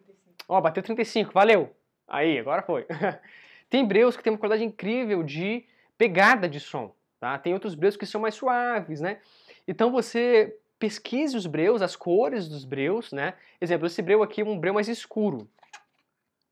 Ó, 0.47 0.59
bateu 0.61 0.83
35, 0.83 1.33
valeu. 1.33 1.73
Aí, 2.07 2.37
agora 2.37 2.61
foi. 2.61 2.85
tem 3.69 3.85
breus 3.85 4.15
que 4.15 4.23
tem 4.23 4.31
uma 4.31 4.39
qualidade 4.39 4.63
incrível 4.63 5.23
de 5.23 5.65
pegada 5.97 6.47
de 6.47 6.59
som, 6.59 6.93
tá? 7.19 7.37
Tem 7.37 7.53
outros 7.53 7.75
breus 7.75 7.95
que 7.95 8.05
são 8.05 8.21
mais 8.21 8.35
suaves, 8.35 8.99
né? 9.01 9.19
Então 9.67 9.91
você 9.91 10.57
pesquise 10.77 11.37
os 11.37 11.47
breus, 11.47 11.81
as 11.81 11.95
cores 11.95 12.47
dos 12.47 12.65
breus, 12.65 13.11
né? 13.11 13.35
Exemplo, 13.61 13.87
esse 13.87 14.01
breu 14.01 14.21
aqui 14.21 14.41
é 14.41 14.45
um 14.45 14.59
breu 14.59 14.73
mais 14.73 14.89
escuro. 14.89 15.47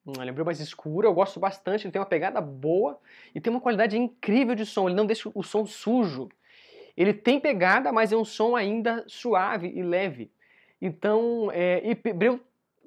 Ele 0.07 0.29
é 0.29 0.31
um 0.31 0.33
breu 0.33 0.45
mais 0.45 0.59
escuro, 0.59 1.07
eu 1.07 1.13
gosto 1.13 1.39
bastante, 1.39 1.85
ele 1.85 1.91
tem 1.91 1.99
uma 1.99 2.07
pegada 2.07 2.41
boa 2.41 2.97
e 3.35 3.41
tem 3.41 3.51
uma 3.51 3.61
qualidade 3.61 3.97
incrível 3.97 4.55
de 4.55 4.65
som, 4.65 4.87
ele 4.87 4.95
não 4.95 5.05
deixa 5.05 5.29
o 5.33 5.43
som 5.43 5.65
sujo. 5.65 6.29
Ele 6.95 7.13
tem 7.13 7.39
pegada, 7.39 7.91
mas 7.91 8.11
é 8.11 8.15
um 8.17 8.25
som 8.25 8.55
ainda 8.55 9.03
suave 9.07 9.67
e 9.67 9.81
leve. 9.81 10.31
Então, 10.81 11.49
é, 11.53 11.81
e 11.83 12.13
Breu 12.13 12.39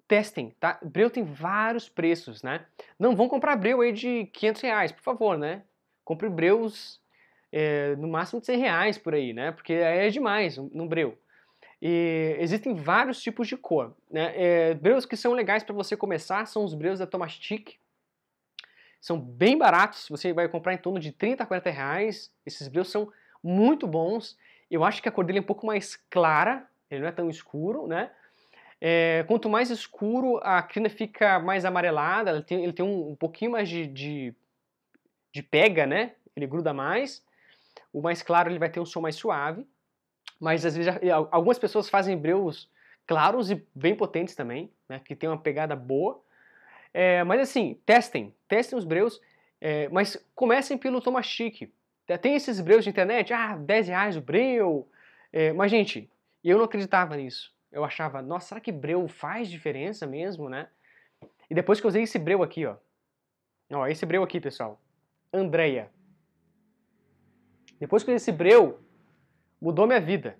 testem, 0.06 0.54
tá? 0.60 0.78
Breu 0.82 1.08
tem 1.08 1.24
vários 1.24 1.88
preços, 1.88 2.42
né? 2.42 2.66
Não 2.98 3.16
vão 3.16 3.28
comprar 3.28 3.56
Breu 3.56 3.80
aí 3.80 3.92
de 3.92 4.26
500 4.26 4.62
reais, 4.62 4.92
por 4.92 5.02
favor, 5.02 5.38
né? 5.38 5.62
Compre 6.04 6.28
Breus 6.28 7.00
é, 7.50 7.96
no 7.96 8.08
máximo 8.08 8.40
de 8.40 8.46
100 8.46 8.58
reais 8.58 8.98
por 8.98 9.14
aí, 9.14 9.32
né? 9.32 9.52
Porque 9.52 9.72
é 9.72 10.08
demais 10.08 10.56
no 10.56 10.86
Breu. 10.86 11.18
E 11.80 12.36
existem 12.38 12.74
vários 12.74 13.22
tipos 13.22 13.46
de 13.46 13.56
cor. 13.56 13.94
Né? 14.10 14.32
É, 14.34 14.74
breus 14.74 15.04
que 15.04 15.16
são 15.16 15.32
legais 15.32 15.62
para 15.62 15.74
você 15.74 15.96
começar 15.96 16.46
são 16.46 16.64
os 16.64 16.72
breus 16.72 16.98
da 16.98 17.06
Tomastic. 17.06 17.74
São 19.00 19.20
bem 19.20 19.58
baratos, 19.58 20.08
você 20.08 20.32
vai 20.32 20.48
comprar 20.48 20.72
em 20.72 20.78
torno 20.78 20.98
de 20.98 21.12
30 21.12 21.42
a 21.42 21.46
40 21.46 21.70
reais. 21.70 22.32
Esses 22.46 22.68
breus 22.68 22.90
são 22.90 23.12
muito 23.44 23.86
bons. 23.86 24.38
Eu 24.70 24.82
acho 24.82 25.02
que 25.02 25.08
a 25.08 25.12
cor 25.12 25.24
dele 25.24 25.38
é 25.38 25.42
um 25.42 25.44
pouco 25.44 25.66
mais 25.66 25.96
clara, 26.08 26.66
ele 26.90 27.02
não 27.02 27.08
é 27.08 27.12
tão 27.12 27.28
escuro, 27.28 27.86
né? 27.86 28.10
É, 28.80 29.24
quanto 29.28 29.48
mais 29.48 29.70
escuro, 29.70 30.38
a 30.42 30.62
crina 30.62 30.88
fica 30.88 31.38
mais 31.38 31.64
amarelada, 31.64 32.30
ele 32.30 32.42
tem, 32.42 32.64
ele 32.64 32.72
tem 32.72 32.84
um, 32.84 33.10
um 33.10 33.16
pouquinho 33.16 33.52
mais 33.52 33.68
de, 33.68 33.86
de, 33.86 34.34
de, 35.32 35.42
pega, 35.42 35.86
né? 35.86 36.12
Ele 36.34 36.46
gruda 36.46 36.72
mais. 36.72 37.24
O 37.92 38.02
mais 38.02 38.22
claro 38.22 38.50
ele 38.50 38.58
vai 38.58 38.68
ter 38.68 38.80
um 38.80 38.86
som 38.86 39.00
mais 39.00 39.14
suave, 39.14 39.66
mas 40.40 40.64
às 40.66 40.76
vezes 40.76 40.92
algumas 41.30 41.58
pessoas 41.58 41.88
fazem 41.88 42.16
breus 42.16 42.68
claros 43.06 43.50
e 43.50 43.64
bem 43.74 43.94
potentes 43.94 44.34
também, 44.34 44.72
né? 44.88 45.00
Que 45.04 45.14
tem 45.14 45.28
uma 45.28 45.38
pegada 45.38 45.76
boa. 45.76 46.20
É, 46.92 47.22
mas 47.24 47.40
assim, 47.40 47.80
testem, 47.84 48.34
testem 48.48 48.78
os 48.78 48.84
breus, 48.84 49.20
é, 49.60 49.88
mas 49.88 50.16
comecem 50.34 50.76
pelo 50.78 51.02
Chique. 51.22 51.72
Tem 52.20 52.34
esses 52.34 52.60
breus 52.60 52.84
de 52.84 52.90
internet, 52.90 53.32
ah, 53.32 53.56
10 53.56 53.88
reais 53.88 54.16
o 54.16 54.20
breu. 54.20 54.88
É, 55.32 55.52
mas, 55.52 55.70
gente, 55.70 56.10
eu 56.42 56.58
não 56.58 56.64
acreditava 56.64 57.16
nisso. 57.16 57.52
Eu 57.72 57.84
achava, 57.84 58.20
nossa, 58.20 58.48
será 58.48 58.60
que 58.60 58.70
breu 58.70 59.08
faz 59.08 59.48
diferença 59.48 60.06
mesmo, 60.06 60.48
né? 60.48 60.68
E 61.50 61.54
depois 61.54 61.80
que 61.80 61.86
eu 61.86 61.88
usei 61.88 62.02
esse 62.02 62.18
breu 62.18 62.42
aqui, 62.42 62.66
ó. 62.66 62.76
Ó, 63.72 63.86
esse 63.86 64.04
breu 64.04 64.22
aqui, 64.22 64.40
pessoal. 64.40 64.80
Andreia. 65.32 65.90
Depois 67.80 68.04
que 68.04 68.10
eu 68.10 68.14
usei 68.14 68.22
esse 68.22 68.32
breu, 68.32 68.80
mudou 69.60 69.86
minha 69.86 70.00
vida. 70.00 70.38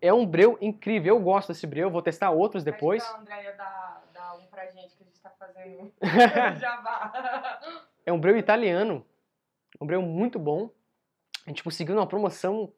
É 0.00 0.12
um 0.12 0.26
breu 0.26 0.58
incrível. 0.60 1.16
Eu 1.16 1.22
gosto 1.22 1.48
desse 1.48 1.66
breu, 1.66 1.90
vou 1.90 2.02
testar 2.02 2.30
outros 2.30 2.62
depois. 2.62 3.02
Acho 3.02 3.12
que 3.12 3.18
a 3.18 3.20
Andrea 3.20 3.56
dá, 3.56 4.02
dá 4.12 4.34
um 4.34 4.46
pra 4.46 4.66
gente 4.66 4.94
que 4.96 5.02
a 5.02 5.06
gente 5.06 5.20
tá 5.20 5.30
fazendo 5.30 5.92
é 8.04 8.12
um 8.12 8.20
breu 8.20 8.36
italiano. 8.36 9.06
Um 9.80 9.86
breu 9.86 10.02
muito 10.02 10.38
bom. 10.38 10.70
A 11.46 11.50
gente 11.50 11.62
conseguiu 11.62 11.94
numa 11.94 12.06
promoção. 12.06 12.72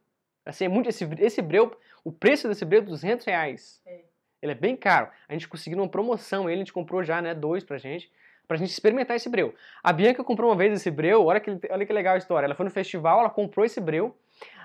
Assim, 0.45 0.65
é 0.65 0.69
muito, 0.69 0.89
esse, 0.89 1.09
esse 1.19 1.41
breu, 1.41 1.77
o 2.03 2.13
preço 2.13 2.49
desse 2.49 2.65
breu 2.65 2.81
é 2.81 2.85
200 2.85 3.27
reais. 3.27 3.81
É. 3.87 4.01
Ele 4.43 4.53
é 4.53 4.55
bem 4.55 4.77
caro. 4.77 5.09
A 5.27 5.33
gente 5.33 5.49
conseguiu 5.49 5.79
numa 5.79 5.89
promoção 5.89 6.51
ele, 6.51 6.57
a 6.57 6.65
gente 6.65 6.73
comprou 6.73 7.03
já, 7.03 7.23
né, 7.23 7.35
dois 7.35 7.65
pra 7.65 7.79
gente, 7.79 8.13
pra 8.47 8.59
gente 8.59 8.71
experimentar 8.71 9.17
esse 9.17 9.29
breu. 9.29 9.55
A 9.83 9.91
Bianca 9.91 10.23
comprou 10.23 10.51
uma 10.51 10.57
vez 10.57 10.73
esse 10.73 10.91
breu, 10.91 11.25
olha 11.25 11.41
que, 11.41 11.51
olha 11.71 11.87
que 11.87 11.93
legal 11.93 12.15
a 12.15 12.19
história. 12.19 12.47
Ela 12.47 12.55
foi 12.55 12.65
no 12.65 12.71
festival, 12.71 13.21
ela 13.21 13.31
comprou 13.31 13.65
esse 13.65 13.81
breu. 13.81 14.15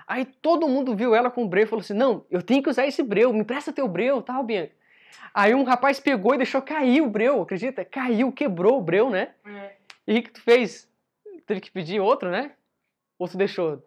Aí 0.06 0.26
todo 0.26 0.68
mundo 0.68 0.94
viu 0.94 1.14
ela 1.14 1.30
com 1.30 1.44
o 1.44 1.48
breu 1.48 1.64
e 1.64 1.66
falou 1.66 1.80
assim: 1.80 1.94
Não, 1.94 2.26
eu 2.30 2.42
tenho 2.42 2.62
que 2.62 2.68
usar 2.68 2.86
esse 2.86 3.02
breu, 3.02 3.32
me 3.32 3.44
presta 3.44 3.72
teu 3.72 3.88
breu, 3.88 4.20
tal, 4.20 4.42
Bianca. 4.42 4.72
Aí 5.32 5.54
um 5.54 5.62
rapaz 5.62 5.98
pegou 5.98 6.34
e 6.34 6.38
deixou 6.38 6.60
cair 6.60 7.00
o 7.00 7.08
breu, 7.08 7.42
acredita? 7.42 7.84
Caiu, 7.84 8.32
quebrou 8.32 8.78
o 8.78 8.82
breu, 8.82 9.08
né? 9.08 9.30
É. 9.46 9.72
E 10.06 10.18
o 10.18 10.22
que 10.22 10.30
tu 10.30 10.42
fez? 10.42 10.88
Teve 11.46 11.60
que 11.60 11.70
pedir 11.70 12.00
outro, 12.00 12.30
né? 12.30 12.52
Ou 13.18 13.28
tu 13.28 13.36
deixou? 13.36 13.82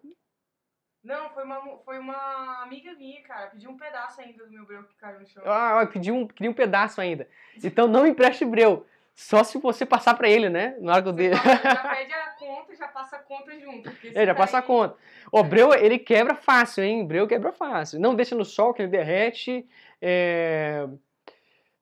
Não, 1.03 1.29
foi 1.31 1.43
uma, 1.43 1.77
foi 1.79 1.99
uma 1.99 2.63
amiga 2.63 2.93
minha, 2.93 3.21
cara. 3.23 3.47
Pediu 3.47 3.69
um 3.69 3.77
pedaço 3.77 4.21
ainda 4.21 4.45
do 4.45 4.51
meu 4.51 4.65
breu 4.65 4.83
que 4.83 4.95
caiu 4.95 5.19
no 5.19 5.27
chão. 5.27 5.43
Ah, 5.45 5.85
pediu 5.91 6.15
um, 6.15 6.25
queria 6.25 6.49
um 6.49 6.53
pedaço 6.53 7.01
ainda. 7.01 7.27
Então 7.61 7.87
não 7.87 8.07
empreste 8.07 8.45
breu. 8.45 8.85
Só 9.13 9.43
se 9.43 9.57
você 9.59 9.85
passar 9.85 10.15
pra 10.15 10.29
ele, 10.29 10.49
né? 10.49 10.75
Na 10.79 10.93
hora 10.93 11.11
dele. 11.11 11.35
Já 11.35 11.89
pede 11.89 12.13
a 12.13 12.29
conta, 12.31 12.75
já 12.75 12.87
passa 12.87 13.15
a 13.17 13.19
conta 13.19 13.59
junto. 13.59 13.91
É, 14.15 14.25
já 14.25 14.33
passa 14.33 14.57
a 14.57 14.61
conta. 14.61 14.97
O 15.31 15.43
breu, 15.43 15.73
ele 15.73 15.99
quebra 15.99 16.35
fácil, 16.35 16.83
hein? 16.83 17.05
Breu 17.05 17.27
quebra 17.27 17.51
fácil. 17.51 17.99
Não 17.99 18.15
deixa 18.15 18.35
no 18.35 18.43
sol 18.43 18.73
que 18.73 18.81
ele 18.81 18.91
derrete. 18.91 19.67
É... 20.01 20.87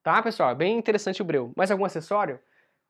Tá, 0.03 0.22
pessoal? 0.22 0.49
É 0.49 0.56
bem 0.56 0.77
interessante 0.77 1.22
o 1.22 1.26
breu. 1.26 1.53
Mais 1.56 1.72
algum 1.72 1.85
acessório? 1.85 2.39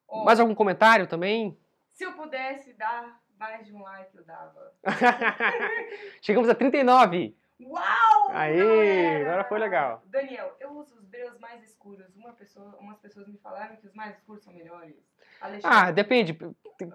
Oh. 0.08 0.24
Mais 0.24 0.40
algum 0.40 0.56
comentário 0.56 1.06
também? 1.06 1.58
Se 1.94 2.04
eu 2.04 2.14
pudesse 2.14 2.74
dar 2.74 3.21
mais 3.42 3.66
de 3.66 3.74
um 3.74 3.82
like, 3.82 4.16
eu 4.16 4.24
dava. 4.24 4.72
Chegamos 6.22 6.48
a 6.48 6.54
39. 6.54 7.36
Uau! 7.60 8.30
Aí, 8.30 9.22
agora 9.24 9.44
foi 9.46 9.58
legal. 9.58 10.04
Daniel, 10.06 10.56
eu 10.60 10.72
uso 10.78 10.96
os 10.96 11.06
breus 11.06 11.40
mais 11.40 11.64
escuros. 11.64 12.16
Uma 12.16 12.34
pessoa, 12.34 12.78
umas 12.78 13.00
pessoas 13.00 13.28
me 13.28 13.40
falaram 13.40 13.76
que 13.78 13.88
os 13.88 13.94
mais 13.96 14.16
escuros 14.18 14.44
são 14.44 14.54
melhores. 14.54 14.96
Alexandre. 15.42 15.78
Ah, 15.78 15.92
depende. 15.92 16.38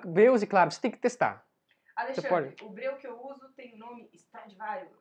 Breus, 0.05 0.43
e 0.43 0.47
claro, 0.47 0.71
você 0.71 0.81
tem 0.81 0.91
que 0.91 0.99
testar. 0.99 1.45
Alexandre, 1.97 2.55
o 2.63 2.69
breu 2.69 2.97
que 2.97 3.07
eu 3.09 3.21
uso 3.27 3.49
tem 3.57 3.75
o 3.75 3.79
nome 3.79 4.09
Stradivarius. 4.13 4.93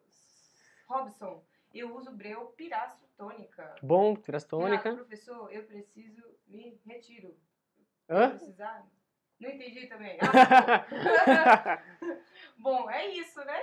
Robson, 0.88 1.44
eu 1.74 1.96
uso 1.96 2.12
breu 2.12 2.48
pirastro 2.58 3.08
tônica. 3.18 3.76
Bom, 3.84 4.16
pirastro 4.16 4.58
tônica. 4.58 4.90
Ah, 4.90 4.96
professor, 4.96 5.52
eu 5.52 5.64
preciso 5.64 6.24
me 6.48 6.80
retiro. 6.86 7.38
Hã? 8.10 8.30
Precisar? 8.30 8.88
Não 9.40 9.50
entendi 9.50 9.88
também. 9.88 10.18
Ah, 11.28 11.82
bom, 12.58 12.90
é 12.90 13.08
isso, 13.08 13.40
né? 13.44 13.62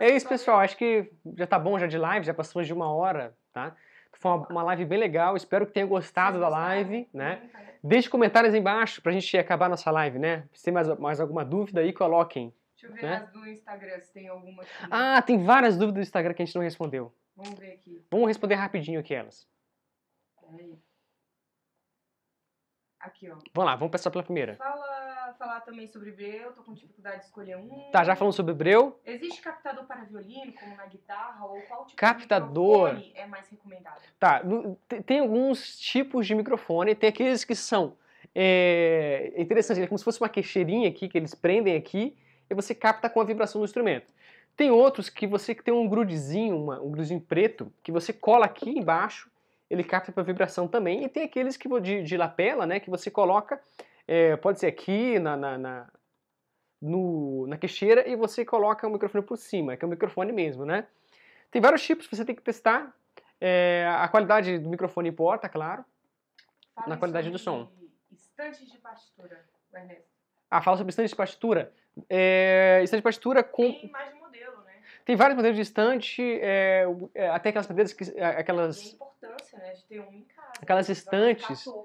É 0.00 0.10
isso, 0.10 0.28
pessoal. 0.28 0.60
Acho 0.60 0.76
que 0.76 1.10
já 1.36 1.46
tá 1.46 1.58
bom 1.58 1.78
já 1.78 1.86
de 1.86 1.98
live, 1.98 2.26
já 2.26 2.34
passou 2.34 2.62
de 2.62 2.72
uma 2.72 2.92
hora, 2.92 3.36
tá? 3.52 3.76
Foi 4.12 4.30
uma, 4.30 4.48
uma 4.48 4.62
live 4.62 4.84
bem 4.84 4.98
legal. 4.98 5.36
Espero 5.36 5.66
que 5.66 5.72
tenha 5.72 5.86
gostado 5.86 6.40
da 6.40 6.48
live, 6.48 7.08
né? 7.12 7.50
Deixe 7.82 8.08
comentários 8.08 8.54
aí 8.54 8.60
embaixo 8.60 9.02
pra 9.02 9.12
gente 9.12 9.36
acabar 9.36 9.68
nossa 9.68 9.90
live, 9.90 10.18
né? 10.18 10.48
Se 10.52 10.64
tem 10.64 10.72
mais, 10.72 10.88
mais 10.98 11.20
alguma 11.20 11.44
dúvida 11.44 11.80
aí, 11.80 11.92
coloquem. 11.92 12.52
Deixa 12.74 12.86
eu 12.86 12.92
ver 12.92 13.02
né? 13.02 13.16
as 13.16 13.32
do 13.32 13.46
Instagram, 13.46 14.00
se 14.00 14.12
tem 14.12 14.28
alguma 14.28 14.62
aqui. 14.62 14.72
Ah, 14.90 15.22
tem 15.22 15.42
várias 15.42 15.76
dúvidas 15.76 15.94
do 15.94 16.06
Instagram 16.06 16.34
que 16.34 16.42
a 16.42 16.44
gente 16.44 16.54
não 16.54 16.62
respondeu. 16.62 17.12
Vamos 17.36 17.58
ver 17.58 17.72
aqui. 17.72 18.04
Vamos 18.10 18.28
responder 18.28 18.54
rapidinho 18.54 19.00
aqui 19.00 19.14
elas. 19.14 19.48
Peraí. 20.40 20.78
Aqui, 23.06 23.30
ó. 23.30 23.36
Vamos 23.54 23.70
lá, 23.70 23.76
vamos 23.76 23.92
passar 23.92 24.10
pela 24.10 24.24
primeira. 24.24 24.56
Fala, 24.56 25.34
falar 25.38 25.60
também 25.60 25.86
sobre 25.86 26.10
Breu, 26.10 26.52
tô 26.52 26.62
com 26.62 26.74
dificuldade 26.74 27.20
de 27.20 27.24
escolher 27.26 27.56
um. 27.56 27.90
Tá, 27.92 28.02
já 28.02 28.16
falamos 28.16 28.34
sobre 28.34 28.52
Breu. 28.52 28.98
Existe 29.04 29.40
captador 29.40 29.84
para 29.84 30.02
violino, 30.04 30.52
como 30.52 30.76
na 30.76 30.86
guitarra, 30.86 31.46
ou 31.46 31.60
qual 31.62 31.86
tipo 31.86 31.96
captador. 31.96 32.90
de 32.90 32.96
microfone 32.96 33.12
é 33.14 33.26
mais 33.26 33.48
recomendado? 33.48 34.00
Tá, 34.18 34.42
tem 35.06 35.20
alguns 35.20 35.78
tipos 35.78 36.26
de 36.26 36.34
microfone, 36.34 36.94
tem 36.94 37.08
aqueles 37.08 37.44
que 37.44 37.54
são 37.54 37.96
é, 38.34 39.32
é 39.34 39.40
interessante, 39.40 39.80
é 39.80 39.86
como 39.86 39.98
se 39.98 40.04
fosse 40.04 40.20
uma 40.20 40.28
queixeirinha 40.28 40.88
aqui, 40.88 41.08
que 41.08 41.16
eles 41.16 41.34
prendem 41.34 41.76
aqui, 41.76 42.14
e 42.50 42.54
você 42.54 42.74
capta 42.74 43.08
com 43.08 43.20
a 43.20 43.24
vibração 43.24 43.60
do 43.60 43.64
instrumento. 43.64 44.12
Tem 44.56 44.70
outros 44.70 45.08
que 45.08 45.26
você 45.26 45.54
tem 45.54 45.72
um 45.72 45.88
grudezinho, 45.88 46.56
uma, 46.56 46.80
um 46.80 46.90
grudezinho 46.90 47.20
preto, 47.20 47.72
que 47.82 47.92
você 47.92 48.12
cola 48.12 48.46
aqui 48.46 48.70
embaixo 48.70 49.30
ele 49.68 49.84
capta 49.84 50.12
para 50.12 50.22
vibração 50.22 50.68
também. 50.68 51.04
E 51.04 51.08
tem 51.08 51.24
aqueles 51.24 51.56
que 51.56 51.68
de, 51.80 52.02
de 52.02 52.16
lapela, 52.16 52.66
né, 52.66 52.80
que 52.80 52.90
você 52.90 53.10
coloca, 53.10 53.60
é, 54.06 54.36
pode 54.36 54.60
ser 54.60 54.66
aqui 54.66 55.18
na, 55.18 55.36
na, 55.36 55.58
na, 55.58 55.88
no, 56.80 57.46
na 57.46 57.56
queixeira, 57.56 58.08
e 58.08 58.16
você 58.16 58.44
coloca 58.44 58.86
o 58.86 58.90
microfone 58.90 59.24
por 59.24 59.36
cima, 59.36 59.76
que 59.76 59.84
é 59.84 59.86
o 59.86 59.90
microfone 59.90 60.32
mesmo, 60.32 60.64
né? 60.64 60.86
Tem 61.50 61.60
vários 61.60 61.82
tipos 61.82 62.06
que 62.06 62.16
você 62.16 62.24
tem 62.24 62.34
que 62.34 62.42
testar. 62.42 62.94
É, 63.40 63.86
a 63.98 64.08
qualidade 64.08 64.58
do 64.58 64.68
microfone 64.68 65.08
importa, 65.08 65.48
claro, 65.48 65.84
fala 66.74 66.88
na 66.88 66.96
qualidade 66.96 67.30
do 67.30 67.38
som. 67.38 67.70
Estantes 68.10 68.70
de 68.70 68.78
partitura, 68.78 69.44
Ernesto. 69.72 70.16
Ah, 70.50 70.62
fala 70.62 70.76
sobre 70.76 70.90
estante 70.90 71.10
de 71.10 71.16
partitura. 71.16 71.72
É, 72.08 72.80
estante 72.82 73.00
de 73.00 73.04
partitura 73.04 73.42
com... 73.42 73.72
Tem 73.72 73.90
mais? 73.90 74.15
Tem 75.06 75.14
vários 75.14 75.36
modelos 75.36 75.56
de 75.56 75.62
estante, 75.62 76.20
é, 76.42 76.84
é 77.14 77.28
até 77.28 77.50
aquelas 77.50 77.68
madeiras 77.68 77.92
que... 77.92 78.04
É, 78.18 78.26
aquelas 78.26 78.92
importância, 78.92 79.56
né, 79.56 79.72
de 79.72 79.84
ter 79.84 80.00
um 80.00 80.12
em 80.12 80.24
casa. 80.24 80.52
Aquelas 80.60 80.88
estantes 80.88 81.48
assim, 81.48 81.84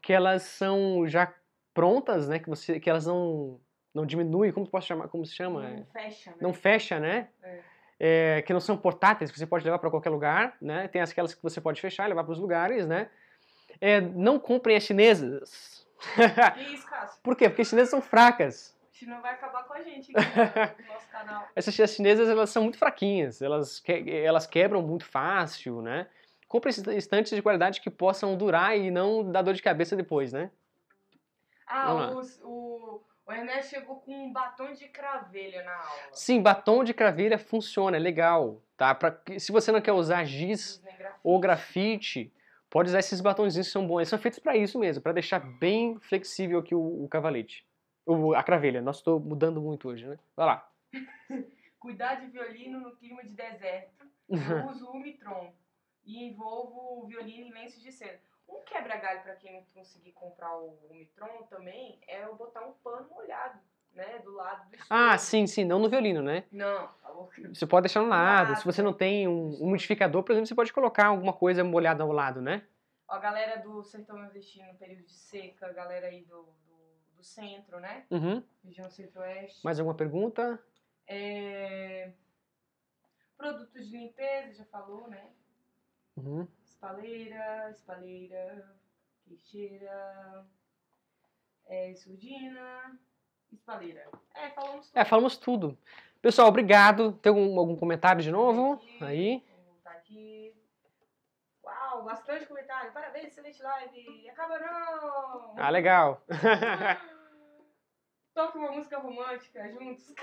que 0.00 0.10
elas 0.10 0.42
são 0.42 1.06
já 1.06 1.32
prontas, 1.74 2.26
né, 2.26 2.38
que 2.38 2.48
você 2.48 2.80
que 2.80 2.88
elas 2.88 3.06
não 3.06 3.60
não 3.92 4.06
diminuem, 4.06 4.52
como 4.52 4.66
posso 4.68 4.86
chamar, 4.86 5.08
como 5.08 5.24
se 5.24 5.34
chama? 5.34 5.62
Não 5.70 5.84
fecha, 5.86 6.30
né? 6.30 6.36
Não 6.40 6.52
fecha, 6.52 7.00
né? 7.00 7.28
É. 7.42 7.60
É, 7.98 8.42
que 8.42 8.52
não 8.52 8.60
são 8.60 8.76
portáteis, 8.76 9.30
que 9.30 9.38
você 9.38 9.46
pode 9.46 9.64
levar 9.64 9.78
para 9.78 9.90
qualquer 9.90 10.10
lugar, 10.10 10.56
né? 10.60 10.86
Tem 10.88 11.00
aquelas 11.00 11.34
que 11.34 11.42
você 11.42 11.62
pode 11.62 11.80
fechar 11.80 12.04
e 12.04 12.08
levar 12.08 12.24
para 12.24 12.32
os 12.32 12.38
lugares, 12.38 12.86
né? 12.86 13.08
É, 13.80 14.00
não 14.00 14.38
comprem 14.38 14.76
as 14.76 14.82
chinesas. 14.82 15.86
Isso? 16.58 16.86
Por 17.22 17.34
quê? 17.36 17.48
Porque 17.48 17.62
as 17.62 17.68
chinesas 17.68 17.90
são 17.90 18.02
fracas. 18.02 18.75
Senão 18.98 19.20
vai 19.20 19.34
acabar 19.34 19.64
com 19.64 19.74
a 19.74 19.82
gente 19.82 20.12
aqui 20.16 20.82
no 20.82 20.92
nosso 20.92 21.08
canal. 21.10 21.48
Essas 21.54 21.74
chinesas, 21.74 22.28
elas 22.28 22.50
são 22.50 22.62
muito 22.62 22.78
fraquinhas, 22.78 23.42
elas, 23.42 23.82
elas 24.06 24.46
quebram 24.46 24.82
muito 24.82 25.04
fácil, 25.04 25.82
né? 25.82 26.06
compre 26.48 26.70
estantes 26.70 27.34
de 27.34 27.42
qualidade 27.42 27.80
que 27.80 27.90
possam 27.90 28.36
durar 28.36 28.76
e 28.78 28.90
não 28.90 29.30
dar 29.30 29.42
dor 29.42 29.54
de 29.54 29.62
cabeça 29.62 29.96
depois, 29.96 30.32
né? 30.32 30.50
Ah, 31.66 32.12
os, 32.14 32.40
o, 32.44 33.02
o 33.26 33.32
Ernesto 33.32 33.70
chegou 33.70 33.96
com 33.96 34.12
um 34.12 34.32
batom 34.32 34.72
de 34.72 34.86
cravelha 34.88 35.64
na 35.64 35.74
aula. 35.74 36.02
Sim, 36.12 36.40
batom 36.40 36.84
de 36.84 36.94
cravelha 36.94 37.38
funciona, 37.38 37.96
é 37.96 38.00
legal. 38.00 38.62
Tá? 38.76 38.94
Pra, 38.94 39.18
se 39.38 39.50
você 39.50 39.72
não 39.72 39.80
quer 39.80 39.92
usar 39.92 40.24
giz 40.24 40.80
grafite. 40.80 41.20
ou 41.24 41.40
grafite, 41.40 42.32
pode 42.70 42.90
usar 42.90 43.00
esses 43.00 43.20
batonzinhos 43.20 43.66
que 43.66 43.72
são 43.72 43.86
bons. 43.86 43.98
Eles 43.98 44.08
são 44.08 44.18
feitos 44.18 44.38
para 44.38 44.56
isso 44.56 44.78
mesmo, 44.78 45.02
para 45.02 45.12
deixar 45.12 45.40
bem 45.40 45.98
flexível 45.98 46.60
aqui 46.60 46.74
o, 46.74 47.04
o 47.04 47.08
cavalete. 47.08 47.65
O, 48.06 48.34
a 48.34 48.42
cravelha. 48.42 48.80
Nossa, 48.80 49.00
estou 49.00 49.18
mudando 49.18 49.60
muito 49.60 49.88
hoje, 49.88 50.06
né? 50.06 50.16
Vai 50.36 50.46
lá. 50.46 50.70
Cuidar 51.80 52.14
de 52.14 52.28
violino 52.28 52.80
no 52.80 52.96
clima 52.96 53.22
de 53.24 53.34
deserto. 53.34 54.06
Eu 54.28 54.66
uso 54.70 54.86
o 54.88 54.98
Mitron 54.98 55.52
e 56.04 56.24
envolvo 56.24 57.02
o 57.02 57.06
violino 57.06 57.48
em 57.48 57.52
lenços 57.52 57.82
de 57.82 57.90
seda. 57.90 58.20
Um 58.48 58.62
quebra-galho 58.62 59.22
para 59.22 59.34
quem 59.34 59.54
não 59.54 59.64
conseguir 59.74 60.12
comprar 60.12 60.56
o, 60.56 60.78
o 60.88 60.94
Mitron 60.94 61.42
também 61.50 61.98
é 62.06 62.24
eu 62.24 62.36
botar 62.36 62.64
um 62.64 62.72
pano 62.74 63.08
molhado, 63.10 63.58
né, 63.92 64.20
do 64.20 64.32
lado 64.32 64.70
do 64.70 64.78
Ah, 64.88 65.18
sim, 65.18 65.46
sim, 65.48 65.64
não 65.64 65.80
no 65.80 65.88
violino, 65.88 66.22
né? 66.22 66.44
Não. 66.52 66.88
Você 67.52 67.66
pode 67.66 67.84
deixar 67.84 68.02
no 68.02 68.08
lado. 68.08 68.54
Se 68.56 68.64
você 68.64 68.82
não 68.82 68.92
tem 68.92 69.26
um 69.26 69.50
umidificador, 69.54 70.22
por 70.22 70.32
exemplo, 70.32 70.46
você 70.46 70.54
pode 70.54 70.72
colocar 70.72 71.06
alguma 71.06 71.32
coisa 71.32 71.64
molhada 71.64 72.04
ao 72.04 72.12
lado, 72.12 72.40
né? 72.40 72.62
A 73.08 73.18
galera 73.18 73.56
do 73.56 73.82
sertão 73.82 74.18
nordestino, 74.18 74.74
período 74.74 75.04
de 75.04 75.12
seca, 75.12 75.66
a 75.66 75.72
galera 75.72 76.08
aí 76.08 76.24
do 76.24 76.48
centro, 77.26 77.80
né? 77.80 78.06
Uhum. 78.10 78.42
Região 78.64 78.90
centro-oeste. 78.90 79.64
Mais 79.64 79.78
alguma 79.78 79.96
pergunta? 79.96 80.60
É... 81.06 82.12
Produtos 83.36 83.86
de 83.88 83.96
limpeza, 83.96 84.54
já 84.54 84.64
falou, 84.64 85.08
né? 85.08 85.30
Uhum. 86.16 86.46
Espaleira, 86.64 87.70
espaleira, 87.70 88.74
queixeira, 89.26 90.46
é, 91.66 91.94
surdina. 91.94 92.98
Espalheira. 93.52 94.08
É, 94.34 94.50
falamos 94.50 94.86
tudo. 94.86 94.98
É, 94.98 95.04
falamos 95.04 95.36
tudo. 95.36 95.78
Pessoal, 96.20 96.48
obrigado. 96.48 97.12
Tem 97.12 97.30
algum, 97.30 97.58
algum 97.58 97.76
comentário 97.76 98.22
de 98.22 98.30
novo? 98.30 98.74
Aqui, 98.74 99.04
Aí. 99.04 99.44
Tá 99.84 99.90
aqui. 99.92 100.54
Uau, 101.62 102.04
bastante 102.04 102.46
comentário. 102.46 102.92
Parabéns, 102.92 103.26
excelente 103.28 103.62
live. 103.62 104.28
Acaba 104.30 104.58
não! 104.58 105.54
Ah, 105.56 105.70
legal. 105.70 106.22
Toque 108.36 108.58
uma 108.58 108.70
música 108.70 108.98
romântica 108.98 109.66
juntos. 109.70 110.12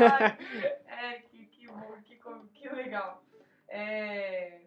Ai, 0.00 0.38
é, 0.86 1.18
que, 1.18 1.44
que 1.44 1.66
bom, 1.66 2.00
que, 2.02 2.18
que 2.54 2.68
legal. 2.70 3.22
É, 3.68 4.62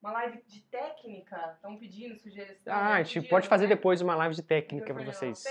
uma 0.00 0.12
live 0.12 0.42
de 0.46 0.62
técnica, 0.62 1.52
estão 1.56 1.76
pedindo 1.76 2.16
sugestão. 2.16 2.72
Ah, 2.74 2.94
a 2.94 3.02
gente 3.02 3.28
pode 3.28 3.48
fazer 3.48 3.68
né? 3.68 3.74
depois 3.74 4.00
uma 4.00 4.16
live 4.16 4.34
de 4.34 4.42
técnica 4.42 4.94
na 4.94 5.04
vocês. 5.04 5.44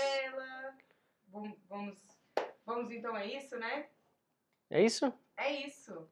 Vamos, 1.28 1.56
vamos, 1.68 2.20
vamos 2.66 2.90
então, 2.90 3.16
é 3.16 3.26
isso, 3.26 3.56
né? 3.56 3.86
É 4.70 4.82
isso? 4.82 5.14
É 5.36 5.52
isso. 5.52 6.10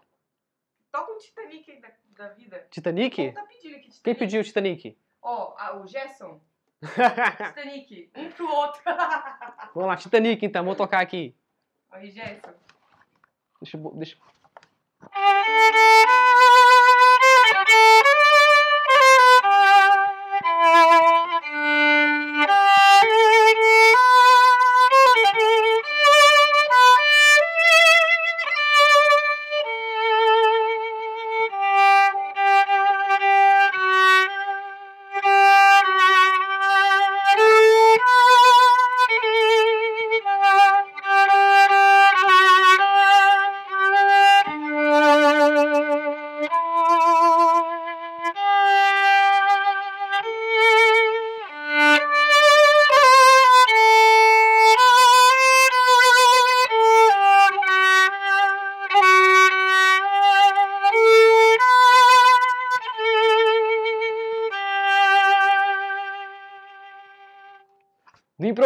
Toca 0.93 1.11
um 1.11 1.19
Titanic 1.19 1.81
da, 1.81 1.91
da 2.11 2.29
vida. 2.29 2.65
Titanic? 2.71 3.33
tá 3.33 3.43
pedindo 3.43 3.75
aqui 3.75 3.91
Titanic? 3.91 4.03
Quem 4.05 4.15
pediu 4.15 4.41
o 4.41 4.45
Titanic? 4.45 4.97
Ó, 5.21 5.57
ah, 5.59 5.77
o 5.79 5.87
Gerson. 5.89 6.41
Titanic, 6.83 8.11
um 8.17 8.31
pro 8.31 8.49
outro. 8.49 8.81
Vamos 9.75 9.89
lá, 9.89 9.97
Titanic 9.97 10.45
então, 10.45 10.65
vou 10.65 10.75
tocar 10.75 11.01
aqui. 11.01 11.35
Aí, 11.91 12.11
Gerson. 12.11 12.53
Deixa 13.61 13.77
eu. 13.77 13.91
Deixa... 13.95 14.17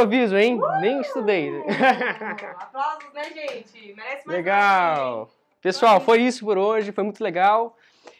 improviso, 0.01 0.36
hein? 0.36 0.59
Nem 0.81 1.01
estudei. 1.01 1.51
Aplausos, 2.59 3.12
né, 3.12 3.24
gente? 3.24 3.94
Merece 3.94 4.27
mais 4.27 4.39
Legal. 4.39 5.31
Pessoal, 5.60 6.01
foi 6.01 6.22
isso 6.22 6.44
por 6.44 6.56
hoje, 6.56 6.93
foi 6.93 7.05
muito 7.05 7.22
legal. 7.22 7.77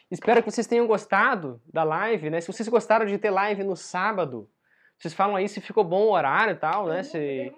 Espero 0.09 0.43
que 0.43 0.51
vocês 0.51 0.67
tenham 0.67 0.85
gostado 0.85 1.59
da 1.71 1.83
live, 1.83 2.29
né? 2.29 2.39
Se 2.39 2.47
vocês 2.47 2.67
gostaram 2.67 3.05
de 3.05 3.17
ter 3.17 3.31
live 3.31 3.63
no 3.63 3.75
sábado, 3.75 4.47
vocês 4.97 5.13
falam 5.13 5.35
aí 5.35 5.49
se 5.49 5.59
ficou 5.59 5.83
bom 5.83 6.03
o 6.03 6.11
horário 6.11 6.53
e 6.53 6.57
tal, 6.57 6.85
né? 6.85 7.01
Se... 7.01 7.51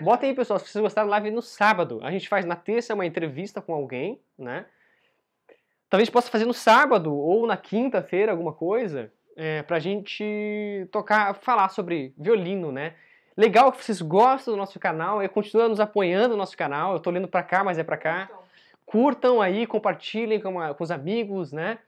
Bota 0.00 0.26
aí, 0.26 0.34
pessoal, 0.34 0.58
se 0.58 0.68
vocês 0.68 0.82
gostaram 0.82 1.08
da 1.08 1.12
live 1.12 1.30
no 1.30 1.42
sábado. 1.42 2.00
A 2.02 2.10
gente 2.10 2.28
faz 2.28 2.44
na 2.44 2.54
terça 2.54 2.94
uma 2.94 3.06
entrevista 3.06 3.60
com 3.60 3.74
alguém, 3.74 4.20
né? 4.38 4.66
Talvez 5.88 6.10
possa 6.10 6.30
fazer 6.30 6.44
no 6.44 6.52
sábado 6.52 7.14
ou 7.14 7.46
na 7.46 7.56
quinta-feira 7.56 8.30
alguma 8.30 8.52
coisa 8.52 9.10
é, 9.36 9.62
pra 9.62 9.78
gente 9.78 10.86
tocar, 10.92 11.34
falar 11.34 11.68
sobre 11.70 12.12
violino, 12.18 12.70
né? 12.70 12.94
Legal 13.36 13.70
que 13.70 13.84
vocês 13.84 14.00
gostam 14.00 14.54
do 14.54 14.58
nosso 14.58 14.78
canal 14.80 15.22
e 15.22 15.28
continuam 15.28 15.68
nos 15.68 15.80
apoiando 15.80 16.30
no 16.30 16.36
nosso 16.38 16.56
canal. 16.56 16.94
Eu 16.94 17.00
tô 17.00 17.10
lendo 17.10 17.28
pra 17.28 17.42
cá, 17.42 17.62
mas 17.62 17.78
é 17.78 17.84
pra 17.84 17.96
cá. 17.96 18.24
Então, 18.24 18.46
Curtam 18.86 19.42
aí, 19.42 19.66
compartilhem 19.66 20.40
com, 20.40 20.60
a- 20.60 20.72
com 20.72 20.84
os 20.84 20.90
amigos, 20.92 21.52
né? 21.52 21.78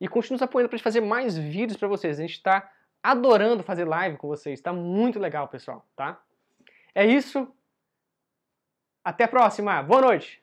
E 0.00 0.08
continuem 0.08 0.36
nos 0.36 0.42
apoiando 0.42 0.68
pra 0.70 0.76
gente 0.78 0.84
fazer 0.84 1.00
mais 1.02 1.36
vídeos 1.36 1.76
pra 1.78 1.86
vocês. 1.86 2.18
A 2.18 2.22
gente 2.22 2.42
tá 2.42 2.72
adorando 3.02 3.62
fazer 3.62 3.84
live 3.84 4.16
com 4.16 4.26
vocês. 4.26 4.60
Tá 4.60 4.72
muito 4.72 5.18
legal, 5.18 5.46
pessoal, 5.48 5.84
tá? 5.94 6.18
É 6.94 7.04
isso. 7.06 7.46
Até 9.04 9.24
a 9.24 9.28
próxima. 9.28 9.82
Boa 9.82 10.00
noite. 10.00 10.42